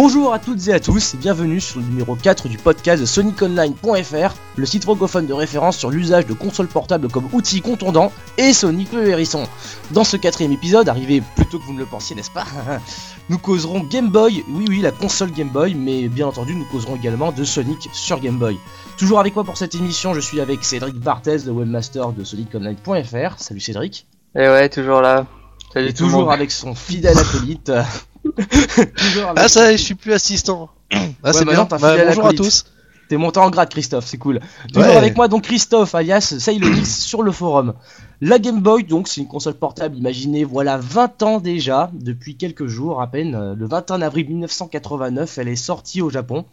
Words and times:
Bonjour 0.00 0.32
à 0.32 0.38
toutes 0.38 0.68
et 0.68 0.72
à 0.72 0.78
tous 0.78 1.14
et 1.14 1.16
bienvenue 1.16 1.60
sur 1.60 1.80
le 1.80 1.86
numéro 1.86 2.14
4 2.14 2.46
du 2.46 2.56
podcast 2.56 3.00
de 3.00 3.04
SonicOnline.fr, 3.04 4.36
le 4.54 4.64
site 4.64 4.84
francophone 4.84 5.26
de 5.26 5.32
référence 5.32 5.76
sur 5.76 5.90
l'usage 5.90 6.24
de 6.24 6.34
consoles 6.34 6.68
portables 6.68 7.08
comme 7.08 7.28
outil 7.32 7.60
contondant 7.60 8.12
et 8.36 8.52
Sonic 8.52 8.92
le 8.92 9.08
hérisson. 9.08 9.42
Dans 9.90 10.04
ce 10.04 10.16
quatrième 10.16 10.52
épisode, 10.52 10.88
arrivé 10.88 11.20
plus 11.34 11.46
tôt 11.46 11.58
que 11.58 11.64
vous 11.64 11.72
ne 11.72 11.80
le 11.80 11.84
pensiez, 11.84 12.14
n'est-ce 12.14 12.30
pas 12.30 12.46
Nous 13.28 13.38
causerons 13.38 13.80
Game 13.80 14.08
Boy, 14.08 14.44
oui 14.48 14.66
oui 14.68 14.80
la 14.82 14.92
console 14.92 15.32
Game 15.32 15.48
Boy, 15.48 15.74
mais 15.74 16.06
bien 16.06 16.28
entendu 16.28 16.54
nous 16.54 16.66
causerons 16.66 16.94
également 16.94 17.32
de 17.32 17.42
Sonic 17.42 17.90
sur 17.92 18.20
Game 18.20 18.38
Boy. 18.38 18.56
Toujours 18.98 19.18
avec 19.18 19.34
moi 19.34 19.42
pour 19.42 19.56
cette 19.56 19.74
émission, 19.74 20.14
je 20.14 20.20
suis 20.20 20.40
avec 20.40 20.62
Cédric 20.62 20.94
Barthez, 20.94 21.38
le 21.44 21.50
webmaster 21.50 22.12
de 22.12 22.22
SonicOnline.fr. 22.22 23.34
Salut 23.38 23.60
Cédric. 23.60 24.06
Et 24.36 24.42
Eh 24.44 24.48
ouais, 24.48 24.68
toujours 24.68 25.00
là. 25.00 25.26
Salut 25.74 25.88
Et 25.88 25.92
toujours 25.92 26.30
avec 26.30 26.52
son 26.52 26.76
fidèle 26.76 27.18
acolyte. 27.18 27.72
Toujours 28.36 29.32
Ah 29.36 29.48
ça, 29.48 29.70
y 29.70 29.74
est, 29.74 29.78
je 29.78 29.82
suis 29.82 29.94
plus 29.94 30.12
assistant. 30.12 30.70
Ah 31.22 31.32
c'est 31.32 31.44
maintenant, 31.44 31.64
bien. 31.66 31.78
Bah, 31.78 31.96
bonjour 32.06 32.26
à 32.26 32.32
tous. 32.32 32.64
T'es 33.08 33.16
monté 33.16 33.40
en 33.40 33.48
grade, 33.50 33.70
Christophe, 33.70 34.06
c'est 34.06 34.18
cool. 34.18 34.40
Toujours 34.72 34.90
Ouais. 34.90 34.96
avec 34.96 35.16
moi, 35.16 35.28
donc 35.28 35.44
Christophe, 35.44 35.94
alias 35.94 36.34
Sailonix, 36.38 36.84
sur 37.00 37.22
le 37.22 37.32
forum. 37.32 37.74
La 38.20 38.38
Game 38.38 38.60
Boy, 38.60 38.84
donc, 38.84 39.08
c'est 39.08 39.20
une 39.20 39.28
console 39.28 39.54
portable, 39.54 39.96
imaginez, 39.96 40.44
voilà 40.44 40.76
20 40.76 41.22
ans 41.22 41.38
déjà, 41.40 41.90
depuis 41.94 42.36
quelques 42.36 42.66
jours 42.66 43.00
à 43.00 43.06
peine. 43.10 43.34
euh, 43.34 43.54
Le 43.54 43.66
21 43.66 44.02
avril 44.02 44.26
1989, 44.28 45.38
elle 45.38 45.48
est 45.48 45.56
sortie 45.56 46.02
au 46.02 46.10
Japon. 46.10 46.44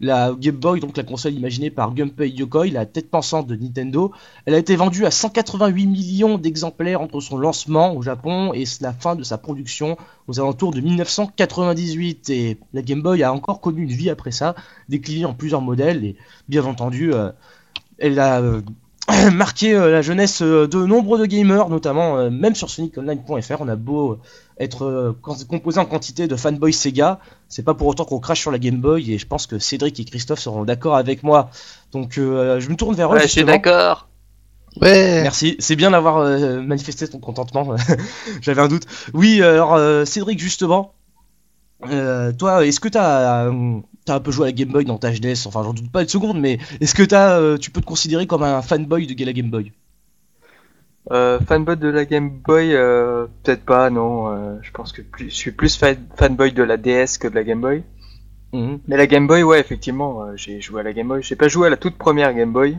La 0.00 0.32
Game 0.32 0.56
Boy, 0.56 0.80
donc 0.80 0.96
la 0.96 1.02
console 1.02 1.34
imaginée 1.34 1.70
par 1.70 1.92
Gunpei 1.92 2.30
Yokoi, 2.30 2.68
la 2.68 2.86
tête 2.86 3.10
pensante 3.10 3.46
de 3.46 3.54
Nintendo, 3.54 4.12
elle 4.46 4.54
a 4.54 4.58
été 4.58 4.74
vendue 4.74 5.04
à 5.04 5.10
188 5.10 5.86
millions 5.86 6.38
d'exemplaires 6.38 7.02
entre 7.02 7.20
son 7.20 7.36
lancement 7.36 7.94
au 7.94 8.00
Japon 8.00 8.54
et 8.54 8.64
la 8.80 8.94
fin 8.94 9.14
de 9.14 9.22
sa 9.22 9.36
production 9.36 9.98
aux 10.26 10.40
alentours 10.40 10.72
de 10.72 10.80
1998. 10.80 12.30
Et 12.30 12.58
la 12.72 12.80
Game 12.80 13.02
Boy 13.02 13.22
a 13.22 13.32
encore 13.32 13.60
connu 13.60 13.82
une 13.82 13.92
vie 13.92 14.08
après 14.08 14.30
ça, 14.30 14.54
déclinée 14.88 15.26
en 15.26 15.34
plusieurs 15.34 15.60
modèles 15.60 16.04
et 16.04 16.16
bien 16.48 16.64
entendu, 16.64 17.12
euh, 17.12 17.30
elle 17.98 18.18
a 18.18 18.40
euh, 18.40 18.62
marqué 19.32 19.74
euh, 19.74 19.90
la 19.90 20.02
jeunesse 20.02 20.42
euh, 20.42 20.66
de 20.66 20.84
nombreux 20.84 21.18
de 21.18 21.26
gamers, 21.26 21.68
notamment 21.68 22.18
euh, 22.18 22.30
même 22.30 22.54
sur 22.54 22.70
SonicOnline.fr. 22.70 23.60
On 23.60 23.68
a 23.68 23.76
beau 23.76 24.18
être 24.58 24.84
euh, 24.84 25.18
composé 25.48 25.78
en 25.78 25.86
quantité 25.86 26.28
de 26.28 26.36
fanboys 26.36 26.72
Sega, 26.72 27.18
c'est 27.48 27.62
pas 27.62 27.74
pour 27.74 27.86
autant 27.86 28.04
qu'on 28.04 28.20
crache 28.20 28.40
sur 28.40 28.50
la 28.50 28.58
Game 28.58 28.80
Boy 28.80 29.12
et 29.12 29.18
je 29.18 29.26
pense 29.26 29.46
que 29.46 29.58
Cédric 29.58 29.98
et 30.00 30.04
Christophe 30.04 30.40
seront 30.40 30.64
d'accord 30.64 30.96
avec 30.96 31.22
moi. 31.22 31.50
Donc 31.92 32.18
euh, 32.18 32.60
je 32.60 32.68
me 32.68 32.76
tourne 32.76 32.94
vers 32.94 33.12
eux. 33.12 33.16
Ouais, 33.16 33.22
je 33.22 33.28
suis 33.28 33.44
d'accord. 33.44 34.08
Ouais. 34.80 35.22
Merci, 35.22 35.56
c'est 35.58 35.76
bien 35.76 35.90
d'avoir 35.90 36.18
euh, 36.18 36.60
manifesté 36.60 37.08
ton 37.08 37.18
contentement. 37.18 37.74
J'avais 38.40 38.62
un 38.62 38.68
doute. 38.68 38.84
Oui, 39.14 39.42
alors 39.42 39.74
euh, 39.74 40.04
Cédric, 40.04 40.38
justement, 40.38 40.94
euh, 41.88 42.32
toi, 42.32 42.64
est-ce 42.66 42.80
que 42.80 42.88
t'as 42.88 43.46
euh, 43.46 43.80
t'as 44.04 44.16
un 44.16 44.20
peu 44.20 44.30
joué 44.30 44.44
à 44.44 44.48
la 44.48 44.52
Game 44.52 44.70
Boy 44.70 44.84
dans 44.84 44.98
ta 44.98 45.12
jeunesse 45.12 45.46
Enfin, 45.46 45.62
j'en 45.62 45.72
doute 45.72 45.90
pas 45.90 46.02
une 46.02 46.08
seconde, 46.08 46.40
mais 46.40 46.58
est-ce 46.80 46.94
que 46.94 47.02
t'as, 47.02 47.38
euh, 47.40 47.58
tu 47.58 47.70
peux 47.70 47.80
te 47.80 47.86
considérer 47.86 48.26
comme 48.26 48.42
un 48.42 48.62
fanboy 48.62 49.06
de 49.06 49.24
la 49.24 49.32
Game 49.32 49.50
Boy? 49.50 49.72
Euh, 51.10 51.40
fanboy 51.40 51.76
de 51.76 51.88
la 51.88 52.04
Game 52.04 52.30
Boy, 52.30 52.74
euh, 52.74 53.26
peut-être 53.42 53.64
pas, 53.64 53.90
non. 53.90 54.30
euh, 54.30 54.58
je 54.62 54.70
pense 54.70 54.92
que 54.92 55.02
plus, 55.02 55.30
je 55.30 55.34
suis 55.34 55.50
plus 55.50 55.76
fan- 55.76 56.06
fanboy 56.16 56.52
de 56.52 56.62
la 56.62 56.76
DS 56.76 57.18
que 57.18 57.26
de 57.28 57.34
la 57.34 57.42
Game 57.42 57.60
Boy. 57.60 57.82
Mhm. 58.52 58.80
Mais 58.86 58.96
la 58.96 59.06
Game 59.06 59.26
Boy, 59.26 59.42
ouais, 59.42 59.60
effectivement, 59.60 60.36
j'ai 60.36 60.60
joué 60.60 60.80
à 60.80 60.82
la 60.84 60.92
Game 60.92 61.08
Boy. 61.08 61.22
J'ai 61.22 61.36
pas 61.36 61.48
joué 61.48 61.66
à 61.68 61.70
la 61.70 61.76
toute 61.76 61.96
première 61.96 62.34
Game 62.34 62.52
Boy, 62.52 62.78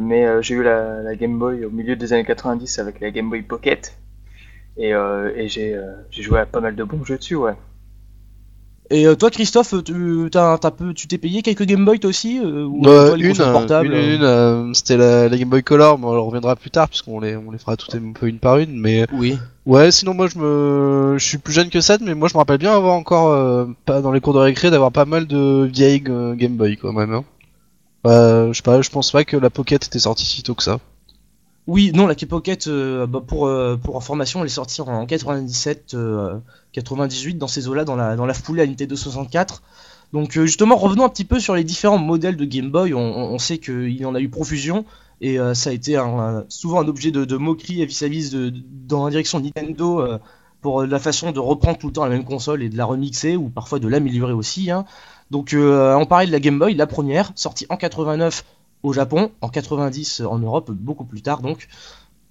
mais 0.00 0.42
j'ai 0.42 0.54
eu 0.54 0.62
la, 0.62 1.02
la 1.02 1.16
Game 1.16 1.38
Boy 1.38 1.64
au 1.64 1.70
milieu 1.70 1.96
des 1.96 2.12
années 2.12 2.24
90 2.24 2.78
avec 2.78 3.00
la 3.00 3.10
Game 3.10 3.28
Boy 3.28 3.42
Pocket. 3.42 3.96
Et, 4.76 4.92
j'ai 5.48 5.76
joué 6.10 6.38
à 6.38 6.46
pas 6.46 6.60
mal 6.60 6.76
de 6.76 6.84
bons 6.84 7.04
jeux 7.04 7.18
dessus, 7.18 7.36
ouais. 7.36 7.54
Et 8.92 9.06
euh, 9.06 9.14
toi, 9.14 9.30
Christophe, 9.30 9.74
tu 9.84 10.28
t'as, 10.30 10.58
t'as 10.58 10.70
peu- 10.70 10.92
tu 10.92 11.08
t'es 11.08 11.16
payé 11.16 11.40
quelques 11.40 11.62
Game 11.64 11.82
Boy 11.84 11.98
toi 11.98 12.10
aussi 12.10 12.38
euh, 12.38 12.64
ou 12.66 12.82
Bah, 12.82 13.08
toi, 13.08 13.16
les 13.16 13.24
une, 13.30 13.40
euh, 13.40 13.52
portables, 13.52 13.94
une, 13.94 14.22
une, 14.22 14.74
c'était 14.74 14.98
la, 14.98 15.30
la 15.30 15.38
Game 15.38 15.48
Boy 15.48 15.62
Color, 15.62 15.98
mais 15.98 16.04
on 16.06 16.26
reviendra 16.26 16.56
plus 16.56 16.70
tard 16.70 16.88
puisqu'on 16.88 17.18
les, 17.20 17.34
on 17.34 17.50
les 17.50 17.58
fera 17.58 17.76
toutes 17.78 17.94
un 17.94 18.12
peu 18.12 18.28
une 18.28 18.38
par 18.38 18.58
une. 18.58 18.78
Mais 18.78 19.06
Oui. 19.14 19.38
ouais, 19.64 19.90
sinon 19.90 20.12
moi 20.12 20.28
je 20.28 20.38
me, 20.38 21.16
je 21.18 21.24
suis 21.24 21.38
plus 21.38 21.54
jeune 21.54 21.70
que 21.70 21.80
ça, 21.80 21.96
mais 22.02 22.14
moi 22.14 22.28
je 22.28 22.34
me 22.34 22.38
rappelle 22.38 22.58
bien 22.58 22.74
avoir 22.74 22.94
encore, 22.94 23.28
euh, 23.32 23.64
pas 23.86 24.02
dans 24.02 24.12
les 24.12 24.20
cours 24.20 24.34
de 24.34 24.40
récré, 24.40 24.70
d'avoir 24.70 24.92
pas 24.92 25.06
mal 25.06 25.26
de 25.26 25.64
vieilles 25.72 26.04
euh, 26.08 26.34
Game 26.34 26.56
Boy 26.56 26.76
quand 26.76 26.92
même. 26.92 27.14
Hein. 27.14 27.24
Euh, 28.06 28.48
je 28.52 28.58
sais 28.58 28.62
pas, 28.62 28.82
je 28.82 28.90
pense 28.90 29.10
pas 29.10 29.24
que 29.24 29.38
la 29.38 29.48
Pocket 29.48 29.86
était 29.86 30.00
sortie 30.00 30.26
si 30.26 30.42
tôt 30.42 30.54
que 30.54 30.62
ça. 30.62 30.78
Oui, 31.68 31.92
non, 31.94 32.06
la 32.08 32.16
Key 32.16 32.26
euh, 32.66 33.06
bah, 33.06 33.22
pour, 33.24 33.46
euh, 33.46 33.76
pour 33.76 33.96
information, 33.96 34.40
elle 34.40 34.46
est 34.46 34.48
sortie 34.48 34.80
en 34.80 35.06
97, 35.06 35.94
euh, 35.94 36.38
98, 36.72 37.38
dans 37.38 37.46
ces 37.46 37.68
eaux-là, 37.68 37.84
dans 37.84 37.94
la, 37.94 38.16
dans 38.16 38.26
la 38.26 38.34
foulée 38.34 38.62
à 38.62 38.66
Nintendo 38.66 38.96
64. 38.96 39.62
Donc 40.12 40.36
euh, 40.36 40.44
justement, 40.44 40.76
revenons 40.76 41.04
un 41.04 41.08
petit 41.08 41.24
peu 41.24 41.38
sur 41.38 41.54
les 41.54 41.62
différents 41.62 41.98
modèles 41.98 42.36
de 42.36 42.44
Game 42.44 42.70
Boy. 42.70 42.94
On, 42.94 43.38
sait 43.38 43.58
qu'il 43.58 43.96
y 43.96 44.04
en 44.04 44.14
a 44.16 44.20
eu 44.20 44.28
profusion, 44.28 44.84
et 45.20 45.38
euh, 45.38 45.54
ça 45.54 45.70
a 45.70 45.72
été 45.72 45.96
souvent 46.48 46.80
un 46.80 46.88
objet 46.88 47.12
de, 47.12 47.36
moquerie 47.36 47.86
vis-à-vis 47.86 48.30
de, 48.30 48.52
dans 48.86 49.04
la 49.04 49.10
direction 49.10 49.38
Nintendo, 49.38 50.00
euh, 50.00 50.18
pour 50.62 50.82
euh, 50.82 50.86
la 50.86 50.98
façon 50.98 51.30
de 51.30 51.38
reprendre 51.38 51.78
tout 51.78 51.86
le 51.86 51.92
temps 51.92 52.04
la 52.04 52.10
même 52.10 52.24
console 52.24 52.62
et 52.64 52.68
de 52.68 52.76
la 52.76 52.86
remixer, 52.86 53.36
ou 53.36 53.48
parfois 53.50 53.78
de 53.78 53.86
l'améliorer 53.86 54.32
aussi. 54.32 54.70
hein. 54.70 54.84
Donc 55.30 55.54
euh, 55.54 55.94
on 55.94 56.06
parlait 56.06 56.26
de 56.26 56.32
la 56.32 56.40
Game 56.40 56.58
Boy, 56.58 56.74
la 56.74 56.86
première, 56.88 57.32
sortie 57.36 57.66
en 57.70 57.76
89 57.76 58.44
au 58.82 58.92
Japon, 58.92 59.30
en 59.40 59.48
90 59.48 60.22
en 60.22 60.38
Europe, 60.38 60.70
beaucoup 60.70 61.04
plus 61.04 61.22
tard 61.22 61.40
donc. 61.42 61.68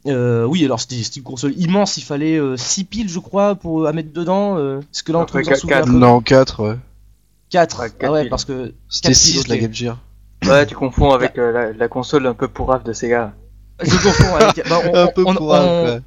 Euh, 0.07 0.45
oui, 0.45 0.65
alors 0.65 0.79
c'était 0.79 0.95
une 0.99 1.23
console 1.23 1.53
immense, 1.57 1.97
il 1.97 2.01
fallait 2.03 2.39
6 2.57 2.85
piles 2.85 3.09
je 3.09 3.19
crois 3.19 3.53
pour 3.55 3.85
à 3.87 3.93
mettre 3.93 4.11
dedans. 4.11 4.57
euh, 4.57 4.79
Est-ce 4.79 5.03
que 5.03 5.11
là 5.11 5.19
on 5.19 5.25
trouve 5.25 5.41
vous 5.41 5.47
en 5.47 5.49
quatre- 5.51 5.59
souvenez 5.61 5.75
un 5.75 5.79
quatre. 5.81 5.91
peu 5.91 5.97
Non, 5.99 6.21
4, 6.21 6.63
ouais. 6.69 6.77
4 7.51 7.79
Ouais, 7.81 7.89
Ah 8.01 8.11
ouais, 8.11 8.21
piles. 8.21 8.29
parce 8.29 8.45
que 8.45 8.73
C'était 8.89 9.09
Quatre 9.09 9.17
6 9.17 9.31
piles, 9.33 9.43
de 9.43 9.49
la. 9.49 9.57
Game 9.57 9.73
Gear. 9.73 9.97
Ouais, 10.47 10.65
tu 10.65 10.73
confonds 10.75 11.11
avec 11.11 11.37
euh, 11.37 11.51
la, 11.51 11.71
la 11.73 11.87
console 11.87 12.25
un 12.25 12.33
peu 12.33 12.47
pourrave 12.47 12.83
de 12.83 12.93
Sega. 12.93 13.33
je 13.83 13.91
confonds 13.91 14.35
avec. 14.37 14.67
bah, 14.67 14.79
on, 14.91 14.95
Un 14.95 15.07
peu 15.07 15.23
on- 15.27 15.35
pour 15.35 15.53
un, 15.53 15.99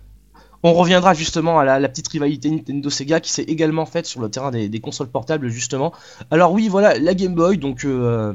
on- 0.65 0.73
reviendra 0.73 1.15
justement 1.15 1.61
à 1.61 1.65
la, 1.65 1.79
la 1.79 1.89
petite 1.89 2.09
rivalité 2.09 2.51
Nintendo 2.51 2.91
Sega 2.91 3.21
qui 3.21 3.31
s'est 3.31 3.43
également 3.45 3.87
faite 3.87 4.07
sur 4.07 4.21
le 4.21 4.29
terrain 4.29 4.51
des, 4.51 4.69
des 4.69 4.81
consoles 4.81 5.07
portables 5.09 5.49
justement. 5.51 5.93
Alors 6.33 6.51
oui, 6.53 6.67
voilà 6.69 6.99
la 6.99 7.15
Game 7.15 7.35
Boy, 7.37 7.59
donc 7.59 7.85
euh, 7.85 8.35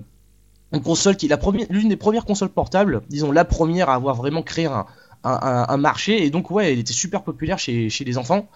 une 0.71 0.81
console 0.81 1.15
qui 1.15 1.27
est 1.27 1.69
l'une 1.69 1.89
des 1.89 1.95
premières 1.95 2.25
consoles 2.25 2.49
portables, 2.49 3.01
disons 3.09 3.31
la 3.31 3.45
première 3.45 3.89
à 3.89 3.95
avoir 3.95 4.15
vraiment 4.15 4.43
créé 4.43 4.65
un, 4.65 4.85
un, 5.23 5.77
marché 5.77 6.23
et 6.23 6.29
donc 6.29 6.51
ouais, 6.51 6.71
elle 6.71 6.79
était 6.79 6.93
super 6.93 7.23
populaire 7.23 7.59
chez, 7.59 7.89
chez 7.89 8.05
les 8.05 8.17
enfants. 8.17 8.47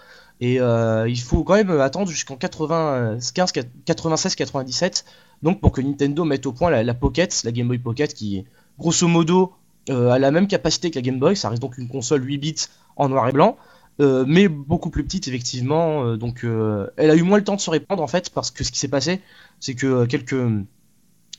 Et 0.41 0.59
euh, 0.59 1.07
il 1.07 1.19
faut 1.19 1.44
quand 1.44 1.53
même 1.56 1.72
attendre 1.79 2.09
jusqu'en 2.09 2.35
95, 2.35 3.51
96, 3.85 4.35
97, 4.35 5.06
donc 5.41 5.62
pour 5.62 5.72
que 5.72 5.81
Nintendo 5.81 6.25
mette 6.25 6.46
au 6.46 6.51
point 6.51 6.69
la, 6.69 6.94
Pocket, 6.94 7.44
la 7.44 7.51
Game 7.51 7.68
Boy 7.68 7.78
Pocket, 7.78 8.13
qui 8.13 8.45
grosso 8.80 9.07
modo 9.07 9.53
euh, 9.90 10.09
a 10.09 10.19
la 10.19 10.31
même 10.31 10.47
capacité 10.47 10.90
que 10.91 10.95
la 10.95 11.01
Game 11.01 11.19
Boy. 11.19 11.35
Ça 11.35 11.50
reste 11.50 11.62
donc 11.62 11.78
une 11.78 11.88
console 11.88 12.25
8 12.25 12.38
bits 12.38 12.56
en 12.95 13.09
noir 13.09 13.28
et 13.30 13.31
blanc, 13.31 13.57
euh, 14.00 14.25
mais 14.28 14.47
beaucoup 14.47 14.90
plus 14.90 15.03
petite 15.03 15.28
effectivement. 15.28 16.06
euh, 16.06 16.18
donc 16.18 16.44
euh, 16.44 16.88
elle 16.97 17.12
a 17.12 17.16
eu 17.16 17.22
moins 17.22 17.38
le 17.38 17.44
temps 17.44 17.56
de 17.56 17.62
se 17.62 17.69
répandre 17.69 18.01
en 18.01 18.07
fait, 18.07 18.30
parce 18.31 18.51
que 18.51 18.63
ce 18.63 18.72
qui 18.72 18.80
s'est 18.80 18.88
passé, 18.88 19.22
c'est 19.59 19.75
que 19.75 20.06
quelques 20.06 20.35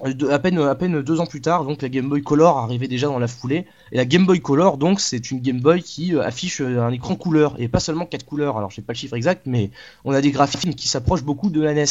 à 0.00 0.38
peine 0.38 0.58
à 0.58 0.74
peine 0.74 1.02
deux 1.02 1.20
ans 1.20 1.26
plus 1.26 1.40
tard, 1.40 1.64
donc 1.64 1.82
la 1.82 1.88
Game 1.88 2.08
Boy 2.08 2.22
Color 2.22 2.58
arrivait 2.58 2.88
déjà 2.88 3.06
dans 3.06 3.18
la 3.18 3.28
foulée. 3.28 3.66
Et 3.92 3.96
la 3.96 4.04
Game 4.04 4.26
Boy 4.26 4.40
Color, 4.40 4.76
donc 4.76 5.00
c'est 5.00 5.30
une 5.30 5.40
Game 5.40 5.60
Boy 5.60 5.82
qui 5.82 6.14
euh, 6.14 6.22
affiche 6.22 6.60
euh, 6.60 6.82
un 6.82 6.90
écran 6.90 7.16
couleur 7.16 7.54
et 7.58 7.68
pas 7.68 7.80
seulement 7.80 8.06
quatre 8.06 8.26
couleurs. 8.26 8.56
Alors 8.56 8.70
je 8.70 8.76
sais 8.76 8.82
pas 8.82 8.92
le 8.92 8.98
chiffre 8.98 9.14
exact, 9.14 9.42
mais 9.46 9.70
on 10.04 10.12
a 10.12 10.20
des 10.20 10.30
graphismes 10.30 10.74
qui 10.74 10.88
s'approchent 10.88 11.24
beaucoup 11.24 11.50
de 11.50 11.60
la 11.60 11.74
NES. 11.74 11.84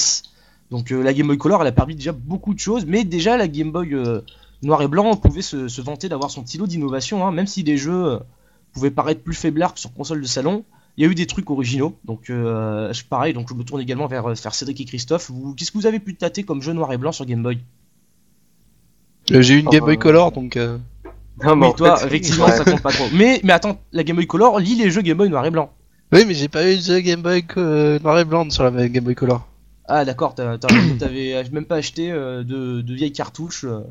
Donc 0.72 0.92
euh, 0.92 1.02
la 1.02 1.14
Game 1.14 1.28
Boy 1.28 1.38
Color, 1.38 1.62
elle 1.62 1.68
a 1.68 1.72
permis 1.72 1.96
déjà 1.96 2.12
beaucoup 2.12 2.54
de 2.54 2.60
choses, 2.60 2.86
mais 2.86 3.04
déjà 3.04 3.38
la 3.38 3.48
Game 3.48 3.72
Boy 3.72 3.94
euh, 3.94 4.22
noir 4.64 4.82
et 4.82 4.88
blanc 4.88 5.16
pouvait 5.16 5.42
se, 5.42 5.82
vanter 5.82 6.10
d'avoir 6.10 6.32
son 6.32 6.44
petit 6.44 6.58
lot 6.58 6.68
d'innovation, 6.68 7.26
hein, 7.26 7.32
même 7.32 7.48
si 7.48 7.64
les 7.64 7.78
jeux 7.78 8.06
euh, 8.06 8.20
pouvaient 8.74 8.92
paraître 8.92 9.22
plus 9.22 9.36
faiblards 9.36 9.74
que 9.74 9.80
sur 9.80 9.94
console 9.94 10.22
de 10.22 10.28
salon. 10.28 10.64
Il 10.98 11.04
y 11.04 11.08
a 11.08 11.12
eu 11.12 11.16
des 11.16 11.26
trucs 11.26 11.50
originaux, 11.50 11.98
donc 12.06 12.30
euh, 12.30 12.94
pareil, 13.10 13.34
donc 13.34 13.50
je 13.50 13.56
me 13.56 13.64
tourne 13.64 13.82
également 13.82 14.06
vers, 14.06 14.28
euh, 14.28 14.34
vers 14.34 14.54
Cédric 14.54 14.80
et 14.82 14.86
Christophe. 14.86 15.32
Qu'est-ce 15.58 15.72
que 15.72 15.78
vous 15.78 15.88
avez 15.88 16.00
pu 16.00 16.16
tâter 16.16 16.44
comme 16.44 16.62
jeu 16.62 16.74
noir 16.74 16.94
et 16.94 16.98
blanc 16.98 17.12
sur 17.12 17.26
Game 17.26 17.42
Boy? 17.42 17.58
Euh, 17.58 17.83
J'ai 19.30 19.54
eu 19.56 19.60
une 19.60 19.68
Oh, 19.68 19.72
Game 19.72 19.86
Boy 19.86 19.96
bah, 19.96 20.02
Color, 20.04 20.32
donc. 20.32 20.58
euh, 20.58 20.78
Non, 21.44 21.56
mais 21.56 21.68
Oui, 21.68 21.74
toi, 21.76 21.98
fait, 21.98 22.08
effectivement, 22.08 22.46
ouais. 22.46 22.52
ça 22.58 22.64
compte 22.66 22.82
pas 22.82 22.92
trop. 22.92 23.06
Mais, 23.14 23.40
mais 23.44 23.54
attends, 23.54 23.80
la 23.92 24.04
Game 24.04 24.16
Boy 24.16 24.28
Color 24.28 24.60
lit 24.60 24.76
les 24.76 24.92
jeux 24.92 25.02
Game 25.02 25.18
Boy 25.18 25.30
noir 25.30 25.46
et 25.46 25.52
blanc. 25.52 25.72
Oui, 26.12 26.26
mais 26.28 26.34
j'ai 26.34 26.48
pas 26.50 26.70
eu 26.72 26.76
de 26.78 27.00
Game 27.00 27.22
Boy 27.22 27.44
euh, 27.58 28.00
noir 28.00 28.20
et 28.20 28.26
blanc 28.26 28.50
sur 28.50 28.64
la 28.70 28.88
Game 28.90 29.04
Boy 29.04 29.16
Color. 29.16 29.48
Ah 29.88 30.06
d'accord, 30.06 30.36
t'as- 30.36 30.58
t'as- 30.58 30.68
t'avais 31.00 31.44
même 31.52 31.66
pas 31.66 31.76
acheté 31.78 32.12
euh, 32.12 32.44
de, 32.44 32.82
de 32.82 32.94
vieilles 32.94 33.12
cartouches. 33.12 33.66
euh. 33.66 33.82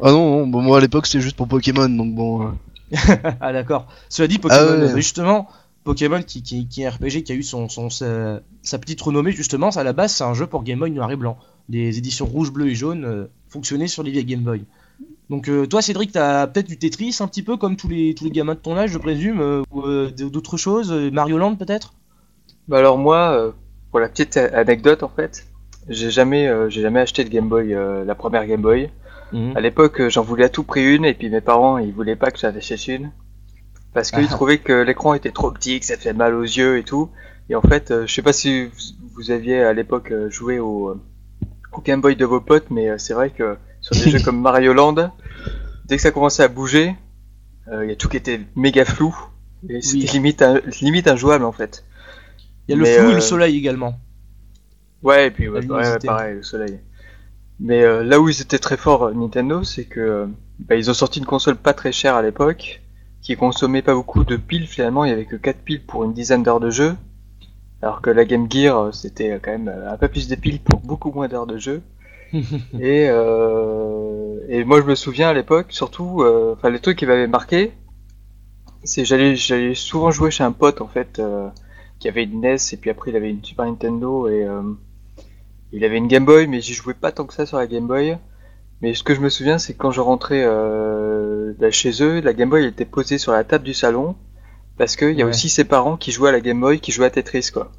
Ah 0.00 0.10
non, 0.10 0.38
non, 0.38 0.46
bon, 0.46 0.62
moi 0.62 0.78
à 0.78 0.80
l'époque 0.80 1.06
c'était 1.06 1.20
juste 1.22 1.36
pour 1.36 1.48
Pokémon, 1.48 1.88
donc 1.88 2.14
bon. 2.14 2.42
euh, 2.46 2.50
ah 3.40 3.52
d'accord. 3.52 3.86
Cela 4.08 4.28
dit, 4.28 4.38
Pokémon, 4.38 4.60
Ah 4.60 4.64
ouais. 4.76 4.82
euh, 4.92 4.96
justement, 4.96 5.48
Pokémon 5.84 6.22
qui, 6.22 6.42
qui, 6.42 6.66
qui 6.68 6.82
est 6.82 6.86
un 6.86 6.90
RPG 6.90 7.24
qui 7.24 7.32
a 7.32 7.34
eu 7.34 7.42
son, 7.42 7.68
son, 7.68 7.90
sa, 7.90 8.40
sa 8.62 8.78
petite 8.78 9.00
renommée, 9.00 9.32
justement, 9.32 9.68
à 9.70 9.82
la 9.84 9.92
base 9.92 10.12
c'est 10.12 10.24
un 10.24 10.34
jeu 10.34 10.46
pour 10.46 10.62
Game 10.62 10.78
Boy 10.78 10.90
noir 10.92 11.10
et 11.10 11.16
blanc. 11.16 11.36
Les 11.68 11.98
éditions 11.98 12.26
rouge, 12.26 12.50
bleu 12.52 12.68
et 12.68 12.74
jaune 12.74 13.28
fonctionnaient 13.52 13.86
sur 13.88 14.02
les 14.02 14.10
vieilles 14.10 14.24
Game 14.24 14.40
Boy. 14.40 14.64
Donc 15.30 15.48
euh, 15.48 15.66
toi 15.66 15.82
Cédric, 15.82 16.12
t'as 16.12 16.46
peut-être 16.46 16.68
du 16.68 16.78
Tetris 16.78 17.16
un 17.20 17.28
petit 17.28 17.42
peu 17.42 17.56
comme 17.56 17.76
tous 17.76 17.88
les, 17.88 18.14
tous 18.14 18.24
les 18.24 18.30
gamins 18.30 18.54
de 18.54 18.58
ton 18.58 18.76
âge, 18.76 18.90
je 18.90 18.98
présume, 18.98 19.40
euh, 19.40 19.62
ou 19.70 19.82
euh, 19.82 20.10
d'autres 20.10 20.56
choses, 20.56 20.92
Mario 20.92 21.38
Land 21.38 21.56
peut-être? 21.56 21.94
Bah 22.68 22.78
alors 22.78 22.98
moi, 22.98 23.52
pour 23.90 24.00
la 24.00 24.08
petite 24.08 24.36
anecdote 24.36 25.02
en 25.02 25.08
fait, 25.08 25.46
j'ai 25.88 26.10
jamais, 26.10 26.48
j'ai 26.68 26.80
jamais 26.80 27.00
acheté 27.00 27.24
de 27.24 27.28
Game 27.28 27.48
Boy, 27.48 27.74
la 28.06 28.14
première 28.14 28.46
Game 28.46 28.62
Boy. 28.62 28.90
Mhm. 29.32 29.56
À 29.56 29.60
l'époque, 29.60 30.08
j'en 30.08 30.22
voulais 30.22 30.44
à 30.44 30.48
tout 30.48 30.62
prix 30.62 30.94
une, 30.94 31.04
et 31.04 31.14
puis 31.14 31.28
mes 31.30 31.40
parents, 31.40 31.78
ils 31.78 31.92
voulaient 31.92 32.16
pas 32.16 32.30
que 32.30 32.38
j'en 32.38 32.54
achète 32.54 32.86
une. 32.86 33.10
Parce 33.94 34.10
qu'ils 34.10 34.26
Ah. 34.28 34.32
trouvaient 34.32 34.58
que 34.58 34.72
l'écran 34.72 35.14
était 35.14 35.32
trop 35.32 35.50
petit, 35.50 35.80
que 35.80 35.86
ça 35.86 35.96
fait 35.96 36.12
mal 36.12 36.34
aux 36.34 36.42
yeux 36.42 36.78
et 36.78 36.84
tout. 36.84 37.10
Et 37.50 37.56
en 37.56 37.62
fait, 37.62 37.92
je 38.06 38.12
sais 38.12 38.22
pas 38.22 38.32
si 38.32 38.68
vous, 39.14 39.30
aviez 39.30 39.62
à 39.62 39.72
l'époque 39.72 40.12
joué 40.28 40.58
au, 40.60 40.94
au 41.72 41.80
Game 41.80 42.00
Boy 42.00 42.16
de 42.16 42.24
vos 42.24 42.40
potes, 42.40 42.70
mais 42.70 42.88
euh, 42.90 42.98
c'est 42.98 43.14
vrai 43.14 43.30
que 43.30 43.56
sur 43.80 43.96
des 43.96 44.10
jeux 44.10 44.20
comme 44.20 44.40
Mario 44.40 44.72
Land, 44.72 45.10
dès 45.86 45.96
que 45.96 46.02
ça 46.02 46.10
commençait 46.10 46.42
à 46.42 46.48
bouger, 46.48 46.94
euh, 47.68 47.84
il 47.84 47.90
y 47.90 47.92
a 47.92 47.96
tout 47.96 48.08
qui 48.08 48.16
était 48.16 48.40
méga 48.56 48.84
flou. 48.84 49.14
Et 49.68 49.80
c'était 49.80 50.04
Oui. 50.06 50.10
limite, 50.12 50.42
un- 50.42 50.60
limite 50.80 51.06
injouable 51.08 51.44
en 51.44 51.52
fait. 51.52 51.84
Il 52.68 52.72
y 52.72 52.74
a 52.74 52.76
le 52.76 52.84
flou 52.84 53.08
et 53.10 53.12
euh, 53.12 53.14
le 53.14 53.20
soleil 53.20 53.56
également. 53.56 53.94
Ouais, 55.02 55.28
et 55.28 55.30
puis 55.30 55.48
ouais, 55.48 55.60
pareil, 55.66 56.34
le 56.36 56.42
soleil. 56.42 56.78
Mais 57.60 57.82
euh, 57.82 58.02
là 58.02 58.20
où 58.20 58.28
ils 58.28 58.40
étaient 58.40 58.58
très 58.58 58.76
forts, 58.76 59.04
euh, 59.04 59.12
Nintendo, 59.14 59.62
c'est 59.64 59.84
que 59.84 60.00
euh, 60.00 60.26
bah, 60.58 60.76
ils 60.76 60.90
ont 60.90 60.94
sorti 60.94 61.18
une 61.20 61.26
console 61.26 61.56
pas 61.56 61.74
très 61.74 61.92
chère 61.92 62.14
à 62.16 62.22
l'époque, 62.22 62.82
qui 63.20 63.36
consommait 63.36 63.82
pas 63.82 63.94
beaucoup 63.94 64.24
de 64.24 64.36
piles 64.36 64.66
finalement, 64.66 65.04
il 65.04 65.10
y 65.10 65.12
avait 65.12 65.26
que 65.26 65.36
4 65.36 65.58
piles 65.58 65.84
pour 65.84 66.04
une 66.04 66.12
dizaine 66.12 66.42
d'heures 66.42 66.60
de 66.60 66.70
jeu, 66.70 66.94
alors 67.82 68.00
que 68.00 68.10
la 68.10 68.24
Game 68.24 68.50
Gear, 68.50 68.78
euh, 68.78 68.92
c'était 68.92 69.32
euh, 69.32 69.38
quand 69.42 69.50
même 69.50 69.68
euh, 69.68 69.92
un 69.92 69.96
peu 69.96 70.08
plus 70.08 70.28
de 70.28 70.36
piles 70.36 70.60
pour 70.60 70.80
beaucoup 70.80 71.10
moins 71.10 71.28
d'heures 71.28 71.46
de 71.46 71.58
jeu. 71.58 71.82
et, 72.32 73.08
euh, 73.10 74.38
et 74.48 74.64
moi 74.64 74.80
je 74.80 74.86
me 74.86 74.94
souviens 74.94 75.28
à 75.28 75.34
l'époque, 75.34 75.66
surtout, 75.70 76.22
euh, 76.22 76.54
enfin 76.56 76.70
les 76.70 76.78
trucs 76.80 76.98
qui 76.98 77.06
m'avaient 77.06 77.26
marqué, 77.26 77.72
c'est 78.84 79.04
j'allais 79.04 79.36
j'allais 79.36 79.74
souvent 79.74 80.10
jouer 80.10 80.30
chez 80.30 80.44
un 80.44 80.52
pote 80.52 80.80
en 80.80 80.88
fait, 80.88 81.18
euh, 81.18 81.48
qui 81.98 82.08
avait 82.08 82.24
une 82.24 82.40
NES 82.40 82.56
et 82.72 82.76
puis 82.76 82.90
après 82.90 83.10
il 83.10 83.16
avait 83.16 83.30
une 83.30 83.44
Super 83.44 83.66
Nintendo 83.66 84.28
et 84.28 84.44
euh, 84.44 84.62
il 85.72 85.84
avait 85.84 85.98
une 85.98 86.08
Game 86.08 86.24
Boy, 86.24 86.46
mais 86.46 86.60
j'y 86.60 86.74
jouais 86.74 86.94
pas 86.94 87.12
tant 87.12 87.26
que 87.26 87.34
ça 87.34 87.46
sur 87.46 87.58
la 87.58 87.66
Game 87.66 87.86
Boy. 87.86 88.16
Mais 88.80 88.94
ce 88.94 89.04
que 89.04 89.14
je 89.14 89.20
me 89.20 89.28
souviens, 89.28 89.58
c'est 89.58 89.74
que 89.74 89.78
quand 89.78 89.92
je 89.92 90.00
rentrais 90.00 90.42
euh, 90.44 91.52
bah, 91.58 91.70
chez 91.70 92.02
eux, 92.02 92.20
la 92.20 92.32
Game 92.32 92.50
Boy 92.50 92.62
elle 92.62 92.68
était 92.70 92.84
posée 92.84 93.18
sur 93.18 93.32
la 93.32 93.44
table 93.44 93.64
du 93.64 93.74
salon 93.74 94.16
parce 94.76 94.96
qu'il 94.96 95.12
y 95.14 95.22
a 95.22 95.26
aussi 95.26 95.48
ses 95.48 95.64
parents 95.64 95.96
qui 95.96 96.12
jouaient 96.12 96.30
à 96.30 96.32
la 96.32 96.40
Game 96.40 96.60
Boy, 96.60 96.80
qui 96.80 96.92
jouaient 96.92 97.06
à 97.06 97.10
Tetris 97.10 97.50
quoi. 97.52 97.72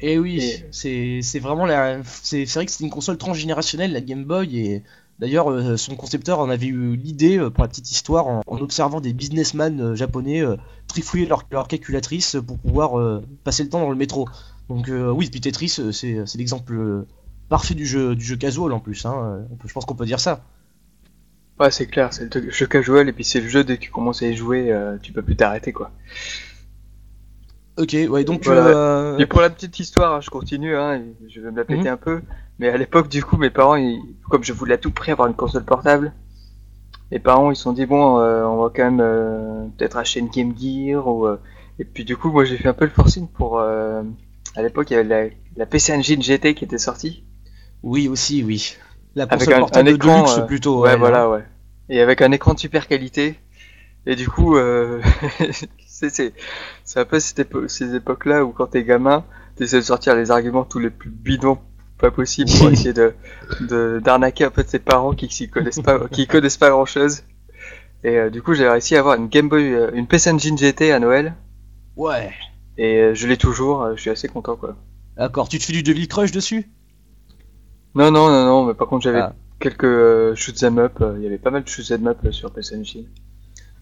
Et 0.00 0.18
oui, 0.18 0.38
Et- 0.42 0.64
c'est 0.72 1.20
c'est 1.22 1.38
vraiment 1.38 1.64
la. 1.66 2.02
C'est 2.04 2.44
c'est 2.46 2.58
vrai 2.58 2.66
que 2.66 2.72
c'était 2.72 2.84
une 2.84 2.90
console 2.90 3.16
transgénérationnelle, 3.16 3.92
la 3.92 4.02
Game 4.02 4.24
Boy, 4.24 4.58
et 4.58 4.82
d'ailleurs, 5.18 5.50
euh, 5.50 5.76
son 5.78 5.96
concepteur 5.96 6.38
en 6.38 6.50
avait 6.50 6.66
eu 6.66 6.96
l'idée, 6.96 7.38
euh, 7.38 7.48
pour 7.48 7.64
la 7.64 7.68
petite 7.68 7.90
histoire, 7.90 8.26
en, 8.26 8.42
en 8.46 8.58
observant 8.58 9.00
des 9.00 9.14
businessmen 9.14 9.80
euh, 9.80 9.94
japonais 9.94 10.42
euh, 10.42 10.56
trifouiller 10.86 11.24
leur, 11.26 11.44
leur 11.50 11.66
calculatrice 11.66 12.36
pour 12.46 12.58
pouvoir 12.58 12.98
euh, 12.98 13.22
passer 13.44 13.62
le 13.62 13.70
temps 13.70 13.80
dans 13.80 13.90
le 13.90 13.96
métro. 13.96 14.28
Donc, 14.68 14.90
euh, 14.90 15.10
oui, 15.10 15.30
puis 15.30 15.40
Tetris, 15.40 15.68
c'est 15.92 16.26
c'est 16.26 16.36
l'exemple 16.38 17.06
parfait 17.48 17.74
du 17.74 17.86
jeu, 17.86 18.14
du 18.14 18.24
jeu 18.24 18.36
casual 18.36 18.72
en 18.72 18.80
plus, 18.80 19.06
hein. 19.06 19.46
je 19.64 19.72
pense 19.72 19.84
qu'on 19.86 19.94
peut 19.94 20.04
dire 20.04 20.20
ça. 20.20 20.44
Ouais, 21.60 21.70
c'est 21.70 21.86
clair, 21.86 22.12
c'est 22.14 22.34
le 22.34 22.50
jeu 22.50 22.66
casual 22.66 23.08
et 23.08 23.12
puis 23.12 23.24
c'est 23.24 23.40
le 23.40 23.48
jeu 23.48 23.62
dès 23.64 23.76
que 23.76 23.82
tu 23.82 23.90
commences 23.90 24.22
à 24.22 24.26
y 24.26 24.36
jouer, 24.36 24.72
euh, 24.72 24.96
tu 25.02 25.12
peux 25.12 25.22
plus 25.22 25.36
t'arrêter 25.36 25.72
quoi. 25.72 25.90
Ok, 27.78 27.94
ouais, 28.08 28.24
donc. 28.24 28.42
Voilà. 28.44 28.66
euh, 28.68 29.18
Et 29.18 29.26
pour 29.26 29.40
la 29.40 29.50
petite 29.50 29.78
histoire, 29.78 30.14
hein, 30.14 30.20
je 30.20 30.30
continue, 30.30 30.74
hein, 30.76 31.02
je 31.28 31.40
vais 31.40 31.50
me 31.50 31.56
la 31.58 31.64
péter 31.64 31.88
Mhm. 31.88 31.94
un 31.94 31.96
peu. 31.96 32.22
Mais 32.58 32.68
à 32.68 32.76
l'époque, 32.78 33.08
du 33.08 33.22
coup, 33.22 33.36
mes 33.36 33.50
parents, 33.50 33.76
ils- 33.76 34.00
comme 34.30 34.42
je 34.42 34.52
voulais 34.54 34.74
à 34.74 34.78
tout 34.78 34.90
prix 34.90 35.12
avoir 35.12 35.28
une 35.28 35.34
console 35.34 35.64
portable, 35.64 36.12
mes 37.10 37.18
parents, 37.20 37.50
ils 37.52 37.56
se 37.56 37.62
sont 37.64 37.72
dit 37.72 37.86
bon, 37.86 38.18
euh, 38.20 38.44
on 38.44 38.62
va 38.62 38.70
quand 38.74 38.84
même 38.84 39.00
euh, 39.00 39.66
peut-être 39.78 39.96
acheter 39.98 40.20
une 40.20 40.28
Game 40.28 40.54
Gear 40.58 41.06
ou. 41.08 41.26
euh, 41.26 41.38
Et 41.78 41.84
puis 41.84 42.04
du 42.04 42.16
coup, 42.16 42.30
moi, 42.32 42.44
j'ai 42.44 42.56
fait 42.58 42.68
un 42.68 42.74
peu 42.74 42.84
le 42.86 42.90
forcing 42.90 43.28
pour. 43.28 43.58
euh, 43.60 44.02
À 44.56 44.62
l'époque, 44.62 44.90
il 44.90 44.94
y 44.94 44.96
avait 44.96 45.08
la, 45.08 45.30
la 45.56 45.66
PC 45.66 45.92
Engine 45.94 46.22
GT 46.22 46.54
qui 46.54 46.64
était 46.64 46.78
sortie. 46.78 47.24
Oui, 47.82 48.08
aussi, 48.08 48.42
oui. 48.44 48.76
La 49.16 49.24
Avec 49.24 49.50
un- 49.50 49.66
un 49.72 49.82
de 49.82 49.90
écran, 49.90 50.20
luxe 50.20 50.38
euh, 50.38 50.42
plutôt. 50.42 50.82
Ouais, 50.82 50.90
ouais, 50.90 50.96
voilà, 50.96 51.28
ouais. 51.28 51.44
Et 51.88 52.00
avec 52.00 52.22
un 52.22 52.30
écran 52.32 52.54
de 52.54 52.58
super 52.60 52.86
qualité. 52.86 53.40
Et 54.06 54.14
du 54.14 54.28
coup, 54.28 54.56
euh, 54.56 55.00
c'est 55.86 56.32
un 56.96 57.04
peu 57.04 57.18
cette 57.18 57.40
épo- 57.40 57.66
ces 57.66 57.94
époques-là 57.94 58.44
où 58.44 58.50
quand 58.52 58.68
t'es 58.68 58.84
gamin, 58.84 59.24
t'essaies 59.56 59.78
de 59.78 59.82
sortir 59.82 60.14
les 60.14 60.30
arguments 60.30 60.64
tous 60.64 60.78
les 60.78 60.90
plus 60.90 61.10
bidons 61.10 61.58
pas 61.98 62.10
possible 62.10 62.50
pour 62.58 62.68
essayer 62.72 62.92
de 62.92 63.14
de- 63.62 64.00
d'arnaquer 64.04 64.46
en 64.46 64.50
fait 64.50 64.68
ses 64.68 64.78
parents 64.78 65.14
qui 65.14 65.28
s'y 65.32 65.48
connaissent 65.48 65.80
pas, 65.80 66.06
qui 66.08 66.26
connaissent 66.26 66.58
pas 66.58 66.70
grand-chose. 66.70 67.22
Et 68.04 68.18
euh, 68.18 68.30
du 68.30 68.42
coup, 68.42 68.54
j'ai 68.54 68.68
réussi 68.68 68.94
à 68.96 69.00
avoir 69.00 69.14
une 69.16 69.28
Game 69.28 69.48
Boy, 69.48 69.72
euh, 69.72 69.90
une 69.94 70.06
PC 70.06 70.30
Engine 70.30 70.56
GT 70.58 70.92
à 70.92 71.00
Noël. 71.00 71.34
Ouais. 71.96 72.30
Et 72.76 73.14
je 73.14 73.26
l'ai 73.26 73.38
toujours. 73.38 73.96
je 73.96 74.00
suis 74.02 74.10
assez 74.10 74.28
content, 74.28 74.54
quoi. 74.56 74.76
D'accord, 75.16 75.48
tu 75.48 75.58
te 75.58 75.64
fais 75.64 75.72
du 75.72 75.82
Devil 75.82 76.06
Crush 76.06 76.30
dessus? 76.30 76.68
Non, 77.96 78.10
non, 78.10 78.28
non, 78.28 78.44
non. 78.46 78.64
Mais 78.66 78.74
par 78.74 78.86
contre, 78.88 79.02
j'avais 79.04 79.20
Ah. 79.20 79.34
quelques 79.58 79.84
euh, 79.84 80.34
shoot 80.36 80.62
'em 80.62 80.78
up. 80.78 80.98
euh, 81.00 81.14
Il 81.18 81.24
y 81.24 81.26
avait 81.26 81.38
pas 81.38 81.50
mal 81.50 81.64
de 81.64 81.68
shoot 81.68 81.90
'em 81.90 82.06
up 82.06 82.18
euh, 82.24 82.30
sur 82.32 82.50
PC 82.52 82.76
Engine. 82.76 83.06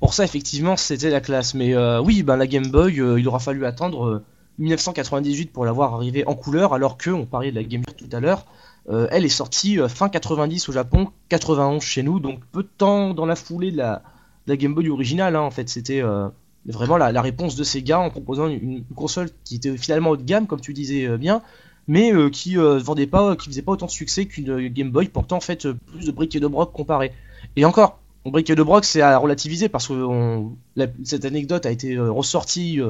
Pour 0.01 0.15
ça, 0.15 0.25
effectivement, 0.25 0.77
c'était 0.77 1.11
la 1.11 1.21
classe. 1.21 1.55
Mais 1.55 1.75
euh, 1.75 2.01
oui, 2.01 2.23
ben, 2.23 2.37
la 2.37 2.47
Game 2.47 2.69
Boy, 2.71 3.01
euh, 3.01 3.19
il 3.21 3.27
aura 3.29 3.39
fallu 3.41 3.65
attendre 3.67 4.07
euh, 4.07 4.25
1998 4.59 5.53
pour 5.53 5.65
l'avoir 5.65 5.95
arrivée 5.95 6.25
en 6.27 6.35
couleur, 6.35 6.75
alors 6.75 6.97
que, 6.97 7.11
on 7.11 7.27
parlait 7.27 7.51
de 7.51 7.57
la 7.57 7.65
Game 7.65 7.83
Gear 7.87 7.97
tout 7.97 8.09
à 8.17 8.21
l'heure, 8.21 8.47
euh, 8.89 9.09
elle 9.11 9.25
est 9.25 9.29
sortie 9.29 9.81
euh, 9.81 9.89
fin 9.89 10.09
90 10.09 10.69
au 10.69 10.73
Japon, 10.73 11.09
91 11.29 11.83
chez 11.83 12.03
nous, 12.03 12.21
donc 12.21 12.41
peu 12.53 12.63
de 12.63 12.69
temps 12.79 13.15
dans 13.15 13.27
la 13.27 13.35
foulée 13.35 13.73
de 13.73 13.79
la, 13.79 14.03
de 14.47 14.53
la 14.53 14.57
Game 14.57 14.75
Boy 14.75 14.89
originale. 14.91 15.35
hein, 15.35 15.41
en 15.41 15.51
fait, 15.51 15.69
c'était 15.69 16.03
euh, 16.03 16.29
vraiment 16.67 16.97
la, 16.99 17.11
la 17.11 17.21
réponse 17.23 17.57
de 17.57 17.65
Sega 17.65 17.99
en 17.99 18.11
proposant 18.11 18.47
une, 18.47 18.63
une 18.63 18.85
console 18.95 19.31
qui 19.45 19.57
était 19.57 19.77
finalement 19.77 20.11
haut 20.11 20.17
de 20.17 20.23
gamme, 20.23 20.47
comme 20.47 20.61
tu 20.61 20.73
disais 20.73 21.07
euh, 21.09 21.17
bien, 21.17 21.43
mais 21.87 22.13
euh, 22.13 22.31
qui 22.31 22.59
euh, 22.59 22.79
vendait 22.79 23.07
pas, 23.07 23.37
qui 23.37 23.49
faisait 23.49 23.63
pas 23.63 23.73
autant 23.73 23.87
de 23.87 23.91
succès 23.91 24.27
qu'une 24.27 24.51
euh, 24.51 24.69
Game 24.69 24.91
Boy, 24.91 25.09
portant 25.09 25.37
en 25.37 25.41
fait 25.41 25.67
plus 25.73 26.07
de 26.07 26.13
briques 26.13 26.35
et 26.37 26.41
de 26.41 26.47
broc 26.47 26.73
comparé. 26.73 27.13
Et 27.57 27.65
encore, 27.65 28.01
briques 28.25 28.51
et 28.51 28.55
de 28.55 28.63
broc, 28.63 28.85
c'est 28.85 29.01
à 29.03 29.17
relativiser 29.19 29.69
parce 29.69 29.89
que 29.89 29.93
on- 29.95 30.57
la- 30.77 30.87
cette 31.05 31.25
anecdote 31.25 31.67
a 31.67 31.71
été 31.71 31.99
ressortie 31.99 32.81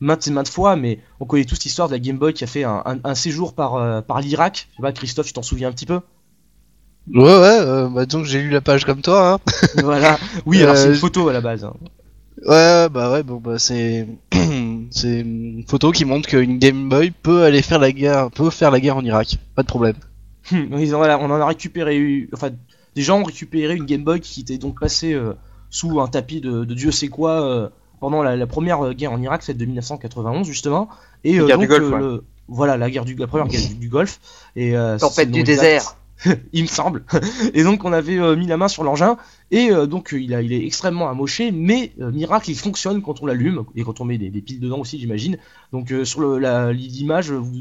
maintes 0.00 0.26
et 0.26 0.30
maintes 0.30 0.48
fois, 0.48 0.76
mais 0.76 0.98
on 1.20 1.26
connaît 1.26 1.44
tous 1.44 1.62
l'histoire 1.64 1.88
de 1.88 1.94
la 1.94 1.98
Game 1.98 2.18
Boy 2.18 2.34
qui 2.34 2.44
a 2.44 2.46
fait 2.48 2.64
un, 2.64 2.82
un- 2.84 2.98
un 3.04 3.14
séjour 3.14 3.54
par, 3.54 4.02
par 4.04 4.20
l'Irak. 4.20 4.68
Je 4.72 4.76
sais 4.76 4.82
pas, 4.82 4.92
Christophe, 4.92 5.26
tu 5.26 5.32
t'en 5.32 5.42
souviens 5.42 5.68
un 5.68 5.72
petit 5.72 5.86
peu? 5.86 6.00
Ouais, 7.12 7.22
ouais, 7.22 7.88
bah, 7.90 8.06
que 8.06 8.24
j'ai 8.24 8.42
lu 8.42 8.50
la 8.50 8.60
page 8.60 8.84
comme 8.84 9.02
toi, 9.02 9.32
hein. 9.34 9.38
Voilà. 9.74 10.18
Oui, 10.46 10.62
alors 10.62 10.76
c'est 10.76 10.88
une 10.88 10.94
photo 10.94 11.28
à 11.28 11.32
la 11.32 11.40
base. 11.40 11.64
hein. 11.64 11.74
Ouais, 12.46 12.88
bah 12.88 13.12
ouais, 13.12 13.22
bon, 13.22 13.36
bah 13.36 13.58
c'est. 13.58 14.06
C'est 14.92 15.20
une 15.20 15.64
photo 15.66 15.90
qui 15.92 16.04
montre 16.04 16.28
qu'une 16.28 16.58
Game 16.58 16.88
Boy 16.88 17.10
peut 17.10 17.42
aller 17.44 17.62
faire 17.62 17.78
la 17.78 17.92
guerre, 17.92 18.30
peut 18.30 18.50
faire 18.50 18.70
la 18.70 18.80
guerre 18.80 18.96
en 18.96 19.04
Irak. 19.04 19.38
Pas 19.54 19.62
de 19.62 19.66
problème. 19.68 19.96
Ils 20.52 20.90
voilà, 20.94 21.18
on 21.18 21.24
en 21.26 21.40
a 21.40 21.46
récupéré, 21.46 22.28
enfin, 22.32 22.50
des 22.94 23.02
gens 23.02 23.20
ont 23.20 23.24
récupéré 23.24 23.74
une 23.76 23.84
Game 23.86 24.02
Boy 24.04 24.20
qui 24.20 24.40
était 24.40 24.58
donc 24.58 24.80
passée 24.80 25.12
euh, 25.14 25.34
sous 25.70 26.00
un 26.00 26.08
tapis 26.08 26.40
de, 26.40 26.64
de 26.64 26.74
Dieu 26.74 26.90
sait 26.90 27.08
quoi 27.08 27.42
euh, 27.46 27.68
pendant 28.00 28.22
la, 28.22 28.36
la 28.36 28.46
première 28.46 28.84
euh, 28.84 28.92
guerre 28.92 29.12
en 29.12 29.20
Irak, 29.22 29.42
celle 29.42 29.56
de 29.56 29.64
1991 29.64 30.46
justement. 30.46 30.88
Et 31.24 31.36
La 31.36 31.42
euh, 31.42 31.46
guerre 31.46 31.58
du 31.58 31.66
donc, 31.68 31.78
Golfe, 31.78 31.92
euh, 31.92 31.94
ouais. 31.94 32.00
le- 32.00 32.24
voilà 32.48 32.76
la 32.76 32.90
guerre 32.90 33.04
du 33.04 33.14
la 33.14 33.26
première 33.28 33.46
guerre 33.46 33.60
du, 33.68 33.74
du 33.76 33.88
Golfe 33.88 34.20
et 34.56 34.76
euh, 34.76 34.98
Tempête 34.98 35.30
du 35.30 35.42
désert. 35.44 35.96
il 36.52 36.62
me 36.62 36.68
semble. 36.68 37.04
Et 37.54 37.64
donc 37.64 37.84
on 37.84 37.92
avait 37.92 38.18
euh, 38.18 38.36
mis 38.36 38.46
la 38.46 38.56
main 38.56 38.68
sur 38.68 38.84
l'engin 38.84 39.16
et 39.50 39.70
euh, 39.70 39.86
donc 39.86 40.12
euh, 40.14 40.20
il, 40.20 40.34
a, 40.34 40.42
il 40.42 40.52
est 40.52 40.64
extrêmement 40.64 41.08
amoché, 41.08 41.50
mais 41.52 41.92
euh, 42.00 42.10
miracle 42.10 42.50
il 42.50 42.56
fonctionne 42.56 43.02
quand 43.02 43.22
on 43.22 43.26
l'allume 43.26 43.64
et 43.76 43.82
quand 43.82 44.00
on 44.00 44.04
met 44.04 44.18
des, 44.18 44.30
des 44.30 44.40
piles 44.42 44.60
dedans 44.60 44.78
aussi 44.78 44.98
j'imagine. 44.98 45.38
Donc 45.72 45.92
sur 46.04 46.38
la- 46.38 46.72
l'image, 46.72 47.30
vous- 47.30 47.52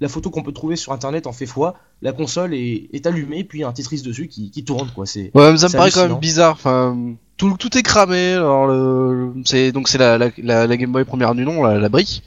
la 0.00 0.08
photo 0.08 0.30
qu'on 0.30 0.44
peut 0.44 0.52
trouver 0.52 0.76
sur 0.76 0.92
internet 0.92 1.26
en 1.26 1.32
fait 1.32 1.46
foi. 1.46 1.74
La 2.02 2.12
console 2.12 2.54
est, 2.54 2.88
est 2.92 3.04
allumée 3.06 3.42
puis 3.42 3.58
il 3.58 3.62
y 3.62 3.64
a 3.64 3.68
un 3.68 3.72
Tetris 3.72 4.02
dessus 4.02 4.28
qui, 4.28 4.50
qui 4.52 4.64
tourne 4.64 4.88
quoi. 4.94 5.06
C'est 5.06 5.32
Ouais, 5.34 5.56
ça 5.56 5.66
me 5.66 5.72
paraît 5.72 5.90
quand 5.90 6.02
même 6.02 6.18
bizarre. 6.20 6.52
Enfin, 6.52 6.96
tout, 7.36 7.56
tout 7.58 7.76
est 7.76 7.82
cramé. 7.82 8.34
Alors, 8.34 8.68
le, 8.68 9.32
c'est 9.44 9.72
donc 9.72 9.88
c'est 9.88 9.98
la, 9.98 10.16
la, 10.16 10.30
la, 10.38 10.66
la 10.68 10.76
Game 10.76 10.92
Boy 10.92 11.04
première 11.04 11.34
du 11.34 11.44
nom, 11.44 11.64
la, 11.64 11.78
la 11.78 11.88
brique. 11.88 12.22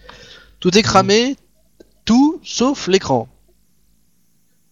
Tout 0.60 0.78
est 0.78 0.82
cramé, 0.84 1.38
tout 2.04 2.40
sauf 2.44 2.88
l'écran. 2.90 3.30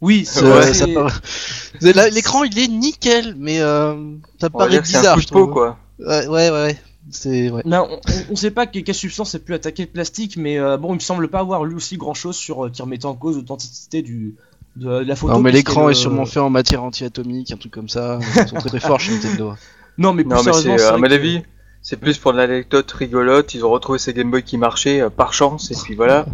Oui, 0.02 0.20
Ouais, 0.20 0.74
ça 0.74 0.74
c'est- 0.86 0.94
paraît- 0.94 2.10
L'écran, 2.12 2.44
il 2.44 2.58
est 2.60 2.68
nickel, 2.68 3.36
mais 3.38 3.60
euh, 3.60 3.96
ça 4.40 4.50
paraît 4.50 4.70
dire 4.70 4.82
que 4.82 4.88
c'est 4.88 4.98
un 4.98 5.00
bizarre. 5.02 5.16
coup 5.16 5.22
de 5.22 5.30
peau, 5.30 5.48
quoi. 5.48 5.78
Ouais, 6.00 6.28
ouais, 6.28 6.50
ouais. 6.50 6.78
C'est 7.12 7.50
ouais. 7.50 7.64
Mais 7.66 7.78
on, 7.78 7.94
on- 7.94 8.00
on 8.32 8.36
sait 8.36 8.52
pas 8.52 8.68
que- 8.68 8.80
quelle 8.80 8.94
substance 8.96 9.34
a 9.36 9.40
pu 9.40 9.54
attaquer 9.54 9.84
le 9.84 9.90
plastique, 9.90 10.38
mais 10.38 10.60
euh, 10.60 10.78
bon, 10.78 10.92
il 10.92 10.96
me 10.96 11.00
semble 11.00 11.28
pas 11.28 11.40
avoir 11.40 11.66
lu 11.66 11.76
aussi 11.76 11.98
grand 11.98 12.14
chose 12.14 12.36
sur 12.36 12.66
euh, 12.66 12.70
qui 12.70 12.82
remettait 12.82 13.06
en 13.08 13.16
cause 13.16 13.36
l'authenticité 13.38 14.02
du 14.02 14.36
de, 14.76 14.86
de 14.86 15.08
la 15.08 15.16
photo. 15.16 15.34
Non, 15.34 15.40
mais 15.40 15.52
l'écran 15.52 15.86
le- 15.88 15.92
est 15.92 15.96
sûrement 15.96 16.26
fait 16.28 16.40
en 16.40 16.50
matière 16.52 16.84
anti-atomique, 16.84 17.52
un 17.52 17.58
truc 17.58 17.72
comme 17.72 17.90
ça. 17.90 18.20
Ils 18.38 18.48
sont 18.48 18.56
très 18.58 18.70
très 18.70 18.80
forts 18.80 19.00
chez 19.00 19.14
Nintendo. 19.14 19.54
Non, 19.98 20.14
mais 20.14 20.24
plus 20.24 20.30
Non, 20.36 20.44
mais 20.44 20.54
c'est, 20.54 20.82
à 20.84 20.98
mon 20.98 21.08
que- 21.08 21.14
avis, 21.14 21.42
c'est 21.82 21.98
plus 21.98 22.18
pour 22.20 22.32
l'anecdote 22.32 22.92
rigolote. 22.92 23.54
Ils 23.56 23.66
ont 23.66 23.70
retrouvé 23.72 23.98
ces 23.98 24.14
Game 24.14 24.30
Boy 24.30 24.44
qui 24.44 24.58
marchaient 24.58 25.02
euh, 25.02 25.10
par 25.10 25.34
chance, 25.34 25.72
et 25.72 25.76
puis 25.84 25.96
voilà. 25.96 26.28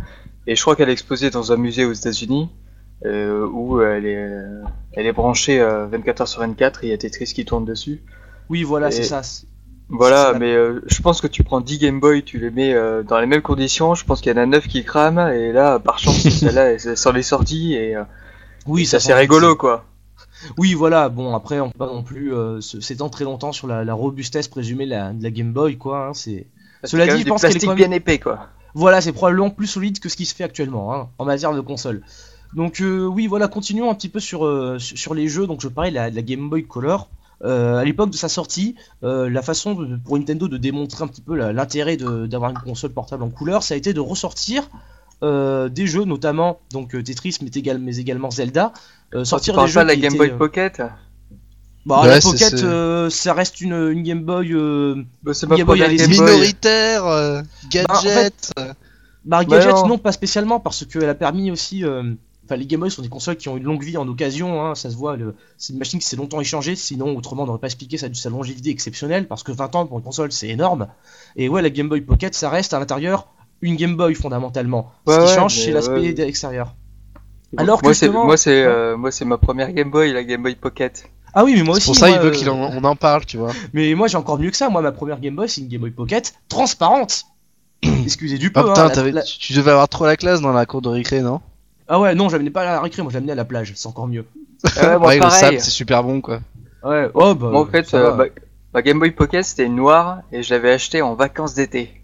Et 0.46 0.56
je 0.58 0.62
crois 0.62 0.76
qu'elle 0.76 0.90
est 0.90 0.94
exposée 0.94 1.30
dans 1.30 1.54
un 1.54 1.58
musée 1.58 1.86
aux 1.86 1.94
États-Unis, 1.94 2.50
où 3.52 3.82
elle 3.82 4.06
est, 4.06 4.16
euh, 4.18 4.62
elle 4.94 5.06
est 5.06 5.14
branchée 5.14 5.60
euh, 5.62 5.86
24 5.88 6.22
heures 6.22 6.28
sur 6.28 6.42
24, 6.42 6.84
et 6.84 6.88
il 6.88 6.90
y 6.90 6.94
a 6.94 6.98
Tetris 6.98 7.26
qui 7.34 7.46
tourne 7.46 7.66
dessus. 7.66 8.02
Oui, 8.50 8.64
voilà, 8.64 8.88
Et- 8.90 8.92
c'est 8.92 9.04
ça. 9.04 9.22
Voilà, 9.88 10.34
mais 10.40 10.52
euh, 10.56 10.82
je 10.88 11.00
pense 11.04 11.22
que 11.22 11.28
tu 11.28 11.44
prends 11.44 11.62
10 11.62 11.78
Game 11.78 12.00
Boy, 12.00 12.24
tu 12.24 12.40
les 12.40 12.50
mets 12.50 12.74
euh, 12.74 13.04
dans 13.04 13.20
les 13.20 13.28
mêmes 13.28 13.44
conditions, 13.44 13.94
je 13.94 14.04
pense 14.04 14.20
qu'il 14.20 14.32
y 14.32 14.36
en 14.36 14.42
a 14.42 14.46
9 14.48 14.68
qui 14.68 14.84
crament, 14.84 15.20
et 15.32 15.52
là, 15.52 15.78
par 15.78 16.00
chance, 16.00 16.28
celle-là, 16.30 16.72
elle 16.74 16.98
s'en 16.98 17.14
est 17.14 17.22
sortie, 17.22 17.76
et, 17.76 17.96
euh, 17.96 18.04
Oui, 18.66 18.88
ça 18.88 19.00
ça 19.00 19.08
c'est 19.10 19.14
rigolo 19.14 19.56
quoi. 19.56 19.86
Oui, 20.58 20.74
voilà. 20.74 21.10
Bon, 21.10 21.36
après, 21.36 21.60
on 21.60 21.70
peut 21.70 21.78
pas 21.78 21.86
non 21.88 22.02
plus 22.04 22.34
euh, 22.34 22.62
s'étendre 22.62 23.12
très 23.12 23.26
longtemps 23.26 23.52
sur 23.52 23.68
la, 23.68 23.84
la 23.84 23.94
robustesse 23.94 24.48
présumée 24.48 24.86
de 24.86 24.92
la, 24.92 25.14
de 25.14 25.22
la 25.24 25.30
Game 25.30 25.54
Boy, 25.54 25.78
quoi. 25.78 26.08
hein, 26.08 26.14
c'est 26.16 26.48
Cela 26.84 27.06
dit, 27.08 27.22
je 27.22 27.28
pense 27.28 27.42
qu'elle 27.42 27.52
est 27.52 27.54
plastique 27.54 27.70
quand 27.70 27.76
même- 27.76 27.88
bien 27.90 27.92
épais 27.96 28.18
quoi. 28.18 28.48
voilà, 28.74 29.02
c'est 29.02 29.12
probablement 29.14 29.52
plus 29.52 29.68
solide 29.68 30.00
que 30.00 30.10
ce 30.10 30.16
qui 30.18 30.26
se 30.26 30.34
fait 30.34 30.44
actuellement 30.44 30.94
hein, 30.96 31.10
en 31.20 31.26
matière 31.26 31.54
de 31.54 31.62
console. 31.62 32.02
Donc 32.56 32.80
euh, 32.82 33.06
oui, 33.06 33.28
voilà, 33.28 33.48
continuons 33.48 33.92
un 33.92 33.96
petit 33.96 34.10
peu 34.10 34.20
sur 34.20 34.46
euh, 34.46 34.80
sur 34.80 35.14
les 35.14 35.28
jeux. 35.28 35.46
Donc 35.46 35.62
je 35.62 35.68
parlais 35.68 35.92
de 35.92 35.96
la, 35.96 36.10
Game 36.10 36.50
Boy 36.50 36.64
Color. 36.66 37.10
Euh, 37.44 37.76
à 37.78 37.84
l'époque 37.84 38.12
de 38.12 38.16
sa 38.16 38.30
sortie, 38.30 38.76
euh, 39.04 39.30
la 39.30 39.42
façon 39.42 39.74
de- 39.76 39.98
pour 39.98 40.18
Nintendo 40.18 40.48
de 40.48 40.56
démontrer 40.56 41.04
un 41.04 41.08
petit 41.08 41.22
peu 41.22 41.36
l'intérêt 41.52 41.98
de- 41.98 42.26
d'avoir 42.28 42.52
une 42.52 42.58
console 42.60 42.92
portable 42.92 43.24
en 43.24 43.30
couleur, 43.30 43.62
ça 43.62 43.74
a 43.74 43.78
été 43.78 43.94
de 43.94 44.00
ressortir 44.00 44.64
euh, 45.22 45.68
des 45.68 45.86
jeux, 45.86 46.06
notamment 46.06 46.60
donc 46.72 46.92
Tetris, 47.04 47.38
mais, 47.42 47.50
égal- 47.50 47.80
mais 47.80 47.98
également 47.98 48.32
Zelda. 48.32 48.72
Euh, 49.14 49.26
sortir 49.26 49.54
des 49.56 49.60
pas 49.62 49.66
jeux 49.68 49.82
de 49.82 49.86
la 49.88 49.96
Game 49.98 50.14
étaient, 50.14 50.18
Boy 50.18 50.38
Pocket 50.38 50.82
bah, 51.86 52.02
Ouais, 52.04 52.08
la 52.08 52.20
Pocket, 52.22 52.54
euh, 52.64 53.10
ça 53.10 53.34
reste 53.34 53.60
une, 53.62 53.74
une 53.74 54.04
Game 54.04 54.24
Boy. 54.24 54.54
euh, 54.54 55.04
Bah, 55.24 55.34
C'est 55.34 55.48
ma 55.48 55.58
Game 55.58 55.68
Boy, 55.68 55.80
Game 55.80 55.90
Boy. 55.98 56.08
Minoritaire, 56.08 57.06
euh, 57.06 57.42
gadget. 57.70 58.54
Bah, 58.56 58.74
Bah 59.26 59.46
gadget, 59.46 59.74
non. 59.74 59.88
non, 59.88 59.98
pas 59.98 60.12
spécialement, 60.14 60.60
parce 60.62 60.86
qu'elle 60.86 61.10
a 61.10 61.16
permis 61.16 61.52
aussi. 61.52 61.84
Enfin, 62.46 62.56
les 62.58 62.66
Game 62.66 62.80
Boy 62.80 62.92
sont 62.92 63.02
des 63.02 63.10
consoles 63.10 63.36
qui 63.38 63.50
ont 63.50 63.58
une 63.58 63.64
longue 63.64 63.84
vie 63.84 63.98
en 63.98 64.08
occasion, 64.08 64.64
hein, 64.64 64.76
ça 64.76 64.90
se 64.92 64.96
voit. 64.96 65.16
le- 65.18 65.36
C'est 65.58 65.74
une 65.74 65.80
machine 65.80 66.00
qui 66.00 66.06
s'est 66.06 66.16
longtemps 66.16 66.40
échangée, 66.42 66.76
sinon, 66.76 67.16
autrement, 67.18 67.44
on 67.44 67.46
n'aurait 67.48 67.60
pas 67.60 67.68
expliqué 67.68 67.98
sa, 67.98 68.14
sa 68.14 68.30
longévité 68.30 68.70
exceptionnelle, 68.70 69.28
parce 69.28 69.44
que 69.44 69.52
20 69.52 69.74
ans 69.76 69.86
pour 69.88 69.98
une 69.98 70.04
console, 70.04 70.32
c'est 70.32 70.48
énorme. 70.50 70.88
Et 71.36 71.50
ouais, 71.50 71.62
la 71.62 71.70
Game 71.70 71.90
Boy 71.90 72.02
Pocket, 72.02 72.34
ça 72.36 72.50
reste 72.50 72.74
à 72.74 72.80
l'intérieur 72.80 73.28
une 73.62 73.76
Game 73.76 73.96
Boy 73.96 74.14
fondamentalement. 74.16 74.92
Ouais, 75.08 75.14
Ce 75.16 75.20
qui 75.20 75.26
ouais, 75.26 75.36
change, 75.36 75.56
c'est 75.60 75.72
l'aspect 75.72 75.94
ouais. 76.14 76.28
extérieur. 76.28 76.76
Alors 77.58 77.80
que 77.82 77.86
moi 77.88 77.94
c'est 77.94 78.06
justement- 78.08 78.26
moi 78.26 78.38
c'est 78.38 78.64
euh, 78.64 78.98
moi 78.98 79.12
c'est 79.12 79.24
ma 79.24 79.38
première 79.38 79.72
Game 79.72 79.90
Boy, 79.90 80.12
la 80.12 80.24
Game 80.24 80.44
Boy 80.44 80.56
Pocket. 80.56 81.10
Ah 81.34 81.44
oui, 81.46 81.54
mais 81.56 81.64
moi 81.64 81.76
C'est 81.76 81.78
aussi. 81.78 81.88
pour 81.88 81.96
ça 81.98 82.08
moi, 82.08 82.16
il 82.18 82.22
veut 82.22 82.28
euh, 82.30 82.32
qu'il 82.32 82.50
en, 82.50 82.58
on 82.58 82.84
en 82.84 82.96
parle, 82.96 83.26
tu 83.26 83.38
vois. 83.38 83.52
Mais 83.74 83.94
moi, 83.96 84.08
j'ai 84.08 84.18
encore 84.18 84.40
mieux 84.40 84.52
que 84.52 84.58
ça. 84.58 84.70
Moi, 84.70 84.82
ma 84.82 84.92
première 84.92 85.20
Game 85.20 85.36
Boy, 85.36 85.48
c'est 85.50 85.62
une 85.62 85.68
Game 85.68 85.82
Boy 85.82 85.92
Pocket 85.92 86.34
transparente. 86.50 87.24
Excusez 88.04 88.38
du 88.38 88.52
peu. 88.52 88.60
Ah 88.62 88.64
hein, 88.64 88.70
putain, 88.70 88.84
la- 88.86 88.90
t'avais- 88.90 89.12
la- 89.12 89.22
tu 89.24 89.38
tu 89.40 89.54
devais 89.54 89.72
avoir 89.72 89.88
trop 89.90 90.06
la 90.06 90.16
classe 90.18 90.42
dans 90.42 90.52
la 90.54 90.66
cour 90.66 90.82
de 90.82 90.90
récré, 90.90 91.22
non? 91.22 91.42
Ah 91.88 92.00
ouais, 92.00 92.16
non, 92.16 92.30
je 92.30 92.36
l'amenais 92.36 92.50
pas 92.52 92.62
à 92.62 92.66
la 92.66 92.82
récré, 92.82 93.02
moi 93.02 93.12
je 93.12 93.18
l'amenais 93.18 93.34
à 93.34 93.36
la 93.36 93.46
plage, 93.46 93.74
c'est 93.76 93.88
encore 93.88 94.08
mieux. 94.08 94.26
Ouais, 94.82 94.98
moi 94.98 95.08
Ouais, 95.10 95.16
le 95.16 95.22
pareil. 95.22 95.40
sable, 95.40 95.60
c'est 95.60 95.70
super 95.72 96.04
bon, 96.04 96.22
quoi. 96.22 96.40
Ouais, 96.84 97.10
oh 97.14 97.36
bah. 97.36 97.50
Moi 97.52 97.62
en 97.62 97.66
fait 97.66 97.86
ça 97.88 97.98
euh, 97.98 98.10
va. 98.12 98.16
ma, 98.18 98.24
ma 98.74 98.82
Game 98.82 99.00
Boy 99.00 99.12
Pocket 99.12 99.44
c'était 99.44 99.66
une 99.66 99.76
noire 99.76 100.20
et 100.32 100.44
je 100.44 100.54
l'avais 100.54 100.72
acheté 100.72 101.02
en 101.02 101.16
vacances 101.16 101.54
d'été. 101.56 102.02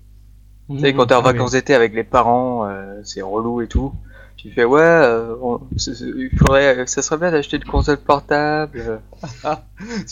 Tu 0.69 0.79
sais 0.79 0.93
quand 0.93 1.07
t'es 1.07 1.15
en 1.15 1.19
Ah 1.19 1.21
vacances 1.33 1.51
d'été 1.51 1.73
avec 1.75 1.93
les 1.93 2.03
parents, 2.03 2.65
euh, 2.67 3.01
c'est 3.03 3.21
relou 3.21 3.61
et 3.61 3.67
tout. 3.67 3.93
Tu 4.38 4.50
fais 4.51 4.63
ouais, 4.65 4.81
euh, 4.81 5.35
on- 5.41 5.59
c'est- 5.77 5.93
c'est- 5.93 6.05
il 6.05 6.29
faudrait, 6.38 6.88
ça 6.88 7.01
serait 7.03 7.17
bien 7.17 7.29
d'acheter 7.31 7.57
une 7.57 7.63
console 7.65 7.97
portable. 7.97 9.01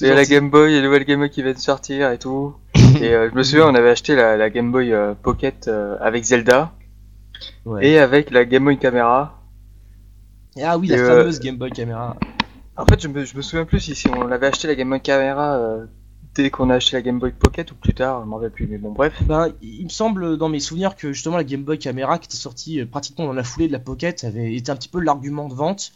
Il 0.02 0.08
y 0.08 0.10
a 0.12 0.16
la. 0.16 0.26
Game 0.26 0.50
Boy, 0.52 0.72
il 0.72 0.76
y 0.76 0.78
a 0.78 0.82
la 0.82 0.88
nouvelle 0.88 1.06
Game 1.06 1.20
Boy 1.20 1.30
qui 1.32 1.42
vient 1.42 1.54
de 1.54 1.58
sortir 1.58 2.12
et 2.12 2.20
tout. 2.20 2.54
et 3.02 3.14
euh, 3.16 3.30
je 3.32 3.36
me 3.36 3.42
souviens, 3.44 3.68
on 3.68 3.74
avait 3.76 3.90
acheté 3.90 4.16
la, 4.16 4.38
la 4.38 4.50
Game 4.52 4.72
Boy 4.72 4.94
euh, 4.94 5.14
Pocket 5.20 5.68
euh, 5.68 5.96
avec 6.02 6.24
Zelda 6.26 6.72
Ouais. 7.66 7.88
et 7.88 7.98
avec 8.00 8.30
la 8.32 8.46
Game 8.46 8.66
Boy 8.66 8.78
Camera. 8.78 9.39
Ah 10.62 10.78
oui, 10.78 10.88
la 10.88 10.98
euh, 10.98 11.20
fameuse 11.20 11.40
Game 11.40 11.58
Boy 11.58 11.72
Camera. 11.72 12.16
En 12.78 12.86
fait, 12.86 13.02
je 13.02 13.08
me, 13.08 13.26
je 13.26 13.36
me 13.36 13.42
souviens 13.42 13.66
plus 13.66 13.80
si, 13.80 13.96
si 13.96 14.08
on 14.08 14.32
avait 14.32 14.48
acheté 14.48 14.68
la 14.68 14.76
Game 14.76 14.90
Boy 14.90 15.02
Camera 15.02 15.58
euh, 15.58 15.86
dès 16.36 16.50
qu'on 16.50 16.70
a 16.70 16.76
acheté 16.76 16.96
la 16.96 17.02
Game 17.02 17.20
Boy 17.20 17.32
Pocket 17.32 17.72
ou 17.72 17.76
plus 17.76 17.94
tard, 17.94 18.22
je 18.24 18.28
m'en 18.28 18.38
rappelle 18.38 18.52
plus. 18.52 18.68
Mais 18.68 18.78
bon, 18.78 18.92
bref. 18.92 19.22
Ben, 19.24 19.50
il 19.62 19.84
me 19.84 19.90
semble 19.90 20.38
dans 20.38 20.50
mes 20.50 20.60
souvenirs 20.60 20.96
que 20.96 21.14
justement 21.14 21.38
la 21.38 21.44
Game 21.44 21.64
Boy 21.64 21.78
Camera 21.78 22.18
qui 22.20 22.26
était 22.26 22.38
sortie 22.38 22.82
euh, 22.82 22.86
pratiquement 22.86 23.26
dans 23.26 23.34
la 23.34 23.44
foulée 23.44 23.68
de 23.68 23.74
la 23.74 23.80
Pocket 23.80 24.24
avait 24.24 24.56
été 24.56 24.72
un 24.72 24.76
petit 24.76 24.90
peu 24.90 25.00
l'argument 25.00 25.48
de 25.48 25.54
vente 25.54 25.92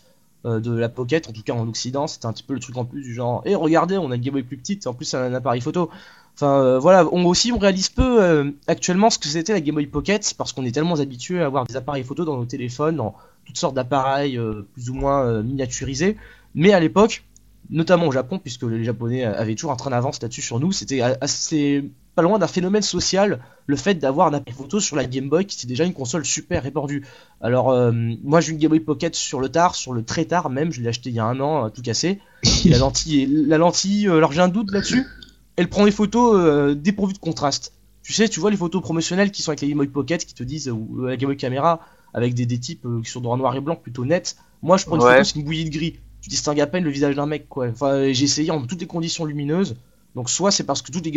euh, 0.46 0.60
de 0.60 0.76
la 0.76 0.90
Pocket, 0.90 1.30
en 1.30 1.32
tout 1.32 1.42
cas 1.42 1.54
en 1.54 1.66
Occident, 1.70 2.06
c'était 2.06 2.26
un 2.26 2.34
petit 2.34 2.44
peu 2.44 2.54
le 2.54 2.60
truc 2.60 2.76
en 2.76 2.84
plus 2.84 3.02
du 3.02 3.14
genre, 3.14 3.42
et 3.46 3.56
regardez, 3.56 3.98
on 3.98 4.12
a 4.12 4.16
une 4.16 4.22
Game 4.22 4.34
Boy 4.34 4.44
plus 4.44 4.58
petite, 4.58 4.86
en 4.88 4.94
plus 4.94 5.14
un 5.14 5.34
appareil 5.34 5.62
photo. 5.62 5.90
Enfin 6.36 6.62
euh, 6.62 6.80
voilà, 6.80 7.08
on 7.14 7.24
aussi 7.26 7.54
on 7.54 7.60
réalise 7.60 7.88
peu 7.88 8.22
euh, 8.22 8.52
actuellement 8.68 9.10
ce 9.10 9.20
que 9.20 9.28
c'était 9.28 9.54
la 9.54 9.62
Game 9.62 9.76
Boy 9.76 9.88
Pocket 9.88 10.34
parce 10.38 10.52
qu'on 10.52 10.66
est 10.66 10.74
tellement 10.74 11.00
habitué 11.00 11.42
à 11.42 11.46
avoir 11.46 11.66
des 11.66 11.78
appareils 11.78 12.04
photo 12.04 12.26
dans 12.26 12.36
nos 12.36 12.44
téléphones, 12.44 12.98
dans 12.98 13.16
toutes 13.46 13.58
sortes 13.58 13.76
d'appareils 13.76 14.38
euh, 14.38 14.68
plus 14.74 14.90
ou 14.90 14.94
moins 14.94 15.26
euh, 15.26 15.44
miniaturisés. 15.44 16.18
Mais 16.56 16.74
à 16.74 16.80
l'époque, 16.80 17.24
notamment 17.70 18.08
au 18.08 18.12
Japon, 18.12 18.40
puisque 18.40 18.64
les 18.64 18.84
Japonais 18.84 19.24
avaient 19.24 19.56
toujours 19.56 19.72
un 19.72 19.76
train 19.76 19.92
d'avance 19.92 20.22
là-dessus 20.22 20.42
sur 20.42 20.60
nous, 20.60 20.72
c'était 20.72 21.02
assez 21.02 21.90
pas 22.16 22.22
loin 22.22 22.38
d'un 22.38 22.48
phénomène 22.48 22.84
social 22.84 23.40
le 23.66 23.76
fait 23.76 23.96
d'avoir 23.96 24.28
un 24.28 24.34
appareil 24.34 24.54
photo 24.54 24.80
sur 24.80 24.96
la 24.96 25.06
Game 25.06 25.30
Boy 25.30 25.46
qui 25.46 25.58
était 25.58 25.66
déjà 25.66 25.84
une 25.84 25.94
console 25.94 26.26
super 26.26 26.62
répandue. 26.62 27.08
Alors 27.42 27.72
euh, 27.72 27.92
moi 28.24 28.40
j'ai 28.40 28.52
une 28.52 28.60
Game 28.60 28.70
Boy 28.70 28.82
Pocket 28.82 29.16
sur 29.16 29.40
le 29.40 29.50
tard, 29.50 29.74
sur 29.74 29.94
le 29.94 30.04
très 30.04 30.26
tard 30.26 30.52
même, 30.52 30.72
je 30.72 30.82
l'ai 30.82 30.90
acheté 30.90 31.10
il 31.10 31.16
y 31.16 31.20
a 31.20 31.26
un 31.26 31.40
an, 31.40 31.72
tout 31.72 31.82
cassé. 31.82 32.20
La 32.66 32.78
lentille, 32.78 33.26
la 33.26 33.58
lentille, 33.58 34.08
alors 34.08 34.32
j'ai 34.32 34.42
un 34.42 34.50
doute 34.50 34.72
là-dessus. 34.72 35.08
Elle 35.56 35.70
prend 35.70 35.86
des 35.86 35.92
photos 35.92 36.76
dépourvues 36.76 37.14
de 37.14 37.20
contraste. 37.20 37.74
Tu 38.04 38.12
sais, 38.12 38.28
tu 38.28 38.42
vois 38.42 38.52
les 38.52 38.58
photos 38.58 38.82
promotionnelles 38.82 39.32
qui 39.32 39.42
sont 39.42 39.52
avec 39.52 39.62
la 39.62 39.68
Game 39.68 39.78
Boy 39.78 39.88
Pocket 39.88 40.26
qui 40.26 40.34
te 40.34 40.44
disent 40.44 40.70
ou 40.70 41.06
la 41.06 41.16
Game 41.16 41.30
Boy 41.30 41.38
Camera 41.38 41.80
avec 42.14 42.34
des, 42.34 42.46
des 42.46 42.60
types 42.60 42.86
euh, 42.86 43.02
qui 43.02 43.10
sont 43.10 43.22
dans 43.22 43.34
un 43.34 43.38
noir 43.38 43.56
et 43.56 43.62
blanc 43.62 43.76
plutôt 43.76 44.06
net. 44.06 44.36
Moi 44.62 44.78
je 44.78 44.86
prends 44.86 44.96
une 44.98 45.02
Ouais. 45.04 45.12
photo 45.12 45.24
c'est 45.24 45.36
une 45.40 45.46
bouillie 45.46 45.66
de 45.66 45.70
gris. 45.72 46.00
Tu 46.22 46.30
distingues 46.30 46.62
à 46.62 46.68
peine 46.68 46.84
le 46.84 46.90
visage 46.90 47.16
d'un 47.16 47.26
mec 47.26 47.50
quoi. 47.50 47.68
Enfin 47.68 48.12
j'ai 48.12 48.24
essayé 48.26 48.52
en 48.52 48.62
toutes 48.66 48.82
les 48.82 48.88
conditions 48.88 49.26
lumineuses. 49.26 49.76
Donc 50.16 50.30
soit 50.30 50.52
c'est 50.52 50.64
parce 50.64 50.82
que 50.84 50.92
toutes 50.92 51.06
les 51.06 51.12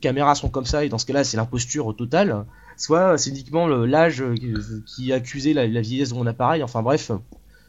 caméras 0.00 0.34
sont 0.34 0.48
comme 0.50 0.66
ça 0.66 0.84
et 0.84 0.88
dans 0.88 0.98
ce 0.98 1.06
cas-là 1.06 1.22
c'est 1.24 1.36
l'imposture 1.36 1.94
totale, 1.96 2.44
soit 2.76 3.16
c'est 3.18 3.30
uniquement 3.30 3.68
l'âge 3.68 4.20
euh, 4.20 4.34
qui, 4.84 5.12
accusait 5.12 5.52
la, 5.52 5.66
la 5.68 5.80
vieillesse 5.80 6.10
de 6.10 6.14
mon 6.16 6.26
appareil. 6.26 6.62
Enfin 6.64 6.82
bref, 6.82 7.12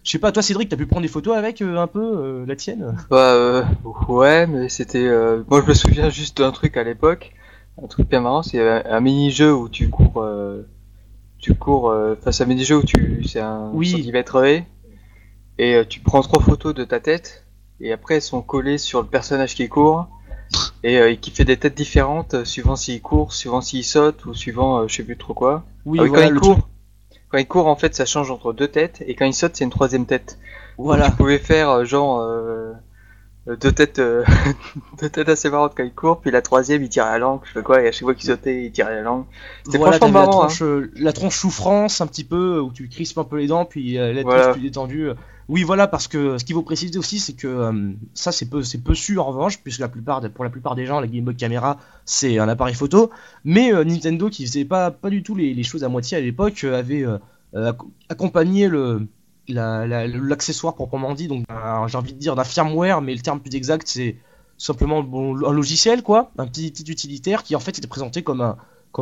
je 0.03 0.09
sais 0.11 0.19
pas. 0.19 0.31
Toi 0.31 0.41
Cédric, 0.41 0.69
t'as 0.69 0.77
pu 0.77 0.87
prendre 0.87 1.03
des 1.03 1.07
photos 1.07 1.37
avec 1.37 1.61
euh, 1.61 1.77
un 1.77 1.87
peu 1.87 2.01
euh, 2.01 2.45
la 2.47 2.55
tienne? 2.55 2.95
Bah 3.09 3.33
euh, 3.33 3.63
ouais, 4.07 4.47
mais 4.47 4.67
c'était. 4.69 5.05
euh, 5.05 5.43
Moi, 5.49 5.61
je 5.61 5.67
me 5.69 5.73
souviens 5.75 6.09
juste 6.09 6.39
d'un 6.39 6.51
truc 6.51 6.75
à 6.77 6.83
l'époque, 6.83 7.33
un 7.81 7.87
truc 7.87 8.09
bien 8.09 8.21
marrant, 8.21 8.41
c'est 8.41 8.59
un, 8.67 8.83
un 8.85 8.99
mini-jeu 8.99 9.53
où 9.53 9.69
tu 9.69 9.89
cours, 9.89 10.21
euh, 10.23 10.63
tu 11.45 11.53
cours. 11.53 11.93
Enfin, 12.19 12.31
c'est 12.31 12.43
un 12.43 12.47
où 12.75 12.83
tu, 12.83 13.23
c'est 13.27 13.39
un 13.39 13.69
Oui. 13.73 13.91
et 15.57 15.75
euh, 15.75 15.85
tu 15.87 15.99
prends 15.99 16.21
trois 16.21 16.41
photos 16.41 16.73
de 16.73 16.83
ta 16.83 16.99
tête, 16.99 17.45
et 17.79 17.91
après 17.93 18.15
elles 18.15 18.21
sont 18.21 18.41
collées 18.41 18.77
sur 18.77 19.01
le 19.01 19.07
personnage 19.07 19.55
qui 19.55 19.69
court, 19.69 20.07
et 20.83 20.97
euh, 20.97 21.15
qui 21.15 21.31
fait 21.31 21.45
des 21.45 21.57
têtes 21.57 21.75
différentes 21.75 22.33
euh, 22.33 22.45
suivant 22.45 22.75
s'il 22.75 23.01
court, 23.01 23.31
suivant 23.33 23.61
s'il 23.61 23.83
saute 23.83 24.25
ou 24.25 24.33
suivant 24.33 24.79
euh, 24.79 24.87
je 24.87 24.95
sais 24.95 25.03
plus 25.03 25.17
trop 25.17 25.33
quoi. 25.33 25.63
Oui, 25.85 25.99
Ah 25.99 26.03
oui, 26.03 26.09
voilà 26.09 26.27
quand 26.29 26.33
il 26.33 26.39
court. 26.39 26.53
truc. 26.53 26.65
Quand 27.29 27.37
il 27.37 27.47
court, 27.47 27.67
en 27.67 27.75
fait, 27.75 27.95
ça 27.95 28.05
change 28.05 28.31
entre 28.31 28.53
deux 28.53 28.67
têtes, 28.67 29.03
et 29.05 29.15
quand 29.15 29.25
il 29.25 29.33
saute, 29.33 29.55
c'est 29.55 29.63
une 29.63 29.69
troisième 29.69 30.05
tête. 30.05 30.37
Voilà. 30.77 31.09
Tu 31.09 31.15
pouvais 31.15 31.39
faire 31.39 31.85
genre 31.85 32.19
deux 33.47 33.71
têtes, 33.71 33.99
euh, 33.99 34.23
deux 35.01 35.09
têtes 35.09 35.29
assez 35.29 35.49
marrantes 35.49 35.73
quand 35.77 35.83
il 35.83 35.93
court, 35.93 36.19
puis 36.21 36.31
la 36.31 36.41
troisième 36.41 36.81
il 36.83 36.89
tirait 36.89 37.11
la 37.11 37.19
langue, 37.19 37.41
je 37.45 37.53
sais 37.59 37.63
quoi, 37.63 37.81
et 37.83 37.87
à 37.87 37.91
chaque 37.91 38.01
fois 38.01 38.15
qu'il 38.15 38.25
sautait 38.27 38.65
il 38.65 38.71
tirait 38.71 38.95
la 38.95 39.01
langue. 39.03 39.25
C'était 39.63 39.77
Voilà, 39.77 39.97
franchement 39.99 40.19
la 40.19 40.25
marrant. 40.25 40.43
hein. 40.43 40.45
tronche, 40.47 40.61
euh, 40.63 40.91
la 40.95 41.13
tronche 41.13 41.37
souffrance 41.37 42.01
un 42.01 42.07
petit 42.07 42.23
peu 42.23 42.59
où 42.59 42.71
tu 42.71 42.87
crispes 42.89 43.17
un 43.19 43.23
peu 43.23 43.37
les 43.37 43.47
dents 43.47 43.65
puis 43.65 43.97
euh, 43.99 44.07
la 44.09 44.15
tête 44.15 44.23
Voilà. 44.23 44.51
plus 44.53 44.61
détendue. 44.61 45.09
Oui, 45.47 45.61
voilà 45.61 45.85
parce 45.85 46.07
que 46.07 46.39
ce 46.39 46.43
qu'il 46.43 46.55
faut 46.55 46.63
préciser 46.63 46.97
aussi 46.97 47.19
c'est 47.19 47.33
que 47.33 47.45
euh, 47.47 47.91
ça 48.15 48.31
c'est 48.31 48.49
peu 48.49 48.63
c'est 48.63 48.79
peu 48.79 48.95
su 48.95 49.19
en 49.19 49.25
revanche 49.25 49.59
puisque 49.59 49.79
la 49.79 49.89
plupart 49.89 50.19
pour 50.31 50.43
la 50.43 50.49
plupart 50.49 50.73
des 50.73 50.87
gens 50.87 50.99
la 50.99 51.05
Game 51.05 51.23
Boy 51.23 51.35
Camera 51.35 51.77
c'est 52.03 52.39
un 52.39 52.49
appareil 52.49 52.73
photo, 52.73 53.11
mais 53.43 53.71
euh, 53.71 53.83
Nintendo 53.83 54.27
qui 54.31 54.47
faisait 54.47 54.65
pas 54.65 54.89
pas 54.89 55.11
du 55.11 55.21
tout 55.21 55.35
les, 55.35 55.53
les 55.53 55.63
choses 55.63 55.83
à 55.83 55.87
moitié 55.89 56.17
à 56.17 56.21
l'époque 56.21 56.63
euh, 56.63 56.79
avait 56.79 57.03
euh, 57.05 57.19
euh, 57.53 57.71
ac- 57.73 57.85
accompagné 58.09 58.67
le 58.67 59.05
la- 59.47 59.85
la- 59.87 60.07
l'accessoire 60.07 60.75
proprement 60.75 61.13
dit 61.13 61.27
donc 61.27 61.45
un- 61.49 61.87
j'ai 61.87 61.97
envie 61.97 62.13
de 62.13 62.19
dire 62.19 62.35
d'un 62.35 62.43
firmware 62.43 63.01
mais 63.01 63.13
le 63.13 63.21
terme 63.21 63.39
plus 63.39 63.55
exact 63.55 63.87
c'est 63.87 64.15
simplement 64.57 64.99
un 64.99 65.51
logiciel 65.51 66.01
quoi, 66.01 66.31
un 66.37 66.47
petit, 66.47 66.67
utilitaire 66.87 67.43
qui 67.43 67.55
en 67.55 67.59
fait 67.59 67.77
était 67.77 67.87
présenté 67.87 68.23
comme 68.23 68.41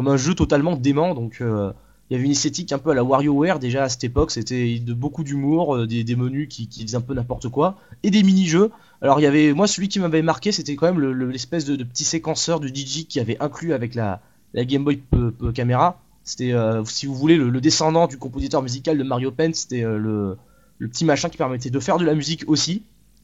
un 0.08 0.18
jeu 0.18 0.34
totalement 0.34 0.76
dément. 0.76 1.14
Donc 1.14 1.38
euh, 1.42 1.72
il 2.10 2.14
y 2.14 2.16
avait 2.18 2.26
une 2.26 2.32
esthétique 2.32 2.72
un 2.74 2.80
peu 2.80 2.90
à 2.92 2.94
la 2.96 3.04
WarioWare 3.04 3.60
déjà 3.60 3.84
à 3.84 3.90
cette 3.90 4.04
époque. 4.04 4.32
C'était 4.32 4.80
de 4.80 4.94
beaucoup 4.94 5.24
d'humour, 5.24 5.76
euh, 5.76 5.88
des, 5.88 6.04
des 6.04 6.16
menus 6.16 6.48
qui, 6.50 6.68
qui 6.68 6.84
disaient 6.86 6.98
un 6.98 7.02
peu 7.02 7.14
n'importe 7.14 7.50
quoi 7.50 7.78
et 8.02 8.10
des 8.12 8.24
mini-jeux. 8.24 8.72
Alors 9.02 9.20
il 9.20 9.24
y 9.24 9.28
avait 9.28 9.54
moi 9.54 9.68
celui 9.68 9.90
qui 9.90 10.00
m'avait 10.00 10.22
marqué 10.24 10.52
c'était 10.52 10.76
quand 10.76 10.88
même 10.88 11.00
le- 11.00 11.14
le- 11.14 11.30
l'espèce 11.30 11.66
de, 11.66 11.82
petit 11.84 12.04
séquenceur 12.04 12.60
de 12.60 12.68
DJ 12.68 13.06
qui 13.08 13.20
avait 13.20 13.38
inclus 13.40 13.74
avec 13.74 13.94
la, 13.96 14.22
Game 14.66 14.84
Boy 14.84 14.98
P- 14.98 15.52
Camera. 15.54 16.00
C'était 16.24 16.54
euh, 16.54 16.86
si 16.86 17.06
vous 17.06 17.16
voulez 17.16 17.36
le, 17.36 17.60
descendant 17.60 18.08
du 18.08 18.18
compositeur 18.18 18.62
musical 18.62 18.98
de 18.98 19.04
Mario 19.04 19.32
Pen. 19.32 19.54
C'était 19.54 19.84
euh, 19.84 19.98
le, 19.98 20.88
petit 20.88 21.06
machin 21.06 21.30
qui 21.30 21.38
permettait 21.38 21.70
de 21.70 21.80
faire 21.80 21.98
de 21.98 22.06
la 22.06 22.16
musique 22.16 22.44
aussi. 22.48 22.84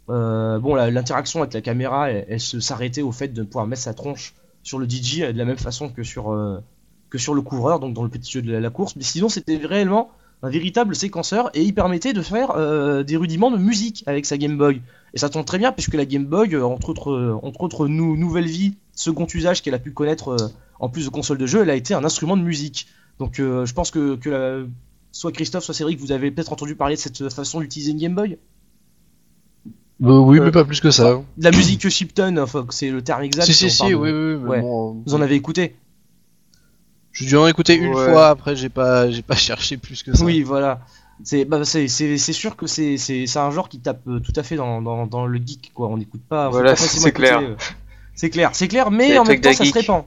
Euh, 0.09 0.59
bon, 0.59 0.75
l'interaction 0.75 1.41
avec 1.41 1.53
la 1.53 1.61
caméra, 1.61 2.09
elle, 2.09 2.39
se 2.39 2.59
s'arrêtait 2.59 3.01
au 3.01 3.11
fait 3.11 3.29
de 3.29 3.43
pouvoir 3.43 3.67
mettre 3.67 3.81
sa 3.81 3.93
tronche 3.93 4.33
sur 4.63 4.79
le 4.79 4.89
DJ 4.89 5.19
de 5.19 5.37
la 5.37 5.45
même 5.45 5.57
façon 5.57 5.89
que 5.89 6.03
sur, 6.03 6.35
que 7.09 7.17
sur 7.17 7.33
le 7.33 7.41
couvreur, 7.41 7.79
donc 7.79 7.93
dans 7.93 8.03
le 8.03 8.09
petit 8.09 8.31
jeu 8.31 8.41
de 8.41 8.51
la, 8.51 8.69
course. 8.69 8.95
Mais 8.95 9.03
sinon, 9.03 9.29
c'était 9.29 9.57
réellement 9.57 10.09
un 10.41 10.49
véritable 10.49 10.95
séquenceur 10.95 11.49
et 11.53 11.63
il 11.63 11.73
permettait 11.73 12.13
de 12.13 12.21
faire 12.21 12.55
des 13.03 13.17
rudiments 13.17 13.51
de 13.51 13.57
musique 13.57 14.03
avec 14.07 14.25
sa 14.25 14.37
Game 14.37 14.57
Boy. 14.57 14.81
Et 15.13 15.17
ça 15.19 15.29
tombe 15.29 15.45
très 15.45 15.57
bien 15.57 15.71
puisque 15.71 15.93
la 15.95 16.05
Game 16.05 16.25
Boy, 16.25 16.53
euh, 16.55 16.63
entre 16.65 16.89
autres, 16.89 17.11
euh, 17.11 17.39
entre 17.43 17.61
autres 17.61 17.87
nou- 17.87 18.15
nouvelle 18.17 18.47
vie, 18.47 18.75
second 18.93 19.27
usage 19.33 19.61
qu'elle 19.61 19.73
a 19.73 19.79
pu 19.79 19.91
connaître 19.91 20.29
euh, 20.29 20.47
en 20.79 20.89
plus 20.89 21.05
de 21.05 21.09
console 21.09 21.37
de 21.37 21.45
jeu, 21.45 21.61
elle 21.61 21.69
a 21.69 21.75
été 21.75 21.93
un 21.93 22.03
instrument 22.03 22.37
de 22.37 22.43
musique. 22.43 22.87
Donc 23.19 23.39
euh, 23.39 23.65
je 23.65 23.73
pense 23.73 23.91
que, 23.91 24.15
que 24.15 24.29
la- 24.29 24.65
soit 25.11 25.31
Christophe, 25.31 25.63
soit 25.63 25.73
Cédric, 25.73 25.99
vous 25.99 26.11
avez 26.11 26.31
peut-être 26.31 26.53
entendu 26.53 26.75
parler 26.75 26.95
de 26.95 26.99
cette 27.01 27.29
façon 27.29 27.59
d'utiliser 27.61 27.91
une 27.91 27.97
Game 27.97 28.15
Boy? 28.15 28.37
Euh, 30.01 30.17
oui, 30.19 30.39
Euh, 30.39 30.45
mais 30.45 30.51
pas 30.51 30.63
plus 30.63 30.79
que 30.79 30.91
ça. 30.91 31.21
De 31.37 31.43
la 31.43 31.51
musique 31.51 31.85
enfin, 32.39 32.65
c'est 32.69 32.89
le 32.89 33.01
terme 33.03 33.23
exact. 33.23 33.45
si, 33.45 33.53
si, 33.53 33.69
si, 33.69 33.93
oui, 33.93 34.09
oui, 34.11 34.37
mais 34.41 34.49
Ouais. 34.49 34.61
bon, 34.61 35.03
Vous 35.05 35.13
en 35.13 35.21
avez 35.21 35.35
écouté? 35.35 35.75
J'ai 37.11 37.25
dû 37.25 37.35
en 37.35 37.47
écouter 37.47 37.75
une 37.75 37.87
Ouais. 37.87 38.05
fois, 38.05 38.29
après 38.29 38.55
j'ai 38.55 38.69
pas, 38.69 39.09
j'ai 39.11 39.21
pas 39.21 39.35
cherché 39.47 39.75
plus 39.77 40.03
que 40.03 40.15
ça. 40.15 40.23
Oui, 40.23 40.41
voilà. 40.41 40.79
C'est 41.23 41.45
bah, 41.45 41.65
c'est 41.65 41.87
c'est- 41.87 42.17
c'est 42.17 42.33
sûr 42.33 42.55
que 42.55 42.65
c'est 42.67 42.95
un 43.35 43.51
genre 43.51 43.67
qui 43.69 43.79
tape 43.79 44.01
euh, 44.07 44.19
tout 44.19 44.33
à 44.35 44.43
fait 44.43 44.55
dans, 44.55 44.81
dans, 44.81 45.05
dans 45.05 45.25
le 45.25 45.37
geek, 45.45 45.71
quoi. 45.73 45.87
On 45.89 45.97
n'écoute 45.97 46.21
pas. 46.29 46.49
Voilà, 46.49 46.75
c'est 46.75 47.11
clair. 47.11 47.39
euh, 47.41 47.55
C'est 48.15 48.29
clair, 48.29 48.49
c'est 48.53 48.67
clair, 48.67 48.89
mais 48.91 49.17
en 49.17 49.23
même 49.25 49.41
temps, 49.41 49.53
ça 49.53 49.65
se 49.65 49.73
répand. 49.73 50.03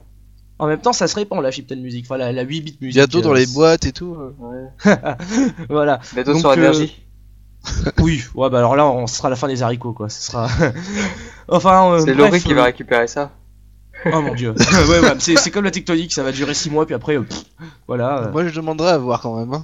En 0.59 0.67
même 0.67 0.79
temps, 0.79 0.93
ça 0.93 1.07
se 1.07 1.15
répand 1.15 1.41
la 1.41 1.51
chiptune 1.51 1.81
music, 1.81 2.05
enfin 2.07 2.17
la, 2.17 2.31
la 2.31 2.43
8 2.43 2.61
bit 2.61 2.81
music. 2.81 2.95
Bientôt 2.95 3.21
dans 3.21 3.31
euh, 3.33 3.37
les 3.37 3.47
boîtes 3.47 3.85
et 3.85 3.91
tout. 3.91 4.15
euh. 4.15 4.35
Ouais. 4.39 4.95
Voilà. 5.69 5.99
Bientôt 6.13 6.31
Donc, 6.33 6.41
sur 6.41 6.49
euh, 6.51 6.55
énergie. 6.55 6.99
Oui, 7.99 8.21
ouais, 8.35 8.49
bah 8.49 8.57
alors 8.59 8.75
là, 8.75 8.85
on 8.85 9.07
ce 9.07 9.15
sera 9.15 9.29
la 9.29 9.35
fin 9.35 9.47
des 9.47 9.63
haricots, 9.63 9.93
quoi. 9.93 10.09
Ce 10.09 10.21
sera. 10.21 10.47
enfin. 11.47 11.93
euh, 11.93 11.99
C'est 12.05 12.13
Laurie 12.13 12.41
qui 12.41 12.51
euh, 12.51 12.55
va 12.55 12.63
récupérer 12.65 13.07
ça. 13.07 13.31
Oh 14.11 14.21
mon 14.21 14.33
dieu. 14.35 14.53
ouais, 14.89 14.99
ouais, 14.99 15.13
c'est 15.19 15.37
c'est 15.37 15.49
comme 15.49 15.63
la 15.63 15.71
tectonique, 15.71 16.11
ça 16.13 16.23
va 16.23 16.31
durer 16.33 16.53
6 16.53 16.69
mois, 16.69 16.85
puis 16.85 16.93
après, 16.95 17.17
euh, 17.17 17.23
pff, 17.23 17.43
voilà. 17.87 18.23
euh. 18.23 18.31
Moi 18.31 18.45
je 18.47 18.53
demanderais 18.53 18.91
à 18.91 18.97
voir 18.97 19.21
quand 19.21 19.37
même. 19.39 19.53
hein. 19.53 19.63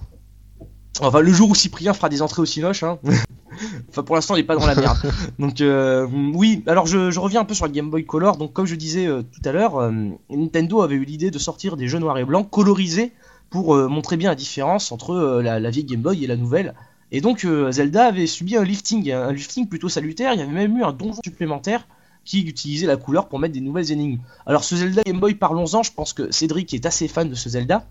Enfin, 0.99 1.21
le 1.21 1.31
jour 1.31 1.49
où 1.49 1.55
Cyprien 1.55 1.93
fera 1.93 2.09
des 2.09 2.21
entrées 2.21 2.41
au 2.41 2.45
Cinoche, 2.45 2.83
hein. 2.83 2.99
enfin, 3.89 4.03
pour 4.03 4.15
l'instant, 4.15 4.35
il 4.35 4.39
est 4.39 4.43
pas 4.43 4.55
dans 4.55 4.65
la 4.65 4.75
merde. 4.75 4.97
Donc, 5.39 5.61
euh, 5.61 6.07
oui, 6.33 6.63
alors 6.67 6.87
je, 6.87 7.11
je 7.11 7.19
reviens 7.19 7.41
un 7.41 7.45
peu 7.45 7.53
sur 7.53 7.65
le 7.65 7.71
Game 7.71 7.89
Boy 7.89 8.05
Color. 8.05 8.37
Donc, 8.37 8.53
comme 8.53 8.65
je 8.65 8.75
disais 8.75 9.07
euh, 9.07 9.21
tout 9.21 9.41
à 9.45 9.51
l'heure, 9.51 9.77
euh, 9.77 9.91
Nintendo 10.29 10.81
avait 10.81 10.95
eu 10.95 11.05
l'idée 11.05 11.31
de 11.31 11.39
sortir 11.39 11.77
des 11.77 11.87
jeux 11.87 11.99
noirs 11.99 12.17
et 12.17 12.25
blancs 12.25 12.49
colorisés 12.49 13.13
pour 13.49 13.75
euh, 13.75 13.87
montrer 13.87 14.17
bien 14.17 14.29
la 14.29 14.35
différence 14.35 14.91
entre 14.91 15.11
euh, 15.11 15.41
la, 15.41 15.59
la 15.59 15.69
vieille 15.69 15.85
Game 15.85 16.01
Boy 16.01 16.23
et 16.23 16.27
la 16.27 16.35
nouvelle. 16.35 16.75
Et 17.11 17.21
donc, 17.21 17.43
euh, 17.45 17.71
Zelda 17.71 18.05
avait 18.05 18.27
subi 18.27 18.55
un 18.55 18.63
lifting, 18.63 19.11
un 19.11 19.31
lifting 19.31 19.67
plutôt 19.67 19.89
salutaire. 19.89 20.33
Il 20.33 20.39
y 20.39 20.43
avait 20.43 20.51
même 20.51 20.77
eu 20.77 20.83
un 20.83 20.93
donjon 20.93 21.19
supplémentaire 21.23 21.87
qui 22.23 22.41
utilisait 22.41 22.85
la 22.85 22.97
couleur 22.97 23.27
pour 23.27 23.39
mettre 23.39 23.53
des 23.53 23.61
nouvelles 23.61 23.91
énigmes. 23.91 24.19
Alors, 24.45 24.63
ce 24.63 24.75
Zelda 24.75 25.01
Game 25.03 25.19
Boy, 25.19 25.33
parlons-en. 25.33 25.81
Je 25.81 25.91
pense 25.91 26.13
que 26.13 26.31
Cédric 26.31 26.73
est 26.73 26.85
assez 26.85 27.07
fan 27.07 27.27
de 27.27 27.33
ce 27.33 27.49
Zelda. 27.49 27.87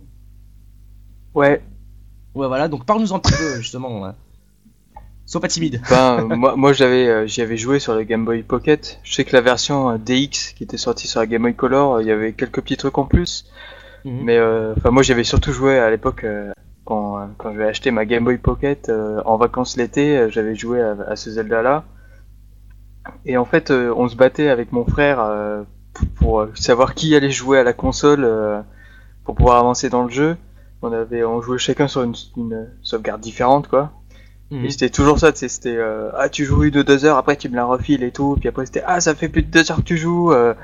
Ouais. 1.34 1.62
Ouais, 2.38 2.46
voilà, 2.46 2.68
donc 2.68 2.84
parle-nous 2.84 3.12
un 3.12 3.18
petit 3.18 3.32
peu, 3.32 3.56
justement. 3.56 4.00
ouais. 4.00 4.10
Sois 5.26 5.40
pas 5.40 5.48
timide. 5.48 5.82
Ben, 5.90 6.22
moi, 6.36 6.54
moi 6.54 6.72
j'avais, 6.72 7.08
euh, 7.08 7.26
j'y 7.26 7.42
avais 7.42 7.56
joué 7.56 7.80
sur 7.80 7.96
le 7.96 8.04
Game 8.04 8.24
Boy 8.24 8.44
Pocket. 8.44 9.00
Je 9.02 9.12
sais 9.12 9.24
que 9.24 9.34
la 9.34 9.42
version 9.42 9.90
euh, 9.90 9.98
DX 9.98 10.54
qui 10.54 10.62
était 10.62 10.76
sortie 10.76 11.08
sur 11.08 11.18
la 11.18 11.26
Game 11.26 11.42
Boy 11.42 11.54
Color, 11.54 11.94
euh, 11.96 12.02
il 12.02 12.06
y 12.06 12.12
avait 12.12 12.32
quelques 12.32 12.62
petits 12.62 12.76
trucs 12.76 12.96
en 12.96 13.06
plus. 13.06 13.44
Mhm. 14.04 14.20
Mais 14.22 14.38
euh, 14.38 14.72
moi 14.84 15.02
j'avais 15.02 15.24
surtout 15.24 15.50
joué 15.50 15.80
à 15.80 15.90
l'époque 15.90 16.22
euh, 16.22 16.52
quand, 16.84 17.28
quand 17.38 17.52
j'avais 17.52 17.66
acheté 17.66 17.90
ma 17.90 18.04
Game 18.04 18.22
Boy 18.22 18.38
Pocket 18.38 18.88
euh, 18.88 19.20
en 19.26 19.36
vacances 19.36 19.76
l'été, 19.76 20.28
j'avais 20.30 20.54
joué 20.54 20.80
à, 20.80 20.96
à 21.08 21.16
ce 21.16 21.30
Zelda 21.30 21.60
là. 21.60 21.84
Et 23.26 23.36
en 23.36 23.44
fait, 23.44 23.72
on 23.72 24.08
se 24.08 24.14
battait 24.14 24.48
avec 24.48 24.70
mon 24.70 24.84
frère 24.84 25.18
pour, 26.16 26.46
savoir 26.54 26.94
qui 26.94 27.16
allait 27.16 27.32
jouer 27.32 27.58
à 27.58 27.64
la 27.64 27.72
console 27.72 28.64
pour 29.24 29.34
pouvoir 29.34 29.56
avancer 29.56 29.88
dans 29.90 30.04
le 30.04 30.10
jeu. 30.10 30.36
On 30.82 30.92
avait, 30.92 31.24
on 31.24 31.40
jouait 31.42 31.58
chacun 31.58 31.88
sur 31.88 32.02
une, 32.02 32.14
une 32.36 32.68
sauvegarde 32.82 33.20
différente 33.20 33.68
quoi. 33.68 33.92
Mhm. 34.50 34.64
Et 34.64 34.70
c'était 34.70 34.90
toujours 34.90 35.18
ça, 35.18 35.32
tu 35.32 35.38
sais, 35.40 35.48
c'était 35.48 35.76
euh, 35.76 36.10
ah 36.16 36.28
tu 36.28 36.44
joues 36.44 36.64
une 36.64 36.76
ou 36.78 36.82
deux 36.82 37.04
heures, 37.04 37.18
après 37.18 37.36
tu 37.36 37.48
me 37.48 37.56
la 37.56 37.64
refiles 37.64 38.02
et 38.02 38.12
tout, 38.12 38.36
puis 38.38 38.48
après 38.48 38.66
c'était 38.66 38.82
ah 38.86 39.00
ça 39.00 39.14
fait 39.14 39.28
plus 39.28 39.42
de 39.42 39.50
deux 39.50 39.70
heures 39.70 39.78
que 39.78 39.82
tu 39.82 39.96
joues, 39.98 40.32
euh, 40.32 40.54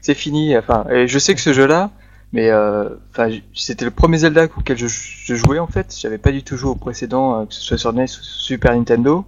c'est 0.00 0.14
fini. 0.14 0.56
Enfin, 0.56 0.86
et 0.90 1.08
je 1.08 1.18
sais 1.18 1.34
que 1.34 1.40
ce 1.40 1.52
jeu-là, 1.52 1.90
mais 2.32 2.50
euh, 2.50 2.88
enfin 3.10 3.28
c'était 3.54 3.84
le 3.84 3.90
premier 3.90 4.18
Zelda 4.18 4.44
auquel 4.44 4.78
je, 4.78 4.86
je 4.88 5.34
jouais 5.34 5.58
en 5.58 5.66
fait. 5.66 5.94
J'avais 5.98 6.18
pas 6.18 6.32
du 6.32 6.42
tout 6.42 6.56
joué 6.56 6.70
au 6.70 6.74
précédent, 6.74 7.42
euh, 7.42 7.46
que 7.46 7.54
ce 7.54 7.60
soit 7.60 7.78
sur 7.78 7.92
NES 7.92 8.04
ou 8.04 8.22
Super 8.22 8.74
Nintendo. 8.74 9.24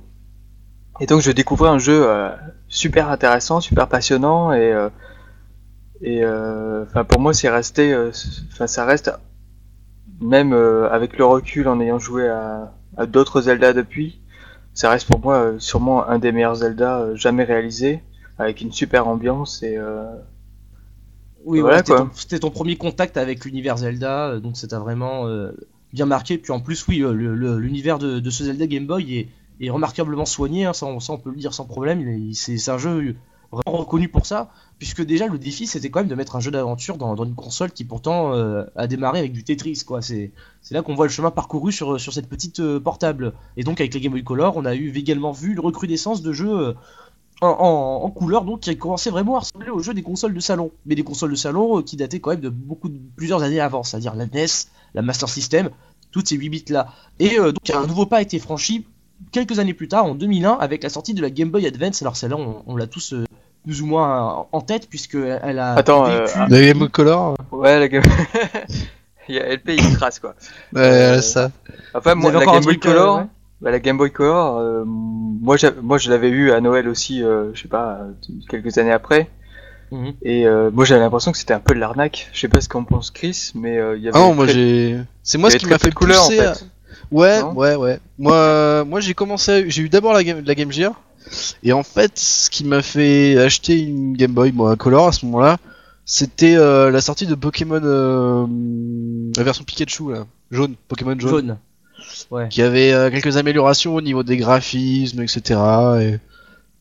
Et 1.01 1.07
donc 1.07 1.21
je 1.21 1.31
découvrais 1.31 1.69
un 1.71 1.79
jeu 1.79 2.09
euh, 2.09 2.31
super 2.69 3.11
intéressant, 3.11 3.61
super 3.61 3.89
passionnant 3.89 4.53
et 4.53 4.73
euh, 4.73 4.89
et 6.01 6.23
euh, 6.23 6.85
enfin 6.85 7.05
pour 7.05 7.21
moi 7.21 7.35
c'est 7.35 7.49
resté, 7.49 7.93
euh, 7.93 8.11
enfin 8.53 8.67
ça 8.67 8.85
reste 8.85 9.13
même 10.21 10.53
euh, 10.53 10.91
avec 10.91 11.17
le 11.19 11.25
recul 11.25 11.69
en 11.69 11.81
ayant 11.81 11.99
joué 11.99 12.29
à, 12.29 12.73
à 12.97 13.07
d'autres 13.07 13.43
Zelda 13.43 13.73
depuis, 13.73 14.21
ça 14.75 14.91
reste 14.91 15.09
pour 15.09 15.21
moi 15.21 15.37
euh, 15.37 15.59
sûrement 15.59 16.07
un 16.07 16.19
des 16.19 16.33
meilleurs 16.33 16.57
Zelda 16.57 17.01
euh, 17.01 17.17
jamais 17.17 17.45
réalisés, 17.45 18.01
avec 18.39 18.61
une 18.61 18.73
super 18.73 19.09
ambiance 19.09 19.63
et 19.63 19.79
Oui, 21.45 21.61
Voilà, 21.61 21.79
c'était 21.79 21.97
ton, 21.97 22.11
c'était 22.15 22.39
ton 22.39 22.51
premier 22.51 22.77
contact 22.77 23.17
avec 23.17 23.45
l'univers 23.45 23.79
Zelda, 23.79 24.39
donc 24.39 24.57
ça 24.57 24.69
t'a 24.69 24.79
vraiment 24.79 25.27
bien 25.93 26.07
marqué. 26.07 26.39
Puis 26.39 26.53
en 26.53 26.61
plus, 26.61 26.87
oui, 26.87 26.99
l'univers 26.99 27.99
de, 27.99 28.21
de 28.21 28.31
ce 28.31 28.45
Zelda 28.45 28.67
Game 28.69 28.87
Boy 28.87 29.17
est, 29.19 29.29
est 29.61 29.71
remarquablement 29.71 30.25
soigné, 30.25 30.67
hein, 30.67 30.73
ça, 30.73 30.87
on, 30.87 31.01
ça, 31.01 31.15
on 31.15 31.19
peut 31.19 31.31
le 31.31 31.37
dire 31.37 31.53
sans 31.53 31.65
problème. 31.65 32.33
C'est 32.33 32.69
un 32.69 32.79
jeu 32.79 33.17
vraiment 33.51 33.79
reconnu 33.79 34.09
pour 34.09 34.25
ça, 34.25 34.51
puisque 34.79 35.03
déjà 35.05 35.27
le 35.27 35.39
défi 35.39 35.67
c'était 35.67 35.91
quand 35.91 36.01
même 36.01 36.09
de 36.09 36.15
mettre 36.15 36.37
un 36.37 36.41
jeu 36.41 36.51
d'aventure 36.51 36.97
dans, 36.97 37.17
une 37.17 37.35
console 37.35 37.73
qui 37.73 37.85
pourtant 37.85 38.33
euh, 38.33 38.65
a 38.77 38.87
démarré 38.87 39.19
avec 39.19 39.33
du 39.33 39.45
Tetris, 39.45 39.83
quoi. 39.85 40.01
C'est 40.03 40.33
là 40.71 40.83
qu'on 40.83 40.95
voit 40.95 41.07
le 41.07 41.13
chemin 41.13 41.31
parcouru 41.31 41.73
sur, 41.73 42.01
cette 42.01 42.29
petite 42.29 42.61
euh, 42.61 42.79
portable. 42.79 43.33
Et 43.57 43.65
donc 43.65 43.81
avec 43.81 43.93
les 43.95 44.01
Game 44.01 44.13
Boy 44.13 44.25
Color, 44.25 44.57
on 44.57 44.65
a 44.65 44.75
eu 44.75 44.93
également 44.97 45.33
vu 45.33 45.53
une 45.53 45.61
recrudescence 45.61 46.23
de 46.23 46.33
jeux. 46.33 46.59
euh, 46.59 46.75
en, 47.41 48.01
en, 48.03 48.11
couleur 48.11 48.45
donc 48.45 48.61
qui 48.61 48.77
commençait 48.77 49.11
vraiment 49.11 49.37
à 49.37 49.41
ressembler 49.41 49.71
aux 49.71 49.79
jeux 49.79 49.95
des 49.95 50.03
consoles 50.03 50.35
de 50.35 50.41
salon 50.41 50.73
mais 50.87 50.97
des 50.97 51.05
consoles 51.05 51.31
de 51.31 51.37
salon 51.37 51.83
qui 51.83 51.97
dataient 51.97 52.19
quand 52.19 52.31
même 52.31 52.41
de 52.41 52.49
beaucoup 52.49 52.89
de 52.89 52.99
plusieurs 53.15 53.45
années 53.45 53.61
avant 53.61 53.85
c'est-à-dire 53.85 54.17
la 54.17 54.27
NES 54.27 54.47
la 54.95 55.03
Master 55.03 55.29
System 55.29 55.71
toutes 56.11 56.29
ces 56.29 56.35
8 56.35 56.49
bits 56.49 56.65
là 56.71 56.89
et 57.21 57.37
donc 57.37 57.71
un 57.73 57.87
nouveau 57.87 58.07
pas 58.07 58.17
a 58.17 58.23
été 58.23 58.41
franchi 58.41 58.89
quelques 59.31 59.61
années 59.61 59.73
plus 59.73 59.87
tard 59.87 60.07
en 60.07 60.17
2001 60.17 60.55
avec 60.55 60.83
la 60.83 60.89
sortie 60.89 61.15
de 61.15 61.23
la 61.23 61.31
Game 61.31 61.51
Boy 61.51 61.65
Advance 61.65 62.03
alors 62.03 62.17
celle-là 62.17 62.39
on, 62.67 62.75
l'a 62.75 62.89
tous 62.89 63.15
plus 63.65 63.83
ou 63.83 63.87
moins 63.87 64.47
en 64.51 64.61
tête 64.61 64.89
puisque 64.89 65.15
elle 65.17 65.59
a 65.59 65.75
Attends, 65.75 66.05
un 66.07 66.11
euh, 66.11 66.27
La 66.49 66.61
Game 66.61 66.79
Boy 66.79 66.89
Color, 66.91 67.37
ouais 67.53 67.79
la 67.79 67.89
Game 67.89 68.03
il 69.29 69.35
y 69.35 69.39
a 69.39 69.47
LP 69.55 69.71
il 69.77 69.97
trace 69.97 70.19
quoi. 70.19 70.35
ouais, 70.75 70.81
Euh, 70.81 71.21
ça. 71.21 71.51
Enfin 71.95 72.15
moi 72.15 72.31
avez 72.31 72.39
la 72.39 72.43
encore 72.45 72.55
un 72.55 72.61
Game 72.61 72.65
Boy 72.65 72.77
euh, 72.77 72.79
Color, 72.81 73.17
ouais 73.19 73.27
bah, 73.61 73.71
la 73.73 73.79
Game 73.81 73.97
Boy 73.99 74.11
Color, 74.11 74.59
euh, 74.59 74.85
moi 74.87 75.57
moi 75.83 75.99
je 75.99 76.11
l'avais 76.11 76.29
eu 76.29 76.53
à 76.53 76.61
Noël 76.61 76.89
aussi, 76.89 77.23
euh, 77.23 77.51
je 77.55 77.63
sais 77.63 77.69
pas 77.69 77.99
euh, 78.03 78.13
quelques 78.49 78.79
années 78.79 78.93
après. 78.93 79.29
Mhm. 79.91 80.13
Et 80.23 80.47
euh, 80.47 80.71
moi 80.73 80.85
j'avais 80.85 81.01
l'impression 81.01 81.33
que 81.33 81.39
c'était 81.39 81.55
un 81.55 81.61
peu 81.61 81.75
de 81.75 81.81
l'arnaque. 81.81 82.29
Je 82.33 82.41
sais 82.41 82.49
pas 82.49 82.61
ce 82.61 82.69
qu'en 82.69 82.85
pense 82.85 83.11
Chris, 83.11 83.53
mais 83.55 83.79
euh, 83.79 83.97
il 83.97 84.03
y 84.03 84.09
avait 84.09 84.17
Ah 84.19 84.21
non, 84.21 84.35
moi 84.35 84.45
très- 84.45 84.55
j'ai. 84.55 84.99
C'est 85.23 85.39
moi 85.39 85.51
ce 85.51 85.57
qui 85.57 85.67
m'a 85.67 85.79
fait 85.79 85.93
couleurs, 85.93 86.23
en 86.25 86.27
pousser. 86.27 86.41
à- 86.41 86.55
fait. 86.55 86.65
Ouais, 87.11 87.41
Non 87.41 87.53
ouais, 87.55 87.75
ouais. 87.75 87.99
Moi, 88.19 88.35
euh, 88.35 88.85
moi 88.85 89.01
j'ai 89.01 89.15
commencé. 89.15 89.51
à- 89.51 89.69
J'ai 89.69 89.81
eu 89.83 89.89
d'abord 89.89 90.13
la 90.13 90.23
game, 90.25 90.43
la 90.45 90.55
Game 90.55 90.71
Gear. 90.71 90.93
Et 91.63 91.73
en 91.73 91.83
fait, 91.83 92.19
ce 92.19 92.51
qui 92.51 92.65
m'a 92.65 92.83
fait 92.83 93.39
acheter 93.39 93.79
une 93.79 94.17
Game 94.17 94.33
Boy, 94.33 94.53
moi, 94.53 94.77
Color 94.77 95.09
à 95.09 95.13
ce 95.13 95.27
moment-là, 95.27 95.59
c'était 96.11 96.57
euh, 96.57 96.91
la 96.91 97.03
sortie 97.03 97.27
de 97.27 97.35
Pokémon, 97.35 97.83
euh, 97.85 98.47
la 99.37 99.43
version 99.43 99.63
Pikachu 99.63 100.13
là, 100.13 100.25
jaune, 100.51 100.75
Pokémon 100.89 101.15
jaune, 101.19 101.31
jaune 101.31 101.59
ouais 102.31 102.49
qui 102.49 102.63
avait 102.63 102.95
euh, 102.95 103.11
quelques 103.11 103.37
améliorations 103.37 103.95
au 103.95 104.01
niveau 104.01 104.23
des 104.23 104.39
graphismes, 104.39 105.21
etc. 105.21 105.61
Et 106.01 106.19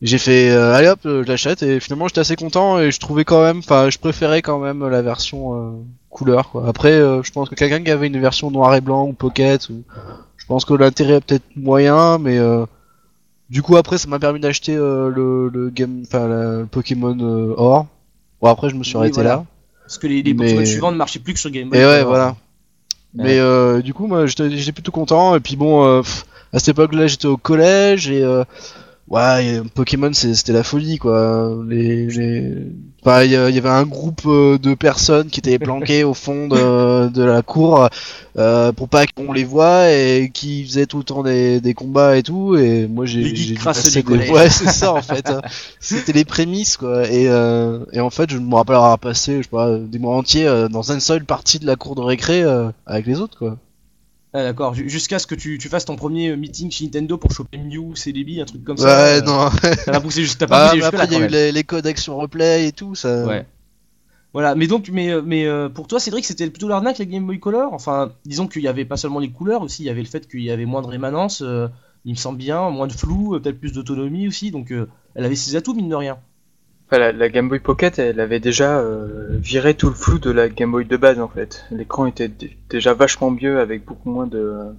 j'ai 0.00 0.16
fait, 0.16 0.50
allez 0.50 0.88
hop, 0.88 1.00
je 1.04 1.28
l'achète 1.28 1.62
et 1.62 1.78
finalement 1.78 2.08
j'étais 2.08 2.20
assez 2.20 2.36
content 2.36 2.78
et 2.78 2.90
je 2.90 2.98
trouvais 3.00 3.26
quand 3.26 3.42
même, 3.42 3.58
enfin, 3.58 3.90
je 3.90 3.98
préférais 3.98 4.40
quand 4.40 4.58
même 4.58 4.88
la 4.88 5.02
version 5.02 5.84
couleur. 6.08 6.48
Quoi. 6.50 6.66
Après, 6.66 6.98
je 6.98 7.30
pense 7.30 7.50
que 7.50 7.54
quelqu'un 7.54 7.82
qui 7.82 7.90
avait 7.90 8.06
une 8.06 8.20
version 8.20 8.50
noir 8.50 8.74
et 8.76 8.80
blanc 8.80 9.06
ou 9.06 9.12
pocket, 9.12 9.68
ou... 9.68 9.82
je 10.38 10.46
pense 10.46 10.64
que 10.64 10.72
l'intérêt 10.72 11.14
est 11.14 11.20
peut-être 11.20 11.44
moyen, 11.54 12.16
mais 12.16 12.38
euh, 12.38 12.64
du 13.50 13.62
coup 13.62 13.76
après 13.76 13.98
ça 13.98 14.08
m'a 14.08 14.18
permis 14.18 14.40
d'acheter 14.40 14.76
euh, 14.76 15.08
le, 15.10 15.48
le 15.48 15.70
game, 15.70 16.02
enfin 16.06 16.26
le 16.28 16.66
Pokémon 16.70 17.16
euh, 17.20 17.54
Or. 17.56 17.86
Bon 18.40 18.48
après 18.48 18.68
je 18.70 18.74
me 18.76 18.84
suis 18.84 18.94
Oui, 18.96 19.00
arrêté 19.00 19.14
voilà. 19.14 19.30
là. 19.30 19.44
parce 19.82 19.98
que 19.98 20.06
les, 20.06 20.22
les 20.22 20.34
Mais- 20.34 20.46
Pokémon 20.46 20.64
suivants 20.66 20.92
ne 20.92 20.96
marchaient 20.96 21.18
plus 21.18 21.34
que 21.34 21.40
sur 21.40 21.50
Game 21.50 21.68
Boy 21.70 21.78
Et 21.78 21.84
ouais, 21.84 22.04
voilà. 22.04 22.36
Mais 23.14 23.38
euh, 23.38 23.80
du 23.80 23.94
coup, 23.94 24.06
moi, 24.06 24.26
j'étais 24.26 24.50
j'étais 24.50 24.70
plutôt 24.72 24.92
content. 24.92 25.34
Et 25.34 25.40
puis 25.40 25.56
bon, 25.56 25.82
euh, 25.82 26.02
pff, 26.02 26.26
à 26.52 26.58
cette 26.58 26.68
époque-là, 26.68 27.06
j'étais 27.06 27.26
au 27.26 27.38
collège 27.38 28.10
et 28.10 28.22
euh, 28.22 28.44
ouais, 29.10 29.60
Pokémon, 29.74 30.12
c'était 30.12 30.52
la 30.52 30.62
folie, 30.62 30.98
quoi. 30.98 31.56
Les, 31.68 32.06
les... 32.06 32.54
Enfin, 33.04 33.22
il 33.22 33.30
y, 33.30 33.36
avait 33.36 33.68
un 33.68 33.84
groupe 33.84 34.22
euh, 34.26 34.58
de 34.58 34.74
personnes 34.74 35.28
qui 35.28 35.38
étaient 35.38 35.58
planquées 35.58 36.02
au 36.02 36.14
fond 36.14 36.48
de, 36.48 37.08
de 37.12 37.22
la 37.22 37.42
cour 37.42 37.88
euh, 38.36 38.72
pour 38.72 38.88
pas 38.88 39.06
qu'on 39.06 39.32
les 39.32 39.44
voie 39.44 39.90
et 39.90 40.30
qui 40.34 40.64
faisaient 40.64 40.86
tout 40.86 40.98
le 40.98 41.04
temps 41.04 41.22
des, 41.22 41.60
des 41.60 41.74
combats 41.74 42.16
et 42.16 42.22
tout. 42.22 42.56
Et 42.56 42.88
moi, 42.88 43.06
j'ai 43.06 43.22
des-. 44.24 44.30
Ouais, 44.30 44.50
c'est 44.50 44.68
ça 44.68 44.92
en 44.92 45.02
fait. 45.02 45.30
C'était 45.80 46.12
les 46.12 46.24
prémices, 46.24 46.76
quoi. 46.76 47.08
Et, 47.08 47.28
euh, 47.28 47.84
et 47.92 48.00
en 48.00 48.10
fait, 48.10 48.30
je 48.30 48.38
me 48.38 48.54
rappelle 48.54 48.76
avoir 48.76 48.98
passé, 48.98 49.38
je 49.38 49.42
sais 49.42 49.48
pas, 49.48 49.78
des 49.78 49.98
mois 49.98 50.16
entiers 50.16 50.46
euh, 50.46 50.68
dans 50.68 50.92
une 50.92 51.00
seule 51.00 51.24
partie 51.24 51.58
de 51.58 51.66
la 51.66 51.76
cour 51.76 51.94
de 51.94 52.00
récré 52.00 52.42
euh, 52.42 52.70
avec 52.86 53.06
les 53.06 53.20
autres, 53.20 53.38
quoi. 53.38 53.56
Ah, 54.34 54.42
d'accord 54.42 54.74
Ju- 54.74 54.88
jusqu'à 54.88 55.18
ce 55.18 55.26
que 55.26 55.34
tu, 55.34 55.58
tu 55.58 55.68
fasses 55.68 55.86
ton 55.86 55.96
premier 55.96 56.36
meeting 56.36 56.70
chez 56.70 56.84
Nintendo 56.84 57.16
pour 57.16 57.32
choper 57.32 57.58
Mew 57.58 57.94
Celebi 57.94 58.40
un 58.40 58.44
truc 58.44 58.62
comme 58.64 58.76
ça 58.76 58.86
Ouais, 58.86 59.18
euh, 59.18 59.22
non. 59.22 59.48
t'as 59.62 59.92
pas 59.92 60.00
poussé 60.00 60.22
juste 60.22 60.38
t'as 60.38 60.46
pas 60.46 60.56
Ah, 60.56 60.64
poussé 60.70 60.76
mais 60.76 60.82
jusque 60.82 60.94
après, 60.94 61.06
il 61.06 61.12
y 61.12 61.22
a 61.22 61.26
eu 61.26 61.28
les, 61.30 61.52
les 61.52 61.64
codes 61.64 61.86
action 61.86 62.16
replay 62.18 62.68
et 62.68 62.72
tout, 62.72 62.94
ça. 62.94 63.26
Ouais. 63.26 63.46
Voilà, 64.34 64.54
mais 64.54 64.66
donc, 64.66 64.90
mais, 64.92 65.10
euh, 65.10 65.22
mais 65.24 65.46
euh, 65.46 65.70
pour 65.70 65.86
toi, 65.88 65.98
Cédric, 65.98 66.24
c'était 66.26 66.48
plutôt 66.50 66.68
l'arnaque 66.68 66.98
la 66.98 67.06
Game 67.06 67.26
Boy 67.26 67.40
Color? 67.40 67.72
Enfin, 67.72 68.12
disons 68.26 68.46
qu'il 68.46 68.62
y 68.62 68.68
avait 68.68 68.84
pas 68.84 68.98
seulement 68.98 69.18
les 69.20 69.30
couleurs, 69.30 69.62
aussi, 69.62 69.82
il 69.82 69.86
y 69.86 69.90
avait 69.90 70.02
le 70.02 70.06
fait 70.08 70.28
qu'il 70.28 70.42
y 70.42 70.50
avait 70.50 70.66
moins 70.66 70.82
de 70.82 70.86
rémanence, 70.86 71.40
euh, 71.42 71.66
il 72.04 72.12
me 72.12 72.16
semble 72.18 72.36
bien, 72.38 72.68
moins 72.68 72.86
de 72.86 72.92
flou, 72.92 73.34
euh, 73.34 73.40
peut-être 73.40 73.58
plus 73.58 73.72
d'autonomie 73.72 74.28
aussi. 74.28 74.50
Donc, 74.50 74.70
euh, 74.70 74.86
elle 75.14 75.24
avait 75.24 75.34
ses 75.34 75.56
atouts, 75.56 75.72
mine 75.74 75.88
de 75.88 75.94
rien. 75.94 76.18
La, 76.90 77.12
la 77.12 77.28
Game 77.28 77.48
Boy 77.48 77.58
Pocket, 77.60 77.98
elle 77.98 78.18
avait 78.20 78.40
déjà 78.40 78.78
euh, 78.78 79.26
viré 79.30 79.74
tout 79.74 79.88
le 79.88 79.94
flou 79.94 80.18
de 80.18 80.30
la 80.30 80.48
Game 80.48 80.70
Boy 80.70 80.86
de 80.86 80.96
base 80.96 81.20
en 81.20 81.28
fait. 81.28 81.66
L'écran 81.70 82.06
était 82.06 82.30
déjà 82.70 82.94
vachement 82.94 83.30
mieux 83.30 83.60
avec 83.60 83.84
beaucoup 83.84 84.10
moins 84.10 84.26
de, 84.26 84.38
euh, 84.38 84.72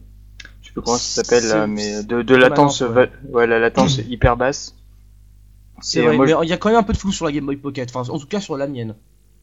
je 0.61 0.67
sais 0.67 0.73
plus 0.73 0.81
comment 0.81 0.97
ça 0.97 1.23
s'appelle 1.23 1.67
mais 1.67 2.03
de, 2.03 2.21
de 2.23 2.35
latence, 2.35 2.81
ouais. 2.81 3.47
la 3.47 3.59
latence 3.59 3.99
hyper 3.99 4.37
basse. 4.37 4.75
C'est 5.81 5.99
Et, 5.99 6.05
vrai, 6.07 6.15
moi, 6.17 6.25
mais 6.25 6.33
il 6.43 6.49
y 6.49 6.53
a 6.53 6.57
quand 6.57 6.69
même 6.69 6.79
un 6.79 6.83
peu 6.83 6.93
de 6.93 6.97
flou 6.97 7.11
sur 7.11 7.25
la 7.25 7.31
Game 7.31 7.45
Boy 7.45 7.57
Pocket, 7.57 7.89
enfin, 7.93 8.11
en 8.11 8.17
tout 8.19 8.27
cas 8.27 8.39
sur 8.41 8.57
la 8.57 8.67
mienne. 8.67 8.95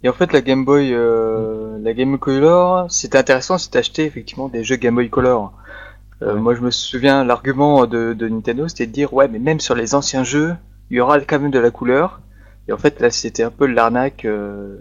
Et 0.03 0.09
en 0.09 0.13
fait, 0.13 0.33
la 0.33 0.43
Game 0.43 0.65
Boy, 0.65 0.93
euh, 0.93 1.79
la 1.81 1.95
Game 1.95 2.11
Boy 2.11 2.19
Color, 2.19 2.91
c'était 2.91 3.19
intéressant 3.19 3.59
si 3.59 3.71
t'achetais 3.71 4.05
effectivement 4.07 4.49
des 4.49 4.65
jeux 4.65 4.77
Game 4.77 4.95
Boy 4.97 5.09
Color. 5.09 5.53
Euh, 6.23 6.35
Ouais. 6.35 6.41
Moi, 6.41 6.55
je 6.55 6.61
me 6.61 6.71
souviens, 6.71 7.25
l'argument 7.25 7.87
de, 7.87 8.13
de 8.15 8.29
Nintendo, 8.29 8.69
c'était 8.69 8.87
de 8.87 8.93
dire, 8.93 9.13
ouais, 9.15 9.29
mais 9.29 9.39
même 9.39 9.61
sur 9.61 9.75
les 9.75 9.95
anciens 9.95 10.25
jeux, 10.25 10.55
il 10.91 10.97
y 10.97 11.01
aura 11.01 11.21
quand 11.21 11.39
même 11.41 11.51
de 11.51 11.59
la 11.59 11.71
couleur. 11.71 12.21
Et 12.69 12.73
en 12.73 12.79
fait, 12.79 13.01
là, 13.01 13.11
c'était 13.11 13.43
un 13.43 13.51
peu 13.51 13.67
l'arnaque. 13.67 14.25
Euh... 14.25 14.77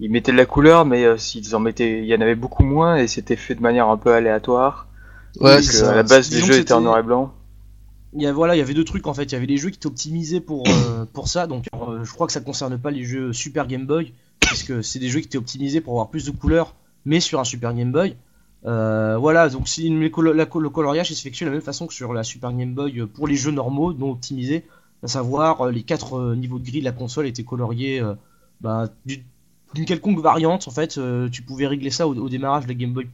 Ils 0.00 0.10
mettaient 0.10 0.32
de 0.32 0.36
la 0.36 0.46
couleur, 0.46 0.84
mais 0.84 1.04
euh, 1.04 1.16
s'ils 1.16 1.54
en 1.54 1.60
mettaient, 1.60 2.00
il 2.00 2.06
y 2.06 2.14
en 2.16 2.20
avait 2.20 2.34
beaucoup 2.34 2.64
moins, 2.64 2.96
et 2.96 3.06
c'était 3.06 3.36
fait 3.36 3.54
de 3.54 3.60
manière 3.60 3.88
un 3.88 3.96
peu 3.96 4.12
aléatoire. 4.12 4.88
Ouais, 5.40 5.56
Donc, 5.56 5.64
c'est 5.64 5.82
euh, 5.82 5.86
ça. 5.86 5.92
à 5.92 5.94
la 5.94 6.02
base, 6.02 6.32
jeux 6.32 6.54
que 6.54 6.60
étaient 6.60 6.72
en 6.72 6.80
noir 6.80 6.98
et 6.98 7.02
blanc. 7.02 7.32
Il 8.16 8.22
y 8.22 8.26
a, 8.26 8.32
voilà, 8.32 8.54
il 8.54 8.58
y 8.58 8.62
avait 8.62 8.74
deux 8.74 8.84
trucs 8.84 9.06
en 9.06 9.14
fait. 9.14 9.24
Il 9.24 9.32
y 9.32 9.34
avait 9.34 9.46
les 9.46 9.56
jeux 9.56 9.70
qui 9.70 9.76
étaient 9.76 9.86
optimisés 9.86 10.40
pour, 10.40 10.64
euh, 10.68 11.04
pour 11.12 11.28
ça. 11.28 11.46
Donc 11.46 11.66
euh, 11.74 12.04
je 12.04 12.12
crois 12.12 12.26
que 12.26 12.32
ça 12.32 12.40
concerne 12.40 12.78
pas 12.78 12.90
les 12.90 13.04
jeux 13.04 13.32
Super 13.32 13.66
Game 13.66 13.86
Boy, 13.86 14.12
puisque 14.40 14.84
c'est 14.84 14.98
des 14.98 15.08
jeux 15.08 15.20
qui 15.20 15.26
étaient 15.26 15.38
optimisés 15.38 15.80
pour 15.80 15.94
avoir 15.94 16.10
plus 16.10 16.24
de 16.24 16.30
couleurs, 16.30 16.74
mais 17.04 17.20
sur 17.20 17.40
un 17.40 17.44
Super 17.44 17.74
Game 17.74 17.92
Boy. 17.92 18.16
Euh, 18.66 19.18
voilà, 19.18 19.48
donc 19.50 19.68
si 19.68 19.90
le 19.90 20.08
coloriage 20.08 21.08
s'effectue 21.08 21.44
de 21.44 21.50
la 21.50 21.54
même 21.54 21.60
façon 21.60 21.86
que 21.86 21.92
sur 21.92 22.14
la 22.14 22.22
Super 22.22 22.52
Game 22.52 22.72
Boy 22.72 23.06
pour 23.12 23.26
les 23.26 23.36
jeux 23.36 23.50
normaux, 23.50 23.92
non 23.92 24.12
optimisés, 24.12 24.64
à 25.04 25.08
savoir 25.08 25.60
euh, 25.66 25.70
les 25.70 25.82
quatre 25.82 26.14
euh, 26.18 26.34
niveaux 26.34 26.58
de 26.58 26.64
gris 26.64 26.80
de 26.80 26.84
la 26.84 26.92
console 26.92 27.26
étaient 27.26 27.44
coloriés 27.44 28.00
euh, 28.00 28.14
bah, 28.60 28.88
du- 29.06 29.24
d'une 29.74 29.84
quelconque 29.84 30.18
variante. 30.20 30.66
En 30.66 30.70
fait, 30.70 30.98
euh, 30.98 31.28
tu 31.28 31.42
pouvais 31.42 31.66
régler 31.66 31.90
ça 31.90 32.08
au, 32.08 32.14
au 32.16 32.28
démarrage 32.28 32.64
de 32.64 32.68
la 32.68 32.74
Game 32.74 32.92
Boy 32.92 33.06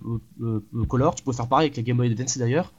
euh, 0.42 0.62
euh, 0.74 0.84
Color. 0.86 1.14
Tu 1.14 1.22
pouvais 1.24 1.36
faire 1.36 1.48
pareil 1.48 1.66
avec 1.66 1.76
la 1.76 1.82
Game 1.82 1.96
Boy 1.96 2.10
Advance 2.10 2.38
d'ailleurs. 2.38 2.72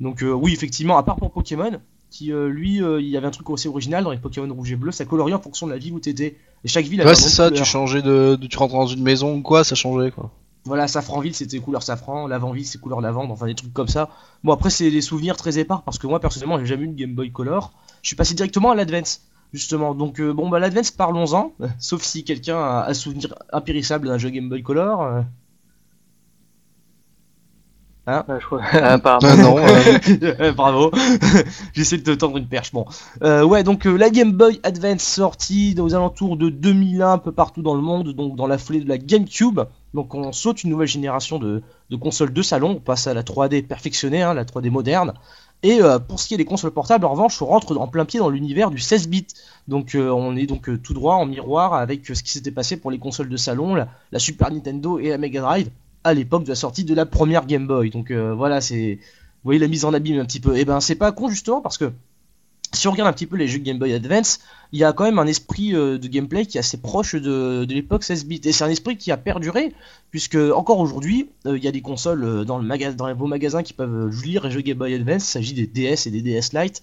Donc 0.00 0.24
oui, 0.24 0.52
effectivement, 0.52 0.96
à 0.98 1.04
part 1.04 1.14
pour 1.16 1.30
Pokémon, 1.30 1.70
qui 2.10 2.32
lui, 2.32 2.78
il 2.78 3.08
y 3.08 3.16
avait 3.16 3.26
un 3.28 3.30
truc 3.30 3.48
assez 3.50 3.68
original 3.68 4.02
dans 4.02 4.10
les 4.10 4.18
Pokémon 4.18 4.52
rouge 4.52 4.72
et 4.72 4.76
bleu, 4.76 4.90
ça 4.90 5.04
coloriait 5.04 5.34
en 5.36 5.40
fonction 5.40 5.66
de 5.68 5.72
la 5.72 5.78
ville 5.78 5.92
où 5.92 6.00
t'étais. 6.00 6.36
Et 6.64 6.68
chaque 6.68 6.86
ville 6.86 7.00
avait 7.00 7.10
Ouais, 7.10 7.14
c'est 7.16 7.28
ça, 7.28 7.50
tu 7.50 7.64
changeais 7.64 8.02
de, 8.02 8.34
de- 8.34 8.46
Tu 8.48 8.58
rentrais 8.58 8.76
dans 8.78 8.86
une 8.88 9.02
maison 9.04 9.36
ou 9.36 9.42
quoi, 9.42 9.62
ça 9.62 9.76
changeait 9.76 10.10
quoi. 10.10 10.32
Voilà, 10.64 10.88
Safranville 10.88 11.34
c'était 11.34 11.58
couleur 11.60 11.82
safran, 11.84 12.26
Lavanville 12.26 12.64
c'est 12.66 12.80
couleur 12.80 13.00
lavande, 13.02 13.30
enfin 13.30 13.46
des 13.46 13.54
trucs 13.54 13.72
comme 13.74 13.86
ça. 13.86 14.08
Bon 14.42 14.52
après 14.52 14.70
c'est 14.70 14.90
des 14.90 15.00
souvenirs 15.02 15.36
très 15.36 15.58
épars 15.58 15.82
parce 15.82 15.98
que 15.98 16.06
moi 16.06 16.18
personnellement 16.20 16.58
j'ai 16.58 16.66
jamais 16.66 16.84
eu 16.84 16.88
de 16.88 16.94
Game 16.94 17.14
Boy 17.14 17.30
Color. 17.30 17.72
Je 18.04 18.08
suis 18.10 18.16
passé 18.16 18.34
directement 18.34 18.70
à 18.70 18.76
l'Advance 18.76 19.22
justement. 19.52 19.94
Donc 19.94 20.20
euh, 20.20 20.32
bon 20.32 20.48
bah 20.48 20.58
l'Advance 20.60 20.90
parlons-en, 20.92 21.52
sauf 21.80 22.02
si 22.02 22.22
quelqu'un 22.22 22.58
a 22.58 22.86
un 22.88 22.94
souvenir 22.94 23.34
impérissable 23.52 24.06
d'un 24.06 24.18
jeu 24.18 24.30
Game 24.30 24.48
Boy 24.48 24.62
Color. 24.62 25.02
euh. 25.02 25.22
Ouais, 28.06 28.38
je 28.38 28.44
crois. 28.44 28.62
Apparemment. 28.72 29.26
Ah 29.32 29.36
non, 29.38 29.58
euh, 29.58 30.34
Euh, 30.40 30.52
Bravo, 30.56 30.90
j'essaie 31.72 31.96
de 31.96 32.02
te 32.02 32.10
tendre 32.10 32.36
une 32.36 32.46
perche. 32.46 32.70
Bon, 32.70 32.84
Euh, 33.22 33.42
ouais, 33.44 33.62
donc 33.62 33.86
euh, 33.86 33.96
la 33.96 34.10
Game 34.10 34.32
Boy 34.32 34.60
Advance 34.62 35.02
sortie 35.02 35.74
aux 35.78 35.94
alentours 35.94 36.36
de 36.36 36.50
2001 36.50 37.12
un 37.12 37.18
peu 37.18 37.32
partout 37.32 37.62
dans 37.62 37.74
le 37.74 37.80
monde, 37.80 38.10
donc 38.12 38.36
dans 38.36 38.46
la 38.46 38.58
foulée 38.58 38.80
de 38.80 38.88
la 38.90 38.98
GameCube. 38.98 39.60
Donc 39.94 40.14
on 40.14 40.32
saute 40.32 40.64
une 40.64 40.70
nouvelle 40.70 40.88
génération 40.88 41.38
de, 41.38 41.62
de 41.88 41.96
consoles 41.96 42.34
de 42.34 42.42
salon, 42.42 42.72
on 42.76 42.80
passe 42.80 43.06
à 43.06 43.14
la 43.14 43.22
3D 43.22 43.66
perfectionnée, 43.66 44.20
hein, 44.20 44.34
la 44.34 44.44
3D 44.44 44.68
moderne. 44.68 45.14
Et 45.64 45.80
euh, 45.80 45.98
pour 45.98 46.20
ce 46.20 46.28
qui 46.28 46.34
est 46.34 46.36
des 46.36 46.44
consoles 46.44 46.72
portables, 46.72 47.06
en 47.06 47.12
revanche, 47.12 47.40
on 47.40 47.46
rentre 47.46 47.74
en 47.78 47.88
plein 47.88 48.04
pied 48.04 48.20
dans 48.20 48.28
l'univers 48.28 48.70
du 48.70 48.78
16 48.78 49.08
bits. 49.08 49.26
Donc 49.66 49.94
euh, 49.94 50.10
on 50.10 50.36
est 50.36 50.46
donc 50.46 50.68
euh, 50.68 50.76
tout 50.76 50.92
droit 50.92 51.14
en 51.14 51.24
miroir 51.24 51.72
avec 51.72 52.04
ce 52.06 52.22
qui 52.22 52.30
s'était 52.30 52.50
passé 52.50 52.76
pour 52.76 52.90
les 52.90 52.98
consoles 52.98 53.30
de 53.30 53.36
salon, 53.38 53.74
la, 53.74 54.18
Super 54.18 54.52
Nintendo 54.52 54.98
et 54.98 55.08
la 55.08 55.16
Mega 55.16 55.40
Drive 55.40 55.70
à 56.04 56.12
l'époque 56.12 56.44
de 56.44 56.50
la 56.50 56.54
sortie 56.54 56.84
de 56.84 56.94
la 56.94 57.06
première 57.06 57.46
Game 57.46 57.66
Boy. 57.66 57.88
Donc 57.88 58.12
voilà, 58.12 58.60
c'est 58.60 58.96
vous 58.96 59.48
voyez 59.48 59.58
la 59.58 59.68
mise 59.68 59.86
en 59.86 59.94
abîme 59.94 60.20
un 60.20 60.26
petit 60.26 60.38
peu. 60.38 60.54
Et 60.54 60.66
ben 60.66 60.80
c'est 60.80 60.96
pas 60.96 61.12
con 61.12 61.30
justement 61.30 61.62
parce 61.62 61.78
que 61.78 61.90
si 62.74 62.88
on 62.88 62.92
regarde 62.92 63.08
un 63.08 63.12
petit 63.12 63.26
peu 63.26 63.36
les 63.36 63.48
jeux 63.48 63.58
Game 63.58 63.78
Boy 63.78 63.92
Advance, 63.92 64.40
il 64.72 64.78
y 64.78 64.84
a 64.84 64.92
quand 64.92 65.04
même 65.04 65.18
un 65.18 65.26
esprit 65.26 65.74
euh, 65.74 65.98
de 65.98 66.08
gameplay 66.08 66.46
qui 66.46 66.58
est 66.58 66.60
assez 66.60 66.76
proche 66.76 67.14
de, 67.14 67.64
l'époque 67.68 68.04
16 68.04 68.26
bits. 68.26 68.40
Et 68.44 68.52
c'est 68.52 68.64
un 68.64 68.70
esprit 68.70 68.96
qui 68.96 69.12
a 69.12 69.16
perduré, 69.16 69.72
puisque 70.10 70.36
encore 70.36 70.80
aujourd'hui, 70.80 71.30
euh, 71.46 71.56
il 71.56 71.64
y 71.64 71.68
a 71.68 71.72
des 71.72 71.80
consoles 71.80 72.24
euh, 72.24 72.44
dans, 72.44 72.58
le 72.58 72.64
les 72.68 73.28
magasins 73.28 73.62
qui 73.62 73.72
peuvent 73.72 74.10
lire 74.24 74.44
les 74.44 74.50
jeux 74.50 74.60
Game 74.62 74.78
Boy 74.78 74.94
Advance. 74.94 75.28
Il 75.28 75.32
s'agit 75.32 75.54
des 75.54 75.66
DS 75.66 76.06
et 76.06 76.10
des 76.10 76.22
DS 76.22 76.52
Lite. 76.52 76.82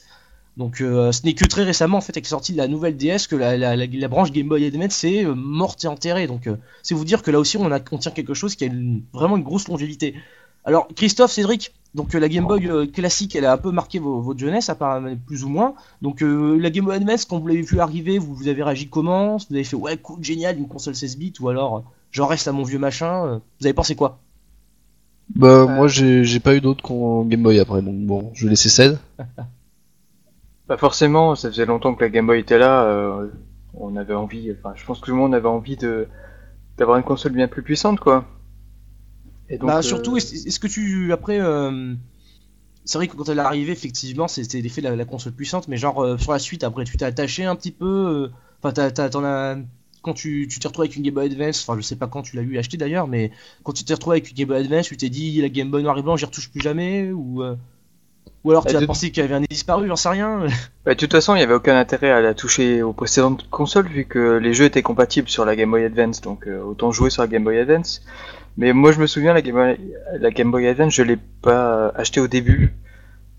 Donc 0.57 0.77
ce 0.77 1.25
n'est 1.25 1.33
que 1.33 1.45
très 1.45 1.63
récemment, 1.63 1.97
en 1.97 2.01
fait, 2.01 2.11
avec 2.11 2.25
la 2.25 2.29
sortie 2.29 2.51
de 2.51 2.57
la 2.57 2.67
nouvelle 2.67 2.97
DS, 2.97 3.27
que 3.29 3.35
la, 3.35 4.07
branche 4.07 4.31
Game 4.31 4.49
Boy 4.49 4.65
Advance 4.65 5.03
est 5.05 5.25
euh, 5.25 5.33
morte 5.33 5.83
et 5.85 5.87
enterrée. 5.87 6.27
Donc 6.27 6.49
c'est 6.83 6.93
vous 6.93 7.05
dire 7.05 7.23
que 7.23 7.31
là 7.31 7.39
aussi, 7.39 7.57
on, 7.57 7.71
a, 7.71 7.79
tient 7.79 8.11
quelque 8.11 8.33
chose 8.33 8.55
qui 8.55 8.65
a 8.65 8.69
vraiment 9.13 9.37
une 9.37 9.43
grosse 9.43 9.67
longévité. 9.67 10.13
Alors 10.65 10.87
Christophe, 10.95 11.31
Cédric, 11.31 11.71
donc 11.95 12.13
euh, 12.15 12.19
la 12.19 12.29
Game 12.29 12.45
Boy 12.45 12.67
euh, 12.67 12.85
classique, 12.87 13.35
elle 13.35 13.45
a 13.45 13.53
un 13.53 13.57
peu 13.57 13.71
marqué 13.71 13.99
vo- 13.99 14.21
votre 14.21 14.39
jeunesse, 14.39 14.69
apparemment 14.69 15.15
plus 15.25 15.43
ou 15.43 15.49
moins. 15.49 15.73
Donc 16.01 16.21
euh, 16.23 16.57
la 16.59 16.69
Game 16.69 16.85
Boy 16.85 16.95
Advance, 16.97 17.25
quand 17.25 17.39
vous 17.39 17.47
l'avez 17.47 17.61
vu 17.63 17.79
arriver, 17.79 18.17
vous, 18.19 18.33
vous 18.35 18.47
avez 18.47 18.63
réagi 18.63 18.89
comment? 18.89 19.37
Vous 19.37 19.45
avez 19.55 19.63
fait 19.63 19.75
ouais 19.75 19.97
cool, 19.97 20.23
génial, 20.23 20.57
une 20.57 20.67
console 20.67 20.95
16 20.95 21.17
bits 21.17 21.33
ou 21.39 21.49
alors 21.49 21.83
j'en 22.11 22.27
reste 22.27 22.47
à 22.47 22.51
mon 22.51 22.63
vieux 22.63 22.79
machin 22.79 23.41
Vous 23.59 23.65
avez 23.67 23.73
pensé 23.73 23.95
quoi? 23.95 24.19
Bah, 25.35 25.65
moi 25.67 25.87
j'ai 25.87 26.39
pas 26.39 26.55
eu 26.55 26.61
d'autres 26.61 26.83
qu'on 26.83 27.25
Game 27.25 27.41
Boy 27.43 27.59
après, 27.59 27.81
donc 27.81 27.95
bon, 28.05 28.31
je 28.33 28.45
vais 28.45 28.49
laisser 28.51 28.69
cède. 28.69 28.99
Bah 30.67 30.77
forcément, 30.77 31.35
ça 31.35 31.49
faisait 31.49 31.65
longtemps 31.65 31.93
que 31.95 32.03
la 32.03 32.09
Game 32.09 32.25
Boy 32.27 32.39
était 32.39 32.57
là. 32.57 32.83
euh, 32.85 33.27
on 33.73 33.95
avait 33.95 34.13
envie, 34.15 34.51
enfin, 34.51 34.73
je 34.75 34.83
pense 34.85 34.99
que 34.99 35.05
tout 35.05 35.11
le 35.11 35.17
monde 35.17 35.35
avait 35.35 35.47
envie 35.47 35.77
de 35.77 36.07
d'avoir 36.77 36.97
une 36.97 37.03
console 37.03 37.33
bien 37.33 37.47
plus 37.47 37.63
puissante, 37.63 37.99
quoi. 37.99 38.25
Et 39.51 39.57
donc, 39.57 39.67
Bah 39.67 39.77
euh, 39.77 39.81
surtout, 39.81 40.17
est-ce 40.17 40.47
est-ce 40.47 40.59
que 40.59 40.67
tu 40.67 41.11
après 41.13 41.39
euh, 41.39 41.93
c'est 42.85 42.97
vrai 42.97 43.07
que 43.07 43.15
quand 43.15 43.29
elle 43.29 43.37
est 43.37 43.41
arrivée, 43.41 43.71
effectivement, 43.73 44.27
c'était 44.27 44.61
l'effet 44.61 44.81
de 44.81 44.87
la, 44.89 44.95
la 44.95 45.05
console 45.05 45.33
puissante, 45.33 45.67
mais 45.67 45.77
genre 45.77 46.03
euh, 46.03 46.17
sur 46.17 46.31
la 46.31 46.39
suite, 46.39 46.63
après, 46.63 46.83
tu 46.83 46.97
t'es 46.97 47.05
attaché 47.05 47.45
un 47.45 47.55
petit 47.55 47.71
peu. 47.71 47.85
euh, 47.85 48.27
Enfin, 48.63 48.73
t'en 49.09 49.23
as. 49.23 49.57
Quand 50.03 50.13
tu 50.15 50.47
tu 50.49 50.59
t'es 50.59 50.67
retrouvé 50.67 50.87
avec 50.87 50.97
une 50.97 51.03
Game 51.03 51.13
Boy 51.13 51.27
Advance, 51.27 51.63
enfin, 51.67 51.79
je 51.79 51.83
sais 51.85 51.95
pas 51.95 52.07
quand 52.07 52.23
tu 52.23 52.35
l'as 52.35 52.41
eu 52.43 52.57
acheté 52.57 52.77
d'ailleurs, 52.77 53.07
mais 53.07 53.31
quand 53.63 53.73
tu 53.73 53.83
t'es 53.83 53.93
retrouvé 53.93 54.15
avec 54.17 54.29
une 54.31 54.35
Game 54.37 54.47
Boy 54.47 54.57
Advance, 54.61 54.87
tu 54.87 54.97
t'es 54.97 55.09
dit 55.09 55.41
la 55.41 55.49
Game 55.49 55.69
Boy 55.69 55.83
noir 55.83 55.97
et 55.97 56.01
blanc, 56.01 56.17
j'y 56.17 56.25
retouche 56.25 56.49
plus 56.51 56.61
jamais, 56.61 57.11
ou. 57.11 57.43
euh, 57.43 57.55
Ou 58.43 58.51
alors 58.51 58.65
tu 58.65 58.73
Bah, 58.73 58.79
as 58.79 58.81
de- 58.81 58.85
pensé 58.87 59.11
qu'il 59.11 59.21
y 59.21 59.25
avait 59.25 59.35
un 59.35 59.41
disparu, 59.49 59.87
j'en 59.87 59.95
sais 59.95 60.09
rien. 60.09 60.45
bah, 60.85 60.93
de 60.95 60.99
toute 60.99 61.11
façon, 61.11 61.35
il 61.35 61.37
n'y 61.37 61.43
avait 61.43 61.53
aucun 61.53 61.77
intérêt 61.77 62.11
à 62.11 62.21
la 62.21 62.33
toucher 62.33 62.81
aux 62.81 62.93
précédentes 62.93 63.47
consoles 63.51 63.87
vu 63.87 64.05
que 64.05 64.37
les 64.37 64.53
jeux 64.55 64.65
étaient 64.65 64.81
compatibles 64.81 65.29
sur 65.29 65.45
la 65.45 65.55
Game 65.55 65.69
Boy 65.71 65.83
Advance, 65.85 66.21
donc 66.21 66.47
euh, 66.47 66.61
autant 66.63 66.91
jouer 66.91 67.09
sur 67.11 67.21
la 67.21 67.27
Game 67.27 67.43
Boy 67.43 67.59
Advance. 67.59 68.01
Mais 68.61 68.73
moi, 68.73 68.91
je 68.91 68.99
me 69.01 69.07
souviens, 69.07 69.33
la 69.33 69.41
Game 69.41 69.55
Boy, 69.55 69.79
la 70.19 70.29
Game 70.29 70.51
Boy 70.51 70.67
Advance, 70.67 70.93
je 70.93 71.01
l'ai 71.01 71.17
pas 71.17 71.89
acheté 71.95 72.19
au 72.19 72.27
début 72.27 72.73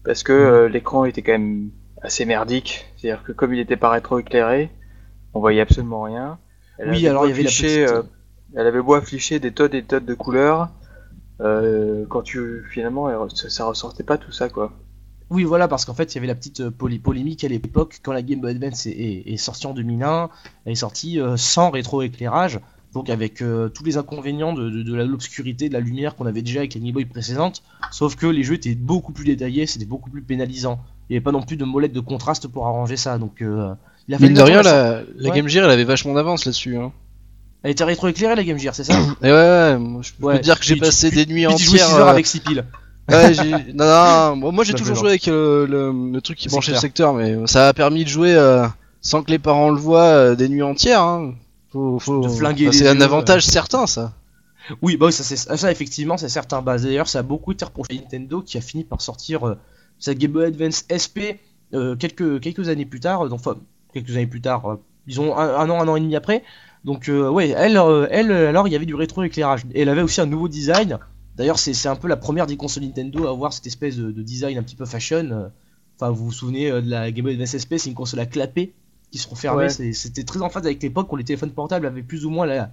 parce 0.04 0.24
que 0.24 0.32
euh, 0.32 0.68
l'écran 0.68 1.04
était 1.04 1.22
quand 1.22 1.32
même 1.32 1.70
assez 2.02 2.24
merdique. 2.24 2.86
C'est-à-dire 2.96 3.22
que 3.22 3.30
comme 3.30 3.54
il 3.54 3.60
était 3.60 3.76
pas 3.76 3.90
rétroéclairé, 3.90 4.68
on 5.32 5.38
voyait 5.40 5.60
absolument 5.60 6.02
rien. 6.02 6.38
Elle 6.78 6.90
Oui, 6.90 7.06
alors 7.06 7.26
il 7.26 7.28
y 7.28 7.32
avait 7.32 7.42
la 7.44 7.48
afficher, 7.50 7.84
petite- 7.84 7.96
euh, 7.96 8.02
elle 8.56 8.66
avait 8.66 8.82
beau 8.82 8.94
afficher 8.94 9.38
des 9.38 9.52
tonnes 9.52 9.74
et 9.74 9.80
des 9.82 9.86
tonnes 9.86 10.04
de 10.06 10.14
couleurs. 10.14 10.70
Euh, 11.40 12.04
quand 12.08 12.22
tu 12.22 12.64
finalement, 12.70 13.08
elle- 13.08 13.30
ça, 13.36 13.48
ça 13.48 13.64
ressortait 13.64 14.02
pas 14.04 14.18
tout 14.18 14.32
ça 14.32 14.48
quoi. 14.48 14.72
Oui, 15.30 15.44
voilà, 15.44 15.66
parce 15.68 15.84
qu'en 15.86 15.94
fait, 15.94 16.12
il 16.12 16.16
y 16.16 16.18
avait 16.18 16.26
la 16.26 16.34
petite 16.34 16.68
polé- 16.68 16.98
polémique 16.98 17.42
à 17.44 17.48
l'époque, 17.48 18.00
quand 18.02 18.12
la 18.12 18.20
Game 18.22 18.40
Boy 18.40 18.50
Advance 18.50 18.86
est, 18.86 18.90
est- 18.90 19.32
est 19.32 19.36
sortie 19.38 19.66
en 19.66 19.72
2001, 19.72 20.28
elle 20.66 20.72
est 20.72 20.74
sortie 20.74 21.20
sans 21.36 21.70
rétroéclairage, 21.70 22.58
donc 22.94 23.08
avec 23.10 23.40
euh, 23.42 23.68
tous 23.68 23.84
les 23.84 23.96
inconvénients 23.96 24.52
de, 24.52 24.68
de- 24.68 24.94
l'obscurité, 25.02 25.68
de 25.68 25.72
la 25.74 25.80
lumière 25.80 26.14
qu'on 26.16 26.26
avait 26.26 26.42
déjà 26.42 26.60
avec 26.60 26.74
la 26.74 26.80
Game 26.80 26.92
Boy 26.92 27.04
précédente, 27.06 27.62
sauf 27.90 28.16
que 28.16 28.26
les 28.26 28.42
jeux 28.42 28.54
étaient 28.54 28.74
beaucoup 28.74 29.12
plus 29.12 29.24
détaillés, 29.24 29.66
c'était 29.66 29.84
beaucoup 29.86 30.10
plus 30.10 30.22
pénalisant. 30.22 30.80
Il 31.08 31.12
n'y 31.12 31.16
avait 31.16 31.24
pas 31.24 31.32
non 31.32 31.42
plus 31.42 31.56
de 31.56 31.64
molette 31.64 31.92
de 31.92 32.00
contraste 32.00 32.48
pour 32.48 32.66
arranger 32.66 32.96
ça, 32.96 33.18
donc 33.18 33.40
euh, 33.42 33.74
il 34.08 34.14
a 34.14 34.18
fallu 34.18 34.30
Mine 34.32 34.38
de 34.38 34.42
rien, 34.42 34.62
la- 34.62 35.02
Ouais. 35.22 35.30
Game 35.34 35.48
Gear 35.48 35.64
elle 35.64 35.70
avait 35.70 35.84
vachement 35.84 36.14
d'avance 36.14 36.44
là-dessus. 36.44 36.76
Hein. 36.76 36.92
Elle 37.62 37.70
était 37.70 37.84
rétroéclairée 37.84 38.34
la 38.34 38.44
Game 38.44 38.58
Gear, 38.58 38.74
c'est 38.74 38.84
ça 38.84 38.94
Et 39.22 39.26
ouais, 39.26 39.30
ouais, 39.32 39.78
moi, 39.78 40.02
je 40.02 40.12
peux 40.12 40.26
Ouais. 40.26 40.38
te 40.38 40.42
dire 40.42 40.58
que 40.58 40.64
j'ai 40.66 40.74
tu- 40.74 40.80
passé 40.80 41.10
des 41.10 41.26
nuits 41.26 41.46
Puis 41.46 41.54
tu 41.56 41.64
jouais 41.64 41.78
6 41.78 41.84
entières. 41.84 41.98
heures 42.00 42.08
euh, 42.08 42.10
avec 42.10 42.26
6 42.26 42.40
piles. 42.40 42.64
Ouais, 43.10 43.34
j'ai... 43.34 43.50
Non, 43.74 43.84
non, 43.84 44.36
moi, 44.36 44.52
moi, 44.52 44.64
j'ai 44.64 44.74
toujours 44.74 44.94
joué 44.94 45.08
avec 45.10 45.26
euh, 45.26 45.66
le, 45.66 46.12
le 46.12 46.20
truc 46.20 46.38
qui 46.38 46.48
branchait 46.48 46.70
le 46.70 46.78
secteur. 46.78 47.12
mais 47.14 47.36
ça 47.46 47.66
a 47.68 47.72
permis 47.72 48.04
de 48.04 48.08
jouer 48.08 48.32
euh, 48.34 48.64
sans 49.00 49.24
que 49.24 49.30
les 49.32 49.40
parents 49.40 49.70
le 49.70 49.76
voient 49.76 50.36
des 50.36 50.48
nuits 50.48 50.62
entières. 50.62 51.02
Hein. 51.02 51.34
Faut, 51.72 51.98
faut... 51.98 52.20
De 52.20 52.28
flinguer 52.28 52.68
enfin, 52.68 52.72
les 52.78 52.84
c'est 52.84 52.88
un 52.88 53.00
avantage 53.00 53.44
certain, 53.44 53.86
ça. 53.86 54.12
Oui, 54.80 54.96
bah 54.96 55.06
oui, 55.06 55.12
ça, 55.12 55.24
c'est- 55.24 55.56
ça 55.56 55.72
effectivement, 55.72 56.16
c'est 56.16 56.28
certain. 56.28 56.62
Bah, 56.62 56.78
D'ailleurs, 56.78 57.08
ça 57.08 57.20
a 57.20 57.22
beaucoup 57.22 57.52
été 57.52 57.64
reproché 57.64 57.92
à 57.92 57.94
Nintendo 57.96 58.42
qui 58.42 58.58
a 58.58 58.60
fini 58.60 58.84
par 58.84 59.00
sortir 59.00 59.46
euh, 59.48 59.54
sa 59.98 60.14
Game 60.14 60.32
Boy 60.32 60.44
Advance 60.46 60.84
SP 60.88 61.40
euh, 61.74 61.96
quelques, 61.96 62.40
quelques 62.40 62.68
années 62.68 62.84
plus 62.84 63.00
tard. 63.00 63.24
euh, 63.24 63.30
Enfin, 63.32 63.56
quelques 63.92 64.10
années 64.10 64.26
plus 64.26 64.40
tard, 64.40 64.66
euh, 64.70 64.76
disons 65.06 65.36
un, 65.36 65.56
un 65.56 65.70
an, 65.70 65.80
un 65.80 65.88
an 65.88 65.96
et 65.96 66.00
demi 66.00 66.14
après. 66.14 66.44
Donc 66.84 67.08
ouais, 67.08 67.50
elle, 67.50 67.80
elle, 68.10 68.32
alors 68.32 68.66
il 68.66 68.72
y 68.72 68.76
avait 68.76 68.86
du 68.86 68.94
rétro-éclairage. 68.96 69.62
Et 69.72 69.82
elle 69.82 69.88
avait 69.88 70.02
aussi 70.02 70.20
un 70.20 70.26
nouveau 70.26 70.48
design. 70.48 70.98
D'ailleurs, 71.36 71.58
c'est 71.58 71.88
un 71.88 71.96
peu 71.96 72.08
la 72.08 72.16
première 72.16 72.46
des 72.46 72.56
consoles 72.56 72.82
Nintendo 72.82 73.26
à 73.26 73.30
avoir 73.30 73.52
cette 73.52 73.66
espèce 73.66 73.96
de, 73.96 74.10
design 74.22 74.58
un 74.58 74.62
petit 74.64 74.74
peu 74.76 74.84
fashion. 74.84 75.50
Enfin, 75.96 76.10
vous 76.10 76.24
vous 76.26 76.32
souvenez 76.32 76.70
de 76.70 76.90
la 76.90 77.10
Game 77.12 77.24
Boy 77.24 77.34
Advance 77.34 77.56
SP, 77.56 77.78
c'est 77.78 77.88
une 77.88 77.94
console 77.94 78.18
à 78.20 78.26
clapper 78.26 78.74
qui 79.12 79.18
se 79.18 79.28
refermait. 79.28 79.68
C'était 79.68 80.24
très 80.24 80.42
en 80.42 80.48
phase 80.48 80.66
avec 80.66 80.82
l'époque 80.82 81.12
où 81.12 81.16
les 81.16 81.22
téléphones 81.22 81.52
portables 81.52 81.86
avaient 81.86 82.02
plus 82.02 82.26
ou 82.26 82.30
moins 82.30 82.46
la, 82.46 82.70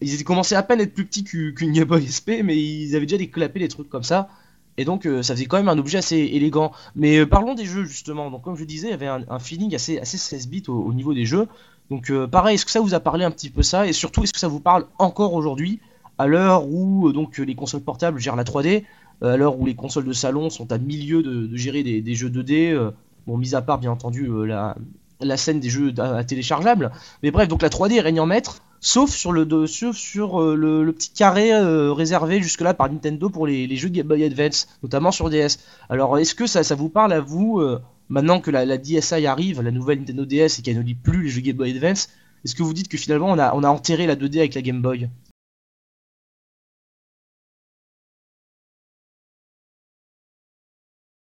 ils 0.00 0.14
étaient 0.14 0.24
commencé 0.24 0.54
à 0.54 0.62
peine 0.62 0.80
à 0.80 0.84
être 0.84 0.94
plus 0.94 1.04
petits 1.04 1.24
qu'une 1.24 1.72
Game 1.72 1.84
Boy 1.84 2.06
SP, 2.06 2.42
mais 2.42 2.56
ils 2.56 2.96
avaient 2.96 3.06
déjà 3.06 3.18
des 3.18 3.28
clapets, 3.28 3.60
des 3.60 3.68
trucs 3.68 3.88
comme 3.88 4.02
ça. 4.02 4.28
Et 4.76 4.84
donc 4.84 5.06
euh, 5.06 5.22
ça 5.22 5.34
faisait 5.34 5.46
quand 5.46 5.56
même 5.56 5.68
un 5.68 5.78
objet 5.78 5.98
assez 5.98 6.16
élégant. 6.16 6.72
Mais 6.96 7.18
euh, 7.18 7.26
parlons 7.26 7.54
des 7.54 7.64
jeux 7.64 7.84
justement. 7.84 8.30
Donc 8.30 8.42
comme 8.42 8.56
je 8.56 8.64
disais, 8.64 8.88
il 8.88 8.90
y 8.90 8.94
avait 8.94 9.06
un, 9.06 9.38
feeling 9.38 9.74
assez, 9.74 9.98
assez 9.98 10.18
16 10.18 10.48
bits 10.48 10.64
au, 10.68 10.92
niveau 10.92 11.14
des 11.14 11.26
jeux. 11.26 11.46
Donc 11.90 12.10
euh, 12.10 12.26
pareil, 12.26 12.54
est-ce 12.54 12.64
que 12.64 12.70
ça 12.70 12.80
vous 12.80 12.94
a 12.94 13.00
parlé 13.00 13.24
un 13.24 13.30
petit 13.30 13.50
peu 13.50 13.62
ça? 13.62 13.86
Et 13.86 13.92
surtout, 13.92 14.24
est-ce 14.24 14.32
que 14.32 14.38
ça 14.38 14.48
vous 14.48 14.60
parle 14.60 14.86
encore 14.98 15.34
aujourd'hui 15.34 15.80
à 16.18 16.26
l'heure 16.26 16.66
où 16.68 17.12
donc 17.12 17.38
les 17.38 17.54
consoles 17.54 17.82
portables 17.82 18.20
gèrent 18.20 18.36
la 18.36 18.44
3D, 18.44 18.84
à 19.20 19.36
l'heure 19.36 19.58
où 19.58 19.66
les 19.66 19.74
consoles 19.74 20.04
de 20.04 20.12
salon 20.12 20.48
sont 20.50 20.70
à 20.70 20.78
milieu 20.78 21.22
de, 21.22 21.56
gérer 21.56 21.82
des, 21.82 22.14
jeux 22.14 22.30
2D, 22.30 22.92
bon 23.26 23.36
mis 23.36 23.56
à 23.56 23.62
part 23.62 23.80
bien 23.80 23.90
entendu 23.90 24.28
la, 24.46 24.76
la 25.24 25.36
scène 25.36 25.60
des 25.60 25.70
jeux 25.70 25.92
à, 25.98 26.24
téléchargeables. 26.24 26.92
Mais 27.22 27.30
bref, 27.30 27.48
donc 27.48 27.62
la 27.62 27.68
3D 27.68 28.00
règne 28.00 28.20
en 28.20 28.26
maître 28.26 28.62
sauf 28.84 29.10
sur 29.10 29.32
le 29.32 29.66
sur 29.66 30.42
euh, 30.42 30.54
le, 30.54 30.92
petit 30.92 31.10
carré 31.10 31.52
euh, 31.54 31.92
réservé 31.92 32.42
jusque-là 32.42 32.74
par 32.74 32.92
Nintendo 32.92 33.30
pour 33.30 33.46
les, 33.46 33.74
jeux 33.76 33.88
Game 33.88 34.06
Boy 34.06 34.24
Advance, 34.24 34.68
notamment 34.82 35.10
sur 35.10 35.30
DS. 35.30 35.58
Alors 35.88 36.18
est-ce 36.18 36.34
que 36.34 36.46
ça, 36.46 36.62
vous 36.74 36.90
parle 36.90 37.14
à 37.14 37.20
vous, 37.20 37.60
euh, 37.60 37.80
maintenant 38.10 38.40
que 38.40 38.50
la, 38.50 38.76
DSi 38.76 39.26
arrive, 39.26 39.62
la 39.62 39.70
nouvelle 39.70 40.00
Nintendo 40.00 40.26
DS 40.26 40.58
et 40.58 40.62
qu'elle 40.62 40.76
ne 40.76 40.82
lit 40.82 40.94
plus 40.94 41.24
les 41.24 41.30
jeux 41.30 41.40
Game 41.40 41.56
Boy 41.56 41.70
Advance, 41.70 42.10
est-ce 42.44 42.54
que 42.54 42.62
vous 42.62 42.74
dites 42.74 42.88
que 42.88 42.98
finalement 42.98 43.30
on 43.30 43.38
a, 43.38 43.54
on 43.54 43.64
a 43.64 43.68
enterré 43.68 44.06
la 44.06 44.16
2D 44.16 44.38
avec 44.38 44.54
la 44.54 44.60
Game 44.60 44.82
Boy? 44.82 45.08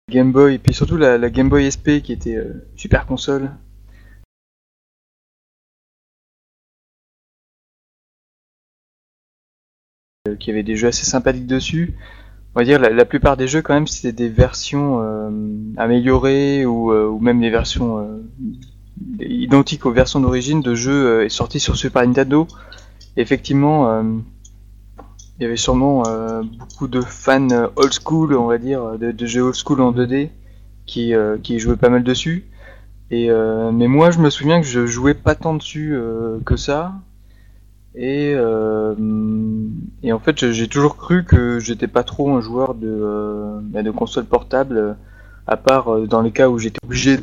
Game 0.10 0.32
Boy, 0.32 0.56
et 0.56 0.60
puis 0.60 0.74
surtout 0.74 0.98
la, 0.98 1.30
Game 1.30 1.50
Boy 1.50 1.70
SP 1.70 2.02
qui 2.02 2.14
était 2.14 2.42
super 2.78 3.06
console, 3.06 3.52
qui 10.36 10.52
avait 10.52 10.64
des 10.64 10.76
jeux 10.76 10.88
assez 10.88 11.06
sympathiques 11.06 11.48
dessus. 11.48 11.96
On 12.56 12.60
va 12.60 12.66
dire 12.66 12.80
la, 12.80 12.90
la 12.90 13.06
plupart 13.06 13.38
des 13.38 13.48
jeux 13.48 13.62
quand 13.62 13.74
même 13.74 13.88
c'était 13.88 14.12
des 14.12 14.30
versions 14.30 15.02
euh, 15.02 15.30
améliorées 15.78 16.66
ou, 16.66 16.92
euh, 16.92 17.08
ou, 17.08 17.20
même 17.20 17.40
des 17.40 17.50
versions 17.52 18.22
identiques 19.20 19.86
aux 19.86 19.92
versions 19.92 20.20
d'origine 20.20 20.62
de 20.62 20.74
jeux 20.74 21.30
sortis 21.30 21.60
sur 21.60 21.78
Super 21.78 22.06
Nintendo. 22.06 22.48
effectivement, 23.16 24.02
il 24.02 25.44
y 25.44 25.46
avait 25.46 25.56
sûrement 25.56 26.04
beaucoup 26.58 26.90
de 26.90 27.00
fans 27.00 27.48
old 27.78 27.94
school, 27.94 28.36
on 28.36 28.48
va 28.48 28.58
dire, 28.58 28.98
de, 29.00 29.26
jeux 29.26 29.42
old 29.42 29.56
school 29.56 29.80
en 29.80 29.94
2D 29.94 30.30
qui, 30.86 31.14
jouaient 31.60 31.78
pas 31.78 31.90
mal 31.90 32.04
dessus. 32.04 32.44
Mais 33.10 33.88
moi, 33.88 34.12
je 34.12 34.20
me 34.20 34.30
souviens 34.30 34.60
que 34.60 34.68
je 34.68 34.86
jouais 34.86 35.14
pas 35.14 35.36
tant 35.36 35.54
dessus 35.54 35.98
que 36.46 36.58
ça. 36.58 36.94
Et, 38.02 38.32
euh, 38.34 38.96
et 40.04 40.14
en 40.14 40.20
fait, 40.20 40.54
j'ai 40.54 40.70
toujours 40.70 40.96
cru 40.96 41.26
que 41.26 41.60
j'étais 41.60 41.88
pas 41.88 42.04
trop 42.04 42.34
un 42.34 42.40
joueur 42.40 42.74
de, 42.74 42.88
euh, 42.88 43.60
bah, 43.62 43.84
console 43.92 44.24
portable, 44.24 44.96
à 45.48 45.58
part 45.58 45.94
euh, 45.94 46.08
dans 46.08 46.22
les 46.22 46.32
cas 46.32 46.48
où 46.48 46.58
j'étais 46.58 46.80
obligé 46.82 47.18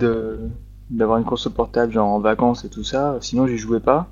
d'avoir 0.91 1.17
une 1.17 1.25
console 1.25 1.55
portable, 1.55 1.95
genre 1.95 2.09
en 2.09 2.21
vacances 2.21 2.67
et 2.67 2.69
tout 2.69 2.85
ça. 2.85 3.17
Sinon, 3.23 3.47
j'y 3.47 3.57
jouais 3.57 3.81
pas. 3.81 4.09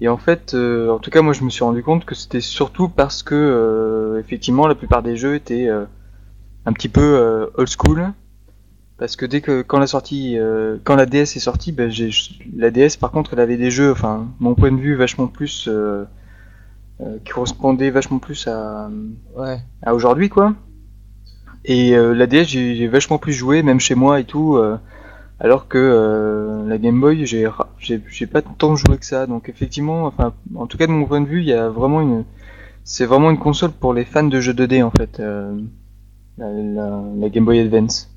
Et 0.00 0.08
en 0.08 0.18
fait, 0.18 0.54
en 0.54 0.98
tout 1.00 1.10
cas, 1.10 1.20
moi, 1.20 1.32
je 1.32 1.42
me 1.42 1.50
suis 1.50 1.64
rendu 1.64 1.82
compte 1.82 2.04
que 2.04 2.14
c'était 2.14 2.40
surtout 2.40 2.88
parce 2.88 3.24
que, 3.24 4.18
effectivement, 4.20 4.68
la 4.68 4.76
plupart 4.76 5.02
des 5.02 5.16
jeux 5.16 5.34
étaient 5.34 5.68
un 5.68 6.72
petit 6.72 6.88
peu 6.88 7.50
old 7.56 7.68
school 7.68 8.12
parce 9.02 9.16
que 9.16 9.26
dès 9.26 9.40
que 9.40 9.62
quand 9.62 9.80
la 9.80 9.88
sortie, 9.88 10.38
euh, 10.38 10.76
quand 10.84 10.94
la 10.94 11.06
DS 11.06 11.34
est 11.34 11.40
sortie, 11.40 11.72
ben 11.72 11.90
j'ai 11.90 12.10
la 12.56 12.70
DS 12.70 12.96
par 13.00 13.10
contre 13.10 13.32
elle 13.32 13.40
avait 13.40 13.56
des 13.56 13.68
jeux, 13.68 13.90
enfin 13.90 14.28
mon 14.38 14.54
point 14.54 14.70
de 14.70 14.76
vue 14.76 14.94
vachement 14.94 15.26
plus 15.26 15.66
euh, 15.66 16.04
euh, 17.00 17.16
qui 17.24 17.32
correspondait 17.32 17.90
vachement 17.90 18.20
plus 18.20 18.46
à, 18.46 18.88
ouais. 19.36 19.58
à 19.82 19.96
aujourd'hui 19.96 20.28
quoi. 20.28 20.54
Et 21.64 21.96
la 21.96 22.28
DS 22.28 22.44
j'ai 22.44 22.86
vachement 22.86 23.18
plus 23.18 23.32
joué 23.32 23.64
même 23.64 23.80
chez 23.80 23.96
moi 23.96 24.20
et 24.20 24.24
tout, 24.24 24.56
alors 25.40 25.66
que 25.66 26.64
la 26.68 26.78
Game 26.78 27.00
Boy 27.00 27.26
j'ai 27.26 27.48
j'ai 27.80 28.26
pas 28.28 28.40
tant 28.40 28.76
joué 28.76 28.98
que 28.98 29.04
ça. 29.04 29.26
Donc 29.26 29.48
effectivement, 29.48 30.06
enfin 30.06 30.32
en 30.54 30.68
tout 30.68 30.78
cas 30.78 30.86
de 30.86 30.92
mon 30.92 31.06
point 31.06 31.20
de 31.20 31.26
vue, 31.26 31.40
il 31.40 31.48
y 31.48 31.52
a 31.52 31.68
vraiment 31.68 32.02
une 32.02 32.22
c'est 32.84 33.06
vraiment 33.06 33.32
une 33.32 33.40
console 33.40 33.72
pour 33.72 33.94
les 33.94 34.04
fans 34.04 34.22
de 34.22 34.38
jeux 34.38 34.52
2D 34.52 34.84
en 34.84 34.92
fait, 34.92 35.20
la 36.38 37.28
Game 37.30 37.44
Boy 37.44 37.58
Advance. 37.58 38.11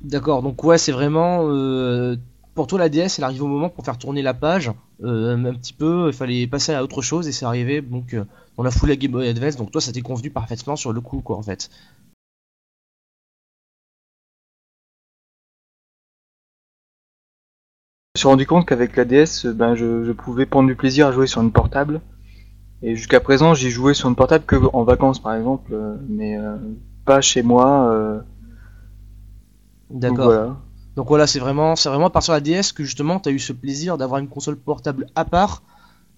D'accord, 0.00 0.42
donc 0.42 0.62
ouais, 0.64 0.78
c'est 0.78 0.92
vraiment. 0.92 1.42
Euh, 1.48 2.16
pour 2.54 2.66
toi, 2.66 2.78
la 2.78 2.88
DS, 2.88 3.18
elle 3.18 3.24
arrive 3.24 3.42
au 3.42 3.46
moment 3.46 3.68
pour 3.68 3.84
faire 3.84 3.98
tourner 3.98 4.22
la 4.22 4.34
page, 4.34 4.72
euh, 5.02 5.36
un 5.36 5.54
petit 5.54 5.72
peu, 5.74 6.08
il 6.08 6.12
fallait 6.14 6.46
passer 6.46 6.72
à 6.72 6.82
autre 6.82 7.02
chose 7.02 7.28
et 7.28 7.32
c'est 7.32 7.44
arrivé 7.44 7.80
donc 7.80 8.14
euh, 8.14 8.24
on 8.58 8.64
a 8.64 8.70
foulé 8.70 8.92
la 8.94 8.96
Game 8.96 9.12
Boy 9.12 9.28
Advance, 9.28 9.56
donc 9.56 9.70
toi, 9.70 9.80
ça 9.80 9.92
t'est 9.92 10.00
convenu 10.02 10.30
parfaitement 10.30 10.76
sur 10.76 10.92
le 10.92 11.00
coup, 11.00 11.20
quoi, 11.20 11.36
en 11.36 11.42
fait. 11.42 11.70
Je 18.14 18.18
me 18.18 18.20
suis 18.20 18.28
rendu 18.28 18.46
compte 18.46 18.66
qu'avec 18.66 18.96
la 18.96 19.04
DS, 19.04 19.46
ben, 19.46 19.74
je, 19.74 20.12
pouvais 20.12 20.46
prendre 20.46 20.68
du 20.68 20.76
plaisir 20.76 21.06
à 21.08 21.12
jouer 21.12 21.26
sur 21.26 21.42
une 21.42 21.52
portable. 21.52 22.00
Et 22.82 22.96
jusqu'à 22.96 23.20
présent, 23.20 23.54
j'ai 23.54 23.70
joué 23.70 23.94
sur 23.94 24.08
une 24.08 24.16
portable 24.16 24.44
que 24.44 24.56
en 24.72 24.84
vacances, 24.84 25.20
par 25.20 25.34
exemple, 25.34 25.74
mais 26.08 26.38
pas 27.04 27.20
chez 27.20 27.42
moi. 27.42 28.24
D'accord. 29.90 30.56
Donc 30.96 31.08
voilà, 31.08 31.26
c'est 31.26 31.38
vraiment, 31.38 31.76
c'est 31.76 31.88
vraiment 31.88 32.06
à 32.06 32.10
partir 32.10 32.34
de 32.34 32.38
la 32.38 32.62
DS 32.62 32.72
que 32.72 32.84
justement 32.84 33.20
tu 33.20 33.28
as 33.28 33.32
eu 33.32 33.38
ce 33.38 33.52
plaisir 33.52 33.96
d'avoir 33.96 34.20
une 34.20 34.28
console 34.28 34.56
portable 34.56 35.06
à 35.14 35.24
part. 35.24 35.62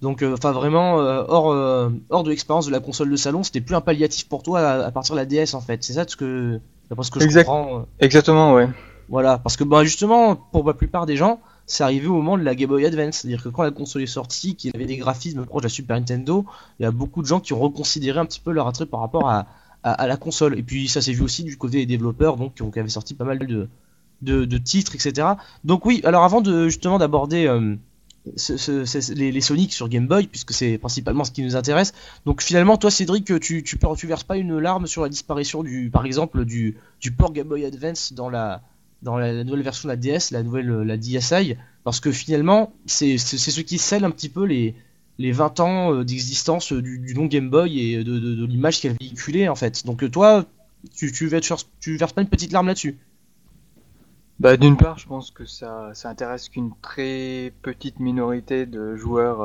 Donc, 0.01 0.23
euh, 0.23 0.35
enfin 0.35 0.51
vraiment 0.51 0.99
euh, 0.99 1.23
hors, 1.29 1.53
euh, 1.53 1.91
hors 2.11 2.25
de 2.25 2.31
l'expérience 2.31 2.67
de 2.67 2.73
la 2.73 2.81
console 2.81 3.11
de 3.11 3.17
salon, 3.17 3.45
c'était 3.45 3.61
plus 3.61 3.77
un 3.77 3.81
palliatif 3.81 4.29
pour 4.29 4.43
toi 4.43 4.61
à, 4.61 4.91
partir 4.91 5.15
de 5.15 5.21
la 5.21 5.27
DS 5.27 5.55
en 5.55 5.61
fait. 5.61 5.85
C'est 5.85 5.93
ça 5.93 6.05
ce 6.07 6.17
que, 6.17 6.59
ce 7.01 7.11
que 7.11 7.21
je 7.21 7.39
comprends. 7.39 7.87
Exactement, 8.01 8.55
ouais. 8.55 8.69
Voilà, 9.09 9.39
parce 9.39 9.57
que 9.57 9.65
bah, 9.65 9.85
justement, 9.85 10.35
pour 10.35 10.67
la 10.67 10.75
plupart 10.75 11.07
des 11.07 11.17
gens, 11.17 11.41
c'est 11.67 11.85
arrivé 11.85 12.09
au 12.09 12.15
moment 12.15 12.37
de 12.37 12.43
la 12.43 12.55
Game 12.55 12.69
Boy 12.69 12.85
Advance. 12.87 13.19
C'est-à-dire 13.19 13.43
que 13.43 13.49
quand 13.49 13.63
la 13.63 13.71
console 13.71 14.03
est 14.03 14.07
sortie, 14.07 14.57
qu'il 14.57 14.73
avait 14.75 14.87
des 14.87 14.97
graphismes 14.97 15.45
proches 15.45 15.63
de 15.63 15.67
la 15.67 15.73
Super 15.73 15.97
Nintendo, 15.97 16.45
il 16.81 16.83
y 16.83 16.87
a 16.87 16.91
beaucoup 16.91 17.23
de 17.23 17.27
gens 17.27 17.39
qui 17.39 17.53
ont 17.53 17.61
reconsidéré 17.61 18.19
un 18.19 18.25
petit 18.25 18.41
peu 18.41 18.51
leur 18.51 18.67
attrait 18.67 18.87
par 18.87 19.01
rapport 19.01 19.29
à, 19.29 19.47
à, 19.83 20.07
la 20.07 20.17
console. 20.17 20.59
Et 20.59 20.63
puis 20.63 20.89
ça 20.89 21.01
s'est 21.01 21.13
vu 21.13 21.23
aussi 21.23 21.45
du 21.45 21.57
côté 21.57 21.79
des 21.79 21.87
développeurs, 21.87 22.37
donc 22.37 22.55
qui 22.55 22.79
avaient 22.79 22.89
sorti 22.89 23.15
pas 23.15 23.25
mal 23.25 23.39
de, 23.39 23.69
de, 24.23 24.59
titres, 24.59 24.95
etc. 24.95 25.29
Donc 25.65 25.85
oui, 25.87 26.01
alors 26.05 26.25
avant 26.25 26.41
de 26.41 26.69
justement 26.69 26.99
d'aborder 26.99 27.47
euh, 27.47 27.77
les, 29.15 29.41
Sonic 29.41 29.73
sur 29.73 29.89
Game 29.89 30.07
Boy, 30.07 30.27
puisque 30.29 30.53
c'est 30.53 30.79
principalement 30.79 31.25
ce 31.25 31.33
qui 31.33 31.43
nous 31.43 31.57
intéresse. 31.57 31.93
Donc 32.27 32.43
finalement, 32.43 32.77
toi 32.77 32.91
Cédric, 32.91 33.25
tu, 33.25 33.63
tu, 33.63 33.79
tu 33.79 34.07
verses 34.07 34.25
pas 34.25 34.37
une 34.37 34.59
larme 34.59 34.87
sur 34.87 35.03
la 35.03 35.09
disparition 35.09 35.63
du, 35.63 35.91
par 35.91 36.07
exemple, 36.07 36.45
du, 36.45 36.77
du 37.01 37.13
port 37.13 37.33
Game 37.33 37.49
Boy 37.49 37.65
Advance 37.65 38.13
dans 38.13 38.31
la 38.31 38.63
dans 39.03 39.19
nouvelle 39.19 39.63
version 39.63 39.89
de 39.89 39.95
la 39.95 39.97
DS, 39.97 40.31
la 40.31 40.45
nouvelle 40.45 40.69
la 40.69 40.97
DSi, 40.97 41.57
parce 41.83 41.99
que 41.99 42.13
finalement, 42.13 42.73
c'est 42.87 43.19
ce 43.19 43.61
qui 43.63 43.79
scelle 43.79 44.05
un 44.05 44.13
petit 44.13 44.29
peu 44.29 44.45
les, 44.45 44.77
les 45.19 45.33
20 45.33 45.61
ans 45.61 45.95
euh, 45.95 46.05
d'existence 46.05 46.73
euh, 46.73 46.83
du, 46.83 46.99
du, 46.99 47.15
long 47.15 47.27
Game 47.27 47.51
Boy 47.51 47.81
et 47.81 48.05
de, 48.05 48.47
l'image 48.47 48.81
qu'elle 48.81 48.97
véhiculait 48.99 49.49
en 49.49 49.55
fait. 49.55 49.85
Donc 49.87 50.03
euh, 50.03 50.09
toi, 50.09 50.45
tu, 50.95 51.13
tu, 51.13 51.31
tu 51.81 51.97
verses 51.97 52.13
pas 52.13 52.23
une 52.23 52.29
petite 52.29 52.53
larme 52.53 52.67
là-dessus? 52.67 52.97
Bah, 54.41 54.57
d'une 54.57 54.77
part, 54.77 54.99
je 54.99 55.07
pense 55.07 55.31
que 55.31 55.45
ça, 55.45 55.91
ça 55.95 56.09
intéresse 56.09 56.49
qu'une 56.49 56.73
très 56.83 57.53
petite 57.63 58.01
minorité 58.01 58.67
de 58.67 58.97
joueurs. 58.97 59.41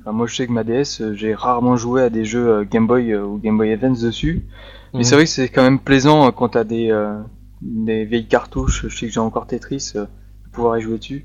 Enfin, 0.00 0.12
moi, 0.12 0.26
je 0.26 0.34
sais 0.34 0.46
que 0.46 0.52
ma 0.52 0.64
DS, 0.64 1.14
j'ai 1.14 1.34
rarement 1.34 1.76
joué 1.76 2.02
à 2.02 2.10
des 2.10 2.26
jeux 2.26 2.64
Game 2.64 2.86
Boy 2.86 3.14
ou 3.14 3.38
Game 3.38 3.56
Boy 3.56 3.72
Advance 3.72 4.00
dessus. 4.00 4.44
Mais 4.92 4.98
mhm. 4.98 5.04
c'est 5.04 5.14
vrai 5.14 5.24
que 5.24 5.30
c'est 5.30 5.48
quand 5.48 5.62
même 5.62 5.78
plaisant 5.78 6.30
quand 6.30 6.50
t'as 6.50 6.64
des, 6.64 6.92
des 7.62 8.04
vieilles 8.04 8.26
cartouches. 8.26 8.86
Je 8.88 8.94
sais 8.94 9.06
que 9.06 9.12
j'ai 9.12 9.20
encore 9.20 9.46
Tetris, 9.46 9.92
de 9.94 10.08
pouvoir 10.52 10.76
y 10.76 10.82
jouer 10.82 10.98
dessus. 10.98 11.24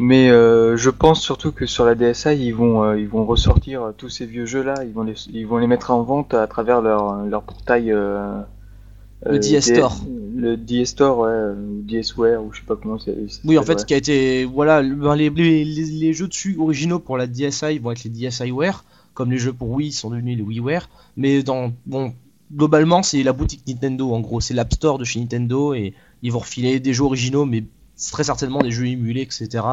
Mais 0.00 0.30
euh, 0.30 0.76
je 0.76 0.90
pense 0.90 1.20
surtout 1.20 1.50
que 1.50 1.66
sur 1.66 1.84
la 1.84 1.96
DSi, 1.96 2.28
ils 2.36 2.52
vont, 2.52 2.84
euh, 2.84 3.00
ils 3.00 3.08
vont 3.08 3.26
ressortir 3.26 3.82
euh, 3.82 3.92
tous 3.96 4.08
ces 4.08 4.26
vieux 4.26 4.46
jeux-là, 4.46 4.84
ils 4.84 4.92
vont 4.92 5.02
les, 5.02 5.14
ils 5.32 5.44
vont 5.44 5.58
les 5.58 5.66
mettre 5.66 5.90
en 5.90 6.04
vente 6.04 6.34
à 6.34 6.46
travers 6.46 6.80
leur, 6.80 7.24
leur 7.24 7.42
portail. 7.42 7.86
le 7.86 9.38
DS 9.38 9.60
Store. 9.60 10.00
Le 10.36 10.56
DS 10.56 10.84
Store, 10.86 11.18
ouais, 11.18 11.50
ou 11.58 11.82
DSware, 11.82 12.44
ou 12.44 12.52
je 12.52 12.60
sais 12.60 12.64
pas 12.64 12.76
comment 12.76 13.00
c'est. 13.00 13.16
Oui, 13.44 13.58
en 13.58 13.64
fait, 13.64 13.80
ce 13.80 13.84
qui 13.84 13.92
a 13.92 13.96
été, 13.96 14.44
voilà, 14.44 14.84
ben, 14.84 15.16
les, 15.16 15.30
les, 15.30 15.64
les, 15.64 16.12
jeux 16.12 16.28
dessus 16.28 16.56
originaux 16.60 17.00
pour 17.00 17.18
la 17.18 17.26
DSi 17.26 17.80
vont 17.80 17.90
être 17.90 18.04
les 18.04 18.10
DSiWare, 18.10 18.84
comme 19.14 19.32
les 19.32 19.38
jeux 19.38 19.52
pour 19.52 19.68
Wii 19.70 19.90
sont 19.90 20.10
devenus 20.10 20.36
les 20.36 20.44
WiiWare, 20.44 20.88
mais 21.16 21.42
dans, 21.42 21.72
bon, 21.86 22.14
globalement, 22.54 23.02
c'est 23.02 23.24
la 23.24 23.32
boutique 23.32 23.66
Nintendo, 23.66 24.12
en 24.12 24.20
gros, 24.20 24.40
c'est 24.40 24.54
l'App 24.54 24.72
Store 24.72 24.98
de 24.98 25.04
chez 25.04 25.18
Nintendo 25.18 25.74
et 25.74 25.92
ils 26.22 26.30
vont 26.30 26.38
refiler 26.38 26.78
des 26.78 26.92
jeux 26.92 27.04
originaux, 27.04 27.46
mais 27.46 27.64
très 28.12 28.24
certainement 28.24 28.60
des 28.62 28.70
jeux 28.70 28.86
émulés, 28.86 29.22
etc. 29.22 29.64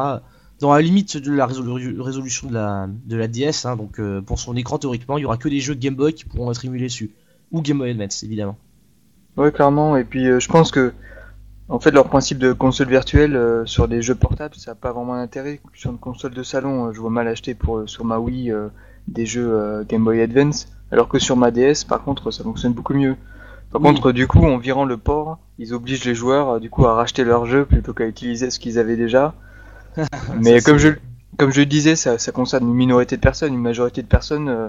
dans 0.60 0.72
la 0.74 0.80
limite 0.82 1.16
de 1.16 1.32
la 1.32 1.46
résolu- 1.46 2.00
résolution 2.00 2.48
de 2.48 2.54
la, 2.54 3.28
DS. 3.28 3.66
hein, 3.66 3.76
donc 3.76 4.00
euh, 4.00 4.20
pour 4.20 4.38
son 4.38 4.56
écran, 4.56 4.78
théoriquement, 4.78 5.18
il 5.18 5.22
y 5.22 5.24
aura 5.24 5.36
que 5.36 5.48
des 5.48 5.60
jeux 5.60 5.74
Game 5.74 5.94
Boy 5.94 6.12
qui 6.14 6.24
pourront 6.24 6.50
être 6.50 6.64
émulés 6.64 6.86
dessus. 6.86 7.10
Ou 7.52 7.62
Game 7.62 7.78
Boy 7.78 7.90
Advance, 7.90 8.22
évidemment. 8.22 8.56
Ouais, 9.36 9.52
clairement. 9.52 9.96
Et 9.96 10.04
puis, 10.04 10.26
euh, 10.26 10.40
je 10.40 10.48
pense 10.48 10.70
que, 10.70 10.92
en 11.68 11.78
fait, 11.78 11.90
leur 11.90 12.08
principe 12.08 12.38
de 12.38 12.52
console 12.52 12.88
virtuelle 12.88 13.36
euh, 13.36 13.64
sur 13.66 13.86
des 13.86 14.02
jeux 14.02 14.14
portables, 14.14 14.54
ça 14.54 14.72
n'a 14.72 14.74
pas 14.74 14.92
vraiment 14.92 15.14
d'intérêt. 15.14 15.60
Sur 15.74 15.90
une 15.92 15.98
console 15.98 16.32
de 16.32 16.42
salon, 16.42 16.92
je 16.92 17.00
vois 17.00 17.10
mal 17.10 17.28
acheter 17.28 17.56
sur 17.86 18.04
ma 18.04 18.18
Wii 18.18 18.52
des 19.08 19.26
jeux 19.26 19.84
Game 19.88 20.04
Boy 20.04 20.20
Advance. 20.22 20.68
Alors 20.90 21.08
que 21.08 21.18
sur 21.18 21.36
ma 21.36 21.50
DS, 21.50 21.84
par 21.86 22.02
contre, 22.02 22.30
ça 22.30 22.42
fonctionne 22.42 22.72
beaucoup 22.72 22.94
mieux. 22.94 23.16
Par 23.78 23.92
contre, 23.94 24.12
du 24.12 24.26
coup, 24.26 24.44
en 24.44 24.58
virant 24.58 24.84
le 24.84 24.96
port, 24.96 25.38
ils 25.58 25.74
obligent 25.74 26.04
les 26.04 26.14
joueurs, 26.14 26.48
euh, 26.50 26.58
du 26.60 26.70
coup, 26.70 26.86
à 26.86 26.94
racheter 26.94 27.24
leur 27.24 27.46
jeu 27.46 27.64
plutôt 27.64 27.92
qu'à 27.92 28.06
utiliser 28.06 28.50
ce 28.50 28.58
qu'ils 28.58 28.78
avaient 28.78 28.96
déjà. 28.96 29.34
Mais 30.40 30.60
comme 30.60 30.78
je, 30.78 30.88
c'est- 30.90 30.98
comme 31.38 31.50
je 31.52 31.60
le 31.60 31.66
disais, 31.66 31.96
ça, 31.96 32.18
ça 32.18 32.32
concerne 32.32 32.64
une 32.68 32.74
minorité 32.74 33.16
de 33.16 33.20
personnes. 33.20 33.52
Une 33.54 33.60
majorité 33.60 34.02
de 34.02 34.06
personnes 34.06 34.48
euh, 34.48 34.68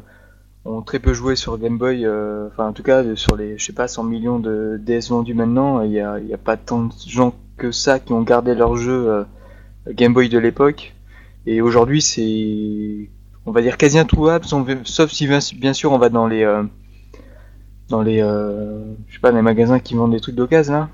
ont 0.66 0.82
très 0.82 1.00
peu 1.00 1.14
joué 1.14 1.36
sur 1.36 1.58
Game 1.58 1.78
Boy. 1.78 2.06
euh, 2.06 2.48
Enfin, 2.48 2.68
en 2.68 2.74
tout 2.74 2.84
cas, 2.84 3.04
sur 3.16 3.36
les, 3.36 3.58
je 3.58 3.66
sais 3.66 3.74
pas, 3.74 3.88
100 3.88 4.04
millions 4.04 4.40
de 4.40 4.78
DS 4.82 5.10
vendus 5.10 5.34
maintenant, 5.34 5.82
il 5.82 5.92
y 5.92 6.00
a, 6.02 6.20
y 6.20 6.34
a 6.34 6.38
pas 6.38 6.58
tant 6.58 6.84
de 6.86 6.92
gens 7.08 7.34
que 7.58 7.72
ça 7.72 8.00
qui 8.00 8.14
ont 8.14 8.22
gardé 8.24 8.56
leur 8.56 8.78
jeu 8.78 9.08
euh, 9.10 9.24
Game 9.90 10.14
Boy 10.14 10.30
de 10.30 10.40
l'époque. 10.40 10.94
Et 11.46 11.62
aujourd'hui, 11.62 12.02
c'est, 12.02 13.10
on 13.46 13.52
va 13.52 13.62
dire 13.62 13.78
quasi 13.78 13.98
introuvable, 14.00 14.46
sauf 14.84 15.12
si 15.12 15.28
bien, 15.28 15.74
sûr 15.74 15.92
on 15.94 15.98
va 15.98 16.10
dans 16.10 16.28
les, 16.28 16.44
dans 17.90 18.02
les, 18.02 18.22
euh, 18.22 18.94
je 19.08 19.16
sais 19.16 19.20
pas, 19.20 19.32
les 19.32 19.42
magasins 19.42 19.80
qui 19.80 19.96
vendent 19.96 20.12
des 20.12 20.20
trucs 20.20 20.36
d'occasion 20.36 20.74
là. 20.74 20.90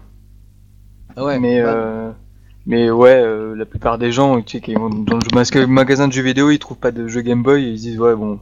Ah 1.16 1.24
ouais, 1.24 1.40
mais 1.40 1.62
bah, 1.62 1.74
euh, 1.74 2.12
mais 2.66 2.90
ouais, 2.90 3.14
euh, 3.14 3.56
la 3.56 3.66
plupart 3.66 3.98
des 3.98 4.12
gens 4.12 4.42
tu 4.42 4.58
sais, 4.58 4.62
qui 4.62 4.74
vont 4.74 4.90
dans 4.90 5.18
le 5.18 5.66
magasin 5.68 6.08
de 6.08 6.14
jeux 6.14 6.24
vidéo, 6.24 6.50
ils 6.50 6.60
trouvent 6.60 6.78
pas 6.78 6.92
de 6.92 7.08
jeux 7.08 7.22
Game 7.22 7.44
Boy, 7.44 7.64
et 7.64 7.70
ils 7.72 7.78
se 7.78 7.84
disent 7.84 8.00
ouais 8.00 8.16
bon, 8.16 8.40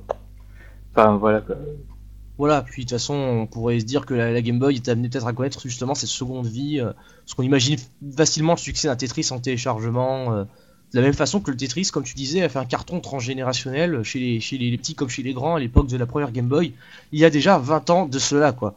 enfin 0.94 1.18
voilà 1.18 1.42
quoi. 1.42 1.56
Voilà, 2.38 2.64
puis 2.64 2.86
de 2.86 2.90
toute 2.90 2.98
façon, 2.98 3.14
on 3.14 3.46
pourrait 3.46 3.80
se 3.80 3.86
dire 3.86 4.06
que 4.06 4.16
la, 4.16 4.32
la 4.32 4.42
Game 4.42 4.58
Boy 4.58 4.76
est 4.76 4.90
amenée 4.90 5.10
peut-être 5.10 5.28
à 5.28 5.34
connaître 5.34 5.62
justement 5.62 5.94
cette 5.94 6.10
seconde 6.10 6.48
vie, 6.48 6.82
parce 6.82 7.36
qu'on 7.36 7.44
imagine 7.44 7.78
facilement 8.18 8.54
le 8.54 8.58
succès 8.58 8.88
d'un 8.88 8.96
Tetris 8.96 9.28
en 9.32 9.40
téléchargement, 9.40 10.48
de 10.94 11.00
la 11.00 11.06
même 11.06 11.14
façon 11.14 11.40
que 11.40 11.52
le 11.52 11.58
Tetris, 11.58 11.90
comme 11.92 12.04
tu 12.04 12.16
disais, 12.16 12.42
a 12.42 12.50
fait 12.50 12.60
un 12.60 12.66
carton 12.66 13.00
transgénérationnel 13.00 14.04
chez 14.04 14.20
les, 14.20 14.78
petits 14.78 14.96
comme 14.96 15.10
chez 15.10 15.24
les 15.24 15.34
grands 15.34 15.56
à 15.56 15.60
l'époque 15.60 15.88
de 15.88 15.98
la 15.98 16.06
première 16.06 16.32
Game 16.32 16.48
Boy, 16.48 16.74
il 17.12 17.20
y 17.20 17.26
a 17.26 17.30
déjà 17.30 17.58
20 17.58 17.90
ans 17.90 18.06
de 18.08 18.20
cela, 18.20 18.52
quoi. 18.52 18.76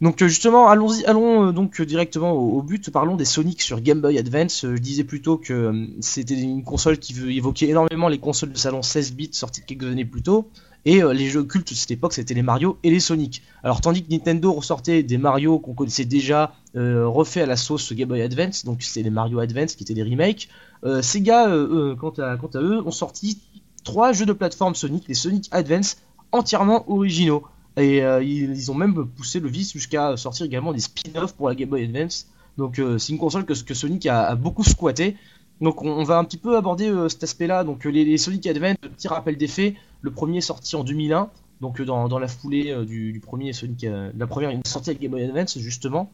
Donc 0.00 0.22
euh, 0.22 0.28
justement, 0.28 0.68
allons-y, 0.68 1.04
allons 1.06 1.48
euh, 1.48 1.52
donc 1.52 1.80
euh, 1.80 1.86
directement 1.86 2.32
au, 2.32 2.62
but, 2.62 2.90
parlons 2.90 3.16
des 3.16 3.24
Sonic 3.24 3.62
sur 3.62 3.80
Game 3.80 4.00
Boy 4.00 4.16
Advance. 4.18 4.62
Je 4.62 4.78
disais 4.78 5.02
plutôt 5.02 5.38
que 5.38 5.88
c'était 6.00 6.40
une 6.40 6.62
console 6.62 6.98
qui 6.98 7.14
évoquait 7.36 7.68
énormément 7.68 8.08
les 8.08 8.18
consoles 8.18 8.52
de 8.52 8.58
salon 8.58 8.82
16 8.82 9.12
bits 9.14 9.30
sorties 9.32 9.62
quelques 9.66 9.84
années 9.84 10.04
plus 10.04 10.22
tôt. 10.22 10.48
Et 10.84 11.02
euh, 11.02 11.12
les 11.12 11.28
jeux 11.28 11.44
cultes 11.44 11.70
de 11.70 11.74
cette 11.74 11.90
époque, 11.90 12.12
c'était 12.12 12.34
les 12.34 12.42
Mario 12.42 12.78
et 12.82 12.90
les 12.90 13.00
Sonic. 13.00 13.42
Alors, 13.62 13.80
tandis 13.80 14.04
que 14.04 14.10
Nintendo 14.10 14.52
ressortait 14.52 15.02
des 15.02 15.18
Mario 15.18 15.58
qu'on 15.58 15.74
connaissait 15.74 16.04
déjà, 16.04 16.52
euh, 16.76 17.08
refaits 17.08 17.42
à 17.42 17.46
la 17.46 17.56
sauce 17.56 17.92
Game 17.92 18.08
Boy 18.08 18.22
Advance, 18.22 18.64
donc 18.64 18.82
c'était 18.82 19.02
les 19.02 19.10
Mario 19.10 19.40
Advance 19.40 19.74
qui 19.74 19.82
étaient 19.82 19.94
des 19.94 20.02
remakes, 20.02 20.48
euh, 20.84 21.02
Sega, 21.02 21.48
euh, 21.48 21.96
quant, 21.96 22.12
à, 22.18 22.36
eux, 22.56 22.82
ont 22.86 22.90
sorti 22.90 23.40
trois 23.84 24.12
jeux 24.12 24.26
de 24.26 24.32
plateforme 24.32 24.74
Sonic, 24.74 25.08
les 25.08 25.14
Sonic 25.14 25.48
Advance, 25.50 25.96
entièrement 26.30 26.90
originaux. 26.90 27.44
Et 27.76 27.98
ils, 27.98 28.70
ont 28.72 28.74
même 28.74 29.06
poussé 29.06 29.38
le 29.38 29.48
vice 29.48 29.72
jusqu'à 29.72 30.16
sortir 30.16 30.46
également 30.46 30.72
des 30.72 30.80
spin-offs 30.80 31.32
pour 31.34 31.48
la 31.48 31.54
Game 31.54 31.68
Boy 31.68 31.84
Advance. 31.84 32.26
Donc, 32.56 32.82
c'est 32.98 33.12
une 33.12 33.18
console 33.18 33.44
que, 33.44 33.54
Sonic 33.54 34.04
a, 34.06 34.34
beaucoup 34.34 34.64
squatté. 34.64 35.16
Donc 35.60 35.82
on, 35.82 36.02
va 36.02 36.18
un 36.18 36.24
petit 36.24 36.38
peu 36.38 36.56
aborder 36.56 36.92
cet 37.08 37.22
aspect-là. 37.22 37.62
Donc 37.62 37.84
les, 37.84 38.04
les 38.04 38.18
Sonic 38.18 38.48
Advance, 38.48 38.78
petit 38.80 39.06
rappel 39.06 39.36
des 39.36 39.46
faits, 39.46 39.74
le 40.00 40.10
premier 40.10 40.38
est 40.38 40.42
sorti 40.42 40.76
en 40.76 40.84
2001, 40.84 41.30
donc 41.60 41.80
euh, 41.80 41.84
dans, 41.84 42.08
dans 42.08 42.18
la 42.18 42.28
foulée 42.28 42.70
euh, 42.70 42.84
du, 42.84 43.12
du 43.12 43.20
premier 43.20 43.52
Sonic, 43.52 43.84
euh, 43.84 44.10
la 44.16 44.26
première 44.26 44.50
une 44.50 44.62
sortie 44.64 44.90
avec 44.90 45.02
Game 45.02 45.10
Boy 45.10 45.24
Advance 45.24 45.58
justement. 45.58 46.10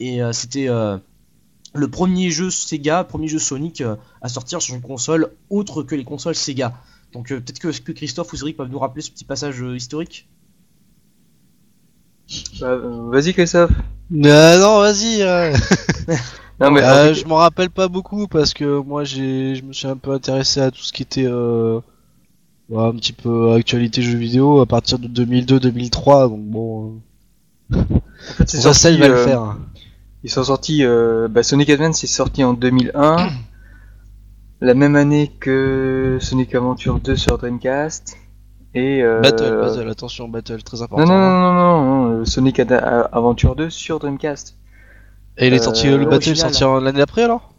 Et 0.00 0.22
euh, 0.22 0.32
c'était 0.32 0.68
euh, 0.68 0.98
le 1.74 1.88
premier 1.88 2.30
jeu 2.30 2.50
Sega, 2.50 3.04
premier 3.04 3.28
jeu 3.28 3.38
Sonic 3.38 3.80
euh, 3.80 3.96
à 4.22 4.28
sortir 4.28 4.62
sur 4.62 4.74
une 4.74 4.82
console 4.82 5.32
autre 5.50 5.82
que 5.82 5.94
les 5.94 6.04
consoles 6.04 6.34
Sega. 6.34 6.74
Donc 7.12 7.32
euh, 7.32 7.40
peut-être 7.40 7.58
que, 7.58 7.68
que 7.80 7.92
Christophe 7.92 8.32
ou 8.32 8.36
Cédric 8.36 8.56
peuvent 8.56 8.70
nous 8.70 8.78
rappeler 8.78 9.02
ce 9.02 9.10
petit 9.10 9.24
passage 9.24 9.62
euh, 9.62 9.76
historique? 9.76 10.28
Bah, 12.60 12.76
Vas-y 12.76 13.32
Christophe. 13.34 13.72
Euh, 14.12 14.58
non, 14.58 14.78
vas-y. 14.80 15.22
Non 16.60 16.70
mais 16.70 16.82
Euh, 16.82 17.14
je 17.14 17.24
m'en 17.24 17.36
rappelle 17.36 17.70
pas 17.70 17.88
beaucoup 17.88 18.28
parce 18.28 18.52
que 18.52 18.80
moi 18.80 19.02
j'ai, 19.04 19.54
je 19.54 19.64
me 19.64 19.72
suis 19.72 19.86
un 19.86 19.96
peu 19.96 20.12
intéressé 20.12 20.60
à 20.60 20.70
tout 20.70 20.82
ce 20.82 20.92
qui 20.92 21.02
était 21.02 21.24
euh, 21.24 21.80
ouais, 22.70 22.82
un 22.84 22.92
petit 22.92 23.12
peu 23.12 23.52
actualité 23.52 24.02
jeux 24.02 24.18
vidéo 24.18 24.60
à 24.60 24.66
partir 24.66 24.98
de 24.98 25.06
2002-2003. 25.08 26.28
Donc 26.28 26.40
bon, 26.42 27.00
en 27.72 27.76
fait, 28.36 28.48
c'est 28.48 28.58
ça, 28.58 28.72
ça, 28.72 28.90
il 28.90 28.96
sorti, 28.96 29.00
va 29.00 29.08
le 29.08 29.14
euh, 29.14 29.24
faire. 29.24 29.56
Ils 30.24 30.30
sont 30.30 30.44
sortis. 30.44 30.84
Euh, 30.84 31.28
bah, 31.28 31.42
Sonic 31.42 31.70
Advance 31.70 32.02
est 32.04 32.08
sorti 32.08 32.44
en 32.44 32.52
2001, 32.54 33.28
la 34.60 34.74
même 34.74 34.96
année 34.96 35.32
que 35.40 36.18
Sonic 36.20 36.54
Adventure 36.54 37.00
2 37.00 37.16
sur 37.16 37.38
Dreamcast. 37.38 38.16
Et 38.72 39.02
euh, 39.02 39.20
Battle, 39.20 39.58
battle, 39.60 39.88
attention, 39.88 40.28
battle, 40.28 40.62
très 40.62 40.80
important. 40.82 41.04
Non, 41.04 41.18
non, 41.18 41.30
non, 41.30 41.52
non, 41.52 41.52
non, 41.52 41.84
non, 42.08 42.20
euh, 42.20 42.24
Sonic 42.24 42.60
Ad- 42.60 42.70
Adventure 43.12 43.56
2 43.56 43.68
sur 43.68 43.98
Dreamcast. 43.98 44.56
Et 45.38 45.48
il 45.48 45.54
est 45.54 45.58
sorti, 45.58 45.88
Euh, 45.88 45.96
le 45.98 46.04
battle 46.06 46.30
est 46.30 46.34
sorti 46.36 46.62
en- 46.62 46.78
l'année 46.78 47.00
après 47.00 47.24
alors? 47.24 47.52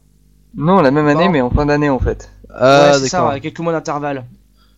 Non, 0.56 0.82
la 0.82 0.92
même 0.92 1.08
année, 1.08 1.26
Non. 1.26 1.32
mais 1.32 1.42
en 1.42 1.50
fin 1.50 1.66
d'année 1.66 1.90
en 1.90 2.00
fait. 2.00 2.30
Ah, 2.54 2.92
ouais, 2.92 3.00
c'est 3.00 3.08
ça, 3.10 3.18
d'accord. 3.18 3.32
avec 3.32 3.44
quelques 3.44 3.60
mois 3.60 3.74
d'intervalle. 3.74 4.24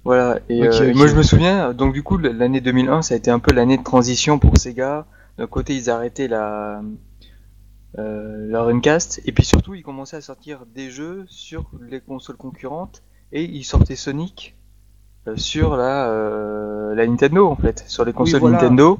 Voilà, 0.06 0.39
et, 0.50 0.62
euh, 0.63 0.94
moi 0.96 1.08
je 1.08 1.16
me 1.16 1.24
souviens, 1.24 1.74
donc 1.74 1.94
du 1.94 2.04
coup 2.04 2.18
l'année 2.18 2.60
2001 2.60 3.04
ça 3.04 3.13
a 3.13 3.18
été 3.18 3.32
un 3.32 3.39
peu 3.39 3.54
l'année 3.54 3.78
de 3.78 3.84
transition 3.84 4.38
pour 4.38 4.58
Sega. 4.58 5.06
D'un 5.38 5.48
côté 5.48 5.76
ils 5.76 5.89
arrêtaient 5.89 6.28
la, 6.28 6.82
euh, 8.00 8.48
la 8.50 8.63
Dreamcast, 8.63 9.22
et 9.26 9.32
puis 9.32 9.46
surtout 9.46 9.76
ils 9.76 9.84
commençaient 9.84 10.18
à 10.18 10.22
sortir 10.22 10.66
des 10.66 10.89
jeux 10.89 11.26
sur 11.28 11.70
les 11.80 12.02
consoles 12.02 12.38
concurrentes, 12.38 13.04
et 13.32 13.44
ils 13.44 13.63
sortaient 13.63 13.96
Sonic 13.96 14.56
euh, 15.28 15.38
sur 15.38 15.78
la, 15.78 16.10
euh, 16.10 16.96
la 16.96 17.06
Nintendo 17.06 17.48
en 17.48 17.56
fait, 17.56 17.84
sur 17.88 18.04
les 18.04 18.12
consoles 18.12 18.39
voilà. 18.39 18.58
Nintendo. 18.58 19.00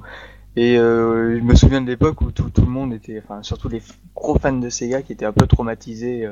Et 0.56 0.76
je 0.76 1.42
me 1.42 1.56
souviens 1.56 1.82
de 1.82 1.88
l'époque 1.88 2.22
où 2.22 2.32
tout, 2.32 2.52
tout 2.52 2.62
le 2.62 2.68
monde 2.68 2.94
était, 2.94 3.20
enfin 3.26 3.42
surtout 3.42 3.70
les 3.70 3.82
gros 4.16 4.38
fans 4.38 4.54
de 4.54 4.70
Sega 4.70 5.02
qui 5.02 5.12
étaient 5.12 5.26
un 5.26 5.34
peu 5.34 5.48
traumatisés 5.48 6.30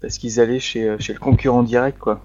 parce 0.00 0.18
qu'ils 0.18 0.40
allaient 0.40 0.58
chez, 0.58 0.96
chez 0.98 1.12
le 1.12 1.20
concurrent 1.20 1.62
direct 1.62 1.96
quoi. 1.96 2.20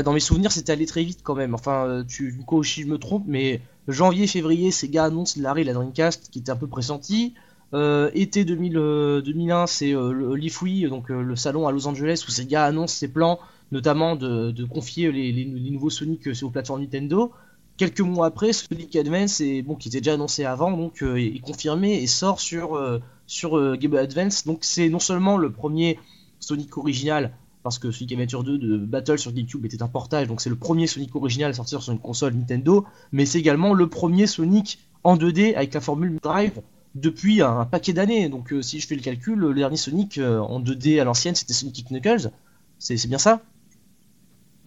Dans 0.00 0.12
mes 0.12 0.20
souvenirs, 0.20 0.52
c'était 0.52 0.72
allé 0.72 0.86
très 0.86 1.04
vite 1.04 1.20
quand 1.22 1.34
même. 1.34 1.54
Enfin, 1.54 1.86
euh, 1.86 2.04
tu 2.04 2.32
me 2.32 2.44
corriges 2.44 2.80
je 2.80 2.86
me 2.86 2.98
trompe, 2.98 3.24
mais 3.26 3.60
janvier, 3.88 4.26
février, 4.26 4.70
Sega 4.70 5.04
annonce 5.04 5.36
l'arrêt 5.36 5.62
de 5.62 5.66
la 5.66 5.74
Dreamcast 5.74 6.30
qui 6.30 6.38
était 6.38 6.50
un 6.50 6.56
peu 6.56 6.66
pressenti. 6.66 7.34
Euh, 7.74 8.10
été 8.14 8.44
2000, 8.44 8.76
euh, 8.76 9.22
2001, 9.22 9.66
c'est 9.66 9.94
euh, 9.94 10.12
le 10.12 10.88
donc 10.88 11.08
le 11.08 11.36
salon 11.36 11.66
à 11.66 11.72
Los 11.72 11.86
Angeles 11.86 12.22
où 12.28 12.30
Sega 12.30 12.64
annonce 12.64 12.92
ses 12.92 13.08
plans, 13.08 13.38
notamment 13.70 14.14
de, 14.14 14.64
confier 14.64 15.10
les, 15.10 15.44
nouveaux 15.70 15.90
Sonic 15.90 16.28
aux 16.42 16.50
plateformes 16.50 16.82
Nintendo. 16.82 17.32
Quelques 17.78 18.00
mois 18.00 18.26
après, 18.26 18.52
Sonic 18.52 18.94
Advance, 18.96 19.40
est, 19.40 19.62
bon, 19.62 19.74
qui 19.74 19.88
était 19.88 20.00
déjà 20.00 20.14
annoncé 20.14 20.44
avant, 20.44 20.70
donc 20.76 21.02
euh, 21.02 21.16
est 21.16 21.40
confirmé 21.40 22.02
et 22.02 22.06
sort 22.06 22.40
sur, 22.40 22.78
sur 23.26 23.76
Game 23.78 23.94
Advance. 23.94 24.44
Donc 24.44 24.58
c'est 24.62 24.90
non 24.90 24.98
seulement 24.98 25.38
le 25.38 25.50
premier 25.50 25.98
Sonic 26.38 26.76
original, 26.76 27.32
parce 27.62 27.78
que 27.78 27.90
Sonic 27.90 28.12
Adventure 28.12 28.42
2 28.44 28.58
de 28.58 28.76
Battle 28.78 29.18
sur 29.18 29.32
GameCube 29.32 29.64
était 29.66 29.82
un 29.82 29.88
portage, 29.88 30.26
donc 30.28 30.40
c'est 30.40 30.50
le 30.50 30.56
premier 30.56 30.86
Sonic 30.86 31.14
original 31.14 31.50
à 31.50 31.54
sortir 31.54 31.82
sur 31.82 31.92
une 31.92 31.98
console 32.00 32.34
Nintendo, 32.34 32.84
mais 33.12 33.24
c'est 33.26 33.38
également 33.38 33.72
le 33.74 33.88
premier 33.88 34.26
Sonic 34.26 34.78
en 35.04 35.16
2D 35.16 35.54
avec 35.54 35.72
la 35.74 35.80
formule 35.80 36.18
Drive 36.22 36.60
depuis 36.94 37.40
un, 37.42 37.60
un 37.60 37.64
paquet 37.64 37.92
d'années. 37.92 38.28
Donc 38.28 38.52
euh, 38.52 38.62
si 38.62 38.80
je 38.80 38.86
fais 38.86 38.94
le 38.96 39.00
calcul, 39.02 39.38
le 39.38 39.54
dernier 39.54 39.76
Sonic 39.76 40.18
euh, 40.18 40.38
en 40.40 40.60
2D 40.60 41.00
à 41.00 41.04
l'ancienne 41.04 41.34
c'était 41.34 41.54
Sonic 41.54 41.86
Knuckles, 41.90 42.30
c'est 42.78 43.06
bien 43.08 43.18
ça? 43.18 43.40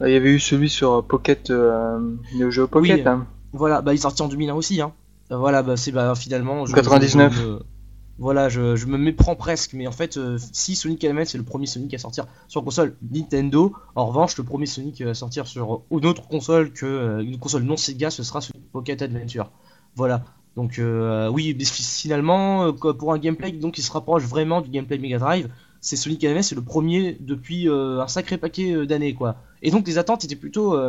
Il 0.01 0.11
y 0.11 0.15
avait 0.15 0.31
eu 0.31 0.39
celui 0.39 0.69
sur 0.69 0.91
euh, 0.93 1.01
Pocket, 1.01 1.49
euh, 1.51 1.99
Neo 2.35 2.49
Geo 2.51 2.67
Pocket. 2.67 2.97
Oui. 2.97 3.07
hein. 3.07 3.27
Voilà, 3.53 3.81
bah 3.81 3.93
il 3.93 3.95
est 3.95 4.01
sorti 4.01 4.21
en 4.21 4.27
2001 4.27 4.53
aussi. 4.55 4.81
Hein. 4.81 4.91
Voilà, 5.29 5.63
bah 5.63 5.77
c'est 5.77 5.91
bah 5.91 6.13
finalement. 6.15 6.65
je- 6.65 6.73
99. 6.75 7.33
je 7.33 7.41
me- 7.41 7.59
voilà, 8.18 8.47
je, 8.47 8.86
me 8.86 8.97
méprends 8.97 9.36
presque, 9.36 9.74
mais 9.74 9.88
en 9.88 9.91
fait, 9.91 10.16
euh, 10.16 10.38
si 10.53 10.76
Sonic 10.76 11.03
Advance 11.03 11.30
c'est 11.30 11.38
le 11.38 11.43
premier 11.43 11.66
Sonic 11.66 11.93
à 11.93 11.97
sortir 11.97 12.28
sur 12.47 12.63
console 12.63 12.95
Nintendo, 13.11 13.74
en 13.95 14.05
revanche, 14.05 14.38
le 14.38 14.45
premier 14.45 14.68
Sonic 14.68 15.01
à 15.01 15.13
sortir 15.13 15.47
sur 15.47 15.82
une 15.91 16.05
autre 16.05 16.28
console 16.28 16.72
que 16.72 16.86
euh, 16.86 17.20
une 17.20 17.38
console 17.38 17.63
non 17.63 17.76
Sega, 17.76 18.09
ce 18.09 18.24
sera 18.24 18.39
Sonic 18.39 18.72
Pocket 18.72 19.01
Adventure. 19.01 19.51
Voilà. 19.95 20.24
Donc 20.55 20.80
euh, 20.80 21.28
oui, 21.30 21.57
finalement, 21.66 22.72
pour 22.72 23.11
un 23.11 23.18
gameplay 23.18 23.51
donc 23.51 23.74
qui 23.74 23.82
se 23.82 23.91
rapproche 23.91 24.24
vraiment 24.24 24.61
du 24.61 24.70
gameplay 24.70 24.97
Mega 24.97 25.20
Drive, 25.20 25.49
c'est 25.82 25.97
Sonic 25.97 26.24
Advance, 26.24 26.47
c'est 26.47 26.55
le 26.55 26.61
premier 26.61 27.18
depuis 27.20 27.68
un 27.68 28.07
sacré 28.07 28.38
paquet 28.38 28.86
d'années, 28.86 29.13
quoi. 29.13 29.36
Et 29.61 29.72
donc 29.72 29.86
les 29.86 29.97
attentes 29.97 30.24
étaient 30.24 30.38
plutôt 30.38 30.80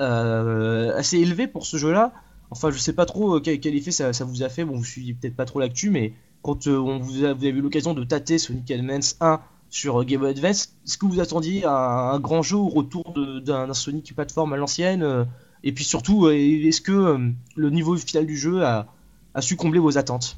assez 0.00 1.18
élevées 1.18 1.46
pour 1.46 1.66
ce 1.66 1.76
jeu-là. 1.76 2.12
Enfin, 2.50 2.70
je 2.70 2.78
sais 2.78 2.92
pas 2.92 3.06
trop 3.06 3.40
quel, 3.40 3.74
effet 3.76 3.92
ça, 3.92 4.12
ça 4.12 4.24
vous 4.24 4.42
a 4.42 4.48
fait. 4.48 4.64
Bon, 4.64 4.76
vous 4.76 4.84
suivez 4.84 5.14
peut-être 5.14 5.36
pas 5.36 5.46
trop 5.46 5.60
l'actu, 5.60 5.88
mais 5.88 6.12
quand 6.42 6.66
euh, 6.66 6.76
on 6.78 6.98
vous, 6.98 7.24
a, 7.24 7.32
vous 7.32 7.44
avez 7.44 7.48
eu 7.48 7.60
l'occasion 7.60 7.94
de 7.94 8.04
tâter 8.04 8.38
Sonic 8.38 8.70
Advance 8.70 9.16
1 9.20 9.40
sur 9.70 10.04
Game 10.04 10.20
Boy 10.20 10.30
Advance. 10.30 10.74
Est-ce 10.84 10.98
que 10.98 11.06
vous 11.06 11.20
attendiez 11.20 11.64
un, 11.64 12.18
grand 12.20 12.42
jeu 12.42 12.56
au 12.56 12.68
retour 12.68 13.14
d'un 13.44 13.72
Sonic 13.74 14.14
plateforme 14.14 14.52
à 14.52 14.56
l'ancienne 14.56 15.02
euh, 15.02 15.24
Et 15.64 15.72
puis 15.72 15.84
surtout, 15.84 16.26
euh, 16.26 16.34
est-ce 16.34 16.80
que 16.80 16.92
euh, 16.92 17.30
le 17.56 17.70
niveau 17.70 17.96
final 17.96 18.26
du 18.26 18.36
jeu 18.36 18.64
a, 18.64 18.86
a 19.34 19.40
su 19.40 19.56
combler 19.56 19.78
vos 19.78 19.96
attentes? 19.98 20.36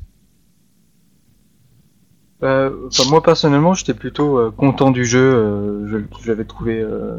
Moi 3.09 3.23
personnellement, 3.23 3.73
j'étais 3.75 3.95
plutôt 3.95 4.39
euh, 4.39 4.51
content 4.51 4.91
du 4.91 5.05
jeu. 5.05 5.35
euh, 5.35 5.87
je, 6.21 6.29
l'avais 6.29 6.45
trouvé 6.45 6.79
euh, 6.81 7.19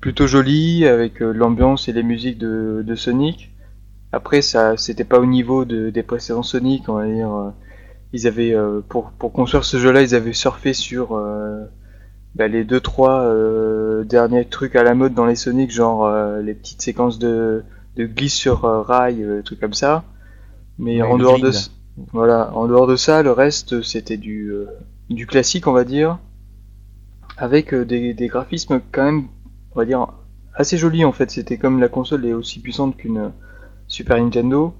plutôt 0.00 0.26
joli 0.26 0.86
avec 0.86 1.20
euh, 1.20 1.32
l'ambiance 1.32 1.88
et 1.88 1.92
les 1.92 2.02
musiques 2.02 2.38
de, 2.38 2.82
de 2.84 2.94
Sonic. 2.94 3.50
Après, 4.12 4.42
ça, 4.42 4.76
c'était 4.76 5.04
pas 5.04 5.18
au 5.18 5.26
niveau 5.26 5.64
de, 5.64 5.90
des 5.90 6.02
précédents 6.02 6.42
Sonic, 6.42 6.88
on 6.88 6.94
va 6.94 7.06
dire. 7.06 7.52
Ils 8.12 8.26
avaient 8.26 8.54
euh, 8.54 8.80
pour 8.88 9.12
pour 9.12 9.32
construire 9.32 9.64
ce 9.64 9.78
jeu-là, 9.78 10.02
ils 10.02 10.14
avaient 10.14 10.32
surfé 10.32 10.72
sur 10.74 11.16
euh, 11.16 11.64
bah, 12.34 12.48
les 12.48 12.64
deux 12.64 12.80
trois 12.80 13.22
euh, 13.24 14.04
derniers 14.04 14.46
trucs 14.48 14.76
à 14.76 14.82
la 14.82 14.94
mode 14.94 15.14
dans 15.14 15.26
les 15.26 15.36
Sonic, 15.36 15.70
genre 15.70 16.06
euh, 16.06 16.42
les 16.42 16.54
petites 16.54 16.82
séquences 16.82 17.18
de 17.18 17.64
de 17.96 18.06
glisse 18.06 18.34
sur 18.34 18.62
rail, 18.62 19.22
euh, 19.22 19.42
trucs 19.42 19.60
comme 19.60 19.74
ça. 19.74 20.04
Mais 20.78 21.02
Ouais, 21.02 21.08
en 21.08 21.18
dehors 21.18 21.38
de 21.40 21.50
voilà, 22.12 22.52
en 22.54 22.66
dehors 22.68 22.86
de 22.86 22.96
ça, 22.96 23.22
le 23.22 23.32
reste 23.32 23.82
c'était 23.82 24.16
du 24.18 24.50
euh, 24.52 24.66
du 25.10 25.26
classique, 25.26 25.66
on 25.66 25.72
va 25.72 25.84
dire, 25.84 26.18
avec 27.36 27.72
euh, 27.74 27.84
des, 27.84 28.14
des 28.14 28.26
graphismes 28.28 28.80
quand 28.92 29.04
même, 29.04 29.28
on 29.74 29.78
va 29.78 29.84
dire, 29.84 30.06
assez 30.54 30.76
jolis 30.78 31.04
en 31.04 31.12
fait. 31.12 31.30
C'était 31.30 31.58
comme 31.58 31.80
la 31.80 31.88
console 31.88 32.26
est 32.26 32.32
aussi 32.32 32.60
puissante 32.60 32.96
qu'une 32.96 33.32
Super 33.88 34.18
Nintendo. 34.18 34.74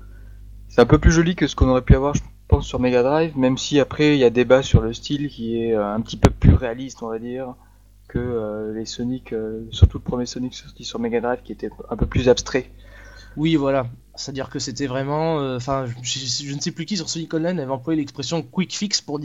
C'est 0.68 0.80
un 0.80 0.86
peu 0.86 0.98
plus 0.98 1.12
joli 1.12 1.36
que 1.36 1.46
ce 1.46 1.56
qu'on 1.56 1.68
aurait 1.68 1.82
pu 1.82 1.94
avoir, 1.94 2.14
je 2.14 2.22
sur 2.60 2.80
Mega 2.80 3.02
Drive, 3.02 3.36
même 3.36 3.56
si 3.56 3.80
après 3.80 4.14
il 4.14 4.18
y 4.18 4.24
a 4.24 4.30
débat 4.30 4.62
sur 4.62 4.80
le 4.80 4.92
style 4.92 5.28
qui 5.28 5.62
est 5.62 5.74
euh, 5.74 5.94
un 5.94 6.00
petit 6.00 6.16
peu 6.16 6.30
plus 6.30 6.54
réaliste, 6.54 7.02
on 7.02 7.08
va 7.08 7.18
dire, 7.18 7.54
que 8.08 8.18
euh, 8.18 8.74
les 8.74 8.84
Sonic, 8.84 9.32
euh, 9.32 9.64
surtout 9.70 9.98
le 9.98 10.02
premier 10.02 10.26
Sonic 10.26 10.54
sorti 10.54 10.84
sur 10.84 10.98
Mega 10.98 11.20
Drive 11.20 11.40
qui 11.42 11.52
était 11.52 11.70
un 11.88 11.96
peu 11.96 12.06
plus 12.06 12.28
abstrait. 12.28 12.70
Oui, 13.36 13.56
voilà. 13.56 13.86
C'est-à-dire 14.14 14.50
que 14.50 14.58
c'était 14.58 14.86
vraiment. 14.86 15.36
Enfin, 15.56 15.86
je, 16.02 16.54
ne 16.54 16.60
sais 16.60 16.70
plus 16.70 16.84
qui 16.84 16.98
sur 16.98 17.08
Sonic 17.08 17.32
Online 17.32 17.58
avait 17.58 17.72
employé 17.72 17.98
l'expression 17.98 18.42
quick 18.42 18.76
fix 18.76 19.00
pour, 19.00 19.18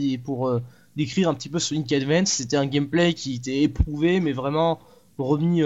décrire 0.95 1.27
un 1.27 1.33
petit 1.33 1.49
peu 1.49 1.59
Sonic 1.59 1.91
Advance. 1.91 2.29
C'était 2.29 2.55
un 2.55 2.67
gameplay 2.67 3.13
qui 3.13 3.35
était 3.35 3.63
éprouvé, 3.63 4.21
mais 4.21 4.31
vraiment 4.31 4.79
remis 5.17 5.61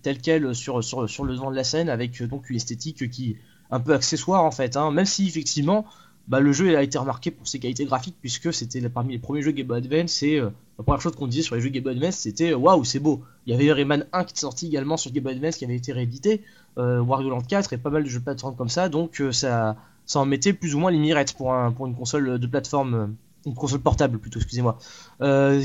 tel 0.00 0.22
quel 0.22 0.54
sur, 0.54 0.78
le 0.80 1.32
devant 1.34 1.50
de 1.50 1.56
la 1.56 1.64
scène, 1.64 1.90
avec 1.90 2.22
donc 2.22 2.48
une 2.48 2.56
esthétique 2.56 3.10
qui 3.10 3.36
un 3.70 3.80
peu 3.80 3.94
accessoire 3.94 4.44
en 4.44 4.50
fait. 4.50 4.76
hein. 4.76 4.90
Même 4.90 5.06
si 5.06 5.26
effectivement, 5.26 5.86
bah, 6.28 6.40
le 6.40 6.52
jeu 6.52 6.76
a 6.76 6.82
été 6.82 6.98
remarqué 6.98 7.30
pour 7.30 7.46
ses 7.46 7.58
qualités 7.58 7.84
graphiques, 7.84 8.16
puisque 8.20 8.52
c'était 8.52 8.80
parmi 8.88 9.12
les 9.12 9.18
premiers 9.18 9.42
jeux 9.42 9.52
Game 9.52 9.66
Boy 9.66 9.78
Advance. 9.78 10.22
Et 10.22 10.38
euh, 10.38 10.50
la 10.78 10.84
première 10.84 11.00
chose 11.00 11.14
qu'on 11.14 11.26
disait 11.28 11.42
sur 11.42 11.54
les 11.54 11.60
jeux 11.60 11.68
Game 11.68 11.84
Boy 11.84 11.94
Advance, 11.94 12.16
c'était 12.16 12.52
euh, 12.52 12.56
waouh, 12.56 12.84
c'est 12.84 12.98
beau. 12.98 13.22
Il 13.46 13.52
y 13.52 13.54
avait 13.54 13.72
Rayman 13.72 14.06
1 14.12 14.24
qui 14.24 14.34
est 14.34 14.40
sorti 14.40 14.66
également 14.66 14.96
sur 14.96 15.12
Game 15.12 15.22
Boy 15.22 15.34
Advance, 15.34 15.56
qui 15.56 15.64
avait 15.64 15.76
été 15.76 15.92
réédité 15.92 16.42
euh, 16.78 17.00
Wario 17.00 17.30
Land 17.30 17.42
4 17.42 17.72
et 17.72 17.78
pas 17.78 17.90
mal 17.90 18.02
de 18.04 18.08
jeux 18.08 18.18
de 18.18 18.24
plateforme 18.24 18.56
comme 18.56 18.68
ça, 18.68 18.88
donc 18.88 19.20
euh, 19.20 19.32
ça, 19.32 19.76
ça 20.04 20.18
en 20.20 20.26
mettait 20.26 20.52
plus 20.52 20.74
ou 20.74 20.78
moins 20.78 20.90
les 20.90 20.98
mirettes 20.98 21.32
pour, 21.32 21.54
un, 21.54 21.70
pour 21.72 21.86
une 21.86 21.94
console 21.94 22.38
de 22.38 22.46
plateforme, 22.46 23.14
une 23.46 23.54
console 23.54 23.80
portable 23.80 24.18
plutôt, 24.18 24.40
excusez-moi. 24.40 24.78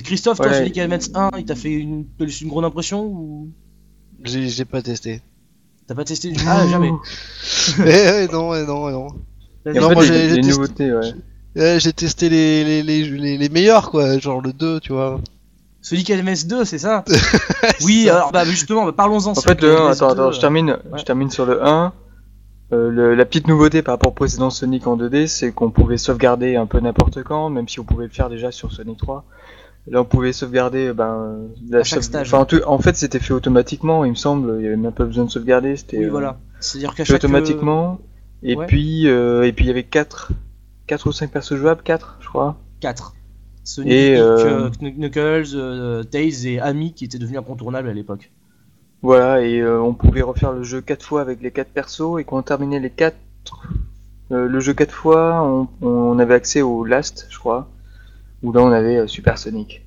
Christophe, 0.04 0.38
toi, 0.38 0.48
Ouais. 0.48 0.58
Sonic 0.60 0.78
Advance 0.78 1.10
1, 1.14 1.32
il 1.40 1.46
t'a 1.46 1.56
fait 1.56 1.74
une, 1.74 2.06
une 2.20 2.48
grande 2.48 2.66
impression 2.66 3.04
ou? 3.06 3.50
J'ai 4.24 4.66
pas 4.66 4.82
testé. 4.84 5.22
t'as 5.88 5.96
pas 5.96 6.06
testé 6.06 6.32
Ah, 6.48 6.68
jamais. 6.68 6.92
eh, 7.80 7.82
ouais, 7.82 8.28
non, 8.32 8.50
ouais, 8.52 8.66
non, 8.66 8.86
ouais, 8.86 8.92
non. 8.92 9.08
Et 9.66 9.74
Non, 9.74 9.92
moi, 9.92 10.04
j'ai- 10.04 10.36
testé- 10.42 10.50
nouveautés, 10.50 10.92
ouais. 10.94 11.14
Ouais, 11.56 11.80
j'ai 11.80 11.94
testé 11.94 12.30
les, 12.30 12.64
les, 12.64 12.84
les, 12.84 13.04
les, 13.04 13.38
les 13.38 13.50
meilleurs, 13.50 13.92
quoi, 13.92 14.18
genre 14.18 14.42
le 14.42 14.54
2, 14.54 14.80
tu 14.80 14.94
vois. 14.94 15.20
Sonic 15.82 16.10
Advance 16.12 16.46
2, 16.48 16.64
c'est 16.64 16.78
ça 16.78 17.04
Oui, 17.84 18.06
ça. 18.06 18.16
alors 18.18 18.32
bah, 18.32 18.46
justement, 18.46 18.86
bah, 18.86 18.94
parlons-en. 18.96 19.32
En 19.32 19.36
fait, 19.36 19.62
le 19.62 19.72
1, 19.72 19.76
Advance 19.76 19.96
attends, 19.98 20.08
2, 20.16 20.22
attends, 20.22 20.32
je 20.32 20.40
termine, 20.40 20.78
je 20.98 21.04
termine 21.04 21.30
sur 21.30 21.46
le 21.46 21.64
1. 21.66 21.92
Euh, 22.74 22.90
le- 22.90 23.16
la 23.16 23.26
petite 23.26 23.48
nouveauté 23.48 23.82
par 23.82 23.96
rapport 23.96 24.12
au 24.12 24.14
précédent 24.16 24.50
Sonic 24.50 24.88
en 24.88 24.96
2D, 24.96 25.28
c'est 25.28 25.52
qu'on 25.52 25.72
pouvait 25.72 25.98
sauvegarder 25.98 26.56
un 26.56 26.66
peu 26.68 26.80
n'importe 26.80 27.22
quand, 27.24 27.50
même 27.50 27.68
si 27.68 27.80
on 27.80 27.84
pouvait 27.84 28.06
le 28.06 28.12
faire 28.12 28.30
déjà 28.30 28.52
sur 28.52 28.72
Sonic 28.72 28.98
3. 28.98 29.26
Là, 29.88 30.02
on 30.02 30.06
pouvait 30.06 30.32
sauvegarder, 30.32 30.94
ben, 30.94 31.40
la 31.70 31.80
À 31.80 31.84
chaque 31.84 31.98
sauve- 32.04 32.04
stage. 32.04 32.34
Enfin, 32.34 32.46
en, 32.68 32.78
fait, 32.78 32.96
c'était 32.96 33.20
fait 33.20 33.34
automatiquement, 33.34 34.06
il 34.06 34.12
me 34.12 34.16
semble. 34.16 34.56
Il 34.60 34.64
y 34.64 34.68
avait 34.68 34.78
même 34.78 34.92
pas 34.94 35.04
besoin 35.06 35.26
de 35.26 35.30
sauvegarder, 35.32 35.76
c'était 35.76 35.98
Oui, 35.98 36.06
euh, 36.06 36.12
voilà. 36.12 36.38
C'est-à-dire 36.62 36.92
qu'à 36.96 37.04
fait 37.04 37.14
chaque. 37.14 37.24
automatiquement. 37.26 38.00
Et 38.44 38.56
ouais. 38.56 38.66
puis, 38.66 39.08
euh, 39.08 39.44
et 39.44 39.52
puis 39.52 39.66
il 39.66 39.68
y 39.68 39.72
avait 39.72 39.84
4 39.84 40.32
quatre 40.88 41.08
ou 41.08 41.12
5 41.12 41.32
persos 41.32 41.56
jouables, 41.56 41.84
4 41.84 42.18
je 42.20 42.28
crois. 42.28 42.58
4. 42.82 43.14
Sonic, 43.64 43.92
Et, 43.92 44.18
euh, 44.18 44.68
euh, 44.68 44.70
Knuckles, 44.82 45.56
euh, 45.56 46.04
Tails 46.04 46.48
et 46.48 46.60
Amy 46.60 46.94
qui 46.94 47.06
étaient 47.06 47.20
devenus 47.20 47.40
incontournables 47.40 47.88
à 47.88 47.94
l'époque. 47.94 48.32
Voilà, 49.04 49.42
et 49.42 49.66
on 49.66 49.94
pouvait 49.94 50.22
refaire 50.22 50.52
le 50.52 50.64
jeu 50.64 50.82
4 50.82 51.04
fois 51.04 51.22
avec 51.22 51.42
les 51.42 51.52
4 51.52 51.70
persos, 51.70 52.20
et 52.20 52.24
quand 52.24 52.38
on 52.38 52.42
terminait 52.44 52.80
les 52.80 52.92
4, 52.92 53.16
le 54.30 54.60
jeu 54.60 54.74
4 54.74 54.92
fois, 54.92 55.44
on, 55.44 55.68
on 55.82 56.20
avait 56.20 56.36
accès 56.36 56.62
au 56.62 56.84
Last, 56.84 57.28
je 57.32 57.40
crois, 57.40 57.68
où 58.44 58.52
là 58.52 58.62
on 58.62 58.72
avait 58.72 59.08
Super 59.08 59.40
Sonic. 59.40 59.84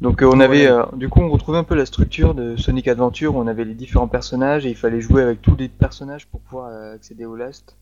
Donc 0.00 0.22
euh, 0.22 0.30
on 0.32 0.38
avait, 0.38 0.68
euh, 0.68 0.84
du 0.94 1.08
coup 1.08 1.20
on 1.20 1.28
retrouvait 1.28 1.58
un 1.58 1.64
peu 1.64 1.74
la 1.74 1.86
structure 1.86 2.34
de 2.34 2.56
Sonic 2.56 2.86
Adventure, 2.86 3.34
où 3.34 3.40
on 3.40 3.46
avait 3.46 3.64
les 3.64 3.74
différents 3.74 4.06
personnages, 4.08 4.64
et 4.64 4.70
il 4.70 4.76
fallait 4.76 5.00
jouer 5.00 5.22
avec 5.22 5.42
tous 5.42 5.56
les 5.56 5.68
personnages 5.68 6.26
pour 6.26 6.40
pouvoir 6.40 6.68
euh, 6.68 6.94
accéder 6.94 7.24
au 7.24 7.34
Last. 7.34 7.76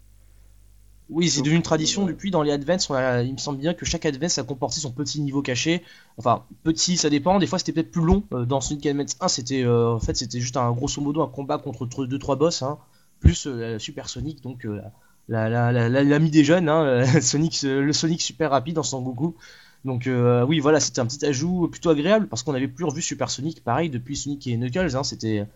Oui, 1.08 1.28
c'est 1.30 1.40
devenu 1.42 1.56
une 1.56 1.62
tradition 1.62 2.02
ouais. 2.04 2.12
depuis 2.12 2.32
dans 2.32 2.42
les 2.42 2.50
Advance. 2.50 2.90
a- 2.90 3.22
il 3.22 3.32
me 3.32 3.38
semble 3.38 3.58
bien 3.60 3.74
que 3.74 3.84
chaque 3.86 4.04
Advance 4.06 4.38
a 4.38 4.42
comporté 4.42 4.80
son 4.80 4.90
petit 4.90 5.20
niveau 5.20 5.40
caché. 5.40 5.82
Enfin, 6.18 6.44
petit, 6.64 6.96
ça 6.96 7.08
dépend. 7.10 7.38
Des 7.38 7.46
fois, 7.46 7.58
c'était 7.60 7.72
peut-être 7.72 7.92
plus 7.92 8.04
long. 8.04 8.24
Euh, 8.32 8.44
dans 8.44 8.60
Sonic 8.60 8.86
Advance 8.86 9.16
1, 9.20 9.28
c'était 9.28 9.62
euh, 9.62 9.92
en 9.94 10.00
fait, 10.00 10.16
c'était 10.16 10.40
juste 10.40 10.56
un 10.56 10.72
grosso 10.72 11.00
modo 11.00 11.22
un 11.22 11.28
combat 11.28 11.58
contre 11.58 11.86
2-3 11.86 12.36
boss, 12.36 12.62
hein, 12.62 12.78
plus 13.20 13.46
euh, 13.46 13.78
Super 13.78 14.08
Sonic, 14.08 14.42
donc 14.42 14.66
euh, 14.66 14.80
la- 15.28 15.48
la- 15.48 15.70
la- 15.72 15.88
la- 15.88 16.02
l'ami 16.04 16.30
des 16.30 16.42
jeunes, 16.44 16.68
hein, 16.68 17.04
Sonic, 17.22 17.62
le 17.62 17.92
Sonic 17.92 18.20
super 18.20 18.50
rapide 18.50 18.78
en 18.78 18.82
Son 18.82 19.00
Goku. 19.02 19.36
Donc 19.84 20.08
euh, 20.08 20.44
oui, 20.44 20.58
voilà, 20.58 20.80
c'était 20.80 21.00
un 21.00 21.06
petit 21.06 21.24
ajout 21.24 21.68
plutôt 21.68 21.90
agréable 21.90 22.26
parce 22.28 22.42
qu'on 22.42 22.52
n'avait 22.52 22.66
plus 22.68 22.84
revu 22.84 23.00
Super 23.02 23.30
Sonic, 23.30 23.62
pareil, 23.62 23.90
depuis 23.90 24.16
Sonic 24.16 24.44
et 24.48 24.56
Knuckles. 24.56 24.96
Hein, 24.96 25.04
c'était 25.04 25.46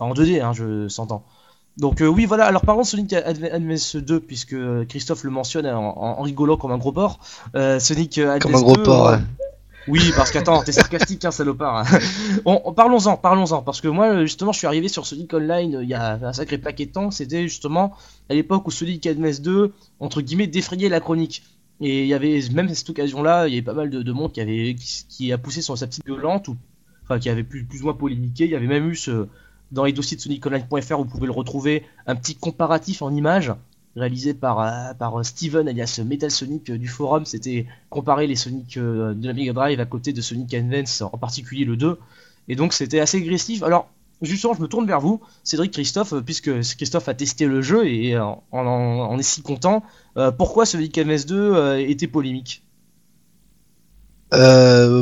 en 0.00 0.12
2D, 0.14 0.40
hein, 0.42 0.52
je 0.52 0.88
s'entends. 0.88 1.24
Donc 1.78 2.00
euh, 2.00 2.06
oui 2.06 2.24
voilà, 2.24 2.46
alors 2.46 2.62
parlons 2.62 2.82
de 2.82 2.86
Sonic 2.86 3.12
Adv- 3.12 3.52
Advance 3.52 3.96
2 3.96 4.20
puisque 4.20 4.56
Christophe 4.88 5.24
le 5.24 5.30
mentionne 5.30 5.66
en, 5.66 5.94
en- 5.96 6.22
rigolant 6.22 6.56
comme 6.56 6.72
un 6.72 6.78
gros 6.78 6.92
porc. 6.92 7.20
Euh, 7.54 7.78
Sonic 7.78 8.16
euh, 8.18 8.30
Advance 8.36 8.42
Comme 8.42 8.54
un 8.54 8.62
gros 8.62 8.76
2, 8.76 8.82
porc, 8.82 9.08
euh, 9.08 9.16
ouais. 9.16 9.22
Oui 9.88 10.00
parce 10.16 10.30
qu'attends, 10.32 10.62
t'es 10.64 10.72
sarcastique 10.72 11.24
hein 11.26 11.30
salopard. 11.30 11.86
On- 12.46 12.60
on- 12.64 12.72
parlons-en, 12.72 13.16
parlons-en 13.16 13.62
parce 13.62 13.80
que 13.80 13.88
moi 13.88 14.22
justement 14.22 14.52
je 14.52 14.58
suis 14.58 14.66
arrivé 14.66 14.88
sur 14.88 15.06
Sonic 15.06 15.32
Online 15.34 15.76
euh, 15.76 15.82
il 15.82 15.88
y 15.88 15.94
a 15.94 16.14
un 16.22 16.32
sacré 16.32 16.56
paquet 16.58 16.86
de 16.86 16.92
temps, 16.92 17.10
c'était 17.10 17.42
justement 17.42 17.92
à 18.30 18.34
l'époque 18.34 18.66
où 18.66 18.70
Sonic 18.70 19.06
Advance 19.06 19.42
2 19.42 19.72
entre 20.00 20.22
guillemets 20.22 20.46
défrayait 20.46 20.88
la 20.88 21.00
chronique. 21.00 21.42
Et 21.82 22.02
il 22.04 22.08
y 22.08 22.14
avait 22.14 22.40
même 22.54 22.68
à 22.68 22.74
cette 22.74 22.88
occasion-là, 22.88 23.48
il 23.48 23.50
y 23.54 23.56
avait 23.58 23.62
pas 23.64 23.74
mal 23.74 23.90
de, 23.90 24.00
de 24.00 24.12
monde 24.12 24.32
qui 24.32 24.40
avait 24.40 24.74
qui, 24.74 25.04
qui 25.10 25.30
a 25.32 25.36
poussé 25.36 25.60
sur 25.60 25.76
sa 25.76 25.86
petite 25.86 26.06
gueulante 26.06 26.48
ou 26.48 26.56
enfin 27.04 27.18
qui 27.18 27.28
avait 27.28 27.42
plus, 27.44 27.64
plus 27.64 27.82
ou 27.82 27.84
moins 27.84 27.92
polémiqué. 27.94 28.46
Il 28.46 28.50
y 28.50 28.56
avait 28.56 28.66
même 28.66 28.88
eu 28.88 28.96
ce 28.96 29.26
dans 29.72 29.84
les 29.84 29.92
dossiers 29.92 30.16
de 30.16 30.22
SonicOnline.fr, 30.22 30.96
vous 30.98 31.04
pouvez 31.04 31.26
le 31.26 31.32
retrouver, 31.32 31.84
un 32.06 32.16
petit 32.16 32.34
comparatif 32.36 33.02
en 33.02 33.10
images 33.14 33.52
réalisé 33.96 34.34
par, 34.34 34.60
euh, 34.60 34.94
par 34.94 35.18
euh, 35.18 35.22
Steven 35.22 35.68
alias 35.68 36.00
Metal 36.04 36.30
Sonic 36.30 36.70
euh, 36.70 36.78
du 36.78 36.88
forum. 36.88 37.24
C'était 37.24 37.66
comparer 37.90 38.26
les 38.26 38.36
Sonic 38.36 38.78
de 38.78 39.16
la 39.26 39.32
Mega 39.32 39.52
Drive 39.52 39.80
à 39.80 39.86
côté 39.86 40.12
de 40.12 40.20
Sonic 40.20 40.52
Advance, 40.54 41.02
en 41.02 41.16
particulier 41.18 41.64
le 41.64 41.76
2. 41.76 41.98
Et 42.48 42.56
donc 42.56 42.72
c'était 42.74 43.00
assez 43.00 43.18
agressif. 43.18 43.62
Alors, 43.62 43.88
justement, 44.22 44.54
je 44.54 44.60
me 44.62 44.68
tourne 44.68 44.86
vers 44.86 45.00
vous, 45.00 45.20
Cédric 45.44 45.72
Christophe, 45.72 46.14
puisque 46.24 46.52
puisque 46.52 46.94
a 47.08 47.14
testé 47.14 47.46
le 47.46 47.62
jeu 47.62 47.86
et 47.86 48.18
en, 48.18 48.42
en- 48.52 48.58
en 48.66 49.18
est 49.18 49.22
si 49.22 49.42
content. 49.42 49.82
pourquoi 50.38 50.66
Sonic 50.66 50.96
Advance 50.98 51.26
2 51.26 51.54
euh, 51.54 51.78
était 51.78 52.06
polémique? 52.06 52.62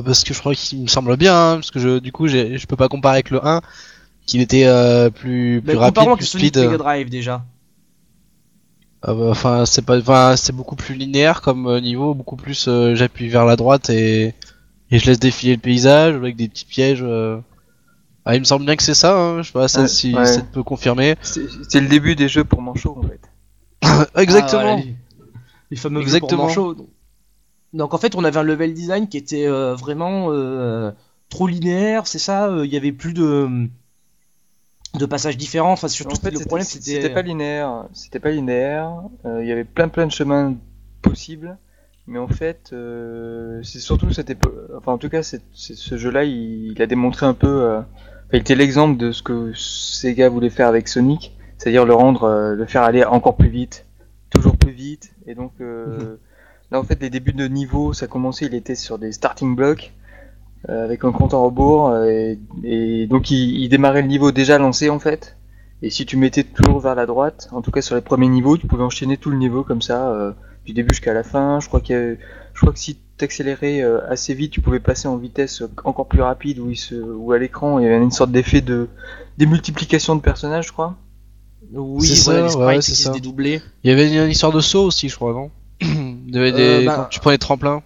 Parce 0.05 0.25
que 0.25 0.35
je 0.35 0.39
crois 0.41 0.55
qu'il 0.55 0.83
me 0.83 0.87
semble 0.87 1.17
bien, 1.17 1.35
hein, 1.35 1.55
parce 1.57 1.71
que 1.71 1.81
je, 1.81 1.99
du 1.99 2.12
coup, 2.12 2.29
je 2.29 2.67
peux 2.67 2.77
pas 2.77 2.89
comparer 2.89 3.17
avec 3.17 3.31
le 3.31 3.45
1, 3.47 3.61
qu'il 4.27 4.41
était 4.41 4.64
euh, 4.66 5.11
plus, 5.11 5.62
plus 5.64 5.77
rapide, 5.77 6.05
plus 6.16 6.27
speed. 6.27 6.57
Mega 6.59 6.79
Drive 6.79 7.11
déjà. 7.11 7.45
Ah 9.03 9.12
bah, 9.14 9.27
Enfin, 9.31 9.66
c'est 9.66 9.83
pas, 9.83 9.99
enfin, 9.99 10.35
c'est 10.37 10.55
beaucoup 10.55 10.77
plus 10.77 10.95
linéaire 10.95 11.43
comme 11.43 11.66
euh, 11.66 11.81
niveau, 11.81 12.14
beaucoup 12.14 12.37
plus. 12.37 12.66
euh, 12.68 12.95
J'appuie 12.95 13.29
vers 13.29 13.45
la 13.45 13.57
droite 13.57 13.91
et 13.91 14.35
et 14.91 14.99
je 14.99 15.07
laisse 15.07 15.18
défiler 15.18 15.55
le 15.55 15.61
paysage 15.61 16.14
avec 16.14 16.37
des 16.37 16.49
petits 16.49 16.64
pièges. 16.66 17.03
euh. 17.03 17.39
Ah, 18.27 18.35
il 18.37 18.41
me 18.41 18.45
semble 18.45 18.64
bien 18.64 18.77
que 18.77 18.83
c'est 18.83 18.95
ça. 18.95 19.18
Hein, 19.18 19.43
je 19.43 19.49
sais 19.49 19.53
pas 19.53 19.68
ça, 19.68 19.83
Ouais, 19.83 19.89
si 19.89 20.14
ouais. 20.14 20.25
ça 20.25 20.41
te 20.41 20.53
peut 20.53 20.62
confirmer. 20.62 21.16
C'est 21.22 21.81
le 21.81 21.89
début 21.89 22.14
des 22.16 22.29
jeux 22.29 22.45
pour 22.45 22.62
manchots, 22.62 22.99
en 22.99 23.03
fait. 23.07 23.20
Exactement. 24.20 24.61
Ah, 24.61 24.64
voilà, 24.64 24.77
les, 24.77 24.95
les 25.70 25.77
fameux 25.77 26.01
Exactement. 26.01 26.45
Exactement. 26.49 26.72
Donc, 26.75 26.89
donc 27.75 27.93
en 27.95 27.99
fait, 27.99 28.14
on 28.14 28.25
avait 28.25 28.39
un 28.39 28.43
level 28.45 28.72
design 28.72 29.09
qui 29.09 29.18
était 29.18 29.47
euh, 29.47 29.75
vraiment 29.75 30.29
euh, 30.31 30.93
trop 31.29 31.47
linéaire, 31.47 32.07
c'est 32.07 32.18
ça 32.20 32.47
euh, 32.47 32.64
Il 32.64 32.72
y 32.72 32.77
avait 32.77 32.93
plus 32.93 33.12
de 33.12 33.68
de 34.99 35.07
passages 35.07 35.36
différents. 35.36 35.72
Enfin, 35.72 35.88
surtout 35.88 36.16
En 36.16 36.20
fait, 36.20 36.30
le 36.30 36.40
problème, 36.40 36.64
c'était 36.66 36.84
c'était 37.03 37.11
pas 37.11 37.22
linéaire. 37.22 37.86
C'était 37.92 38.20
pas 38.20 38.30
linéaire. 38.30 38.92
euh, 39.24 39.42
Il 39.42 39.49
y 39.49 39.53
avait 39.53 39.64
plein 39.64 39.88
plein 39.88 40.07
de 40.07 40.12
chemins 40.12 40.55
possibles. 41.03 41.57
Mais 42.07 42.18
en 42.18 42.28
fait, 42.28 42.70
euh, 42.72 43.62
c'est 43.62 43.78
surtout 43.78 44.12
cette 44.12 44.28
époque. 44.30 44.55
Enfin, 44.76 44.92
en 44.92 44.99
tout 44.99 45.09
cas, 45.09 45.22
ce 45.22 45.97
jeu-là, 45.97 46.24
il, 46.24 46.72
il 46.72 46.82
a 46.82 46.86
démontré 46.86 47.24
un 47.24 47.32
peu. 47.34 47.47
euh, 47.62 47.78
enfin, 47.78 47.86
il 48.34 48.40
était 48.40 48.55
l'exemple 48.55 48.99
de 48.99 49.11
ce 49.11 49.22
que 49.22 49.53
Sega 49.55 50.28
voulait 50.28 50.51
faire 50.51 50.68
avec 50.68 50.86
Sonic, 50.88 51.34
c'est-à-dire 51.57 51.86
le 51.86 51.95
rendre, 51.95 52.24
euh, 52.24 52.55
le 52.55 52.66
faire 52.66 52.82
aller 52.82 53.05
encore 53.05 53.36
plus 53.36 53.49
vite, 53.49 53.86
toujours 54.28 54.57
plus 54.59 54.72
vite. 54.72 55.12
Et 55.26 55.34
donc, 55.34 55.53
euh, 55.62 56.16
là, 56.70 56.78
en 56.78 56.84
fait, 56.84 57.01
les 57.01 57.09
débuts 57.09 57.32
de 57.32 57.49
niveau, 57.49 57.95
ça 57.95 58.07
commençait, 58.07 58.45
il 58.47 58.55
était 58.55 58.74
sur 58.74 58.99
des 58.99 59.11
starting 59.12 59.57
blocks 59.57 59.92
avec 60.69 61.05
un 61.05 61.12
compte 61.12 61.35
en 61.35 61.45
rebours, 61.45 61.89
euh, 61.89 62.07
et, 62.07 62.39
et 63.03 63.07
donc 63.07 63.31
il, 63.31 63.62
il 63.62 63.69
démarrait 63.69 64.03
le 64.03 64.09
niveau 64.09 64.33
déjà 64.33 64.59
lancé 64.59 64.91
en 64.91 64.99
fait. 64.99 65.37
Et 65.83 65.91
si 65.91 66.07
tu 66.07 66.17
mettais 66.17 66.45
toujours 66.45 66.81
vers 66.81 66.95
la 66.95 67.05
droite, 67.07 67.49
en 67.53 67.61
tout 67.61 67.71
cas 67.71 67.83
sur 67.83 67.95
les 67.95 68.01
premiers 68.01 68.29
niveaux, 68.29 68.57
tu 68.57 68.67
pouvais 68.67 68.83
enchaîner 68.83 69.17
tout 69.17 69.31
le 69.31 69.37
niveau 69.37 69.65
comme 69.65 69.83
ça, 69.83 70.09
euh, 70.09 70.33
du 70.65 70.73
début 70.73 70.95
jusqu'à 70.95 71.12
la 71.12 71.23
fin. 71.23 71.61
Je 71.61 71.69
crois 71.69 71.81
que 71.81 72.17
je 72.55 72.61
crois 72.61 72.73
que 72.73 72.79
si 72.79 72.97
t'accélérais 73.19 73.83
euh, 73.83 74.01
assez 74.09 74.33
vite, 74.33 74.53
tu 74.53 74.61
pouvais 74.61 74.81
passer 74.81 75.09
en 75.09 75.17
vitesse 75.17 75.62
encore 75.85 76.07
plus 76.07 76.23
rapide, 76.23 76.59
où, 76.59 76.71
il 76.71 76.77
se, 76.77 76.95
où 76.95 77.33
à 77.33 77.39
l'écran 77.39 77.79
il 77.79 77.85
y 77.85 77.87
avait 77.87 78.03
une 78.03 78.11
sorte 78.11 78.31
d'effet 78.31 78.61
de 78.61 78.89
démultiplication 79.39 80.17
de 80.17 80.21
personnages, 80.21 80.69
je 80.69 80.73
crois. 80.73 80.97
Oui, 81.73 82.07
C'est 82.07 82.25
voilà, 82.25 82.49
ça, 82.49 82.59
les 82.59 82.65
ouais, 82.65 82.79
qui 82.79 82.95
ça. 82.95 83.12
Il 83.17 83.61
y 83.85 83.91
avait 83.91 84.15
une, 84.15 84.31
histoire 84.31 84.53
de 84.53 84.61
saut 84.61 84.85
aussi, 84.85 85.09
je 85.09 85.17
crois, 85.17 85.33
non? 85.33 85.51
Il 85.81 86.35
y 86.35 86.39
avait 86.39 86.53
des... 86.53 86.83
Euh, 86.83 86.87
bah- 86.87 86.97
quand 86.97 87.05
tu 87.11 87.21
prenais 87.21 87.39
tremplin. 87.39 87.83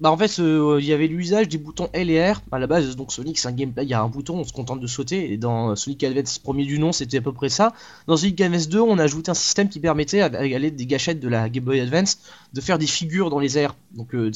Bah 0.00 0.10
en 0.10 0.16
fait, 0.16 0.38
euh, 0.38 0.78
il 0.80 0.86
y 0.86 0.94
avait 0.94 1.08
l'usage 1.08 1.46
des 1.46 1.58
boutons 1.58 1.90
L 1.92 2.08
et 2.08 2.32
R. 2.32 2.40
À 2.52 2.58
la 2.58 2.66
base, 2.66 2.96
donc 2.96 3.12
Sonic, 3.12 3.38
c'est 3.38 3.48
un 3.48 3.52
gameplay, 3.52 3.84
il 3.84 3.90
y 3.90 3.92
a 3.92 4.00
un 4.00 4.08
bouton, 4.08 4.38
on 4.38 4.44
se 4.44 4.52
contente 4.52 4.80
de 4.80 4.86
sauter. 4.86 5.30
Et 5.30 5.36
dans 5.36 5.76
Sonic 5.76 6.02
Advance 6.04 6.38
premier 6.38 6.64
du 6.64 6.78
nom, 6.78 6.90
c'était 6.90 7.18
à 7.18 7.20
peu 7.20 7.34
près 7.34 7.50
ça. 7.50 7.74
Dans 8.06 8.16
Sonic 8.16 8.40
Advance 8.40 8.70
2, 8.70 8.80
on 8.80 8.98
a 8.98 9.02
ajouté 9.02 9.30
un 9.30 9.34
système 9.34 9.68
qui 9.68 9.78
permettait, 9.78 10.22
à 10.22 10.28
l'aide 10.30 10.74
des 10.74 10.86
gâchettes 10.86 11.20
de 11.20 11.28
la 11.28 11.50
Game 11.50 11.64
Boy 11.64 11.80
Advance, 11.80 12.18
de 12.54 12.60
faire 12.62 12.78
des 12.78 12.86
figures 12.86 13.28
dans 13.28 13.40
les 13.40 13.58
airs. 13.58 13.76
Donc, 13.94 14.14
euh, 14.14 14.30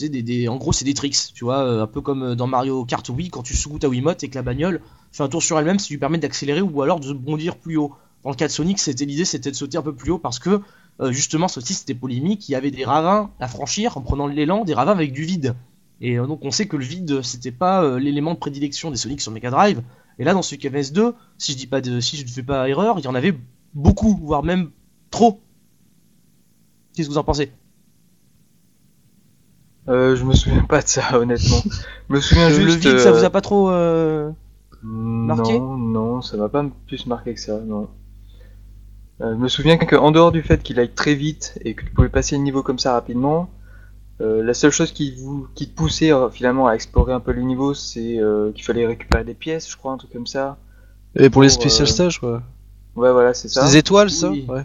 en 0.49 0.57
gros, 0.57 0.75
c'est 0.75 0.85
des 0.85 0.93
tricks, 0.93 1.33
tu 1.33 1.45
vois, 1.45 1.61
euh, 1.65 1.83
un 1.85 1.87
peu 1.87 2.03
comme 2.03 2.35
dans 2.35 2.47
Mario 2.47 2.85
Kart 2.85 3.09
Wii, 3.09 3.31
quand 3.31 3.43
tu 3.43 3.57
secoues 3.57 3.79
ta 3.79 3.89
Wiimote 3.89 4.23
et 4.23 4.29
que 4.29 4.35
la 4.35 4.43
bagnole 4.43 4.83
fait 5.13 5.23
un 5.23 5.29
tour 5.29 5.43
sur 5.43 5.59
elle-même, 5.59 5.79
ça 5.79 5.87
lui 5.89 5.99
permet 5.99 6.19
d'accélérer 6.19 6.61
ou 6.61 6.83
alors 6.83 7.01
de 7.01 7.11
bondir 7.15 7.57
plus 7.57 7.79
haut. 7.79 7.95
Dans 8.23 8.31
le 8.31 8.37
cas 8.37 8.49
de 8.49 8.53
Sonic, 8.53 8.85
l'idée, 8.85 9.25
c'était 9.25 9.51
de 9.51 9.57
sauter 9.57 9.79
un 9.79 9.83
peu 9.83 9.95
plus 9.95 10.11
haut 10.11 10.19
parce 10.19 10.39
que 10.39 10.61
euh, 11.01 11.11
justement, 11.13 11.49
ça 11.49 11.59
aussi, 11.59 11.75
c'était 11.75 11.95
polémique. 11.95 12.49
Il 12.49 12.53
y 12.53 12.55
avait 12.55 12.71
des 12.71 12.85
ravins 12.85 13.31
à 13.41 13.49
franchir 13.49 13.97
en 13.97 14.01
prenant 14.01 14.27
l'élan, 14.27 14.65
des 14.65 14.75
ravins 14.75 14.93
avec 14.93 15.13
du 15.13 15.25
vide. 15.25 15.55
Et 16.01 16.19
euh, 16.19 16.27
donc 16.27 16.45
on 16.45 16.51
sait 16.51 16.67
que 16.67 16.77
le 16.77 16.85
vide 16.85 17.23
c'était 17.23 17.53
pas 17.53 17.83
euh, 17.83 17.99
l'élément 17.99 18.35
de 18.35 18.39
prédilection 18.39 18.91
des 18.91 18.97
Sonic 18.97 19.21
sur 19.21 19.33
Mega 19.33 19.51
Drive. 19.51 19.83
Et 20.19 20.25
là 20.25 20.33
dans 20.35 20.43
ce 20.43 20.55
KVS 20.55 20.93
2, 20.93 21.15
si 21.39 21.53
je 21.53 21.57
dis 21.57 21.67
pas 21.67 21.81
de, 21.81 22.01
si 22.01 22.17
je 22.17 22.25
ne 22.25 22.29
fais 22.29 22.43
pas 22.43 22.69
erreur, 22.69 22.99
il 22.99 23.05
y 23.05 23.09
en 23.09 23.15
avait 23.15 23.37
beaucoup, 23.75 24.17
voire 24.23 24.43
même 24.43 24.71
trop. 25.11 25.41
Qu'est-ce 26.95 27.09
que 27.09 27.13
vous 27.13 27.19
en 27.19 27.25
pensez? 27.25 27.53
Euh, 29.89 30.17
je 30.17 30.25
me 30.25 30.35
souviens 30.35 30.65
pas 30.65 30.81
de 30.81 30.89
ça, 30.89 31.19
honnêtement. 31.19 31.59
Je 32.09 32.15
me 32.15 32.21
souviens 32.21 32.49
juste. 32.49 32.85
le 32.85 32.91
vide, 32.91 32.99
ça 32.99 33.13
vous 33.13 33.25
a 33.25 33.31
pas 33.31 33.41
trop 33.41 33.71
marqué 34.83 35.59
Non, 35.59 35.77
non, 35.77 36.23
ça 36.23 36.37
m'a 36.37 36.49
pas 36.49 36.65
plus 36.87 37.07
marqué 37.07 37.35
que 37.35 37.41
ça, 37.41 37.61
non. 37.61 37.89
Euh, 39.21 39.33
je 39.33 39.37
me 39.39 39.49
souviens 39.49 39.77
qu'en 39.79 40.11
dehors 40.11 40.33
du 40.33 40.43
fait 40.43 40.63
qu'il 40.63 40.79
aille 40.81 40.93
très 40.93 41.15
vite 41.15 41.59
et 41.65 41.75
que 41.75 41.85
tu 41.85 41.91
pouvais 41.93 42.09
passer 42.09 42.37
le 42.37 42.43
niveau 42.43 42.63
comme 42.63 42.79
ça 42.81 42.93
rapidement, 42.95 43.49
euh, 44.21 44.43
la 44.43 44.55
seule 44.55 44.71
chose 44.73 44.93
qui, 44.93 45.15
vous, 45.15 45.47
qui 45.55 45.69
te 45.69 45.75
poussait 45.75 46.13
euh, 46.13 46.29
finalement 46.31 46.67
à 46.67 46.73
explorer 46.75 47.13
un 47.13 47.21
peu 47.21 47.33
le 47.33 47.43
niveau, 47.43 47.75
c'est 47.75 48.19
euh, 48.19 48.51
qu'il 48.53 48.65
fallait 48.65 48.87
récupérer 48.87 49.25
des 49.25 49.35
pièces, 49.35 49.71
je 49.71 49.77
crois, 49.77 49.93
un 49.93 49.97
truc 49.99 50.13
comme 50.13 50.27
ça. 50.27 50.59
Et 51.17 51.31
pour 51.31 51.43
les 51.43 51.49
special 51.49 51.87
euh, 51.87 51.91
stages, 51.91 52.19
quoi. 52.19 52.43
Ouais, 52.97 53.13
voilà, 53.13 53.35
c'est 53.35 53.49
ça. 53.49 53.65
des 53.67 53.77
étoiles, 53.77 54.11
ça 54.11 54.31
Oui. 54.31 54.45
Ouais. 54.49 54.65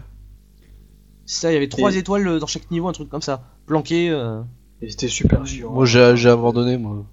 C'est 1.26 1.40
ça, 1.42 1.50
il 1.50 1.54
y 1.54 1.56
avait 1.56 1.68
trois 1.68 1.94
Et- 1.94 1.98
étoiles 1.98 2.38
dans 2.40 2.46
chaque 2.46 2.68
niveau, 2.72 2.88
un 2.88 2.92
truc 2.92 3.08
comme 3.08 3.22
ça, 3.22 3.42
planqué. 3.66 4.10
euh. 4.10 4.40
Et 4.82 4.88
c'était 4.90 5.08
super 5.08 5.46
chiant. 5.46 5.70
Moi, 5.72 5.84
j'ai 5.86 6.16
j'ai 6.16 6.28
abandonné, 6.30 6.76
moi. 6.76 7.04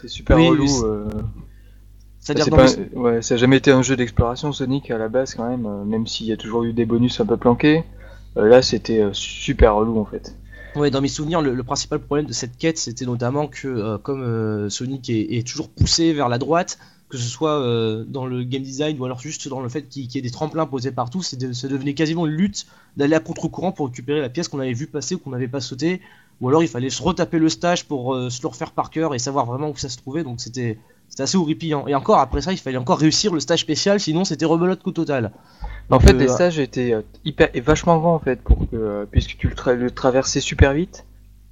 C'est 0.00 0.08
super 0.08 0.36
Oui, 0.36 0.48
relou. 0.48 0.66
C'est- 2.24 2.32
C'est-à-dire 2.32 2.56
pas- 2.56 2.98
ouais, 2.98 3.22
ça 3.22 3.34
a 3.34 3.36
jamais 3.36 3.58
été 3.58 3.70
un 3.70 3.82
jeu 3.82 3.96
d'exploration 3.96 4.52
Sonic 4.52 4.90
à 4.90 4.98
la 4.98 5.08
base 5.08 5.34
quand 5.34 5.48
même, 5.48 5.66
euh, 5.66 5.84
même 5.84 6.06
s'il 6.06 6.26
y 6.26 6.32
a 6.32 6.36
toujours 6.36 6.64
eu 6.64 6.72
des 6.72 6.86
bonus 6.86 7.20
un 7.20 7.26
peu 7.26 7.36
planqués. 7.36 7.84
Euh, 8.36 8.48
là, 8.48 8.62
c'était 8.62 9.00
euh, 9.00 9.10
super 9.12 9.74
relou 9.76 9.98
en 10.00 10.04
fait. 10.04 10.34
Ouais, 10.74 10.90
dans 10.90 11.00
mes 11.00 11.08
souvenirs, 11.08 11.40
le, 11.40 11.54
le 11.54 11.62
principal 11.62 12.00
problème 12.00 12.26
de 12.26 12.32
cette 12.32 12.56
quête, 12.56 12.78
c'était 12.78 13.04
notamment 13.06 13.46
que, 13.46 13.96
comme 13.98 14.68
Sonic 14.70 15.08
est, 15.08 15.36
est 15.36 15.46
toujours 15.46 15.68
poussé 15.68 16.12
vers 16.12 16.28
la 16.28 16.38
droite, 16.38 16.78
que 17.08 17.16
ce 17.16 17.28
soit 17.28 17.60
dans 18.08 18.26
le 18.26 18.42
game 18.42 18.62
design 18.62 18.98
ou 18.98 19.04
alors 19.04 19.20
juste 19.20 19.46
dans 19.46 19.60
le 19.60 19.68
fait 19.68 19.82
qu'il 19.82 20.12
y 20.12 20.18
ait 20.18 20.20
des 20.20 20.32
tremplins 20.32 20.66
posés 20.66 20.90
partout, 20.90 21.22
c'est 21.22 21.36
de- 21.36 21.52
ça 21.52 21.68
devenait 21.68 21.94
quasiment 21.94 22.26
une 22.26 22.32
lutte 22.32 22.66
d'aller 22.96 23.14
à 23.14 23.20
contre-courant 23.20 23.70
pour 23.70 23.86
récupérer 23.86 24.20
la 24.20 24.28
pièce 24.28 24.48
qu'on 24.48 24.58
avait 24.58 24.72
vu 24.72 24.88
passer 24.88 25.14
ou 25.14 25.18
qu'on 25.18 25.30
n'avait 25.30 25.46
pas 25.46 25.60
sauté, 25.60 26.00
ou 26.40 26.48
alors 26.48 26.64
il 26.64 26.68
fallait 26.68 26.90
se 26.90 27.04
retaper 27.04 27.38
le 27.38 27.48
stage 27.50 27.84
pour 27.84 28.16
se 28.28 28.42
le 28.42 28.48
refaire 28.48 28.72
par 28.72 28.90
cœur 28.90 29.14
et 29.14 29.20
savoir 29.20 29.46
vraiment 29.46 29.68
où 29.70 29.76
ça 29.76 29.88
se 29.88 29.96
trouvait, 29.98 30.24
donc 30.24 30.40
c'était 30.40 30.78
c'était 31.14 31.22
assez 31.22 31.38
horripilant. 31.38 31.86
Et 31.86 31.94
encore, 31.94 32.18
après 32.18 32.40
ça, 32.40 32.50
il 32.50 32.56
fallait 32.58 32.76
encore 32.76 32.98
réussir 32.98 33.32
le 33.32 33.38
stage 33.38 33.60
spécial, 33.60 34.00
sinon 34.00 34.24
c'était 34.24 34.46
rebelote 34.46 34.82
qu'au 34.82 34.90
total. 34.90 35.30
En 35.88 36.00
fait, 36.00 36.12
euh, 36.12 36.18
les 36.18 36.26
stages 36.26 36.58
étaient 36.58 36.92
euh, 36.92 37.02
hyper 37.24 37.50
et 37.54 37.60
vachement 37.60 37.98
grands 37.98 38.16
en 38.16 38.18
fait 38.18 38.42
pour 38.42 38.58
que 38.68 38.74
euh, 38.74 39.04
puisque 39.08 39.36
tu 39.36 39.46
le, 39.46 39.54
tra- 39.54 39.74
le 39.74 39.92
traversais 39.92 40.40
super 40.40 40.72
vite 40.72 41.04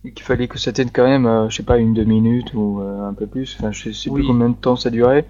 et 0.05 0.11
qu'il 0.11 0.25
fallait 0.25 0.49
que 0.49 0.59
ça 0.59 0.73
tienne 0.73 0.91
quand 0.93 1.05
même 1.05 1.27
euh, 1.27 1.49
je 1.49 1.55
sais 1.59 1.63
pas 1.63 1.79
une 1.79 1.95
deux 1.95 2.03
minutes 2.03 2.53
ou 2.55 2.81
euh, 2.81 3.09
un 3.09 3.15
peu 3.15 3.29
plus. 3.29 3.57
Enfin, 3.57 3.71
je 3.71 3.93
sais 3.93 4.11
Oui. 4.11 4.23
plus 4.23 4.27
combien 4.27 4.49
de 4.49 4.57
temps 4.57 4.75
ça 4.75 4.91
durait. 4.91 5.27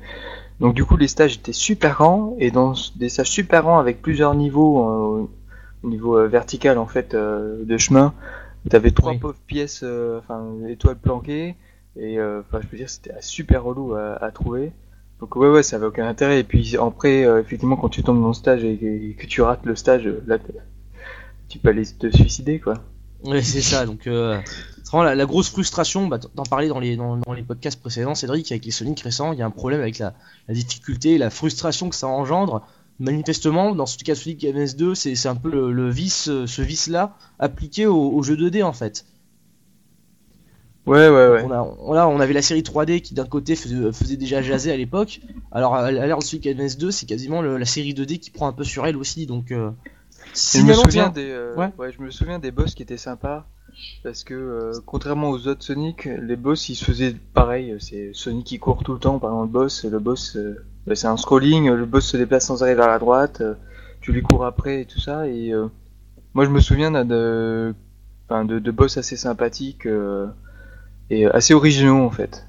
Donc 0.60 0.72
du 0.72 0.86
coup, 0.86 0.96
les 0.96 1.08
stages 1.08 1.34
étaient 1.34 1.52
super 1.52 1.96
grands 1.96 2.34
et 2.38 2.50
dans 2.50 2.72
des 2.96 3.10
stages 3.10 3.28
super 3.28 3.60
grands 3.64 3.80
avec 3.80 4.00
plusieurs 4.00 4.34
niveaux 4.34 4.78
euh, 4.88 5.28
au 5.82 5.88
niveau 5.90 6.16
euh, 6.16 6.26
vertical 6.26 6.78
en 6.78 6.86
fait 6.86 7.12
euh, 7.12 7.62
de 7.66 7.76
chemin. 7.76 8.14
T'avais 8.70 8.92
trois 8.92 9.12
Oui. 9.12 9.18
pauvres 9.18 9.44
pièces, 9.46 9.80
euh, 9.82 10.20
enfin 10.20 10.42
étoiles 10.70 10.96
planquées 10.96 11.54
et 11.96 12.18
euh, 12.18 12.40
enfin 12.40 12.60
je 12.62 12.66
peux 12.66 12.76
dire 12.76 12.88
c'était 12.88 13.12
super 13.20 13.64
relou 13.64 13.94
à, 13.94 14.30
trouver. 14.32 14.72
Donc 15.20 15.36
ouais 15.36 15.48
ouais 15.48 15.62
ça 15.62 15.76
avait 15.76 15.86
aucun 15.86 16.06
intérêt 16.06 16.40
et 16.40 16.44
puis 16.44 16.76
après 16.76 17.24
euh, 17.24 17.40
effectivement 17.40 17.76
quand 17.76 17.88
tu 17.88 18.02
tombes 18.02 18.20
dans 18.20 18.28
le 18.28 18.34
stage 18.34 18.64
et 18.64 19.16
que, 19.18 19.26
tu 19.26 19.42
rates 19.42 19.64
le 19.64 19.76
stage 19.76 20.06
euh, 20.06 20.22
là 20.26 20.38
tu 21.48 21.58
peux 21.58 21.68
aller 21.68 21.84
te 21.84 22.10
suicider 22.10 22.58
quoi. 22.58 22.74
Ouais, 23.24 23.42
c'est 23.42 23.60
ça. 23.60 23.86
Donc, 23.86 24.06
euh, 24.06 24.40
la, 24.92 25.26
grosse 25.26 25.48
frustration, 25.48 26.08
bah, 26.08 26.18
d'en 26.34 26.42
parler 26.42 26.68
dans 26.68 26.80
les, 26.80 26.96
dans, 26.96 27.20
les 27.34 27.42
podcasts 27.42 27.80
précédents, 27.80 28.14
Cédric, 28.14 28.50
avec 28.50 28.64
les 28.64 28.70
Sonic 28.70 29.00
récents, 29.00 29.32
il 29.32 29.38
y 29.38 29.42
a 29.42 29.46
un 29.46 29.50
problème 29.50 29.80
avec 29.80 29.98
la, 29.98 30.14
difficulté, 30.48 31.18
la 31.18 31.30
frustration 31.30 31.88
que 31.88 31.94
ça 31.94 32.08
engendre. 32.08 32.66
Manifestement, 32.98 33.74
dans 33.74 33.86
ce 33.86 33.96
cas 33.98 34.14
Sonic 34.14 34.42
MS2, 34.42 34.94
c'est 34.94 35.28
un 35.28 35.34
peu 35.34 35.70
le, 35.70 35.90
vice, 35.90 36.24
ce 36.46 36.62
vice-là 36.62 37.16
appliqué 37.38 37.86
au, 37.86 38.10
au 38.10 38.22
jeu 38.22 38.36
2D 38.36 38.62
en 38.64 38.72
fait. 38.72 39.04
Ouais 40.84 41.08
ouais 41.08 41.28
ouais. 41.28 41.42
On, 41.44 41.50
a, 41.52 41.76
on, 41.80 41.92
là, 41.92 42.08
on 42.08 42.18
avait 42.18 42.32
la 42.32 42.42
série 42.42 42.62
3D 42.62 43.00
qui 43.02 43.14
d'un 43.14 43.24
côté 43.26 43.54
faisait, 43.54 43.92
faisait 43.92 44.16
déjà 44.16 44.42
jaser 44.42 44.72
à 44.72 44.76
l'époque. 44.76 45.20
Alors 45.52 45.76
à, 45.76 45.92
l'ère 45.92 46.18
de 46.18 46.24
Sonic 46.24 46.46
MS2, 46.46 46.90
c'est 46.90 47.06
quasiment 47.06 47.40
le- 47.40 47.56
la 47.56 47.64
série 47.64 47.94
2D 47.94 48.18
qui 48.18 48.30
prend 48.30 48.48
un 48.48 48.52
peu 48.52 48.64
sur 48.64 48.84
elle 48.86 48.96
aussi. 48.96 49.26
Donc, 49.26 49.52
euh, 49.52 49.70
je 50.34 50.62
me 50.62 50.72
souviens 50.74 51.08
des 51.10 51.30
euh, 51.30 51.54
Ouais. 51.56 51.70
ouais. 51.78 51.92
je 51.96 52.02
me 52.02 52.10
souviens 52.10 52.38
des 52.40 52.50
boss 52.50 52.74
qui 52.74 52.82
étaient 52.82 52.96
sympas 52.96 53.46
parce 54.02 54.24
que 54.24 54.34
euh, 54.34 54.72
contrairement 54.84 55.30
aux 55.30 55.46
autres 55.46 55.62
Sonic, 55.62 56.04
les 56.06 56.36
boss 56.36 56.68
ils 56.68 56.74
se 56.74 56.84
faisaient 56.84 57.14
pareil, 57.32 57.76
c'est 57.78 58.10
Sonic 58.12 58.44
qui 58.46 58.58
court 58.58 58.82
tout 58.82 58.92
le 58.92 58.98
temps 58.98 59.18
pendant 59.20 59.42
le 59.42 59.48
boss, 59.48 59.84
le 59.84 59.98
boss 60.00 60.36
euh, 60.36 60.64
bah, 60.86 60.94
c'est 60.96 61.06
un 61.06 61.16
scrolling, 61.16 61.70
le 61.70 61.86
boss 61.86 62.06
se 62.06 62.16
déplace 62.16 62.46
sans 62.46 62.62
arrêt 62.62 62.74
vers 62.74 62.88
la 62.88 62.98
droite, 62.98 63.40
euh, 63.40 63.54
tu 64.00 64.12
lui 64.12 64.22
cours 64.22 64.44
après 64.44 64.82
et 64.82 64.84
tout 64.84 65.00
ça 65.00 65.28
et 65.28 65.52
euh, 65.52 65.68
moi 66.34 66.44
je 66.44 66.50
me 66.50 66.60
souviens 66.60 66.90
d'un 66.90 67.04
de 67.04 67.72
enfin, 68.28 68.44
de, 68.44 68.58
de 68.58 68.70
boss 68.72 68.96
assez 68.98 69.16
sympathiques 69.16 69.86
euh, 69.86 70.26
et 71.12 71.26
assez 71.26 71.54
originaux 71.54 72.04
en 72.04 72.10
fait. 72.10 72.46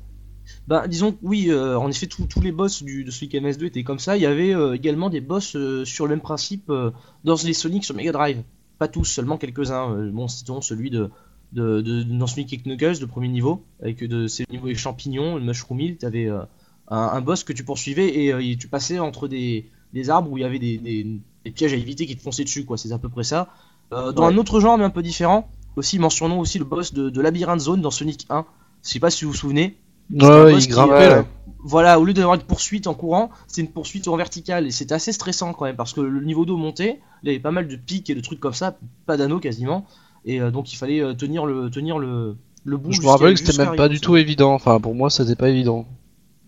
Bah, 0.67 0.87
disons 0.87 1.17
oui, 1.21 1.47
euh, 1.49 1.77
en 1.77 1.89
effet, 1.89 2.07
tous 2.07 2.41
les 2.41 2.51
boss 2.53 2.83
du, 2.83 3.03
de 3.03 3.11
Sonic 3.11 3.33
MS2 3.33 3.65
étaient 3.65 3.83
comme 3.83 3.99
ça. 3.99 4.15
Il 4.15 4.23
y 4.23 4.25
avait 4.25 4.53
euh, 4.55 4.73
également 4.75 5.09
des 5.09 5.19
boss 5.21 5.55
euh, 5.55 5.83
sur 5.85 6.05
le 6.05 6.11
même 6.11 6.21
principe 6.21 6.69
euh, 6.69 6.91
dans 7.25 7.35
les 7.43 7.53
Sonic 7.53 7.83
sur 7.83 7.95
Mega 7.95 8.11
Drive. 8.13 8.43
Pas 8.79 8.87
tous, 8.87 9.03
seulement 9.05 9.37
quelques-uns. 9.37 9.91
Euh, 9.91 10.09
bon, 10.11 10.27
citons 10.29 10.61
celui 10.61 10.89
de, 10.89 11.09
de, 11.51 11.81
de, 11.81 12.03
dans 12.03 12.27
Sonic 12.27 12.53
et 12.53 12.57
Knuckles, 12.57 12.99
de 12.99 13.05
premier 13.05 13.27
niveau, 13.27 13.63
avec 13.81 14.03
de 14.07 14.27
ces 14.27 14.45
niveaux 14.49 14.73
champignons, 14.73 15.35
le 15.35 15.41
Mushroom 15.43 15.79
Hill. 15.81 15.97
Tu 15.97 16.05
avais 16.05 16.27
un, 16.29 16.47
un 16.89 17.21
boss 17.21 17.43
que 17.43 17.51
tu 17.53 17.65
poursuivais 17.65 18.07
et, 18.23 18.33
euh, 18.33 18.41
et 18.41 18.55
tu 18.55 18.69
passais 18.69 18.99
entre 18.99 19.27
des, 19.27 19.65
des 19.93 20.09
arbres 20.09 20.31
où 20.31 20.37
il 20.37 20.41
y 20.41 20.45
avait 20.45 20.59
des, 20.59 20.77
des, 20.77 21.05
des 21.43 21.51
pièges 21.51 21.73
à 21.73 21.75
éviter 21.77 22.05
qui 22.05 22.15
te 22.15 22.21
fonçaient 22.21 22.45
dessus, 22.45 22.63
quoi. 22.63 22.77
C'est 22.77 22.93
à 22.93 22.97
peu 22.97 23.09
près 23.09 23.23
ça. 23.25 23.49
Euh, 23.91 24.13
dans 24.13 24.27
Ouais. 24.27 24.33
un 24.33 24.37
autre 24.37 24.61
genre, 24.61 24.77
mais 24.77 24.85
un 24.85 24.89
peu 24.89 25.03
différent, 25.03 25.49
aussi 25.75 25.99
mentionnons 25.99 26.39
aussi 26.39 26.59
le 26.59 26.65
boss 26.65 26.93
de, 26.93 27.09
de 27.09 27.21
Labyrinth 27.21 27.59
Zone 27.59 27.81
dans 27.81 27.91
Sonic 27.91 28.25
1. 28.29 28.45
Je 28.83 28.89
sais 28.89 28.99
pas 28.99 29.09
si 29.09 29.25
vous 29.25 29.31
vous 29.31 29.37
souvenez. 29.37 29.77
Ouais, 30.11 30.53
il 30.53 30.67
grimpait, 30.67 30.93
euh, 30.93 31.09
là. 31.09 31.25
Voilà, 31.63 31.99
au 31.99 32.03
lieu 32.03 32.13
d'avoir 32.13 32.35
une 32.35 32.41
poursuite 32.41 32.87
en 32.87 32.93
courant, 32.93 33.29
c'est 33.47 33.61
une 33.61 33.69
poursuite 33.69 34.07
en 34.09 34.17
verticale 34.17 34.67
et 34.67 34.71
c'était 34.71 34.93
assez 34.93 35.13
stressant 35.13 35.53
quand 35.53 35.63
même 35.65 35.77
parce 35.77 35.93
que 35.93 36.01
le 36.01 36.21
niveau 36.23 36.43
d'eau 36.45 36.57
montait, 36.57 36.99
il 37.23 37.27
y 37.27 37.29
avait 37.29 37.39
pas 37.39 37.51
mal 37.51 37.69
de 37.69 37.75
pics 37.77 38.09
et 38.09 38.15
de 38.15 38.19
trucs 38.19 38.41
comme 38.41 38.53
ça, 38.53 38.77
pas 39.05 39.15
d'anneaux 39.15 39.39
quasiment, 39.39 39.85
et 40.25 40.41
euh, 40.41 40.51
donc 40.51 40.73
il 40.73 40.75
fallait 40.75 40.99
euh, 40.99 41.13
tenir 41.13 41.45
le 41.45 41.69
tenir 41.69 41.99
le 41.99 42.35
le 42.65 42.77
bout. 42.77 42.91
Je 42.91 43.01
me 43.01 43.07
rappelle 43.07 43.33
que 43.33 43.39
c'était 43.39 43.65
même 43.65 43.77
pas 43.77 43.87
du 43.87 44.01
tout 44.01 44.17
évident. 44.17 44.53
Enfin, 44.53 44.79
pour 44.79 44.93
moi, 44.93 45.09
c'était 45.09 45.35
pas 45.35 45.49
évident. 45.49 45.85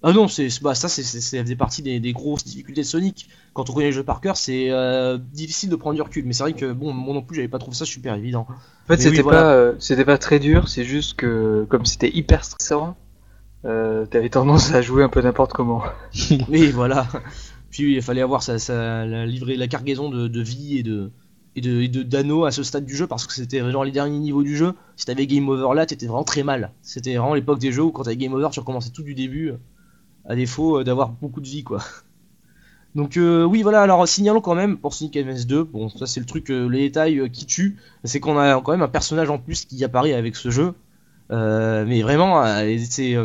Ah 0.07 0.13
non, 0.13 0.27
c'est 0.27 0.49
bah, 0.61 0.75
ça, 0.75 0.87
c'est 0.87 1.01
ça 1.01 1.41
faisait 1.41 1.55
partie 1.55 1.81
des, 1.81 1.99
des, 1.99 2.13
grosses 2.13 2.43
difficultés 2.43 2.81
de 2.81 2.85
Sonic. 2.85 3.27
Quand 3.53 3.71
on 3.71 3.73
connaît 3.73 3.87
le 3.87 3.91
jeu 3.91 4.03
par 4.03 4.21
cœur, 4.21 4.37
c'est 4.37 4.69
euh, 4.69 5.17
difficile 5.17 5.67
de 5.71 5.75
prendre 5.75 5.95
du 5.95 6.01
recul. 6.03 6.25
Mais 6.27 6.33
c'est 6.33 6.43
vrai 6.43 6.53
que 6.53 6.71
bon, 6.73 6.93
moi 6.93 7.15
non 7.15 7.23
plus, 7.23 7.37
j'avais 7.37 7.47
pas 7.47 7.57
trouvé 7.57 7.75
ça 7.75 7.85
super 7.85 8.13
évident. 8.13 8.45
En 8.47 8.87
fait, 8.87 9.01
c'était 9.01 9.23
pas, 9.23 9.53
euh, 9.53 9.73
c'était 9.79 10.05
pas 10.05 10.19
très 10.19 10.37
dur. 10.37 10.69
C'est 10.69 10.83
juste 10.83 11.15
que 11.15 11.65
comme 11.69 11.87
c'était 11.87 12.15
hyper 12.15 12.45
stressant, 12.45 12.95
euh, 13.65 14.05
t'avais 14.05 14.29
tendance 14.29 14.75
à 14.75 14.83
jouer 14.83 15.03
un 15.03 15.09
peu 15.09 15.23
n'importe 15.23 15.53
comment. 15.53 15.81
oui, 16.49 16.69
voilà. 16.69 17.07
Puis 17.71 17.95
il 17.95 18.01
fallait 18.03 18.21
avoir 18.21 18.43
sa, 18.43 18.59
sa 18.59 19.07
la, 19.07 19.25
livrer 19.25 19.55
la 19.55 19.67
cargaison 19.67 20.11
de, 20.11 20.27
de 20.27 20.41
vie 20.43 20.77
et 20.77 20.83
de 20.83 21.09
et 21.55 21.61
de 21.61 22.03
d'anneaux 22.03 22.45
à 22.45 22.51
ce 22.51 22.61
stade 22.61 22.85
du 22.85 22.95
jeu 22.95 23.07
parce 23.07 23.25
que 23.25 23.33
c'était 23.33 23.71
genre 23.71 23.83
les 23.83 23.91
derniers 23.91 24.19
niveaux 24.19 24.43
du 24.43 24.55
jeu. 24.55 24.73
Si 24.97 25.07
t'avais 25.07 25.25
game 25.25 25.49
over 25.49 25.73
là, 25.73 25.87
t'étais 25.87 26.05
vraiment 26.05 26.23
très 26.23 26.43
mal. 26.43 26.73
C'était 26.83 27.15
vraiment 27.15 27.33
l'époque 27.33 27.57
des 27.57 27.71
jeux 27.71 27.81
où 27.81 27.91
quand 27.91 28.03
t'avais 28.03 28.17
game 28.17 28.33
over, 28.35 28.49
tu 28.51 28.59
recommençais 28.59 28.91
tout 28.91 29.01
du 29.01 29.15
début 29.15 29.53
à 30.27 30.35
défaut 30.35 30.79
euh, 30.79 30.83
d'avoir 30.83 31.09
beaucoup 31.09 31.41
de 31.41 31.47
vie 31.47 31.63
quoi. 31.63 31.79
Donc 32.95 33.17
euh, 33.17 33.43
oui 33.43 33.61
voilà 33.61 33.81
alors 33.81 34.07
signalons 34.07 34.41
quand 34.41 34.55
même 34.55 34.77
pour 34.77 34.93
Sonic 34.93 35.17
Advance 35.17 35.47
2, 35.47 35.63
bon 35.63 35.89
ça 35.89 36.07
c'est 36.07 36.19
le 36.19 36.25
truc, 36.25 36.49
euh, 36.49 36.67
les 36.67 36.79
détails 36.79 37.29
qui 37.29 37.45
tuent, 37.45 37.77
c'est 38.03 38.19
qu'on 38.19 38.37
a 38.37 38.61
quand 38.61 38.71
même 38.71 38.83
un 38.83 38.87
personnage 38.87 39.29
en 39.29 39.37
plus 39.37 39.65
qui 39.65 39.83
apparaît 39.83 40.13
avec 40.13 40.35
ce 40.35 40.49
jeu, 40.49 40.73
mais 41.29 42.01
vraiment 42.01 42.45
c'est 42.87 43.17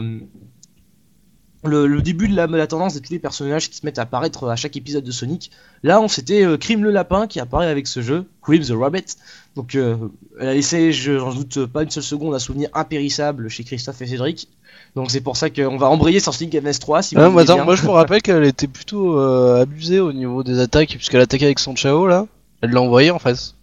le, 1.64 1.86
le, 1.86 2.00
début 2.02 2.28
de 2.28 2.34
la, 2.34 2.46
la, 2.46 2.66
tendance 2.66 2.94
de 2.94 3.00
tous 3.00 3.12
les 3.12 3.18
personnages 3.18 3.68
qui 3.68 3.76
se 3.76 3.84
mettent 3.84 3.98
à 3.98 4.02
apparaître 4.02 4.48
à 4.48 4.56
chaque 4.56 4.76
épisode 4.76 5.04
de 5.04 5.10
Sonic. 5.10 5.50
Là 5.82 6.00
on 6.00 6.08
c'était 6.08 6.44
euh, 6.44 6.56
Crime 6.56 6.82
le 6.82 6.90
lapin 6.90 7.26
qui 7.26 7.40
apparaît 7.40 7.66
avec 7.66 7.86
ce 7.86 8.00
jeu, 8.00 8.24
Crime 8.42 8.62
the 8.62 8.72
Rabbit, 8.72 9.16
donc 9.56 9.74
euh, 9.74 9.96
elle 10.38 10.48
a 10.48 10.54
laissé 10.54 10.92
je 10.92 11.18
j'en 11.18 11.34
doute 11.34 11.66
pas 11.66 11.82
une 11.82 11.90
seule 11.90 12.02
seconde 12.02 12.34
un 12.34 12.38
souvenir 12.38 12.70
impérissable 12.72 13.48
chez 13.48 13.64
Christophe 13.64 14.00
et 14.02 14.06
Cédric. 14.06 14.48
Donc 14.96 15.10
c'est 15.10 15.20
pour 15.20 15.36
ça 15.36 15.50
qu'on 15.50 15.76
va 15.76 15.88
embrayer 15.88 16.18
sur 16.18 16.34
Sonic 16.34 16.54
Advance 16.54 16.78
3. 16.78 17.02
Si 17.02 17.14
ah, 17.16 17.28
moi, 17.28 17.42
attends, 17.42 17.64
moi 17.64 17.76
je 17.76 17.84
me 17.84 17.90
rappelle 17.90 18.22
qu'elle 18.22 18.44
était 18.44 18.66
plutôt 18.66 19.18
euh, 19.18 19.62
abusée 19.62 20.00
au 20.00 20.12
niveau 20.12 20.42
des 20.42 20.58
attaques, 20.58 20.90
puisqu'elle 20.96 21.20
attaquait 21.20 21.44
avec 21.44 21.58
son 21.58 21.76
Chao 21.76 22.06
là. 22.06 22.26
Elle 22.62 22.70
l'a 22.70 22.80
envoyé 22.80 23.10
en 23.10 23.18
face. 23.18 23.54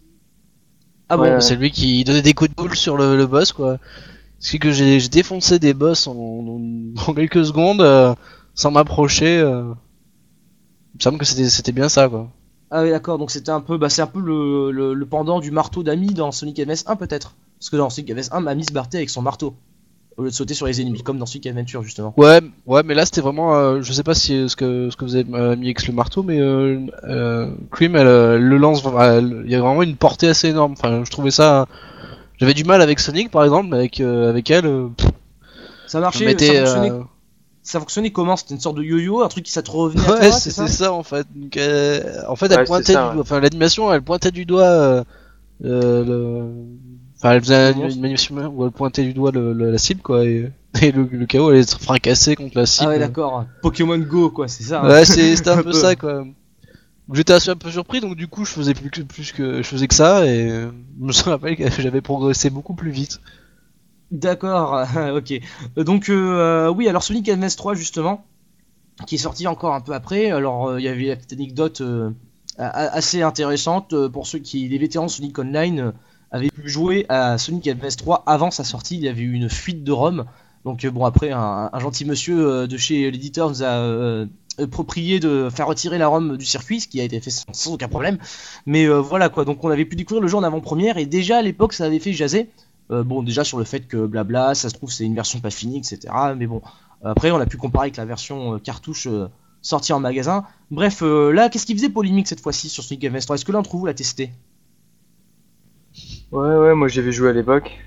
Ah 1.09 1.17
bon 1.17 1.39
C'est 1.39 1.55
lui 1.55 1.71
qui 1.71 2.03
donnait 2.03 2.21
des 2.21 2.33
coups 2.33 2.49
de 2.49 2.55
boule 2.55 2.75
sur 2.75 2.97
le, 2.97 3.17
le 3.17 3.25
boss 3.27 3.53
quoi. 3.53 3.77
C'est 4.39 4.59
que 4.59 4.71
j'ai 4.71 4.99
défoncé 5.09 5.59
des 5.59 5.73
boss 5.73 6.07
en, 6.07 6.13
en, 6.13 6.61
en 7.07 7.13
quelques 7.13 7.45
secondes 7.45 7.81
euh, 7.81 8.13
sans 8.53 8.71
m'approcher. 8.71 9.39
Euh... 9.39 9.73
Il 10.93 10.97
me 10.97 11.03
semble 11.03 11.17
que 11.17 11.25
c'était 11.25 11.71
bien 11.71 11.89
ça 11.89 12.07
quoi. 12.07 12.29
Ah 12.69 12.83
oui 12.83 12.89
d'accord, 12.89 13.17
donc 13.17 13.31
c'était 13.31 13.51
un 13.51 13.61
peu, 13.61 13.77
bah, 13.77 13.89
c'est 13.89 14.01
un 14.01 14.07
peu 14.07 14.19
le, 14.19 14.71
le, 14.71 14.93
le, 14.93 15.05
pendant 15.05 15.39
du 15.39 15.51
marteau 15.51 15.83
d'Ami 15.83 16.07
dans 16.07 16.33
Sonic 16.33 16.59
Advance 16.59 16.83
1 16.85 16.97
peut-être. 16.97 17.35
Parce 17.59 17.69
que 17.69 17.77
dans 17.77 17.89
Sonic 17.89 18.11
Advance 18.11 18.29
1, 18.31 18.45
Ami 18.45 18.65
se 18.65 18.73
battait 18.73 18.97
avec 18.97 19.09
son 19.09 19.21
marteau 19.21 19.55
au 20.17 20.23
lieu 20.23 20.29
de 20.29 20.33
sauter 20.33 20.55
sur 20.55 20.65
les 20.65 20.81
ennemis, 20.81 21.03
comme 21.03 21.19
dans 21.19 21.27
Sonic 21.27 21.47
Adventure 21.47 21.83
justement. 21.83 22.13
Ouais, 22.17 22.41
ouais, 22.65 22.81
mais 22.83 22.95
là 22.95 23.05
c'était 23.05 23.21
vraiment, 23.21 23.55
euh, 23.55 23.81
je 23.81 23.93
sais 23.93 24.03
pas 24.03 24.15
si 24.15 24.49
ce 24.49 24.55
que 24.55 24.89
ce 24.89 24.97
que 24.97 25.05
vous 25.05 25.15
avez 25.15 25.31
euh, 25.33 25.55
mis 25.55 25.67
avec 25.67 25.88
le 25.88 25.93
marteau, 25.93 26.23
mais 26.23 26.39
euh, 26.39 26.79
euh 27.03 27.51
Cream, 27.71 27.95
elle, 27.95 28.41
le 28.41 28.57
lance, 28.57 28.83
il 28.83 29.49
y 29.49 29.55
a 29.55 29.61
vraiment 29.61 29.83
une 29.83 29.95
portée 29.95 30.27
assez 30.27 30.49
énorme. 30.49 30.73
Enfin, 30.73 31.03
je 31.05 31.11
trouvais 31.11 31.31
ça, 31.31 31.67
j'avais 32.38 32.53
du 32.53 32.63
mal 32.63 32.81
avec 32.81 32.99
Sonic 32.99 33.31
par 33.31 33.43
exemple, 33.43 33.69
mais 33.69 33.77
avec 33.77 33.99
avec 33.99 34.49
elle. 34.51 34.89
Pff, 34.97 35.07
ça 35.88 35.99
marchait, 35.99 36.25
mettais, 36.25 36.65
ça 36.65 36.75
fonctionnait. 36.75 37.03
Ça 37.63 37.79
fonctionnait 37.79 38.11
comment? 38.11 38.38
C'était 38.38 38.53
une 38.53 38.61
sorte 38.61 38.77
de 38.77 38.83
yo-yo, 38.83 39.21
un 39.21 39.27
truc 39.27 39.43
qui 39.45 39.51
ça 39.51 39.61
te 39.61 39.71
revenait 39.71 40.01
Ouais, 40.07 40.13
à 40.13 40.29
toi, 40.29 40.31
c'est 40.31 40.51
ça, 40.51 40.67
ça, 40.67 40.93
en 40.93 41.03
fait. 41.03 41.27
Donc, 41.35 41.57
en 41.57 42.35
fait, 42.35 42.51
elle 42.51 42.59
ouais, 42.59 42.65
pointait, 42.65 42.93
ça, 42.93 43.09
du... 43.09 43.15
ouais. 43.17 43.21
enfin 43.21 43.39
l'animation, 43.39 43.91
elle 43.93 44.01
pointait 44.01 44.31
du 44.31 44.45
doigt 44.45 45.03
le 45.61 46.45
Enfin, 47.19 47.31
elle 47.31 47.41
faisait 47.41 47.71
une, 47.71 47.79
une 47.79 48.01
manipulation 48.01 48.53
où 48.55 48.63
elle 48.65 48.71
pointait 48.71 49.03
du 49.03 49.13
doigt 49.13 49.31
le, 49.31 49.51
le, 49.51 49.71
la 49.71 49.77
cible, 49.79 50.01
quoi, 50.01 50.23
et, 50.23 50.51
et 50.81 50.91
le, 50.91 51.09
le 51.11 51.25
chaos 51.25 51.49
allait 51.49 51.61
être 51.61 51.81
fracassé 51.81 52.35
contre 52.35 52.55
la 52.55 52.67
cible. 52.67 52.89
Ah 52.89 52.93
ouais, 52.93 52.99
d'accord. 52.99 53.45
Pokémon 53.63 53.97
Go, 53.97 54.29
quoi, 54.29 54.47
c'est 54.47 54.63
ça. 54.63 54.81
Hein. 54.81 54.89
Ouais, 54.89 55.05
c'était 55.05 55.49
un 55.49 55.63
peu 55.63 55.73
ça, 55.73 55.95
quoi. 55.95 56.25
J'étais 57.14 57.49
un 57.49 57.55
peu 57.55 57.72
surpris, 57.72 58.01
donc 58.01 58.16
du 58.16 58.28
coup, 58.28 58.43
je 58.43 58.51
faisais 58.51 58.74
plus 58.74 58.89
que, 58.89 59.01
plus 59.01 59.32
que, 59.32 59.58
je 59.62 59.68
faisais 59.68 59.88
que 59.88 59.95
ça, 59.95 60.26
et 60.26 60.49
je 60.49 60.70
me 60.99 61.30
rappelle 61.30 61.55
que 61.55 61.82
j'avais 61.82 62.01
progressé 62.01 62.49
beaucoup 62.49 62.74
plus 62.74 62.91
vite. 62.91 63.22
D'accord, 64.12 64.86
ok. 65.16 65.39
Donc, 65.76 66.10
euh, 66.10 66.70
oui, 66.70 66.88
alors 66.88 67.03
Sonic 67.03 67.30
Advance 67.30 67.55
3, 67.55 67.76
justement, 67.76 68.26
qui 69.05 69.16
est 69.16 69.20
sorti 69.20 69.47
encore 69.47 69.74
un 69.74 69.82
peu 69.82 69.93
après, 69.93 70.32
alors 70.32 70.68
euh, 70.68 70.80
il 70.80 70.84
y 70.84 70.88
avait 70.89 71.05
la 71.05 71.16
petite 71.16 71.34
anecdote 71.34 71.82
euh, 71.82 72.12
assez 72.58 73.22
intéressante 73.22 74.08
pour 74.08 74.28
ceux 74.28 74.39
qui, 74.39 74.68
les 74.68 74.78
vétérans 74.78 75.08
Sonic 75.08 75.38
Online, 75.39 75.93
avait 76.32 76.49
pu 76.49 76.68
jouer 76.68 77.05
à 77.08 77.38
Sonic 77.38 77.68
Advance 77.68 77.95
3 77.97 78.24
avant 78.26 78.51
sa 78.51 78.64
sortie. 78.64 78.95
Il 78.95 79.03
y 79.03 79.08
avait 79.08 79.22
eu 79.22 79.34
une 79.34 79.49
fuite 79.49 79.84
de 79.84 79.91
ROM. 79.91 80.26
Donc 80.66 80.86
bon 80.88 81.05
après 81.05 81.32
un, 81.32 81.70
un 81.72 81.80
gentil 81.80 82.03
monsieur 82.03 82.68
de 82.68 82.78
chez 82.78 83.10
l'éditeur 83.10 83.49
nous 83.49 83.64
a 83.64 83.68
euh, 83.68 84.26
prié 84.66 85.20
de 85.20 85.49
faire 85.53 85.68
retirer 85.68 85.97
la 85.97 86.08
ROM 86.08 86.38
du 86.38 86.45
circuit, 86.45 86.82
ce 86.82 86.88
qui 86.88 86.99
a 86.99 87.03
été 87.03 87.20
fait 87.20 87.30
sans, 87.30 87.45
sans 87.51 87.74
aucun 87.74 87.88
problème. 87.88 88.18
Mais 88.66 88.86
euh, 88.86 88.99
voilà 88.99 89.30
quoi, 89.30 89.45
donc 89.45 89.64
on 89.64 89.70
avait 89.70 89.86
pu 89.86 89.95
découvrir 89.95 90.22
le 90.22 90.28
jeu 90.28 90.38
en 90.38 90.43
avant-première 90.43 90.97
et 90.97 91.05
déjà 91.05 91.38
à 91.38 91.41
l'époque 91.41 91.74
ça 91.74 91.86
avait 91.86 91.99
fait 91.99 92.14
jaser. 92.14 92.49
Euh, 92.89 93.03
bon 93.03 93.22
déjà 93.22 93.43
sur 93.43 93.58
le 93.58 93.66
fait 93.66 93.88
que 93.88 94.05
blabla, 94.05 94.55
ça 94.55 94.70
se 94.70 94.74
trouve 94.74 94.91
c'est 94.91 95.05
une 95.05 95.16
version 95.16 95.39
pas 95.39 95.49
finie, 95.49 95.78
etc. 95.78 96.14
Mais 96.38 96.47
bon, 96.47 96.62
après 97.03 97.32
on 97.32 97.39
a 97.39 97.45
pu 97.45 97.58
comparer 97.58 97.86
avec 97.86 97.97
la 97.97 98.05
version 98.05 98.60
cartouche 98.60 99.08
sortie 99.62 99.93
en 99.93 99.99
magasin. 99.99 100.45
Bref, 100.72 101.01
là 101.01 101.49
qu'est-ce 101.49 101.66
qu'il 101.66 101.76
faisait 101.76 101.89
polémique 101.89 102.28
cette 102.28 102.41
fois-ci 102.41 102.70
sur 102.70 102.84
Sonic 102.84 103.10
3 103.22 103.36
Est-ce 103.36 103.45
que 103.45 103.51
l'un 103.51 103.60
d'entre 103.60 103.76
vous 103.76 103.86
l'a 103.86 103.93
testé? 103.93 104.32
Ouais, 106.32 106.55
ouais, 106.55 106.76
moi 106.76 106.88
j'avais 106.88 107.12
joué 107.12 107.30
à 107.30 107.34
l'époque. 107.34 107.78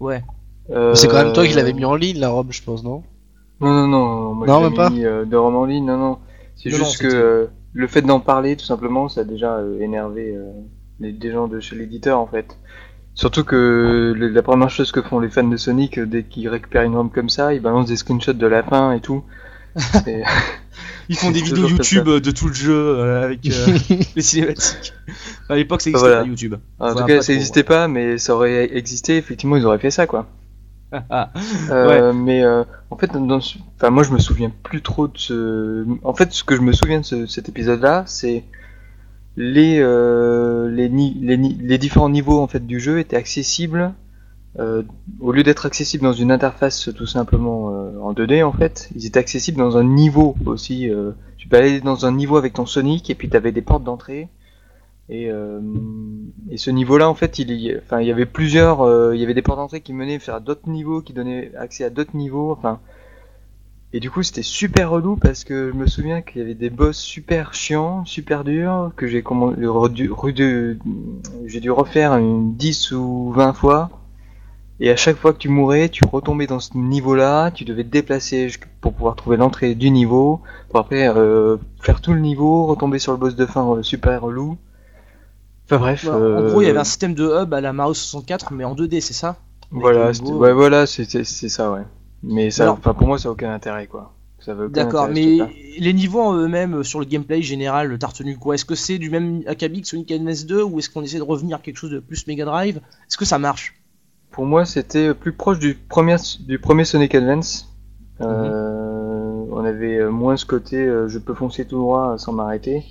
Ouais. 0.00 0.22
Euh... 0.70 0.94
C'est 0.94 1.08
quand 1.08 1.22
même 1.22 1.32
toi 1.32 1.46
qui 1.46 1.54
l'avais 1.54 1.72
mis 1.72 1.84
en 1.84 1.94
ligne, 1.94 2.18
la 2.18 2.28
robe, 2.28 2.48
je 2.50 2.62
pense, 2.62 2.82
non? 2.82 3.02
Non, 3.60 3.72
non, 3.72 3.86
non, 3.86 4.34
moi 4.34 4.46
non, 4.46 4.60
même 4.62 4.74
pas 4.74 4.90
mis 4.90 5.04
euh, 5.04 5.24
de 5.24 5.36
robe 5.36 5.54
en 5.54 5.64
ligne, 5.64 5.86
non, 5.86 5.96
non. 5.96 6.18
C'est 6.56 6.70
juste 6.70 7.00
que 7.00 7.06
euh, 7.06 7.46
le 7.72 7.86
fait 7.86 8.02
d'en 8.02 8.20
parler, 8.20 8.56
tout 8.56 8.64
simplement, 8.64 9.08
ça 9.08 9.22
a 9.22 9.24
déjà 9.24 9.56
euh, 9.56 9.80
énervé 9.80 10.36
les, 11.00 11.12
des 11.12 11.32
gens 11.32 11.48
de 11.48 11.60
chez 11.60 11.76
l'éditeur, 11.76 12.18
en 12.18 12.26
fait. 12.26 12.58
Surtout 13.14 13.44
que 13.44 14.12
le, 14.16 14.28
la 14.28 14.42
première 14.42 14.70
chose 14.70 14.90
que 14.90 15.00
font 15.00 15.20
les 15.20 15.28
fans 15.28 15.44
de 15.44 15.56
Sonic, 15.56 16.00
dès 16.00 16.24
qu'ils 16.24 16.48
récupèrent 16.48 16.82
une 16.82 16.96
ROM 16.96 17.10
comme 17.10 17.28
ça, 17.28 17.54
ils 17.54 17.60
balancent 17.60 17.88
des 17.88 17.96
screenshots 17.96 18.32
de 18.32 18.46
la 18.46 18.62
fin 18.62 18.92
et 18.92 19.00
tout. 19.00 19.22
Ils 21.08 21.16
font 21.16 21.30
des 21.32 21.42
vidéos 21.42 21.68
YouTube 21.68 22.08
de 22.08 22.30
tout 22.30 22.48
le 22.48 22.54
jeu 22.54 22.72
euh, 22.74 23.24
avec 23.24 23.46
euh, 23.46 23.78
les 24.16 24.22
cinématiques. 24.22 24.94
À 25.48 25.56
l'époque, 25.56 25.82
ça 25.82 25.90
existait 25.90 26.08
voilà. 26.08 26.22
pas 26.22 26.28
YouTube. 26.28 26.56
En 26.78 26.94
tout 26.94 27.04
cas, 27.04 27.22
ça 27.22 27.32
n'existait 27.32 27.62
pas, 27.62 27.88
mais 27.88 28.18
ça 28.18 28.34
aurait 28.34 28.76
existé. 28.76 29.16
Effectivement, 29.16 29.56
ils 29.56 29.66
auraient 29.66 29.78
fait 29.78 29.90
ça, 29.90 30.06
quoi. 30.06 30.26
euh. 31.70 32.12
Mais 32.12 32.42
euh, 32.42 32.64
en 32.90 32.96
fait, 32.96 33.10
ce... 33.12 33.58
enfin, 33.76 33.90
moi, 33.90 34.02
je 34.02 34.10
me 34.10 34.18
souviens 34.18 34.50
plus 34.62 34.82
trop 34.82 35.08
de 35.08 35.18
ce. 35.18 35.86
En 36.02 36.14
fait, 36.14 36.32
ce 36.32 36.44
que 36.44 36.56
je 36.56 36.60
me 36.60 36.72
souviens 36.72 37.00
de 37.00 37.04
ce, 37.04 37.26
cet 37.26 37.48
épisode-là, 37.48 38.04
c'est 38.06 38.44
les 39.36 39.78
euh, 39.80 40.70
les, 40.70 41.78
différents 41.78 42.08
niveaux 42.08 42.40
en 42.40 42.46
fait 42.46 42.64
du 42.64 42.78
jeu 42.78 43.00
étaient 43.00 43.16
accessibles 43.16 43.92
au 45.18 45.32
lieu 45.32 45.42
d'être 45.42 45.66
accessibles 45.66 46.04
dans 46.04 46.12
une 46.12 46.30
interface 46.30 46.88
tout 46.94 47.06
simplement 47.06 47.64
en 48.00 48.12
2D 48.12 48.44
en 48.44 48.52
fait, 48.52 48.88
ils 48.94 49.04
étaient 49.04 49.18
accessibles 49.18 49.58
dans 49.58 49.76
un 49.76 49.82
niveau 49.82 50.36
aussi. 50.46 50.88
Tu 51.36 51.48
peux 51.48 51.56
aller 51.56 51.80
dans 51.80 52.06
un 52.06 52.12
niveau 52.12 52.36
avec 52.36 52.52
ton 52.52 52.64
Sonic 52.64 53.10
et 53.10 53.16
puis 53.16 53.28
tu 53.28 53.36
avais 53.36 53.50
des 53.50 53.62
portes 53.62 53.82
d'entrée. 53.82 54.28
Et, 55.10 55.30
euh, 55.30 55.60
et 56.50 56.56
ce 56.56 56.70
niveau-là 56.70 57.08
en 57.08 57.14
fait, 57.14 57.38
il 57.38 57.50
y, 57.50 58.10
avait 58.10 58.26
plusieurs, 58.26 58.80
euh, 58.80 59.14
il 59.14 59.20
y 59.20 59.24
avait 59.24 59.34
des 59.34 59.42
portes 59.42 59.58
d'entrée 59.58 59.82
qui 59.82 59.92
menaient 59.92 60.18
vers 60.18 60.40
d'autres 60.40 60.68
niveaux, 60.68 61.02
qui 61.02 61.12
donnaient 61.12 61.52
accès 61.56 61.84
à 61.84 61.90
d'autres 61.90 62.16
niveaux. 62.16 62.52
Enfin, 62.52 62.80
et 63.92 64.00
du 64.00 64.10
coup 64.10 64.22
c'était 64.22 64.42
super 64.42 64.90
relou 64.90 65.16
parce 65.16 65.44
que 65.44 65.70
je 65.72 65.76
me 65.76 65.86
souviens 65.86 66.22
qu'il 66.22 66.40
y 66.40 66.44
avait 66.44 66.54
des 66.54 66.70
boss 66.70 66.98
super 66.98 67.54
chiants, 67.54 68.04
super 68.06 68.44
durs, 68.44 68.92
que 68.96 69.06
j'ai 69.06 69.22
j'ai 71.46 71.60
dû 71.60 71.70
refaire 71.70 72.14
une 72.14 72.56
10 72.56 72.92
ou 72.92 73.30
20 73.32 73.52
fois. 73.52 73.90
Et 74.80 74.90
à 74.90 74.96
chaque 74.96 75.16
fois 75.16 75.32
que 75.32 75.38
tu 75.38 75.48
mourais, 75.48 75.88
tu 75.88 76.02
retombais 76.04 76.48
dans 76.48 76.58
ce 76.58 76.76
niveau-là, 76.76 77.52
tu 77.52 77.64
devais 77.64 77.84
te 77.84 77.90
déplacer 77.90 78.48
pour 78.80 78.92
pouvoir 78.92 79.14
trouver 79.14 79.36
l'entrée 79.36 79.76
du 79.76 79.90
niveau, 79.90 80.40
pour 80.70 80.80
après 80.80 81.08
euh, 81.08 81.58
faire 81.80 82.00
tout 82.00 82.12
le 82.12 82.20
niveau, 82.20 82.66
retomber 82.66 82.98
sur 82.98 83.12
le 83.12 83.18
boss 83.18 83.36
de 83.36 83.46
fin 83.46 83.82
super 83.82 84.22
relou. 84.22 84.58
Enfin 85.66 85.78
bref. 85.78 86.06
Euh... 86.06 86.38
En 86.38 86.48
gros, 86.48 86.62
il 86.62 86.66
y 86.66 86.70
avait 86.70 86.78
un 86.78 86.84
système 86.84 87.14
de 87.14 87.24
hub 87.24 87.54
à 87.54 87.60
la 87.60 87.72
Mario 87.72 87.94
64, 87.94 88.52
mais 88.52 88.64
en 88.64 88.74
2D, 88.74 89.00
c'est 89.00 89.14
ça 89.14 89.36
Voilà, 89.70 90.10
ouais, 90.10 90.52
voilà, 90.52 90.86
c'est 90.86 91.04
ça, 91.04 91.72
ouais. 91.72 91.82
Mais 92.22 92.50
ça, 92.50 92.64
Alors, 92.64 92.78
pour 92.78 93.06
moi, 93.06 93.18
ça 93.18 93.28
n'a 93.28 93.32
aucun 93.32 93.52
intérêt, 93.52 93.86
quoi. 93.86 94.14
D'accord, 94.70 95.08
mais 95.08 95.38
les 95.78 95.92
niveaux 95.92 96.20
en 96.20 96.34
eux-mêmes 96.34 96.84
sur 96.84 97.00
le 97.00 97.06
gameplay 97.06 97.40
général, 97.40 97.96
t'as 97.98 98.08
retenu 98.08 98.36
quoi 98.36 98.54
Est-ce 98.54 98.66
que 98.66 98.74
c'est 98.74 98.98
du 98.98 99.08
même 99.08 99.42
acabit 99.46 99.80
que 99.80 99.88
Sonic 99.88 100.12
Advance 100.12 100.44
2 100.44 100.62
ou 100.62 100.78
est-ce 100.78 100.90
qu'on 100.90 101.02
essaie 101.02 101.16
de 101.16 101.22
revenir 101.22 101.56
à 101.56 101.60
quelque 101.60 101.78
chose 101.78 101.90
de 101.90 101.98
plus 101.98 102.26
Mega 102.26 102.44
Drive? 102.44 102.76
Est-ce 102.76 103.16
que 103.16 103.24
ça 103.24 103.38
marche? 103.38 103.74
Pour 104.30 104.44
moi, 104.44 104.66
c'était 104.66 105.14
plus 105.14 105.32
proche 105.32 105.58
du 105.58 105.74
premier, 105.74 106.16
du 106.40 106.58
premier 106.58 106.84
Sonic 106.84 107.14
Advance. 107.14 107.74
Euh, 108.20 108.26
mm 108.26 109.48
-hmm. 109.48 109.54
On 109.56 109.64
avait 109.64 110.10
moins 110.10 110.36
ce 110.36 110.44
côté 110.44 110.76
euh, 110.76 111.08
je 111.08 111.18
peux 111.18 111.34
foncer 111.34 111.64
tout 111.64 111.78
droit 111.78 112.18
sans 112.18 112.32
m'arrêter. 112.32 112.84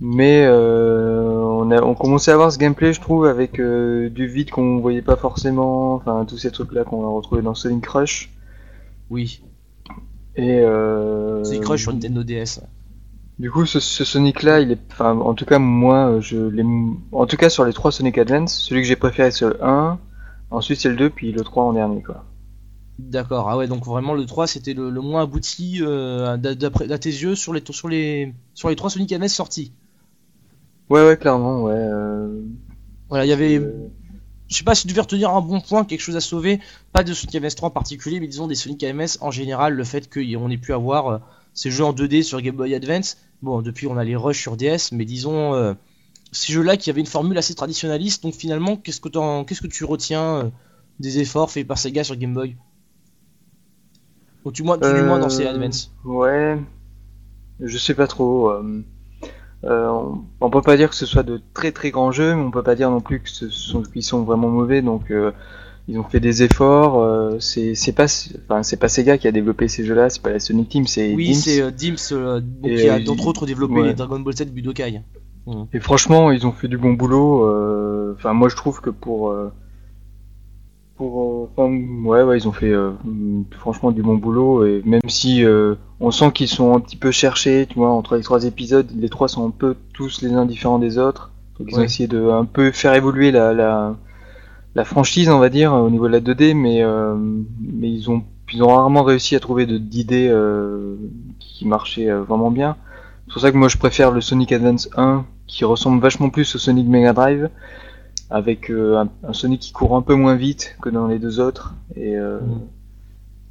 Mais 0.00 0.44
euh, 0.46 1.32
on, 1.32 1.70
a, 1.70 1.82
on 1.82 1.94
commençait 1.94 2.30
à 2.30 2.34
avoir 2.34 2.52
ce 2.52 2.58
gameplay, 2.58 2.92
je 2.92 3.00
trouve, 3.00 3.26
avec 3.26 3.58
euh, 3.58 4.08
du 4.10 4.28
vide 4.28 4.50
qu'on 4.50 4.78
voyait 4.78 5.02
pas 5.02 5.16
forcément, 5.16 5.94
enfin 5.94 6.24
tous 6.24 6.38
ces 6.38 6.52
trucs-là 6.52 6.84
qu'on 6.84 7.04
a 7.04 7.10
retrouvé 7.10 7.42
dans 7.42 7.54
Sonic 7.54 7.82
Crush. 7.82 8.30
Oui. 9.10 9.42
Et 10.36 10.60
euh, 10.60 11.42
Sonic 11.42 11.66
Rush 11.66 11.82
sur 11.82 11.92
Nintendo 11.92 12.22
DS. 12.22 12.60
Du 13.40 13.50
coup, 13.50 13.66
ce, 13.66 13.80
ce 13.80 14.04
Sonic-là, 14.04 14.60
il 14.60 14.70
est, 14.72 14.80
enfin, 14.92 15.16
en 15.16 15.34
tout 15.34 15.44
cas, 15.44 15.58
moi, 15.58 16.20
je 16.20 16.38
l'ai, 16.38 16.64
en 17.12 17.26
tout 17.26 17.36
cas, 17.36 17.48
sur 17.48 17.64
les 17.64 17.72
trois 17.72 17.90
Sonic 17.90 18.18
Advance, 18.18 18.54
celui 18.54 18.82
que 18.82 18.86
j'ai 18.86 18.96
préféré, 18.96 19.30
c'est 19.32 19.46
le 19.46 19.64
1, 19.64 19.98
ensuite 20.50 20.80
c'est 20.80 20.88
le 20.88 20.96
2, 20.96 21.10
puis 21.10 21.32
le 21.32 21.42
3 21.42 21.64
en 21.64 21.72
dernier, 21.72 22.02
quoi. 22.02 22.24
D'accord, 22.98 23.48
ah 23.48 23.56
ouais, 23.56 23.68
donc 23.68 23.84
vraiment 23.84 24.12
le 24.12 24.26
3 24.26 24.48
c'était 24.48 24.74
le, 24.74 24.90
le 24.90 25.00
moins 25.00 25.22
abouti 25.22 25.78
euh, 25.82 26.36
d'après 26.36 26.90
à 26.90 26.98
tes 26.98 27.10
yeux 27.10 27.36
sur 27.36 27.52
les, 27.52 27.62
sur 27.70 27.88
les, 27.88 28.34
sur 28.54 28.68
les 28.68 28.74
3 28.74 28.90
Sonic 28.90 29.12
Advance 29.12 29.34
sortis. 29.34 29.72
Ouais, 30.90 31.06
ouais, 31.06 31.16
clairement, 31.16 31.62
ouais. 31.64 31.74
Euh... 31.76 32.42
Voilà, 33.08 33.24
il 33.26 33.28
y 33.28 33.32
avait. 33.32 33.58
euh, 33.58 33.88
Je 34.48 34.56
sais 34.56 34.64
pas 34.64 34.74
si 34.74 34.82
tu 34.82 34.88
devais 34.88 35.02
retenir 35.02 35.30
un 35.30 35.40
bon 35.40 35.60
point, 35.60 35.84
quelque 35.84 36.00
chose 36.00 36.16
à 36.16 36.20
sauver. 36.20 36.60
Pas 36.92 37.04
de 37.04 37.12
Sonic 37.12 37.34
AMS 37.36 37.54
3 37.54 37.68
en 37.68 37.72
particulier, 37.72 38.20
mais 38.20 38.28
disons 38.28 38.46
des 38.46 38.54
Sonic 38.54 38.82
AMS 38.84 39.18
en 39.20 39.30
général, 39.30 39.74
le 39.74 39.84
fait 39.84 40.12
qu'on 40.12 40.50
ait 40.50 40.56
pu 40.58 40.72
avoir 40.72 41.08
euh, 41.08 41.18
ces 41.54 41.70
jeux 41.70 41.84
en 41.84 41.92
2D 41.92 42.22
sur 42.22 42.40
Game 42.40 42.56
Boy 42.56 42.74
Advance. 42.74 43.18
Bon, 43.42 43.60
depuis 43.62 43.86
on 43.86 43.96
a 43.96 44.04
les 44.04 44.16
Rush 44.16 44.40
sur 44.40 44.56
DS, 44.56 44.92
mais 44.92 45.04
disons 45.04 45.54
euh, 45.54 45.74
ces 46.32 46.52
jeux-là 46.52 46.76
qui 46.76 46.90
avaient 46.90 47.00
une 47.00 47.06
formule 47.06 47.36
assez 47.38 47.54
traditionnaliste. 47.54 48.22
Donc 48.22 48.34
finalement, 48.34 48.76
qu'est-ce 48.76 49.00
que, 49.00 49.08
qu'est-ce 49.44 49.60
que 49.60 49.66
tu 49.66 49.84
retiens 49.84 50.36
euh, 50.36 50.50
des 51.00 51.18
efforts 51.20 51.50
faits 51.50 51.66
par 51.66 51.78
Sega 51.78 52.02
sur 52.04 52.16
Game 52.16 52.34
Boy? 52.34 52.56
Ou 54.44 54.50
du 54.52 54.62
moins, 54.62 54.78
du 54.78 55.02
moins 55.02 55.18
dans 55.18 55.28
ces 55.28 55.46
Advance. 55.46 55.92
Ouais, 56.04 56.58
je 57.60 57.76
sais 57.78 57.94
pas 57.94 58.06
trop. 58.06 58.50
euh, 58.50 58.82
euh, 59.64 59.88
on, 59.88 60.24
on 60.40 60.50
peut 60.50 60.62
pas 60.62 60.76
dire 60.76 60.90
que 60.90 60.94
ce 60.96 61.06
soit 61.06 61.22
de 61.22 61.40
très 61.54 61.72
très 61.72 61.90
grands 61.90 62.12
jeux, 62.12 62.34
mais 62.34 62.42
on 62.42 62.50
peut 62.50 62.62
pas 62.62 62.74
dire 62.74 62.90
non 62.90 63.00
plus 63.00 63.20
que 63.20 63.28
ce 63.28 63.48
sont 63.48 63.82
qu'ils 63.82 64.02
sont 64.02 64.22
vraiment 64.22 64.48
mauvais. 64.48 64.82
Donc 64.82 65.10
euh, 65.10 65.32
ils 65.88 65.98
ont 65.98 66.04
fait 66.04 66.20
des 66.20 66.42
efforts. 66.42 67.00
euh, 67.00 67.38
c'est 67.40 67.74
c'est 67.74 67.92
pas 67.92 68.06
enfin 68.44 68.62
c'est 68.62 68.76
pas 68.76 68.88
Sega 68.88 69.18
qui 69.18 69.26
a 69.26 69.32
développé 69.32 69.68
ces 69.68 69.84
jeux-là, 69.84 70.10
c'est 70.10 70.22
pas 70.22 70.30
la 70.30 70.40
Sonic 70.40 70.68
Team, 70.68 70.86
c'est 70.86 71.14
Oui, 71.14 71.34
c'est 71.34 71.62
euh, 71.62 71.70
Dims 71.70 71.96
qui 71.96 72.88
a 72.88 73.00
d'entre 73.00 73.26
autres 73.26 73.46
développé 73.46 73.74
ouais. 73.74 73.88
les 73.88 73.94
Dragon 73.94 74.20
Ball 74.20 74.36
Z 74.36 74.46
Budokai. 74.46 75.02
Et 75.72 75.80
franchement, 75.80 76.30
ils 76.30 76.46
ont 76.46 76.52
fait 76.52 76.68
du 76.68 76.76
bon 76.76 76.92
boulot. 76.92 78.12
Enfin, 78.12 78.34
moi, 78.34 78.50
je 78.50 78.56
trouve 78.56 78.82
que 78.82 78.90
pour, 78.90 79.34
pour, 80.98 81.22
euh, 81.22 81.48
enfin, 81.56 81.72
ouais, 82.04 82.22
ouais, 82.22 82.36
ils 82.36 82.46
ont 82.48 82.52
fait 82.52 82.70
euh, 82.70 82.90
franchement 83.52 83.92
du 83.92 84.02
bon 84.02 84.16
boulot. 84.16 84.66
Et 84.66 84.82
même 84.84 85.00
si 85.08 85.44
euh, 85.44 85.76
on 86.00 86.10
sent 86.10 86.32
qu'ils 86.32 86.48
sont 86.48 86.74
un 86.76 86.80
petit 86.80 86.96
peu 86.96 87.10
cherchés, 87.10 87.66
tu 87.66 87.76
vois, 87.76 87.90
entre 87.90 88.16
les 88.16 88.22
trois 88.22 88.44
épisodes, 88.44 88.90
les 88.94 89.08
trois 89.08 89.28
sont 89.28 89.46
un 89.46 89.50
peu 89.50 89.76
tous 89.94 90.20
les 90.20 90.32
uns 90.32 90.44
différents 90.44 90.78
des 90.78 90.98
autres. 90.98 91.30
Donc, 91.58 91.68
ils 91.70 91.78
ont 91.78 91.82
essayé 91.82 92.08
de 92.08 92.28
un 92.28 92.44
peu 92.44 92.70
faire 92.72 92.94
évoluer 92.94 93.30
la, 93.30 93.54
la, 93.54 93.96
la 94.74 94.84
franchise, 94.84 95.28
on 95.28 95.38
va 95.38 95.48
dire, 95.48 95.72
au 95.72 95.90
niveau 95.90 96.06
de 96.08 96.12
la 96.12 96.20
2D, 96.20 96.54
mais, 96.54 96.82
euh, 96.82 97.14
mais 97.16 97.90
ils 97.90 98.10
ont, 98.10 98.22
ils 98.52 98.62
ont 98.62 98.68
rarement 98.68 99.02
réussi 99.02 99.34
à 99.36 99.40
trouver 99.40 99.66
d'idées 99.66 100.28
euh, 100.28 100.96
qui 101.38 101.66
marchaient 101.66 102.10
euh, 102.10 102.22
vraiment 102.22 102.50
bien. 102.50 102.76
C'est 103.26 103.32
pour 103.32 103.42
ça 103.42 103.52
que 103.52 103.56
moi 103.56 103.68
je 103.68 103.76
préfère 103.76 104.10
le 104.10 104.20
Sonic 104.20 104.52
Advance 104.52 104.88
1 104.96 105.24
qui 105.46 105.64
ressemble 105.64 106.00
vachement 106.00 106.30
plus 106.30 106.54
au 106.54 106.58
Sonic 106.58 106.86
Mega 106.86 107.12
Drive 107.12 107.50
avec 108.30 108.70
euh, 108.70 108.96
un, 108.98 109.08
un 109.26 109.32
Sonic 109.32 109.60
qui 109.60 109.72
court 109.72 109.96
un 109.96 110.02
peu 110.02 110.14
moins 110.14 110.36
vite 110.36 110.76
que 110.82 110.88
dans 110.90 111.06
les 111.06 111.18
deux 111.18 111.40
autres 111.40 111.74
et, 111.96 112.16
euh, 112.16 112.38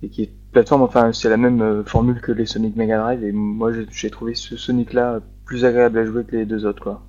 et 0.03 0.09
qui 0.09 0.23
est 0.23 0.31
plateforme 0.51 0.81
enfin 0.83 1.11
c'est 1.13 1.29
la 1.29 1.37
même 1.37 1.61
euh, 1.61 1.83
formule 1.83 2.21
que 2.21 2.31
les 2.31 2.45
Sonic 2.45 2.75
Mega 2.75 2.97
Drive 2.99 3.23
et 3.23 3.31
moi 3.31 3.71
j'ai- 3.91 4.09
trouvé 4.09 4.33
ce 4.35 4.55
Sonic 4.57 4.93
là 4.93 5.19
plus 5.45 5.65
agréable 5.65 5.97
à 5.99 6.05
jouer 6.05 6.23
que 6.23 6.35
les 6.35 6.45
deux 6.45 6.65
autres 6.65 6.81
quoi. 6.83 7.01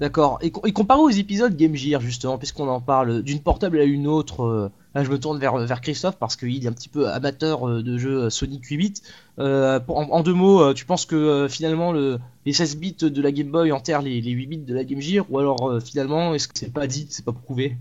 D'accord. 0.00 0.38
Et, 0.40 0.50
et 0.64 0.72
comparé 0.72 1.00
aux 1.00 1.10
épisodes 1.10 1.54
Game 1.54 1.74
Gear, 1.74 2.00
justement, 2.00 2.38
puisqu'on 2.38 2.68
en 2.68 2.80
parle 2.80 3.22
d'une 3.22 3.40
portable 3.40 3.78
à 3.78 3.84
une 3.84 4.06
autre, 4.06 4.70
là 4.94 5.04
je 5.04 5.10
me 5.10 5.18
tourne 5.18 5.38
vers, 5.38 5.56
vers 5.56 5.80
Christophe 5.80 6.16
parce 6.18 6.36
qu'il 6.36 6.64
est 6.64 6.68
un 6.68 6.72
petit 6.72 6.88
peu 6.88 7.08
amateur 7.08 7.68
euh, 7.68 7.82
de 7.82 7.96
jeux 7.98 8.24
euh, 8.24 8.30
Sonic 8.30 8.64
8 8.64 8.76
bits. 8.76 8.94
Euh, 9.38 9.80
en, 9.88 10.02
en 10.10 10.20
deux 10.22 10.34
mots, 10.34 10.62
euh, 10.62 10.74
tu 10.74 10.84
penses 10.84 11.06
que 11.06 11.16
euh, 11.16 11.48
finalement 11.48 11.92
le, 11.92 12.18
les 12.46 12.52
16 12.52 12.76
bits 12.76 12.96
de 13.00 13.22
la 13.22 13.32
Game 13.32 13.50
Boy 13.50 13.72
enterrent 13.72 14.02
les, 14.02 14.20
les 14.20 14.30
8 14.32 14.46
bits 14.46 14.58
de 14.58 14.74
la 14.74 14.84
Game 14.84 15.00
Gear 15.00 15.24
Ou 15.30 15.38
alors 15.38 15.68
euh, 15.70 15.80
finalement, 15.80 16.34
est-ce 16.34 16.48
que 16.48 16.58
c'est 16.58 16.72
pas 16.72 16.86
dit, 16.86 17.06
c'est 17.10 17.24
pas 17.24 17.32
prouvé? 17.32 17.76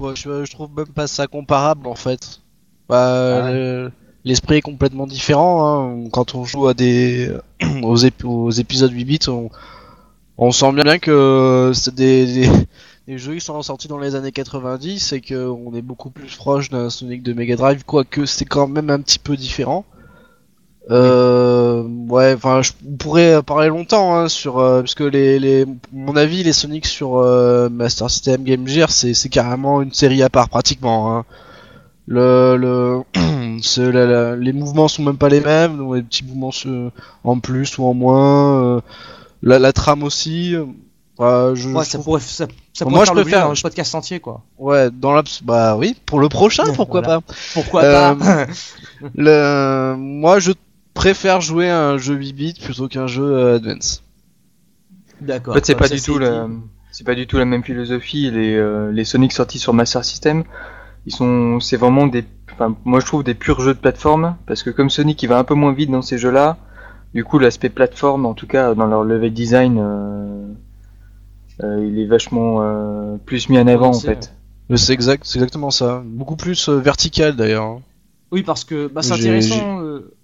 Ouais, 0.00 0.14
je, 0.16 0.44
je 0.44 0.50
trouve 0.50 0.70
même 0.76 0.88
pas 0.88 1.06
ça 1.06 1.26
comparable 1.26 1.86
en 1.86 1.94
fait. 1.94 2.40
Bah, 2.88 3.46
Ah 3.48 3.90
L'esprit 4.24 4.56
est 4.56 4.60
complètement 4.60 5.06
différent. 5.06 6.04
hein. 6.04 6.08
Quand 6.12 6.34
on 6.34 6.44
joue 6.44 6.68
à 6.68 6.74
des 6.74 7.30
aux, 7.82 7.96
ép- 7.96 8.24
aux 8.24 8.50
épisodes 8.50 8.92
8 8.92 9.04
bits, 9.04 9.18
on, 9.28 9.50
on 10.38 10.52
sent 10.52 10.72
bien 10.72 10.98
que 10.98 11.72
c'est 11.74 11.94
des, 11.94 12.26
des, 12.26 12.50
des 13.06 13.18
jeux 13.18 13.34
qui 13.34 13.40
sont 13.40 13.60
sortis 13.62 13.88
dans 13.88 13.98
les 13.98 14.14
années 14.14 14.32
90 14.32 15.12
et 15.12 15.20
qu'on 15.20 15.74
est 15.74 15.82
beaucoup 15.82 16.10
plus 16.10 16.34
proche 16.36 16.70
d'un 16.70 16.90
Sonic 16.90 17.22
de 17.22 17.32
Mega 17.32 17.56
Drive, 17.56 17.84
quoique 17.84 18.26
c'est 18.26 18.44
quand 18.44 18.68
même 18.68 18.90
un 18.90 19.00
petit 19.00 19.18
peu 19.18 19.36
différent. 19.36 19.84
Euh, 20.90 21.84
ouais, 22.08 22.34
enfin, 22.34 22.60
je 22.62 22.72
on 22.88 22.96
pourrait 22.96 23.40
parler 23.44 23.68
longtemps 23.68 24.16
hein, 24.16 24.28
sur 24.28 24.58
euh, 24.58 24.80
parce 24.80 24.96
que 24.96 25.04
les, 25.04 25.38
les, 25.38 25.64
mon 25.92 26.16
avis, 26.16 26.42
les 26.42 26.52
Sonic 26.52 26.86
sur 26.86 27.18
euh, 27.18 27.68
Master 27.68 28.10
System, 28.10 28.42
Game 28.42 28.66
Gear, 28.66 28.90
c'est 28.90 29.28
carrément 29.28 29.80
une 29.80 29.92
série 29.92 30.22
à 30.24 30.28
part 30.28 30.48
pratiquement. 30.48 31.16
Hein. 31.16 31.24
Le, 32.06 32.56
le, 32.56 33.02
la- 33.92 34.36
les 34.36 34.52
mouvements 34.52 34.88
sont 34.88 35.04
même 35.04 35.18
pas 35.18 35.28
les 35.28 35.40
mêmes, 35.40 35.78
donc 35.78 35.94
des 35.94 36.02
petits 36.02 36.24
mouvements 36.24 36.50
en 37.24 37.38
plus 37.40 37.78
ou 37.78 37.84
en 37.84 37.94
moins. 37.94 38.76
euh, 38.78 38.80
la, 39.42 39.58
la 39.60 39.72
trame 39.72 40.02
aussi. 40.02 40.56
Euh, 41.20 41.50
ouais, 41.50 41.56
je, 41.56 41.68
Ouais, 41.68 41.84
je 41.84 41.88
ça 41.90 41.92
trouve- 41.98 42.04
pourrait, 42.04 42.20
ça, 42.20 42.46
ça 42.72 42.84
Moi, 42.84 43.00
je 43.00 43.04
faire 43.06 43.14
l'objet 43.14 43.30
préfère- 43.32 43.48
d'un 43.48 43.54
podcast 43.60 43.94
entier, 43.94 44.20
quoi. 44.20 44.42
ouais, 44.58 44.90
dans 44.90 45.12
l'abs, 45.12 45.42
bah 45.42 45.76
oui, 45.76 45.96
pour 46.06 46.20
le 46.20 46.28
prochain, 46.28 46.64
pourquoi 46.74 47.00
Voilà. 47.02 47.20
pas. 47.20 47.34
Pourquoi 47.54 47.82
Euh, 47.84 48.14
pas 48.14 48.46
Le, 49.14 49.94
moi, 49.96 50.38
je 50.38 50.52
préfère 50.94 51.40
jouer 51.40 51.68
à 51.70 51.88
un 51.88 51.98
jeu 51.98 52.14
8 52.14 52.32
bits 52.32 52.54
plutôt 52.62 52.88
qu'un 52.88 53.06
jeu 53.06 53.24
euh, 53.24 53.56
Advance. 53.56 54.02
D'accord. 55.20 55.52
En 55.52 55.54
fait 55.54 55.66
c'est 55.66 55.74
pas 55.76 55.86
ça, 55.88 55.94
du 55.94 56.00
tout 56.02 56.18
la 56.18 56.48
c'est 56.90 57.04
pas 57.06 57.14
du 57.14 57.26
tout 57.28 57.38
la 57.38 57.44
même 57.44 57.62
philosophie 57.62 58.28
les 58.32 58.56
euh, 58.56 58.90
les 58.90 59.04
Sonic 59.04 59.30
sortis 59.32 59.60
sur 59.60 59.72
Master 59.72 60.04
System 60.04 60.42
ils 61.06 61.14
sont 61.14 61.60
c'est 61.60 61.76
vraiment 61.76 62.08
des 62.08 62.24
enfin 62.52 62.74
moi 62.84 62.98
je 62.98 63.06
trouve 63.06 63.22
des 63.22 63.34
purs 63.34 63.60
jeux 63.60 63.72
de 63.74 63.78
plateforme 63.78 64.34
parce 64.46 64.64
que 64.64 64.70
comme 64.70 64.90
Sonic 64.90 65.22
il 65.22 65.28
va 65.28 65.38
un 65.38 65.44
peu 65.44 65.54
moins 65.54 65.72
vite 65.72 65.90
dans 65.92 66.02
ces 66.02 66.18
jeux-là 66.18 66.56
du 67.14 67.22
coup 67.24 67.38
l'aspect 67.38 67.68
plateforme 67.68 68.26
en 68.26 68.34
tout 68.34 68.48
cas 68.48 68.74
dans 68.74 68.86
leur 68.86 69.04
level 69.04 69.32
design 69.32 69.78
euh, 69.80 70.44
il 71.60 71.98
est 71.98 72.06
vachement 72.06 72.62
euh, 72.62 73.16
plus 73.18 73.48
mis 73.48 73.58
en 73.58 73.66
avant 73.66 73.88
en 73.90 74.00
fait 74.00 74.32
C'est 74.74 74.92
exact, 74.92 75.24
c'est 75.26 75.38
exactement 75.38 75.70
ça. 75.70 76.02
Beaucoup 76.04 76.36
plus 76.36 76.68
euh, 76.68 76.78
vertical 76.78 77.36
d'ailleurs. 77.36 77.64
hein. 77.64 77.82
Oui, 78.30 78.42
parce 78.42 78.64
que 78.64 78.86
bah, 78.88 79.02
c'est 79.02 79.12
intéressant. 79.14 79.80
euh, 79.82 80.14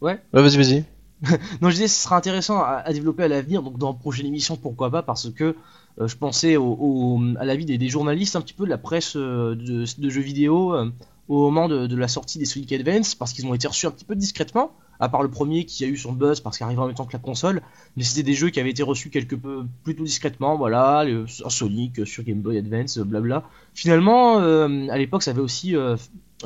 Ouais, 0.00 0.20
vas-y, 0.32 0.56
vas-y. 0.56 0.84
Non, 1.60 1.70
je 1.70 1.74
disais, 1.74 1.88
ce 1.88 2.02
sera 2.02 2.16
intéressant 2.16 2.58
à, 2.60 2.82
à 2.84 2.92
développer 2.92 3.22
à 3.24 3.28
l'avenir, 3.28 3.62
donc 3.62 3.78
dans 3.78 3.92
une 3.92 3.98
prochaine 3.98 4.26
émission, 4.26 4.56
pourquoi 4.56 4.90
pas, 4.90 5.02
parce 5.02 5.30
que 5.30 5.56
euh, 6.00 6.08
je 6.08 6.16
pensais 6.16 6.56
au, 6.56 6.64
au- 6.80 7.20
à 7.38 7.44
l'avis 7.44 7.64
des, 7.64 7.78
des 7.78 7.88
journalistes, 7.88 8.34
un 8.36 8.40
petit 8.40 8.54
peu 8.54 8.64
de 8.64 8.70
la 8.70 8.78
presse 8.78 9.14
euh, 9.16 9.54
de, 9.54 9.84
de 10.00 10.10
jeux 10.10 10.20
vidéo 10.22 10.74
euh, 10.74 10.90
au 11.28 11.42
moment 11.50 11.68
de, 11.68 11.86
de 11.86 11.96
la 11.96 12.08
sortie 12.08 12.38
des 12.38 12.44
Sonic 12.44 12.72
Advance, 12.72 13.14
parce 13.14 13.32
qu'ils 13.32 13.46
ont 13.46 13.54
été 13.54 13.68
reçus 13.68 13.86
un 13.86 13.90
petit 13.92 14.04
peu 14.04 14.16
discrètement, 14.16 14.72
à 15.02 15.08
part 15.08 15.24
le 15.24 15.28
premier 15.28 15.66
qui 15.66 15.84
a 15.84 15.88
eu 15.88 15.96
son 15.96 16.12
buzz 16.12 16.38
parce 16.38 16.56
qu'il 16.56 16.64
arrivait 16.64 16.80
en 16.80 16.86
même 16.86 16.94
temps 16.94 17.04
que 17.04 17.12
la 17.12 17.18
console, 17.18 17.60
mais 17.96 18.04
c'était 18.04 18.22
des 18.22 18.34
jeux 18.34 18.50
qui 18.50 18.60
avaient 18.60 18.70
été 18.70 18.84
reçus 18.84 19.10
quelque 19.10 19.34
peu 19.34 19.64
plutôt 19.82 20.04
discrètement, 20.04 20.56
voilà, 20.56 21.02
le, 21.02 21.26
Sonic 21.26 22.06
sur 22.06 22.22
Game 22.22 22.40
Boy 22.40 22.56
Advance, 22.56 22.98
euh, 22.98 23.04
blabla. 23.04 23.42
Finalement, 23.74 24.38
euh, 24.38 24.86
à 24.90 24.98
l'époque, 24.98 25.24
ça 25.24 25.32
avait 25.32 25.40
aussi 25.40 25.74
euh, 25.74 25.96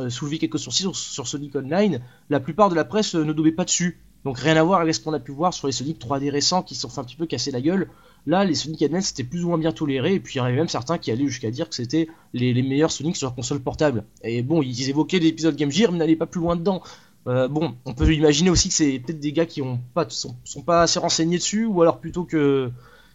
soulevé 0.08 0.38
quelques 0.38 0.58
sourcils 0.58 0.88
sur, 0.94 1.28
Sonic 1.28 1.54
Online. 1.54 2.00
La 2.30 2.40
plupart 2.40 2.70
de 2.70 2.74
la 2.74 2.86
presse 2.86 3.14
ne 3.14 3.30
daubait 3.34 3.52
pas 3.52 3.64
dessus. 3.64 4.00
Donc 4.24 4.38
rien 4.38 4.56
à 4.56 4.62
voir 4.62 4.80
avec 4.80 4.94
ce 4.94 5.00
qu'on 5.00 5.12
a 5.12 5.20
pu 5.20 5.32
voir 5.32 5.52
sur 5.52 5.66
les 5.66 5.72
Sonic 5.72 6.00
3D 6.00 6.30
récents 6.30 6.62
qui 6.62 6.74
se 6.74 6.80
sont 6.80 6.88
fait 6.88 7.00
un 7.00 7.04
petit 7.04 7.14
peu 7.14 7.26
casser 7.26 7.50
la 7.50 7.60
gueule. 7.60 7.90
Là, 8.26 8.44
les 8.44 8.54
Sonic 8.54 8.82
Advance 8.82 9.08
c'était 9.08 9.22
plus 9.22 9.44
ou 9.44 9.48
moins 9.48 9.58
bien 9.58 9.70
toléré, 9.70 10.14
et 10.14 10.20
puis 10.20 10.34
il 10.34 10.38
y 10.38 10.40
en 10.40 10.46
avait 10.46 10.56
même 10.56 10.68
certains 10.68 10.98
qui 10.98 11.12
allaient 11.12 11.28
jusqu'à 11.28 11.50
dire 11.52 11.68
que 11.68 11.76
c'était 11.76 12.08
les, 12.32 12.52
les 12.52 12.62
meilleurs 12.62 12.90
Sonic 12.90 13.16
sur 13.16 13.32
console 13.34 13.60
portable. 13.60 14.04
Et 14.24 14.42
bon, 14.42 14.62
ils 14.62 14.88
évoquaient 14.88 15.20
l'épisode 15.20 15.54
Game 15.54 15.70
Gear, 15.70 15.92
mais 15.92 15.98
n'allaient 15.98 16.16
pas 16.16 16.26
plus 16.26 16.40
loin 16.40 16.56
dedans. 16.56 16.82
Euh, 17.26 17.48
bon, 17.48 17.76
on 17.84 17.94
peut 17.94 18.12
imaginer 18.12 18.50
aussi 18.50 18.68
que 18.68 18.74
c'est 18.74 18.98
peut-être 19.00 19.18
des 19.20 19.32
gars 19.32 19.46
qui 19.46 19.60
ont 19.62 19.80
pas, 19.94 20.06
sont, 20.08 20.36
sont 20.44 20.62
pas 20.62 20.82
assez 20.82 20.98
renseignés 21.00 21.38
dessus, 21.38 21.66
ou 21.66 21.82
alors 21.82 21.98
plutôt 22.00 22.24
que 22.24 22.70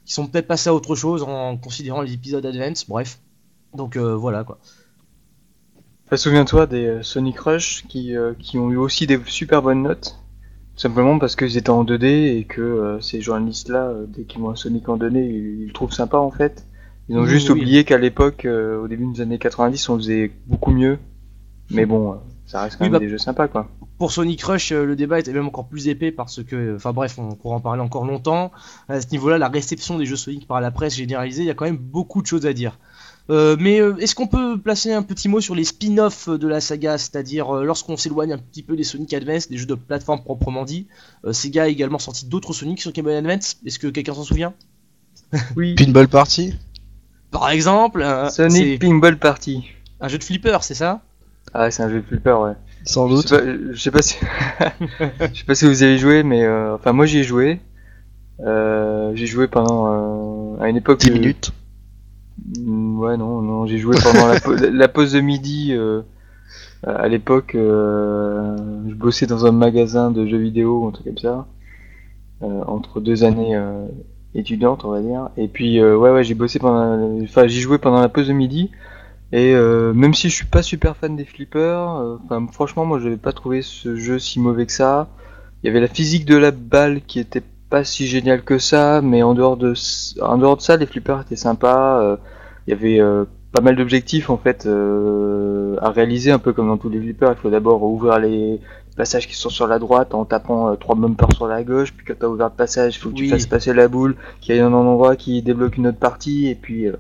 qui 0.05 0.14
sont 0.14 0.28
peut-être 0.28 0.47
passés 0.47 0.70
à 0.70 0.74
autre 0.74 0.95
chose 0.95 1.24
en 1.24 1.57
considérant 1.57 2.01
les 2.01 2.14
épisodes 2.14 2.45
Advance, 2.45 2.88
bref. 2.89 3.20
Donc 3.76 3.95
euh, 3.95 4.16
voilà 4.16 4.43
quoi. 4.43 4.59
Enfin, 6.07 6.18
souviens-toi 6.18 6.68
des 6.68 6.86
euh, 6.86 7.03
Sonic 7.03 7.39
Rush 7.39 7.86
qui, 7.88 8.16
euh, 8.16 8.34
qui 8.38 8.57
ont 8.57 8.70
eu 8.72 8.78
aussi 8.78 9.07
des 9.07 9.20
super 9.26 9.62
bonnes 9.62 9.84
notes. 9.84 10.18
Simplement 10.76 11.20
parce 11.20 11.36
qu'ils 11.36 11.57
étaient 11.57 11.70
en 11.70 11.84
2D 11.86 12.05
et 12.38 12.45
que 12.45 12.97
ces 13.01 13.22
journalistes-là, 13.22 13.93
dès 14.07 14.24
qu'ils 14.24 14.39
voient 14.41 14.53
un 14.53 14.55
Sonic 14.55 14.89
en 14.89 14.97
2D, 14.97 15.18
ils, 15.18 15.62
ils 15.62 15.68
le 15.68 15.74
trouvent 15.74 15.93
sympa 15.93 16.18
en 16.18 16.32
fait. 16.32 16.66
Ils 17.07 17.18
ont 17.18 17.26
Oui, 17.26 17.28
juste 17.28 17.49
oui. 17.49 17.59
oublié 17.59 17.84
qu'à 17.84 17.97
l'époque, 17.97 18.47
au 18.47 18.88
début 18.88 19.05
des 19.14 19.22
années 19.22 19.38
90, 19.38 19.89
on 19.89 19.97
faisait 19.97 20.32
beaucoup 20.47 20.72
mieux. 20.72 20.97
Mais 21.70 21.86
bon, 21.86 22.14
euh, 22.14 22.16
ça 22.52 22.64
reste 22.64 22.78
quand 22.78 22.84
Oui, 22.86 22.89
même 22.91 22.99
bah- 22.99 23.06
des 23.06 23.10
jeux 23.10 23.18
sympas 23.18 23.47
quoi. 23.47 23.70
Pour 23.97 24.12
Sonic 24.12 24.41
Rush, 24.43 24.72
euh, 24.72 24.84
le 24.86 24.95
débat 24.95 25.20
était 25.20 25.32
même 25.32 25.47
encore 25.47 25.68
plus 25.68 25.88
épais 25.88 26.12
parce 26.12 26.43
que, 26.43 26.76
enfin 26.76 26.91
bref, 26.91 27.18
on 27.20 27.36
pourra 27.36 27.56
en 27.56 27.60
parler 27.60 27.82
encore 27.82 28.06
longtemps. 28.06 28.52
À 28.89 28.99
ce 28.99 29.08
niveau-là, 29.12 29.38
la 29.38 29.47
réception 29.47 29.97
des 29.97 30.06
jeux 30.06 30.16
Sonic 30.16 30.47
par 30.47 30.60
la 30.60 30.72
presse 30.72 30.95
généralisée, 30.95 31.43
il 31.43 31.47
y 31.47 31.52
a 31.52 31.54
quand 31.54 31.66
même 31.66 31.78
beaucoup 31.78 32.22
de 32.22 32.28
choses 32.28 32.45
à 32.45 32.54
dire. 32.54 32.78
Euh, 33.30 33.56
mais 33.60 33.80
euh, 33.80 33.95
est-ce 33.97 34.16
qu'on 34.16 34.28
peut 34.28 34.60
placer 34.60 34.91
un 34.91 35.04
petit 35.04 35.30
mot 35.30 35.39
sur 35.39 35.54
les 35.54 35.64
spin-offs 35.64 36.28
de 36.28 36.47
la 36.47 36.60
saga, 36.60 36.97
c'est-à-dire 36.97 37.56
euh, 37.56 37.64
lorsqu'on 37.64 37.95
s'éloigne 37.95 38.34
un 38.34 38.39
petit 38.39 38.64
peu 38.64 38.76
des 38.76 38.84
Sonic 38.84 39.14
Advance, 39.14 39.47
des 39.47 39.58
jeux 39.58 39.68
de 39.68 39.76
plateforme 39.76 40.22
proprement 40.24 40.66
dit, 40.66 40.88
euh, 41.26 41.32
Sega 41.32 41.64
a 41.64 41.68
également 41.68 41.99
sorti 41.99 42.26
d'autres 42.26 42.52
Sonic 42.54 42.82
sur 42.82 42.91
Game 42.91 43.06
Boy 43.06 43.16
Advance? 43.16 43.58
Est-ce 43.66 43.78
que 43.80 43.88
quelqu'un 43.88 44.16
s'en 44.16 44.24
souvient? 44.24 44.54
Oui. 45.56 45.76
Pinball 45.76 46.08
Party? 46.08 46.56
Par 47.30 47.49
exemple, 47.52 48.02
euh, 48.02 48.30
Sonic 48.30 48.82
Pinball 48.82 49.18
Party. 49.18 49.64
un 50.02 50.08
jeu 50.08 50.18
de 50.18 50.24
flipper, 50.24 50.58
c'est 50.64 50.74
ça? 50.74 51.02
Ah, 51.54 51.70
c'est 51.72 51.84
un 51.84 51.89
jeu 51.89 52.02
de 52.02 52.06
flipper, 52.06 52.39
ouais. 52.42 52.54
Sans 52.84 53.08
Je 53.08 53.16
doute. 53.16 53.28
sais 53.28 53.38
pas, 53.38 53.44
je 53.74 53.80
sais 53.80 53.92
pas 53.92 54.02
si, 54.02 54.18
je 55.34 55.39
sais 55.39 55.46
pas 55.46 55.56
si 55.56 55.66
vous 55.68 55.84
avez 55.84 55.98
joué, 55.98 56.24
mais 56.24 56.44
euh, 56.44 56.76
enfin 56.76 56.94
moi 56.94 57.06
j'y 57.06 57.20
ai 57.20 57.24
joué. 57.24 57.60
Euh, 58.42 59.12
j'ai 59.16 59.28
joué 59.28 59.48
pendant 59.48 60.58
euh, 60.58 60.62
à 60.64 60.70
une 60.70 60.78
époque. 60.78 61.00
10 61.00 61.12
euh, 61.12 61.14
minutes. 61.14 61.52
Mm, 62.58 63.00
Ouais, 63.00 63.18
non, 63.18 63.42
non, 63.42 63.66
j'ai 63.68 63.78
joué 63.80 63.96
pendant 64.04 64.28
la, 64.28 64.39
pa- 64.39 64.56
la 64.56 64.88
pause 64.88 65.14
de 65.14 65.22
midi. 65.22 65.74
à 66.84 67.08
l'époque, 67.08 67.52
je 67.56 68.94
bossais 68.94 69.26
dans 69.28 69.46
un 69.46 69.52
magasin 69.52 70.12
de 70.12 70.26
jeux 70.26 70.38
vidéo, 70.38 70.88
un 70.88 70.92
truc 70.92 71.06
comme 71.06 71.18
ça, 71.18 71.48
entre 72.42 73.00
deux 73.00 73.24
années 73.24 73.60
étudiantes, 74.36 74.86
on 74.86 74.92
va 74.92 75.02
dire. 75.02 75.30
Et 75.38 75.48
puis, 75.48 75.82
ouais, 75.84 76.12
ouais, 76.12 76.24
j'ai 76.24 76.34
bossé 76.36 76.60
pendant, 76.60 77.22
enfin, 77.24 77.48
j'y 77.48 77.62
jouais 77.62 77.78
pendant 77.78 78.02
la 78.02 78.10
pause 78.10 78.28
de 78.28 78.34
midi. 78.34 78.72
Et 79.34 79.54
euh, 79.56 79.94
même 79.94 80.14
si 80.14 80.30
je 80.30 80.36
suis 80.36 80.46
pas 80.46 80.62
super 80.62 80.98
fan 80.98 81.16
des 81.16 81.26
flippers, 81.26 81.96
euh, 81.96 82.18
franchement, 82.52 82.86
moi, 82.86 83.00
j'avais 83.00 83.18
pas 83.18 83.32
trouvé 83.32 83.62
ce 83.62 83.96
jeu 83.96 84.20
si 84.20 84.40
mauvais 84.40 84.66
que 84.66 84.74
ça. 84.74 85.08
Il 85.64 85.68
y 85.68 85.70
avait 85.70 85.80
la 85.80 85.88
physique 85.88 86.26
de 86.26 86.36
la 86.36 86.52
balle 86.52 87.02
qui 87.02 87.20
était 87.20 87.44
pas 87.70 87.84
si 87.86 88.08
géniale 88.08 88.44
que 88.44 88.58
ça, 88.60 89.02
mais 89.02 89.24
en 89.24 89.34
dehors 89.34 89.56
de, 89.58 89.74
en 90.22 90.38
dehors 90.38 90.58
de 90.58 90.62
ça, 90.62 90.76
les 90.76 90.86
flippers 90.86 91.22
étaient 91.22 91.36
sympas. 91.38 92.02
euh, 92.02 92.18
il 92.68 92.72
y 92.72 92.74
avait 92.74 93.00
euh, 93.00 93.26
pas 93.54 93.62
mal 93.62 93.76
d'objectifs 93.76 94.30
en 94.30 94.38
fait 94.38 94.66
euh, 94.66 95.76
à 95.82 95.90
réaliser, 95.90 96.32
un 96.32 96.40
peu 96.40 96.54
comme 96.54 96.68
dans 96.68 96.78
tous 96.78 96.90
les 96.90 97.00
flippers. 97.00 97.32
Il 97.32 97.42
faut 97.42 97.50
d'abord 97.50 97.82
ouvrir 97.84 98.20
les 98.20 98.60
passages 98.98 99.28
qui 99.28 99.36
sont 99.36 99.50
sur 99.50 99.68
la 99.68 99.80
droite 99.80 100.14
en 100.14 100.26
tapant 100.26 100.70
euh, 100.70 100.76
trois 100.76 100.96
bumpers 100.96 101.32
sur 101.34 101.48
la 101.48 101.64
gauche. 101.64 101.94
Puis 101.94 102.06
quand 102.06 102.14
tu 102.20 102.26
as 102.26 102.30
ouvert 102.30 102.50
le 102.50 102.56
passage, 102.56 102.96
il 102.98 103.00
faut 103.00 103.10
que 103.10 103.16
tu 103.16 103.30
fasses 103.30 103.46
passer 103.46 103.74
la 103.74 103.88
boule, 103.88 104.16
qu'il 104.42 104.56
y 104.56 104.58
ait 104.58 104.62
un 104.62 104.74
endroit 104.74 105.16
qui 105.16 105.42
débloque 105.42 105.78
une 105.78 105.88
autre 105.88 105.98
partie. 106.00 106.48
Et 106.50 106.56
puis, 106.56 106.88
euh, 106.88 106.94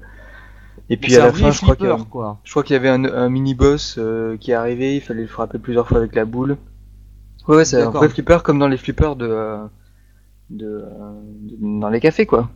et 0.93 0.97
puis 0.97 1.15
à 1.15 1.19
la 1.25 1.31
fin, 1.33 1.51
je 1.51 1.61
crois 1.61 1.75
qu'il 1.75 1.85
y 1.85 2.73
y 2.73 2.75
avait 2.75 2.89
un, 2.89 3.05
un 3.05 3.29
mini 3.29 3.53
boss 3.55 3.99
qui 4.39 4.51
est 4.51 4.55
arrivé. 4.55 4.95
Il 4.95 5.01
fallait 5.01 5.21
le 5.21 5.27
frapper 5.27 5.57
plusieurs 5.59 5.87
fois 5.87 5.97
avec 5.99 6.15
la 6.15 6.25
boule. 6.25 6.57
Ouais, 7.47 7.57
ouais, 7.57 7.65
c'est 7.65 7.81
un 7.81 7.89
vrai 7.89 8.09
flipper 8.09 8.37
comme 8.43 8.59
dans 8.59 8.67
les 8.67 8.77
flippers 8.77 9.15
de, 9.15 9.27
euh, 9.27 9.65
de, 10.49 10.67
euh, 10.67 11.11
de- 11.41 11.79
dans 11.79 11.89
les 11.89 11.99
cafés 11.99 12.25
quoi. 12.25 12.49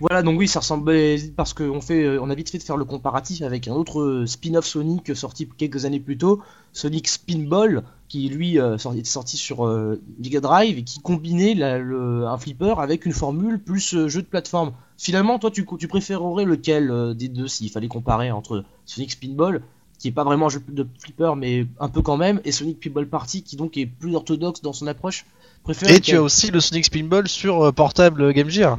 Voilà, 0.00 0.22
donc 0.22 0.38
oui, 0.38 0.48
ça 0.48 0.60
ressemblait 0.60 1.16
parce 1.36 1.52
qu'on 1.52 1.80
fait, 1.82 2.04
euh, 2.04 2.18
on 2.22 2.30
a 2.30 2.34
vite 2.34 2.48
fait 2.50 2.56
de 2.56 2.62
faire 2.62 2.78
le 2.78 2.86
comparatif 2.86 3.42
avec 3.42 3.68
un 3.68 3.72
autre 3.72 4.00
euh, 4.00 4.26
spin-off 4.26 4.64
Sonic 4.64 5.14
sorti 5.14 5.46
quelques 5.58 5.84
années 5.84 6.00
plus 6.00 6.16
tôt, 6.16 6.40
Sonic 6.72 7.06
Spinball, 7.06 7.82
qui 8.08 8.28
lui 8.30 8.58
euh, 8.58 8.76
est 8.76 9.04
sorti 9.06 9.36
sur 9.36 9.66
euh, 9.66 10.00
Mega 10.18 10.40
Drive 10.40 10.78
et 10.78 10.84
qui 10.84 11.00
combinait 11.00 11.54
la- 11.54 11.78
le- 11.78 12.26
un 12.26 12.38
flipper 12.38 12.74
avec 12.80 13.04
une 13.04 13.12
formule 13.12 13.58
plus 13.58 13.94
euh, 13.94 14.08
jeu 14.08 14.22
de 14.22 14.26
plateforme. 14.26 14.72
Finalement, 15.02 15.38
toi, 15.38 15.50
tu, 15.50 15.64
tu 15.78 15.88
préférerais 15.88 16.44
lequel 16.44 16.90
euh, 16.90 17.14
des 17.14 17.28
deux 17.28 17.48
s'il 17.48 17.70
fallait 17.70 17.88
comparer 17.88 18.30
entre 18.30 18.64
Sonic 18.84 19.12
Spinball, 19.12 19.62
qui 19.98 20.08
est 20.08 20.12
pas 20.12 20.24
vraiment 20.24 20.46
un 20.46 20.50
jeu 20.50 20.62
de 20.68 20.86
flipper 20.98 21.36
mais 21.36 21.66
un 21.78 21.88
peu 21.88 22.02
quand 22.02 22.18
même, 22.18 22.40
et 22.44 22.52
Sonic 22.52 22.80
Pinball 22.80 23.06
Party, 23.06 23.42
qui 23.42 23.56
donc 23.56 23.78
est 23.78 23.86
plus 23.86 24.14
orthodoxe 24.14 24.60
dans 24.60 24.74
son 24.74 24.86
approche? 24.86 25.24
Préférerais 25.64 25.96
Et 25.96 26.00
tu 26.00 26.16
as 26.16 26.22
aussi 26.22 26.50
le 26.50 26.60
Sonic 26.60 26.84
Spinball 26.84 27.28
sur 27.28 27.62
euh, 27.64 27.72
portable 27.72 28.32
Game 28.34 28.50
Gear. 28.50 28.78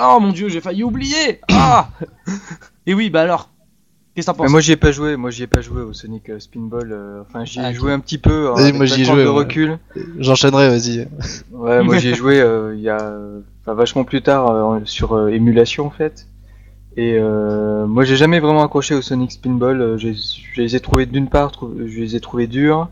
Oh 0.00 0.18
mon 0.20 0.32
dieu, 0.32 0.48
j'ai 0.48 0.60
failli 0.60 0.84
oublier 0.84 1.40
Ah 1.50 1.90
Et 2.86 2.94
oui, 2.94 3.10
bah 3.10 3.22
alors, 3.22 3.50
qu'est-ce 4.14 4.26
que 4.26 4.32
t'en 4.32 4.36
Mais 4.42 4.44
penses? 4.44 4.52
moi 4.52 4.60
j'y 4.60 4.72
ai 4.72 4.76
pas 4.76 4.92
joué, 4.92 5.16
moi 5.16 5.30
j'y 5.30 5.42
ai 5.42 5.46
pas 5.48 5.60
joué 5.60 5.82
au 5.82 5.92
Sonic 5.92 6.28
euh, 6.30 6.38
Spinball. 6.38 6.92
euh, 6.92 7.22
enfin 7.22 7.44
j'y 7.44 7.58
ai 7.58 7.64
Ah, 7.64 7.72
joué 7.72 7.92
un 7.92 7.98
petit 8.00 8.18
peu. 8.18 8.50
hein, 8.50 8.54
avec 8.56 8.74
moi, 8.76 8.86
j'y 8.86 9.02
ai 9.02 9.04
joué, 9.04 9.24
de 9.24 9.28
ouais. 9.28 9.34
recul. 9.38 9.78
J'enchaînerai, 10.18 10.68
vas-y. 10.68 11.08
Ouais, 11.50 11.82
moi 11.82 11.96
j'y 11.98 12.08
ai 12.08 12.14
joué 12.22 12.40
euh, 12.40 12.74
il 12.76 12.80
y 12.82 12.88
a 12.88 13.00
euh, 13.00 13.40
enfin, 13.62 13.74
vachement 13.74 14.04
plus 14.04 14.22
tard 14.22 14.50
euh, 14.50 14.80
sur 14.84 15.12
euh, 15.14 15.28
émulation 15.28 15.86
en 15.86 15.90
fait. 15.90 16.26
Et 16.96 17.14
euh, 17.18 17.86
moi 17.86 18.04
j'ai 18.04 18.16
jamais 18.16 18.40
vraiment 18.40 18.62
accroché 18.64 18.94
au 18.94 19.02
Sonic 19.02 19.32
Spinball. 19.32 19.96
j'ai- 19.98 20.14
je 20.14 20.60
les 20.60 20.76
ai 20.76 20.80
trouvés 20.80 21.06
d'une 21.06 21.28
part, 21.28 21.52
trou- 21.52 21.74
je 21.78 22.00
les 22.00 22.16
ai 22.16 22.20
trouvés 22.20 22.46
durs. 22.46 22.88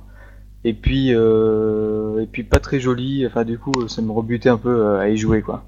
Et 0.64 0.74
puis 0.74 1.14
euh, 1.14 2.20
et 2.22 2.26
puis 2.26 2.44
pas 2.44 2.60
très 2.60 2.80
jolis. 2.80 3.26
Enfin 3.26 3.44
du 3.44 3.58
coup 3.58 3.72
ça 3.88 4.02
me 4.02 4.12
rebutait 4.12 4.48
un 4.50 4.58
peu 4.58 4.96
à 4.98 5.08
y 5.08 5.16
jouer 5.16 5.42
quoi. 5.42 5.64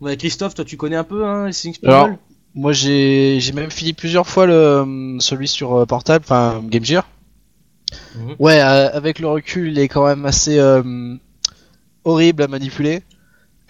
Ouais, 0.00 0.16
Christophe, 0.16 0.54
toi 0.54 0.64
tu 0.64 0.76
connais 0.76 0.96
un 0.96 1.04
peu 1.04 1.24
hein, 1.26 1.46
les 1.46 1.52
Sonic 1.52 1.78
Alors, 1.84 2.04
Spinball? 2.06 2.18
Moi, 2.54 2.72
j'ai 2.72 3.38
j'ai 3.40 3.52
même 3.52 3.70
fini 3.70 3.92
plusieurs 3.92 4.26
fois 4.26 4.46
le 4.46 5.16
celui 5.20 5.46
sur 5.48 5.86
portable, 5.86 6.24
enfin 6.26 6.62
Game 6.68 6.84
Gear. 6.84 7.06
Mhm. 8.14 8.36
Ouais, 8.38 8.60
euh, 8.60 8.90
avec 8.92 9.18
le 9.18 9.28
recul, 9.28 9.68
il 9.70 9.78
est 9.78 9.88
quand 9.88 10.06
même 10.06 10.24
assez 10.24 10.58
euh, 10.58 11.16
horrible 12.04 12.42
à 12.42 12.48
manipuler. 12.48 13.02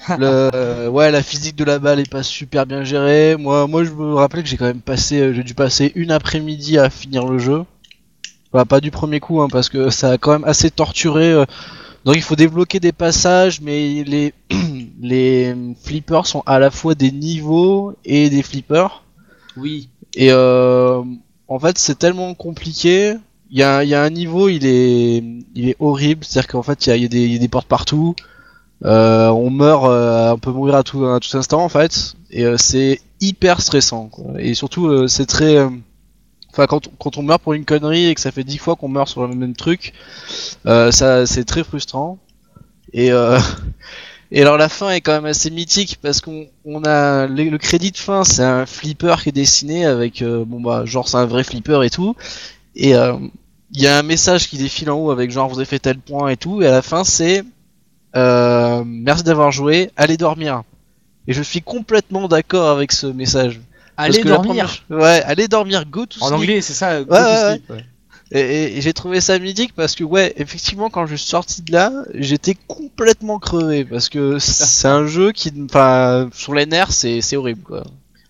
Le, 0.09 0.51
euh, 0.55 0.89
ouais, 0.89 1.11
la 1.11 1.23
physique 1.23 1.57
de 1.57 1.65
la 1.65 1.79
balle 1.79 2.01
est 2.01 2.11
pas 2.11 2.23
super 2.23 2.67
bien 2.67 2.85
gérée. 2.85 3.37
Moi, 3.37 3.67
moi, 3.67 3.85
je 3.85 3.91
me 3.91 4.15
rappelle 4.15 4.43
que 4.43 4.49
j'ai 4.49 4.57
quand 4.57 4.67
même 4.67 4.81
passé, 4.81 5.21
euh, 5.21 5.33
j'ai 5.33 5.43
dû 5.43 5.55
passer 5.55 5.93
une 5.95 6.11
après-midi 6.13 6.79
à 6.79 6.91
finir 6.91 7.27
le 7.27 7.39
jeu. 7.39 7.65
Pas 8.69 8.81
du 8.81 8.91
premier 8.91 9.21
coup, 9.21 9.43
hein, 9.43 9.49
parce 9.51 9.69
que 9.69 9.91
ça 10.01 10.13
a 10.13 10.19
quand 10.19 10.33
même 10.33 10.45
assez 10.45 10.71
torturé. 10.71 11.33
euh. 11.33 11.45
Donc, 12.05 12.17
il 12.17 12.23
faut 12.23 12.37
débloquer 12.37 12.79
des 12.81 12.93
passages, 12.93 13.61
mais 13.61 14.05
les 14.05 14.33
les 15.01 15.55
flippers 15.83 16.27
sont 16.27 16.43
à 16.47 16.59
la 16.59 16.71
fois 16.71 16.95
des 16.95 17.11
niveaux 17.13 17.95
et 18.05 18.31
des 18.31 18.43
flippers. 18.43 19.03
Oui. 19.57 19.89
Et 20.15 20.29
euh, 20.31 21.03
en 21.49 21.59
fait, 21.59 21.79
c'est 21.79 21.99
tellement 21.99 22.35
compliqué. 22.35 23.15
Il 23.51 23.59
y 23.59 23.63
a, 23.63 23.85
il 23.85 23.91
y 23.91 23.95
a 23.95 24.03
un 24.03 24.11
niveau, 24.11 24.49
il 24.49 24.67
est, 24.67 25.23
il 25.55 25.69
est 25.69 25.77
horrible. 25.81 26.25
C'est-à-dire 26.25 26.49
qu'en 26.49 26.63
fait, 26.63 26.87
il 26.87 26.91
y 26.91 26.93
a, 26.93 26.97
il 26.97 27.03
y 27.03 27.07
a 27.07 27.09
des, 27.09 27.25
il 27.25 27.33
y 27.33 27.37
a 27.37 27.39
des 27.39 27.49
portes 27.49 27.69
partout. 27.69 28.15
Euh, 28.85 29.29
on 29.29 29.51
meurt, 29.51 29.85
euh, 29.87 30.33
on 30.33 30.39
peut 30.39 30.53
mourir 30.53 30.75
à 30.75 30.83
tout, 30.83 31.07
à 31.07 31.19
instant 31.35 31.63
en 31.63 31.69
fait. 31.69 32.15
Et 32.31 32.45
euh, 32.45 32.57
c'est 32.57 33.01
hyper 33.21 33.61
stressant. 33.61 34.09
Quoi. 34.09 34.35
Et 34.39 34.55
surtout, 34.55 35.09
c'est 35.09 35.27
très. 35.27 35.67
Enfin, 36.57 36.67
quand, 36.67 36.89
quand 36.99 37.19
on 37.19 37.23
meurt 37.23 37.43
pour 37.43 37.53
une 37.53 37.67
connerie 37.67 38.07
et 38.07 38.15
que 38.15 38.21
ça 38.23 38.33
fait 38.33 38.43
dix 38.43 38.57
fois 38.57 38.77
qu'on 38.77 38.89
meurt 38.89 39.11
sur 39.11 39.27
le 39.27 39.35
même 39.35 39.55
truc, 39.55 39.93
euh, 40.65 40.91
ça, 40.91 41.27
c'est 41.27 41.45
très 41.45 41.63
frustrant. 41.63 42.19
Et 42.95 43.13
euh, 43.13 43.39
et 44.31 44.41
alors 44.41 44.57
la 44.57 44.71
fin 44.71 44.89
est 44.89 45.03
quand 45.03 45.13
même 45.13 45.27
assez 45.27 45.51
mythique 45.51 45.99
parce 46.01 46.23
qu'on 46.23 46.47
on 46.65 46.83
a 46.85 47.27
le, 47.27 47.59
crédit 47.59 47.91
de 47.91 47.99
fin, 47.99 48.25
c'est 48.25 48.43
un 48.43 48.65
flipper 48.65 49.17
qui 49.23 49.29
est 49.29 49.33
dessiné 49.33 49.85
avec 49.85 50.23
euh, 50.23 50.47
bon 50.47 50.61
bah 50.61 50.87
genre 50.87 51.09
c'est 51.09 51.19
un 51.19 51.27
vrai 51.27 51.45
flipper 51.45 51.83
et 51.85 51.91
tout. 51.91 52.17
Et 52.75 52.93
il 52.93 53.83
y 53.83 53.87
a 53.87 53.99
un 53.99 54.03
message 54.03 54.49
qui 54.49 54.57
défile 54.57 54.91
en 54.91 54.99
haut 54.99 55.11
avec 55.11 55.31
genre 55.31 55.51
vous 55.51 55.59
avez 55.59 55.67
fait 55.67 55.79
tel 55.79 55.99
point 55.99 56.29
et 56.29 56.39
tout. 56.39 56.63
Et 56.63 56.67
à 56.67 56.71
la 56.71 56.81
fin 56.81 57.05
c'est 57.05 57.45
euh, 58.17 58.83
merci 58.87 59.23
d'avoir 59.23 59.51
joué, 59.53 59.91
allez 59.97 60.17
dormir. 60.17 60.63
Et 61.29 61.33
je 61.33 61.43
suis 61.43 61.61
complètement 61.63 62.29
d'accord 62.29 62.69
avec 62.71 62.93
ce 62.93 63.07
message. 63.07 63.61
Allez 63.97 64.23
dormir 64.23 64.79
première- 64.89 65.03
Ouais, 65.03 65.23
allez 65.25 65.49
dormir, 65.49 65.85
go 65.87 66.07
to 66.07 66.21
En 66.23 66.29
sleep. 66.29 66.39
anglais, 66.41 66.61
c'est 66.61 66.73
ça. 66.75 67.03
go 67.03 67.13
Ouais, 67.13 67.19
to 67.19 67.25
ouais, 67.25 67.51
sleep, 67.53 67.71
ouais. 67.71 67.85
Et, 68.33 68.41
et- 68.41 68.79
et 68.79 68.81
j'ai 68.81 68.93
trouvé 68.93 69.21
ça 69.21 69.39
mythique 69.39 69.73
parce 69.75 69.95
que 69.95 70.03
ouais, 70.05 70.35
effectivement, 70.37 70.91
quand 70.91 71.07
je 71.07 71.15
suis 71.15 71.29
sorti 71.29 71.63
de 71.63 71.73
là, 71.73 71.93
j'étais 72.15 72.57
complètement 72.67 73.39
crevé 73.39 73.85
parce 73.85 74.09
que 74.09 74.39
c'est 74.41 74.89
un 74.89 75.07
jeu 75.07 75.31
qui, 75.33 75.53
enfin, 75.65 76.29
sur 76.35 76.53
les 76.55 76.67
nerfs, 76.67 76.93
c'est 76.93 77.21
c'est 77.21 77.37
horrible 77.37 77.63
quoi. 77.63 77.85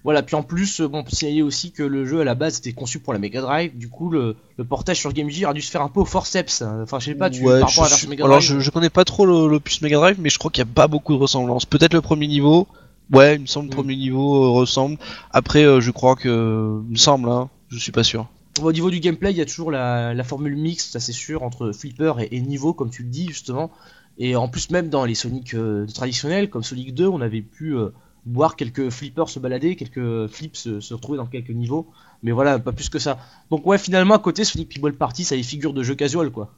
Voilà, 0.06 0.22
puis 0.22 0.36
en 0.36 0.42
plus, 0.42 0.80
euh, 0.80 0.86
bon, 0.88 1.04
signaler 1.08 1.42
aussi 1.42 1.72
que 1.72 1.82
le 1.82 2.06
jeu 2.06 2.20
à 2.20 2.24
la 2.24 2.34
base 2.34 2.58
était 2.58 2.72
conçu 2.72 3.00
pour 3.00 3.12
la 3.12 3.18
Mega 3.18 3.40
Drive, 3.40 3.76
du 3.76 3.88
coup 3.88 4.08
le, 4.08 4.36
le 4.56 4.64
portage 4.64 4.98
sur 5.00 5.12
Game 5.12 5.28
Gear 5.28 5.50
a 5.50 5.52
dû 5.52 5.60
se 5.60 5.70
faire 5.70 5.82
un 5.82 5.88
peu 5.88 6.00
au 6.00 6.04
forceps. 6.04 6.62
Enfin, 6.62 7.00
je 7.00 7.06
sais 7.06 7.14
pas, 7.16 7.28
tu 7.28 7.42
Ouais, 7.44 7.58
par 7.60 7.68
je 7.68 7.74
rapport 7.74 7.84
à 7.84 7.86
la 7.88 7.90
version 7.90 8.08
Mega 8.10 8.24
alors 8.24 8.38
Drive. 8.38 8.52
je, 8.54 8.60
je 8.60 8.70
connais 8.70 8.88
pas 8.88 9.04
trop 9.04 9.26
le- 9.26 9.48
l'opus 9.48 9.82
Mega 9.82 9.96
Drive, 9.98 10.16
mais 10.20 10.30
je 10.30 10.38
crois 10.38 10.50
qu'il 10.52 10.60
y 10.64 10.68
a 10.68 10.72
pas 10.72 10.86
beaucoup 10.88 11.12
de 11.12 11.18
ressemblances. 11.18 11.66
Peut-être 11.66 11.92
le 11.92 12.00
premier 12.00 12.28
niveau. 12.28 12.68
Ouais, 13.12 13.34
il 13.34 13.40
me 13.42 13.46
semble 13.46 13.66
le 13.68 13.72
Mm. 13.72 13.76
premier 13.76 13.96
niveau 13.96 14.44
euh, 14.44 14.48
ressemble. 14.50 14.96
Après, 15.32 15.64
euh, 15.64 15.80
je 15.80 15.90
crois 15.90 16.14
que, 16.16 16.80
il 16.86 16.92
me 16.92 16.96
semble, 16.96 17.28
hein, 17.28 17.50
je 17.68 17.78
suis 17.78 17.92
pas 17.92 18.04
sûr. 18.04 18.26
Au 18.62 18.72
niveau 18.72 18.90
du 18.90 19.00
gameplay, 19.00 19.32
il 19.32 19.36
y 19.36 19.40
a 19.40 19.44
toujours 19.44 19.70
la, 19.72 20.14
la 20.14 20.24
formule 20.24 20.56
mixte, 20.56 20.92
ça 20.92 21.00
c'est 21.00 21.12
sûr, 21.12 21.42
entre 21.42 21.72
flipper 21.72 22.14
et, 22.20 22.36
et 22.36 22.40
niveau, 22.40 22.72
comme 22.74 22.90
tu 22.90 23.02
le 23.02 23.08
dis 23.08 23.26
justement. 23.28 23.70
Et 24.18 24.34
en 24.36 24.48
plus, 24.48 24.70
même 24.70 24.88
dans 24.88 25.04
les 25.04 25.14
Sonic 25.16 25.52
euh, 25.54 25.84
traditionnels, 25.92 26.48
comme 26.48 26.62
Sonic 26.62 26.94
2, 26.94 27.06
on 27.08 27.20
avait 27.20 27.42
pu 27.42 27.76
euh, 27.76 27.90
voir 28.26 28.56
quelques 28.56 28.90
flippers 28.90 29.28
se 29.28 29.38
balader, 29.38 29.76
quelques 29.76 30.26
flips 30.28 30.56
se, 30.56 30.94
retrouver 30.94 31.18
dans 31.18 31.26
quelques 31.26 31.50
niveaux, 31.50 31.88
mais 32.22 32.32
voilà, 32.32 32.58
pas 32.58 32.72
plus 32.72 32.88
que 32.88 32.98
ça. 32.98 33.18
Donc 33.50 33.66
ouais, 33.66 33.78
finalement, 33.78 34.14
à 34.14 34.18
côté, 34.18 34.44
ce 34.44 34.52
Flippy 34.52 34.80
Party, 34.80 35.24
ça 35.24 35.34
a 35.34 35.42
figure 35.42 35.72
de 35.72 35.82
jeu 35.82 35.94
casual, 35.94 36.30
quoi. 36.30 36.52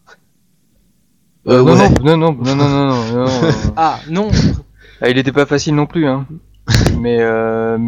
Euh, 1.46 1.62
non, 1.62 1.76
non, 1.76 2.16
non, 2.16 2.34
non, 2.34 2.56
non, 2.56 2.68
non, 2.68 3.24
non, 3.24 3.26
ah, 3.76 4.00
non 4.10 4.28
ah, 5.00 5.08
Il 5.08 5.18
était 5.18 5.32
pas 5.32 5.46
facile 5.46 5.74
non 5.74 5.86
plus, 5.86 6.06
hein. 6.06 6.26
mais, 6.98 7.18
euh... 7.20 7.78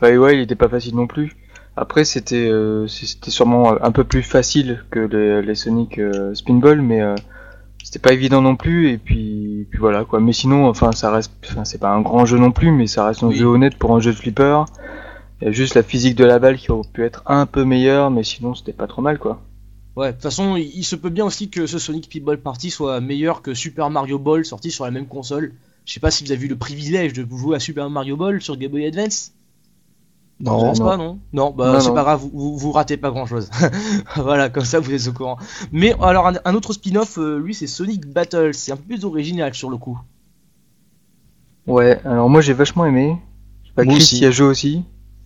Bah 0.00 0.12
ouais, 0.12 0.36
il 0.36 0.40
était 0.40 0.54
pas 0.54 0.68
facile 0.68 0.94
non 0.94 1.06
plus. 1.06 1.32
Après, 1.76 2.04
c'était 2.04 2.48
euh, 2.48 2.86
c'était 2.86 3.30
sûrement 3.30 3.82
un 3.82 3.92
peu 3.92 4.04
plus 4.04 4.22
facile 4.22 4.84
que 4.90 5.00
les, 5.00 5.54
Sonic 5.54 5.98
euh, 5.98 6.34
Spinball, 6.34 6.82
mais 6.82 7.02
c'était 7.88 8.00
pas 8.00 8.12
évident 8.12 8.42
non 8.42 8.54
plus. 8.54 8.90
Et 8.90 8.98
puis, 8.98 9.66
puis 9.70 9.78
voilà 9.78 10.04
quoi. 10.04 10.20
Mais 10.20 10.34
sinon, 10.34 10.68
enfin, 10.68 10.92
ça 10.92 11.10
reste, 11.10 11.32
enfin, 11.42 11.64
c'est 11.64 11.78
pas 11.78 11.88
un 11.90 12.02
grand 12.02 12.26
jeu 12.26 12.36
non 12.36 12.52
plus, 12.52 12.70
mais 12.70 12.86
ça 12.86 13.06
reste 13.06 13.22
un 13.22 13.28
Oui. 13.28 13.36
jeu 13.36 13.46
honnête 13.46 13.76
pour 13.76 13.96
un 13.96 14.00
jeu 14.00 14.12
de 14.12 14.16
flipper. 14.16 14.66
Il 15.40 15.46
y 15.46 15.48
a 15.48 15.52
juste 15.52 15.74
la 15.74 15.82
physique 15.82 16.14
de 16.14 16.24
la 16.24 16.38
balle 16.38 16.58
qui 16.58 16.70
aurait 16.70 16.86
pu 16.92 17.02
être 17.02 17.22
un 17.24 17.46
peu 17.46 17.64
meilleure, 17.64 18.10
mais 18.10 18.24
sinon 18.24 18.54
c'était 18.54 18.74
pas 18.74 18.86
trop 18.86 19.00
mal 19.00 19.18
quoi. 19.18 19.40
Ouais, 19.96 20.08
de 20.08 20.12
toute 20.12 20.22
façon, 20.22 20.56
il, 20.56 20.84
se 20.84 20.96
peut 20.96 21.08
bien 21.08 21.24
aussi 21.24 21.48
que 21.48 21.66
ce 21.66 21.78
Sonic 21.78 22.12
Pinball 22.12 22.38
Party 22.38 22.70
soit 22.70 23.00
meilleur 23.00 23.40
que 23.40 23.54
Super 23.54 23.88
Mario 23.88 24.18
Ball 24.18 24.44
sorti 24.44 24.70
sur 24.70 24.84
la 24.84 24.90
même 24.90 25.06
console. 25.06 25.54
Je 25.86 25.92
sais 25.94 26.00
pas 26.00 26.10
si 26.10 26.24
vous 26.24 26.30
avez 26.30 26.44
eu 26.44 26.48
le 26.48 26.56
privilège 26.56 27.14
de 27.14 27.26
jouer 27.28 27.56
à 27.56 27.58
Super 27.58 27.88
Mario 27.88 28.16
Ball 28.16 28.42
sur 28.42 28.56
Game 28.56 28.70
Boy 28.70 28.84
Advance. 28.86 29.32
Je 30.40 30.44
Non, 30.44 30.58
pense 30.60 30.78
non. 30.78 30.86
pas, 30.86 30.96
non 30.96 31.18
Non, 31.32 31.50
bah 31.50 31.72
Non, 31.72 31.80
c'est 31.80 31.92
pas 31.92 32.02
grave, 32.04 32.20
vous, 32.20 32.30
vous, 32.32 32.56
vous 32.58 32.72
ratez 32.72 32.96
pas 32.96 33.10
grand 33.10 33.26
chose. 33.26 33.50
voilà, 34.16 34.48
comme 34.50 34.64
ça 34.64 34.78
vous 34.78 34.92
êtes 34.92 35.08
au 35.08 35.12
courant. 35.12 35.36
Mais 35.72 35.94
alors, 36.00 36.28
un, 36.28 36.34
un 36.44 36.54
autre 36.54 36.72
spin-off, 36.72 37.18
euh, 37.18 37.38
lui, 37.40 37.54
c'est 37.54 37.66
Sonic 37.66 38.06
Battle. 38.06 38.54
C'est 38.54 38.70
un 38.72 38.76
peu 38.76 38.84
plus 38.84 39.04
original 39.04 39.52
sur 39.54 39.68
le 39.68 39.76
coup. 39.78 39.98
Ouais, 41.66 42.00
alors 42.04 42.30
moi 42.30 42.40
j'ai 42.40 42.52
vachement 42.54 42.86
aimé. 42.86 43.16
Je 43.62 43.68
sais 43.68 43.74
pas, 43.74 43.84
Moi 43.84 43.94
Chris 43.94 44.02
aussi. 44.02 44.18
y 44.20 44.26
a 44.26 44.30
joué 44.30 44.46
aussi. 44.46 44.84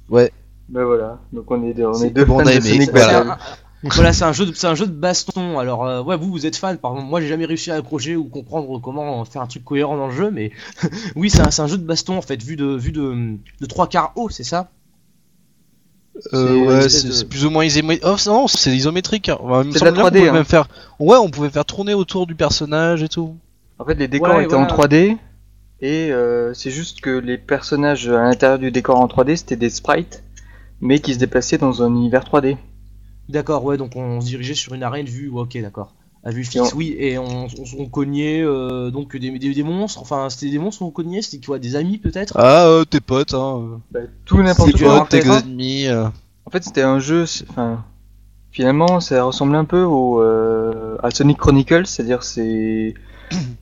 Ouais. 0.09 0.33
Bah 0.69 0.85
voilà, 0.85 1.19
donc 1.33 1.51
on 1.51 1.63
est, 1.65 1.85
on 1.85 1.93
C'est- 1.95 2.07
est 2.09 2.11
deux 2.11 2.25
fans 2.25 2.43
de 2.43 2.51
aimé, 2.51 2.61
Sonic 2.61 2.93
Battle. 2.93 3.29
un- 3.29 3.31
un- 3.33 3.39
voilà, 3.85 4.13
c'est 4.13 4.25
un 4.25 4.33
jeu 4.33 4.47
de, 4.47 4.53
c'est 4.55 4.67
un 4.67 4.75
jeu 4.75 4.87
de 4.87 4.93
baston. 4.93 5.59
Alors, 5.59 5.85
euh, 5.85 6.03
ouais, 6.03 6.17
vous, 6.17 6.31
vous 6.31 6.47
êtes 6.47 6.57
fan. 6.57 6.79
Par 6.79 6.93
exemple, 6.93 7.11
moi, 7.11 7.21
j'ai 7.21 7.29
jamais 7.29 7.45
réussi 7.47 7.71
à 7.71 7.75
accrocher 7.75 8.17
ou 8.17 8.25
comprendre 8.25 8.79
comment 8.81 9.25
faire 9.25 9.43
un 9.43 9.47
truc 9.47 9.65
cohérent 9.65 9.97
dans 9.97 10.07
le 10.07 10.13
jeu, 10.15 10.31
mais 10.31 10.53
oui, 11.17 11.31
c'est 11.31 11.41
un, 11.43 11.51
c'est 11.51 11.63
un 11.63 11.67
jeu 11.67 11.79
de 11.79 11.85
baston 11.85 12.17
en 12.17 12.23
fait, 12.23 12.43
vu 12.43 12.57
de, 12.57 12.65
vu 12.77 12.93
de, 12.93 13.37
de 13.61 13.67
trois 13.67 13.87
quarts 13.89 14.13
haut, 14.17 14.29
c'est 14.31 14.45
ça? 14.45 14.71
Euh, 16.33 16.67
ouais, 16.67 16.89
c'est 16.89 17.25
de- 17.25 17.29
plus 17.29 17.45
ou 17.47 17.51
moins 17.51 17.65
isométrique. 17.65 18.05
Oh 18.09 18.17
non, 18.27 18.47
c'est 18.49 18.71
isométrique. 18.75 19.29
hein. 19.29 19.39
Enfin, 19.41 19.65
C'est 19.73 19.85
la 19.85 19.91
bien 19.91 20.03
qu'on 20.03 20.09
3D, 20.09 20.19
pouvait 20.19 20.29
hein. 20.29 20.33
même 20.35 20.45
faire. 20.45 20.69
Ouais, 21.01 21.17
on 21.17 21.29
pouvait 21.31 21.51
faire 21.51 21.65
tourner 21.65 21.95
autour 21.95 22.27
du 22.27 22.35
personnage 22.35 23.03
et 23.03 23.09
tout. 23.09 23.37
En 23.79 23.85
fait, 23.85 23.95
les 23.95 24.09
décors 24.09 24.37
Ouais, 24.37 24.45
étaient 24.45 24.55
en 24.55 24.67
voilà. 24.67 24.73
3D 24.89 25.17
et 25.81 26.13
euh, 26.13 26.55
c'est 26.55 26.71
juste 26.71 27.01
que 27.01 27.11
les 27.11 27.39
personnages 27.39 28.09
à 28.09 28.23
l'intérieur 28.23 28.59
du 28.61 28.71
décor 28.71 29.01
en 29.01 29.07
3D 29.09 29.35
c'était 29.37 29.57
des 29.57 29.71
sprites, 29.71 30.23
mais 30.81 31.01
qui 31.01 31.15
se 31.15 31.19
déplaçaient 31.19 31.59
dans 31.59 31.83
un 31.83 31.89
univers 31.89 32.23
3D. 32.25 32.57
D'accord, 33.29 33.65
ouais, 33.65 33.77
donc 33.77 33.97
on 33.97 34.21
se 34.21 34.27
dirigeait 34.27 34.55
sur 34.55 34.75
une 34.75 34.83
arène 34.85 35.07
vue, 35.07 35.29
ouais, 35.29 35.41
ok, 35.43 35.61
d'accord. 35.61 35.95
À 36.25 36.31
vue 36.31 36.45
fixe, 36.45 36.73
oui, 36.75 36.95
et 36.99 37.19
on, 37.19 37.47
on, 37.47 37.49
on 37.79 37.87
cognait 37.87 38.43
euh, 38.43 38.91
donc 38.91 39.17
des, 39.17 39.31
des, 39.39 39.53
des 39.55 39.63
monstres, 39.65 40.01
enfin, 40.01 40.29
c'était 40.31 40.51
des 40.51 40.59
monstres 40.59 40.79
qu'on 40.85 40.91
cognait, 40.93 41.21
c'était 41.21 41.45
quoi, 41.45 41.59
des 41.59 41.75
amis 41.75 41.99
peut-être? 41.99 42.35
Ah, 42.39 42.67
euh, 42.67 42.85
tes 42.85 43.01
potes, 43.01 43.35
hein. 43.35 43.81
Bah, 43.91 44.01
tout 44.25 44.37
Tes 44.37 44.43
n'importe 44.45 44.79
quoi. 44.81 44.95
en 44.95 44.99
potes, 45.01 45.09
tes 45.09 45.27
ennemis. 45.29 45.89
euh. 45.89 46.05
En 46.47 46.51
fait, 46.51 46.63
c'était 46.63 46.83
un 46.83 47.01
jeu. 47.01 47.25
Enfin, 47.51 47.85
finalement, 48.53 49.01
ça 49.01 49.23
ressemble 49.25 49.57
un 49.57 49.65
peu 49.65 49.83
au 49.83 50.21
euh, 50.23 50.97
à 51.03 51.11
Sonic 51.11 51.39
Chronicles, 51.39 51.87
c'est-à-dire 51.87 52.23
c'est 52.23 52.95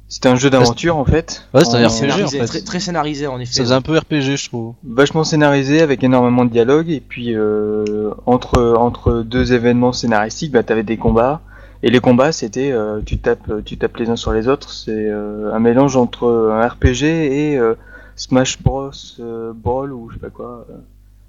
c'était 0.09 0.29
un 0.29 0.35
jeu 0.37 0.51
d'aventure 0.51 0.97
en 0.97 1.05
fait. 1.05 1.47
Ouais, 1.55 1.65
c'est 1.65 1.77
un 1.77 1.87
RPG, 1.89 2.25
en 2.25 2.29
fait. 2.29 2.45
très, 2.47 2.61
très 2.63 2.81
scénarisé 2.81 3.27
en 3.29 3.39
effet. 3.39 3.55
Ça 3.55 3.63
faisait 3.63 3.75
un 3.75 3.83
peu 3.83 3.97
RPG, 3.97 4.37
je 4.37 4.49
trouve. 4.49 4.75
vachement 4.85 5.23
scénarisé 5.25 5.81
avec 5.81 6.03
énormément 6.03 6.45
de 6.45 6.51
dialogue 6.51 6.91
et 6.91 7.01
puis 7.01 7.35
euh, 7.35 8.11
entre 8.27 8.75
entre 8.77 9.23
deux 9.23 9.53
événements 9.53 9.93
scénaristiques 9.93 10.51
bah 10.53 10.63
t'avais 10.65 10.83
des 10.83 10.97
combats 10.97 11.41
et 11.83 11.91
les 11.91 12.01
combats 12.01 12.33
c'était 12.33 12.73
euh, 12.73 13.01
tu 13.05 13.19
tapes 13.19 13.65
tu 13.65 13.79
tapes 13.79 13.97
les 13.97 14.11
uns 14.11 14.17
sur 14.17 14.33
les 14.33 14.49
autres 14.49 14.71
c'est 14.73 15.09
euh, 15.09 15.53
un 15.53 15.59
mélange 15.59 15.97
entre 15.97 16.51
un 16.53 16.67
RPG 16.67 17.05
et 17.05 17.59
euh, 17.59 17.75
Smash 18.17 18.63
Bros 18.63 18.91
euh, 19.19 19.53
Brawl 19.55 19.93
ou 19.93 20.11
je 20.11 20.15
sais 20.15 20.21
pas 20.21 20.31
quoi 20.31 20.67
euh. 20.71 20.75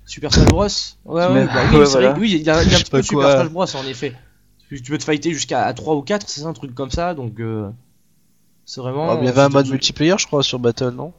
Super 0.05 0.33
Smash 0.33 0.47
Bros 0.47 0.65
Ouais, 1.05 1.25
ouais, 1.25 1.45
bah 1.45 1.51
oui, 1.71 1.77
ouais, 1.77 1.85
voilà. 1.85 2.15
oui, 2.19 2.31
il 2.31 2.43
y 2.43 2.49
a, 2.49 2.63
il 2.63 2.69
y 2.69 2.73
a 2.73 2.77
un 2.77 2.81
petit 2.81 2.91
peu 2.91 3.01
Super. 3.01 3.31
Smash 3.31 3.49
Bros 3.49 3.75
en 3.75 3.87
effet. 3.87 4.13
Tu 4.67 4.81
tu 4.81 4.91
peux 4.91 4.97
te 4.97 5.03
fighter 5.03 5.31
jusqu'à 5.31 5.63
à 5.65 5.73
3 5.73 5.95
ou 5.95 6.01
4, 6.01 6.27
c'est 6.27 6.41
ça, 6.41 6.47
un 6.47 6.53
truc 6.53 6.73
comme 6.75 6.91
ça, 6.91 7.13
donc 7.13 7.39
euh, 7.39 7.69
c'est 8.65 8.81
vraiment. 8.81 9.11
Ah, 9.11 9.17
il 9.21 9.25
y 9.25 9.29
avait 9.29 9.41
un 9.41 9.49
mode 9.49 9.69
multiplayer, 9.69 10.15
je 10.17 10.27
crois, 10.27 10.43
sur 10.43 10.59
Battle, 10.59 10.89
non? 10.89 11.13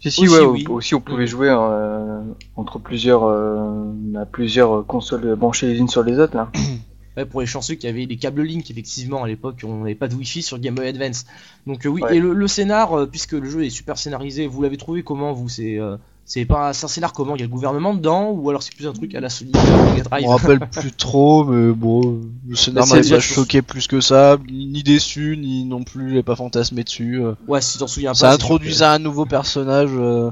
Si 0.00 0.10
si 0.10 0.22
Aussi, 0.22 0.34
ouais 0.34 0.44
oui. 0.44 0.66
aussi 0.68 0.96
on 0.96 1.00
pouvait 1.00 1.28
jouer 1.28 1.48
euh, 1.48 2.20
entre 2.56 2.80
plusieurs 2.80 3.22
euh, 3.22 3.92
bah, 3.94 4.26
plusieurs 4.26 4.84
consoles 4.84 5.36
branchées 5.36 5.68
les 5.68 5.78
unes 5.78 5.86
sur 5.86 6.02
les 6.02 6.18
autres 6.18 6.36
là 6.36 6.50
Ouais, 7.16 7.26
pour 7.26 7.40
les 7.42 7.46
chanceux 7.46 7.74
qui 7.74 7.86
avaient 7.86 8.06
des 8.06 8.16
câbles 8.16 8.42
Link, 8.42 8.70
effectivement, 8.70 9.22
à 9.22 9.28
l'époque, 9.28 9.60
on 9.64 9.80
n'avait 9.80 9.94
pas 9.94 10.08
de 10.08 10.14
Wi-Fi 10.14 10.42
sur 10.42 10.58
Game 10.58 10.74
Boy 10.74 10.88
Advance. 10.88 11.26
Donc 11.66 11.84
euh, 11.84 11.90
oui, 11.90 12.02
Ouais. 12.02 12.16
et 12.16 12.20
le, 12.20 12.32
le 12.32 12.48
scénar, 12.48 12.92
euh, 12.98 13.06
puisque 13.06 13.32
le 13.32 13.48
jeu 13.50 13.64
est 13.64 13.70
super 13.70 13.98
scénarisé, 13.98 14.46
vous 14.46 14.62
l'avez 14.62 14.78
trouvé 14.78 15.02
comment 15.02 15.32
vous? 15.32 15.48
C'est 15.50 15.78
euh, 15.78 15.96
c'est 16.24 16.46
pas 16.46 16.72
c'est 16.72 16.86
un 16.86 16.88
scénar 16.88 17.12
comment? 17.12 17.34
Il 17.36 17.40
y 17.40 17.42
a 17.42 17.46
le 17.46 17.52
gouvernement 17.52 17.92
dedans 17.92 18.30
ou 18.30 18.48
alors 18.48 18.62
c'est 18.62 18.74
plus 18.74 18.86
un 18.86 18.92
truc 18.94 19.14
à 19.14 19.20
la 19.20 19.28
Drive? 19.28 20.24
Me 20.24 20.28
rappelle 20.28 20.60
plus 20.60 20.92
trop, 20.92 21.44
mais 21.44 21.72
bon, 21.74 22.20
le 22.48 22.56
scénar 22.56 22.86
m'avait 22.86 23.02
déjà 23.02 23.16
pas 23.16 23.20
choqué 23.20 23.60
plus 23.60 23.86
que 23.88 24.00
ça, 24.00 24.38
ni, 24.50 24.82
déçu, 24.82 25.36
ni 25.36 25.64
non 25.66 25.82
plus, 25.84 26.14
j'ai 26.14 26.22
pas 26.22 26.36
fantasmé 26.36 26.82
dessus. 26.84 27.20
euh. 27.22 27.34
Ouais, 27.46 27.60
si 27.60 27.76
t'en 27.76 27.88
souviens 27.88 28.12
pas. 28.12 28.14
Ça 28.14 28.32
introduisait 28.32 28.84
un 28.86 28.98
nouveau 28.98 29.26
personnage, 29.26 29.90
euh, 29.92 30.30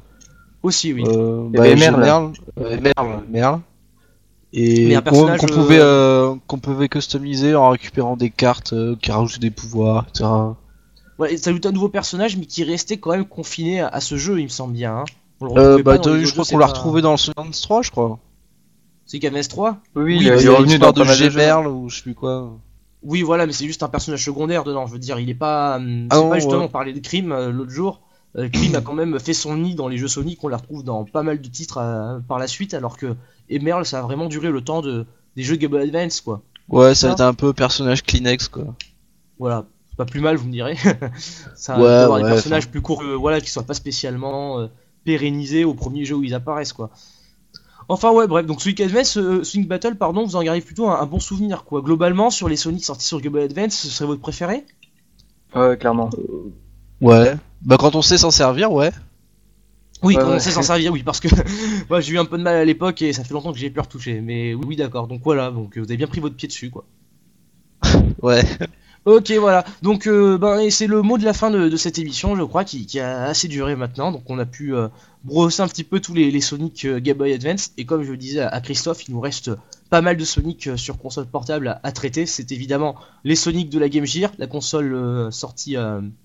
Aussi, 0.62 0.92
oui. 0.94 1.04
euh, 1.06 1.48
j'ai 1.52 1.76
Merle. 1.76 2.32
Merle, 2.56 3.22
Merle. 3.28 3.60
Et 4.52 4.94
qu'on 4.94 5.02
personnage, 5.02 5.40
qu'on 5.40 5.46
pouvait, 5.46 5.78
euh, 5.80 6.34
qu'on 6.46 6.58
pouvait 6.58 6.88
customiser 6.88 7.54
en 7.54 7.70
récupérant 7.70 8.16
des 8.16 8.30
cartes 8.30 8.72
euh, 8.72 8.96
qui 9.00 9.12
rajoutaient 9.12 9.38
des 9.38 9.50
pouvoirs, 9.50 10.06
etc. 10.08 10.28
Ouais, 11.18 11.36
ça 11.36 11.50
ajoute 11.50 11.66
un 11.66 11.72
nouveau 11.72 11.88
personnage, 11.88 12.36
mais 12.36 12.46
qui 12.46 12.64
restait 12.64 12.96
quand 12.96 13.10
même 13.10 13.26
confiné 13.26 13.80
à, 13.80 13.88
à 13.88 14.00
ce 14.00 14.16
jeu, 14.16 14.38
il 14.40 14.44
me 14.44 14.48
semble 14.48 14.72
bien. 14.74 14.96
Hein. 14.96 15.04
On 15.40 15.54
le 15.54 15.60
Euh, 15.60 15.82
bah, 15.82 15.98
pas 15.98 16.18
je 16.24 16.32
crois 16.32 16.44
qu'on 16.44 16.58
l'a 16.58 16.66
retrouvé 16.66 17.02
dans 17.02 17.12
le 17.12 17.16
Sonic 17.16 17.52
3, 17.62 17.82
je 17.82 17.90
crois. 17.90 18.18
C'est 19.06 19.18
KMS3 19.18 19.76
oui, 19.96 20.02
Oui, 20.02 20.18
il, 20.20 20.28
est- 20.28 20.36
il 20.36 20.40
il 20.40 20.44
y 20.44 20.46
est 20.46 20.48
a 20.48 20.56
revenu 20.56 20.74
une 20.74 20.78
dans 20.78 20.92
de. 20.92 21.04
G-Merle 21.04 21.66
ou 21.66 21.88
je 21.88 21.96
sais 21.96 22.02
plus 22.02 22.14
quoi. 22.14 22.52
Oui, 23.02 23.22
voilà, 23.22 23.46
mais 23.46 23.52
c'est 23.52 23.66
juste 23.66 23.82
un 23.82 23.88
personnage 23.88 24.24
secondaire 24.24 24.62
dedans. 24.64 24.86
Je 24.86 24.92
veux 24.92 24.98
dire, 24.98 25.18
il 25.18 25.28
est 25.30 25.34
pas. 25.34 25.76
hum, 25.76 26.06
Ah 26.10 26.16
c'est 26.16 26.22
non, 26.22 26.28
pas 26.30 26.34
justement, 26.36 26.58
ouais. 26.60 26.64
on 26.66 26.68
parlait 26.68 26.92
de 26.92 27.00
Crime 27.00 27.32
euh, 27.32 27.50
l'autre 27.50 27.70
jour. 27.70 28.02
Euh, 28.36 28.48
Crime 28.48 28.74
a 28.76 28.80
quand 28.80 28.94
même 28.94 29.18
fait 29.18 29.34
son 29.34 29.56
nid 29.56 29.74
dans 29.74 29.88
les 29.88 29.98
jeux 29.98 30.08
Sonic. 30.08 30.42
On 30.44 30.48
la 30.48 30.56
retrouve 30.56 30.84
dans 30.84 31.04
pas 31.04 31.22
mal 31.22 31.40
de 31.40 31.48
titres 31.48 31.78
euh, 31.78 32.20
par 32.20 32.38
la 32.38 32.46
suite, 32.46 32.74
alors 32.74 32.96
que 32.96 33.16
Emerald, 33.48 33.86
ça 33.86 33.98
a 33.98 34.02
vraiment 34.02 34.26
duré 34.26 34.50
le 34.50 34.60
temps 34.60 34.82
de, 34.82 35.06
des 35.36 35.42
jeux 35.42 35.56
Game 35.56 35.70
Boy 35.70 35.82
Advance, 35.82 36.20
quoi. 36.20 36.42
Ouais, 36.68 36.94
ça 36.94 37.10
a 37.10 37.12
été 37.12 37.22
un 37.22 37.34
peu 37.34 37.52
personnage 37.52 38.02
Kleenex, 38.04 38.48
quoi. 38.48 38.74
Voilà. 39.38 39.64
C'est 39.90 39.96
pas 39.96 40.04
plus 40.04 40.20
mal, 40.20 40.36
vous 40.36 40.46
me 40.46 40.52
direz. 40.52 40.76
ça 41.56 41.76
Ouais, 41.78 41.88
d'avoir 41.88 42.18
des 42.18 42.24
ouais, 42.24 42.30
personnages 42.30 42.68
plus 42.68 42.80
courts, 42.80 43.02
euh, 43.02 43.16
voilà, 43.16 43.40
qui 43.40 43.50
soient 43.50 43.64
pas 43.64 43.74
spécialement 43.74 44.60
euh, 44.60 44.68
pérennisés 45.04 45.64
au 45.64 45.74
premier 45.74 46.04
jeu 46.04 46.14
où 46.14 46.22
ils 46.22 46.34
apparaissent, 46.34 46.72
quoi. 46.72 46.90
Enfin 47.88 48.12
ouais 48.12 48.28
bref 48.28 48.46
donc 48.46 48.62
Sonic 48.62 48.80
Advance, 48.82 49.16
euh, 49.16 49.42
Sonic 49.42 49.66
Battle 49.66 49.96
pardon 49.96 50.24
vous 50.24 50.36
en 50.36 50.44
gardez 50.44 50.60
plutôt 50.60 50.88
un, 50.88 51.00
un 51.00 51.06
bon 51.06 51.18
souvenir 51.18 51.64
quoi 51.64 51.82
globalement 51.82 52.30
sur 52.30 52.48
les 52.48 52.54
Sonic 52.54 52.84
sortis 52.84 53.04
sur 53.04 53.20
Game 53.20 53.32
Boy 53.32 53.42
Advance 53.42 53.74
ce 53.74 53.88
serait 53.88 54.06
votre 54.06 54.20
préféré? 54.20 54.64
Ouais, 55.56 55.76
clairement. 55.76 56.08
Ouais. 57.00 57.34
Bah, 57.62 57.76
quand 57.78 57.94
on 57.94 58.02
sait 58.02 58.18
s'en 58.18 58.30
servir, 58.30 58.72
ouais. 58.72 58.90
Oui, 60.02 60.16
Ouais, 60.16 60.22
quand 60.22 60.32
on 60.32 60.38
sait 60.38 60.50
s'en 60.50 60.62
servir, 60.62 60.92
oui, 60.92 61.02
parce 61.02 61.20
que 61.20 61.28
moi 61.90 62.00
j'ai 62.00 62.14
eu 62.14 62.18
un 62.18 62.24
peu 62.24 62.38
de 62.38 62.42
mal 62.42 62.56
à 62.56 62.64
l'époque 62.64 63.02
et 63.02 63.12
ça 63.12 63.22
fait 63.22 63.34
longtemps 63.34 63.52
que 63.52 63.58
j'ai 63.58 63.70
pu 63.70 63.80
retoucher. 63.80 64.20
Mais 64.20 64.54
oui, 64.54 64.64
oui, 64.68 64.76
d'accord. 64.76 65.06
Donc 65.08 65.20
voilà, 65.22 65.50
donc 65.50 65.76
euh, 65.76 65.80
vous 65.80 65.86
avez 65.86 65.98
bien 65.98 66.06
pris 66.06 66.20
votre 66.20 66.36
pied 66.36 66.48
dessus, 66.48 66.70
quoi. 66.70 66.84
Ouais. 68.22 68.42
Ok, 69.06 69.32
voilà. 69.40 69.64
Donc 69.80 70.06
euh, 70.06 70.36
ben, 70.36 70.68
c'est 70.70 70.86
le 70.86 71.00
mot 71.00 71.16
de 71.16 71.24
la 71.24 71.32
fin 71.32 71.50
de, 71.50 71.74
cette 71.76 71.98
émission, 71.98 72.36
je 72.36 72.42
crois, 72.42 72.64
qui, 72.64 73.00
a 73.00 73.24
assez 73.24 73.48
duré 73.48 73.74
maintenant. 73.74 74.12
Donc 74.12 74.24
on 74.26 74.38
a 74.38 74.44
pu 74.44 74.74
euh, 74.74 74.88
brosser 75.24 75.62
un 75.62 75.68
petit 75.68 75.84
peu 75.84 76.00
tous 76.00 76.12
les, 76.12 76.38
Sonic 76.42 76.84
euh, 76.84 77.00
Game 77.00 77.16
Boy 77.16 77.32
Advance. 77.32 77.70
Et 77.78 77.86
comme 77.86 78.02
je 78.02 78.10
le 78.10 78.18
disais 78.18 78.42
à, 78.42 78.60
Christophe, 78.60 79.08
il 79.08 79.14
nous 79.14 79.20
reste 79.20 79.52
pas 79.88 80.02
mal 80.02 80.18
de 80.18 80.24
Sonic 80.26 80.68
sur 80.76 80.98
console 80.98 81.24
portable 81.24 81.80
à, 81.82 81.92
traiter. 81.92 82.26
C'est 82.26 82.52
évidemment 82.52 82.94
les 83.24 83.36
Sonic 83.36 83.70
de 83.70 83.78
la 83.78 83.88
Game 83.88 84.04
Gear, 84.04 84.32
la 84.36 84.46
console 84.46 85.32
sortie 85.32 85.76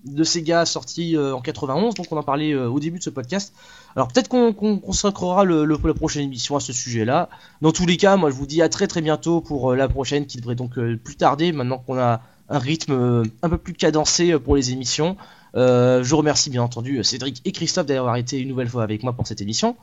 de 0.04 0.24
Sega, 0.24 0.66
sortie 0.66 1.16
en 1.18 1.40
91. 1.40 1.94
Donc 1.94 2.06
on 2.10 2.16
en 2.18 2.22
parlait 2.22 2.54
au 2.54 2.78
début 2.78 2.98
de 2.98 3.02
ce 3.02 3.10
podcast. 3.10 3.54
Alors 3.96 4.06
peut-être 4.08 4.28
qu'on 4.28 4.52
qu'on 4.52 4.78
consacrera 4.78 5.44
la 5.44 5.94
prochaine 5.94 6.22
émission 6.22 6.54
à 6.54 6.60
ce 6.60 6.72
sujet-là. 6.72 7.28
Dans 7.60 7.72
tous 7.72 7.86
les 7.86 7.96
cas, 7.96 8.16
moi 8.16 8.30
je 8.30 8.36
vous 8.36 8.46
dis 8.46 8.62
à 8.62 8.68
très 8.68 8.86
très 8.86 9.00
bientôt 9.00 9.40
pour 9.40 9.74
la 9.74 9.88
prochaine 9.88 10.26
qui 10.26 10.36
devrait 10.36 10.54
donc 10.54 10.78
plus 11.02 11.16
tarder 11.16 11.50
maintenant 11.50 11.78
qu'on 11.78 11.98
a 11.98 12.20
un 12.48 12.58
rythme 12.58 12.92
euh, 12.92 13.22
un 13.42 13.48
peu 13.48 13.58
plus 13.58 13.72
cadencé 13.74 14.32
euh, 14.32 14.38
pour 14.38 14.56
les 14.56 14.72
émissions. 14.72 15.16
Euh, 15.54 16.02
je 16.04 16.14
remercie 16.14 16.50
bien 16.50 16.62
entendu 16.62 17.02
Cédric 17.02 17.40
et 17.44 17.52
Christophe 17.52 17.86
d'avoir 17.86 18.16
été 18.16 18.38
une 18.38 18.48
nouvelle 18.48 18.68
fois 18.68 18.82
avec 18.82 19.02
moi 19.02 19.12
pour 19.14 19.26
cette 19.26 19.40
émission. 19.40 19.76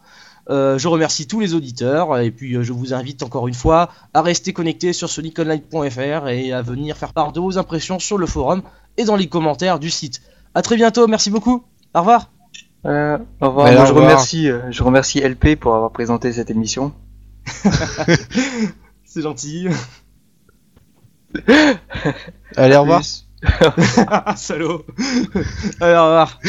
Euh, 0.49 0.78
je 0.78 0.88
remercie 0.88 1.26
tous 1.26 1.39
les 1.39 1.53
auditeurs 1.53 2.20
et 2.20 2.30
puis 2.30 2.64
je 2.64 2.74
vous 2.74 2.93
invite 2.93 3.24
encore 3.24 3.47
une 3.47 3.53
fois 3.53 3.89
à 4.14 4.22
rester 4.22 4.53
connectés 4.53 4.93
sur 4.93 5.09
soniconline.fr 5.09 6.28
et 6.28 6.51
à 6.51 6.61
venir 6.61 6.97
faire 6.97 7.14
part 7.14 7.32
de 7.32 7.39
vos 7.39 7.57
impressions 7.57 7.97
sur 7.97 8.18
le 8.18 8.28
forum 8.28 8.61
et 8.97 9.05
dans 9.05 9.16
les 9.16 9.28
commentaires 9.28 9.80
du 9.80 9.89
site. 9.89 10.22
A 10.53 10.61
très 10.61 10.76
bientôt, 10.76 11.07
merci 11.07 11.32
beaucoup. 11.32 11.64
Au 11.95 11.99
revoir. 11.99 12.30
Euh, 12.86 13.18
au 13.41 13.47
revoir. 13.47 13.68
Ouais, 13.68 13.74
Moi, 13.74 13.84
au 13.84 13.86
je 13.86 13.93
revoir. 13.93 14.05
remercie, 14.09 14.49
je 14.70 14.84
remercie 14.84 15.22
LP 15.22 15.55
pour 15.59 15.74
avoir 15.76 15.91
présenté 15.91 16.34
cette 16.34 16.51
émission. 16.51 16.93
C'est 19.05 19.22
gentil. 19.22 19.68
Allez, 22.57 22.75
au 22.75 22.81
revoir. 22.81 23.01
Salaud. 24.38 24.86
Allez, 25.81 25.95
au 25.95 26.05
revoir. 26.05 26.39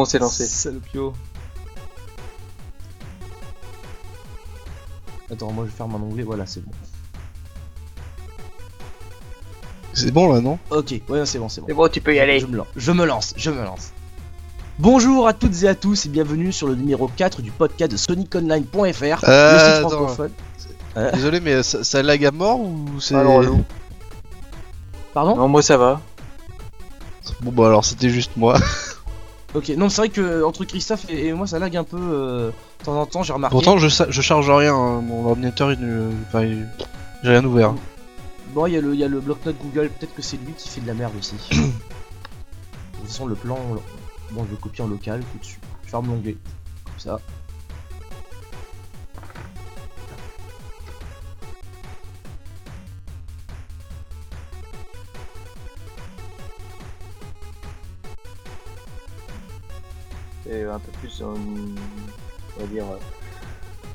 Bon, 0.00 0.04
c'est 0.06 0.18
lancé. 0.18 0.46
Salopio. 0.46 1.12
Attends, 5.30 5.52
moi 5.52 5.64
je 5.66 5.70
ferme 5.70 5.92
mon 5.92 6.06
onglet, 6.06 6.22
voilà, 6.22 6.46
c'est 6.46 6.64
bon. 6.64 6.72
C'est 9.92 10.10
bon 10.10 10.32
là, 10.32 10.40
non? 10.40 10.58
Ok, 10.70 10.94
ouais, 11.08 11.26
c'est 11.26 11.38
bon, 11.38 11.48
c'est 11.48 11.60
bon. 11.60 11.66
C'est 11.68 11.74
bon, 11.74 11.88
tu 11.88 12.00
peux 12.00 12.14
y 12.14 12.20
aller. 12.20 12.40
Je 12.40 12.46
me, 12.46 12.56
lance, 12.56 12.68
je 12.76 12.92
me 12.92 13.04
lance, 13.04 13.34
je 13.36 13.50
me 13.50 13.62
lance. 13.62 13.92
Bonjour 14.78 15.28
à 15.28 15.34
toutes 15.34 15.62
et 15.62 15.68
à 15.68 15.74
tous 15.74 16.06
et 16.06 16.08
bienvenue 16.08 16.52
sur 16.52 16.66
le 16.66 16.74
numéro 16.74 17.08
4 17.08 17.42
du 17.42 17.50
podcast 17.50 17.92
de 17.92 17.96
SonicOnline.fr, 17.96 18.80
le 18.82 18.88
site 18.96 19.28
Euh, 19.28 19.80
francophone. 19.82 20.32
Désolé, 21.12 21.40
mais 21.40 21.62
ça, 21.62 21.84
ça 21.84 22.02
lag 22.02 22.24
à 22.24 22.30
mort 22.30 22.60
ou 22.60 23.00
c'est. 23.00 23.14
Alors, 23.14 23.38
relou. 23.38 23.62
Pardon 25.12 25.36
Non, 25.36 25.48
moi 25.48 25.62
ça 25.62 25.76
va. 25.76 26.00
Bon, 27.42 27.52
bah 27.52 27.66
alors 27.66 27.84
c'était 27.84 28.08
juste 28.08 28.36
moi. 28.36 28.58
Ok, 29.54 29.68
non, 29.76 29.88
c'est 29.88 30.02
vrai 30.02 30.08
que 30.10 30.44
entre 30.44 30.64
Christophe 30.64 31.06
et, 31.08 31.26
et 31.26 31.32
moi 31.32 31.46
ça 31.46 31.58
lag 31.58 31.76
un 31.76 31.82
peu 31.84 31.96
euh, 31.98 32.50
de 32.80 32.84
temps 32.84 33.00
en 33.00 33.06
temps, 33.06 33.22
j'ai 33.24 33.32
remarqué. 33.32 33.52
Pourtant, 33.52 33.78
je, 33.78 33.88
charge 33.88 34.48
rien, 34.48 34.74
hein. 34.74 35.00
mon 35.00 35.26
ordinateur, 35.26 35.72
il 35.72 35.80
ne. 35.80 36.10
Enfin, 36.28 36.42
il- 36.42 36.68
j'ai 37.22 37.30
rien 37.30 37.44
ouvert. 37.44 37.74
Bon, 38.54 38.66
il 38.66 38.74
y 38.74 38.76
a 38.76 38.80
le, 38.80 38.94
il 38.94 39.00
y 39.00 39.04
a 39.04 39.08
le 39.08 39.20
bloc-notes 39.20 39.56
Google, 39.62 39.90
peut-être 39.90 40.14
que 40.14 40.22
c'est 40.22 40.36
lui 40.36 40.52
qui 40.56 40.68
fait 40.68 40.80
de 40.80 40.86
la 40.86 40.94
merde 40.94 41.12
aussi. 41.18 41.34
de 41.50 41.56
toute 43.00 43.06
façon, 43.06 43.26
le 43.26 43.34
plan, 43.34 43.58
on- 43.70 44.34
bon, 44.34 44.44
je 44.46 44.50
le 44.52 44.56
copie 44.56 44.82
en 44.82 44.86
local 44.86 45.20
tout 45.32 45.38
de 45.38 45.44
suite. 45.44 45.60
Je 45.84 45.90
ferme 45.90 46.06
l'onglet, 46.06 46.36
comme 46.84 46.94
ça. 46.98 47.20
Et 60.50 60.64
un 60.64 60.78
peu 60.78 60.90
plus, 61.00 61.20
euh, 61.22 61.26
on 62.56 62.60
va 62.60 62.66
dire, 62.66 62.84
euh, 62.84 62.96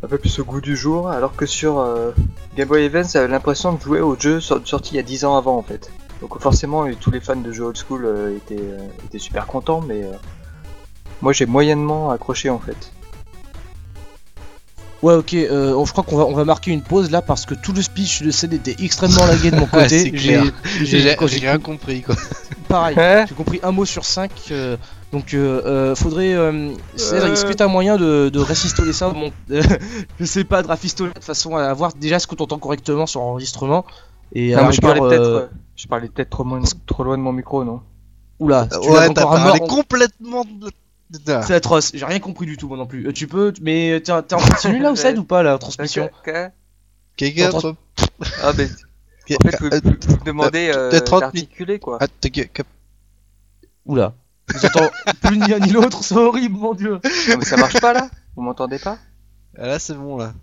un 0.04 0.08
peu 0.08 0.18
plus 0.18 0.40
au 0.40 0.46
goût 0.46 0.62
du 0.62 0.76
jour. 0.78 1.10
Alors 1.10 1.36
que 1.36 1.46
sur 1.46 1.80
euh, 1.80 2.12
Game 2.56 2.68
Boy 2.68 2.86
Advance, 2.86 3.14
j'avais 3.14 3.28
l'impression 3.28 3.74
de 3.74 3.82
jouer 3.82 4.00
au 4.02 4.18
jeu 4.20 4.40
sor- 4.40 4.62
sorti 4.66 4.94
il 4.94 4.98
y 4.98 5.00
a 5.00 5.04
10 5.04 5.26
ans 5.26 5.36
avant 5.38 5.58
en 5.58 5.64
fait. 5.64 5.92
Donc 6.22 6.40
forcément, 6.42 6.86
tous 7.00 7.12
les 7.12 7.20
fans 7.20 7.36
de 7.36 7.52
jeux 7.52 7.66
old 7.66 7.78
school 7.78 8.06
euh, 8.06 8.36
étaient, 8.38 8.56
euh, 8.58 8.88
étaient 9.06 9.20
super 9.20 9.48
contents, 9.48 9.82
mais 9.82 10.04
euh, 10.04 10.12
moi 11.22 11.34
j'ai 11.34 11.46
moyennement 11.46 12.10
accroché 12.12 12.50
en 12.50 12.60
fait. 12.60 12.92
Ouais, 15.02 15.14
ok, 15.14 15.34
euh, 15.34 15.86
je 15.86 15.92
crois 15.92 16.04
qu'on 16.04 16.18
va, 16.18 16.26
on 16.26 16.34
va 16.34 16.46
marquer 16.46 16.72
une 16.72 16.82
pause 16.82 17.12
là 17.12 17.22
parce 17.22 17.46
que 17.46 17.54
tout 17.54 17.74
le 17.74 17.82
speech 17.82 18.24
de 18.24 18.32
scène 18.32 18.54
était 18.54 18.76
extrêmement 18.84 19.26
lagué 19.28 19.52
de 19.52 19.58
mon 19.58 19.66
côté. 19.68 20.00
c'est 20.00 20.12
clair. 20.12 20.46
j'ai, 20.82 21.16
rien 21.40 21.60
compris 21.60 22.02
quoi. 22.02 22.16
pareil. 22.70 22.96
Hein 22.98 23.26
J'ai 23.28 23.36
compris 23.36 23.60
un 23.62 23.72
mot 23.72 23.86
sur 23.86 24.06
cinq, 24.06 24.32
euh, 24.52 24.78
donc 25.16 25.34
euh, 25.34 25.62
euh, 25.66 25.96
faudrait. 25.96 26.34
Euh, 26.34 26.72
Euh. 27.00 27.32
Est-ce 27.34 27.46
que 27.46 27.54
t'as 27.54 27.68
moyen 27.68 27.96
de, 27.96 28.28
de 28.30 28.40
rafistoler 28.40 28.92
ça 28.92 29.10
mon, 29.14 29.32
Je 30.20 30.26
sais 30.26 30.44
pas, 30.44 30.62
de 30.62 30.68
rafistoler 30.68 31.14
de 31.14 31.24
façon 31.24 31.56
à 31.56 31.74
voir 31.74 31.94
déjà 31.94 32.20
ce 32.20 32.28
que 32.28 32.36
t'entends 32.36 32.60
correctement 32.60 33.06
sur 33.06 33.22
l'enregistrement. 33.22 33.86
Et 34.34 34.54
à 34.54 34.58
Non, 34.62 34.68
mais 34.68 34.74
je 34.74 34.82
parlais 34.82 35.00
peut-être, 35.00 35.22
euh, 35.22 35.40
euh, 35.44 35.48
je 35.78 35.88
parlais 35.88 36.10
peut-être 36.10 36.30
trop, 36.30 36.44
loin 37.04 37.18
de 37.18 37.24
mon 37.24 37.32
micro, 37.32 37.64
non? 37.64 37.82
Oula, 38.40 38.68
si 38.70 38.80
tu 38.82 38.90
ouais, 38.90 39.14
t'as 39.14 39.24
parlé 39.24 39.60
mort, 39.60 39.68
complètement 39.70 40.44
c'est 41.44 41.54
atroce. 41.54 41.92
J'ai 41.94 42.04
rien 42.06 42.20
compris 42.20 42.46
du 42.46 42.58
tout, 42.58 42.68
moi 42.68 42.76
non 42.76 42.86
plus. 42.88 43.08
Euh, 43.08 43.14
tu 43.14 43.28
peux, 43.28 43.54
mais 43.62 44.02
t'es 44.04 44.12
en 44.12 44.22
continu 44.24 44.80
là 44.80 44.92
ou 44.92 44.96
ça 44.98 45.12
ou 45.18 45.24
pas 45.24 45.44
la 45.44 45.58
transmission? 45.58 46.10
Trop- 47.50 47.60
Ah, 48.44 48.52
mais 48.58 48.66
en 48.66 49.50
fait, 49.50 49.58
vous, 49.62 49.68
Euh, 49.68 49.80
vous- 49.82 49.92
vous 50.08 50.16
me 50.18 50.26
demandez 50.26 50.72
euh, 50.76 50.90
peut-être 50.90 51.06
30 51.06 51.22
d'articuler 51.22 51.80
quoi. 51.80 52.00
Ah, 52.02 52.08
Oula. 53.86 54.14
J'entends 54.54 54.90
plus 55.22 55.38
ni 55.38 55.48
l'un 55.48 55.60
ni 55.60 55.72
l'autre, 55.72 56.04
c'est 56.04 56.16
horrible, 56.16 56.58
mon 56.58 56.74
dieu. 56.74 57.00
Non, 57.30 57.38
mais 57.40 57.46
ça 57.46 57.58
marche 57.58 57.80
pas 57.80 57.94
là 57.94 58.10
Vous 58.36 58.44
m'entendez 58.44 58.80
pas 58.80 58.98
Ah, 59.58 59.68
là, 59.68 59.80
c'est 59.80 59.96
bon 59.96 60.18
là. 60.18 60.34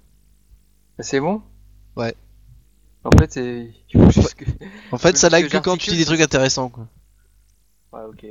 C'est 0.98 1.20
bon 1.20 1.42
Ouais. 1.96 2.14
En 3.04 3.10
fait, 3.18 3.32
c'est. 3.32 3.70
En 4.92 4.98
fait, 4.98 5.16
ça 5.16 5.28
lag 5.28 5.44
que 5.44 5.50
que 5.50 5.58
quand 5.58 5.76
tu 5.76 5.90
dis 5.90 5.96
des 5.96 6.04
trucs 6.04 6.20
intéressants 6.20 6.68
quoi. 6.68 6.86
Ouais, 7.92 8.02
ok. 8.08 8.26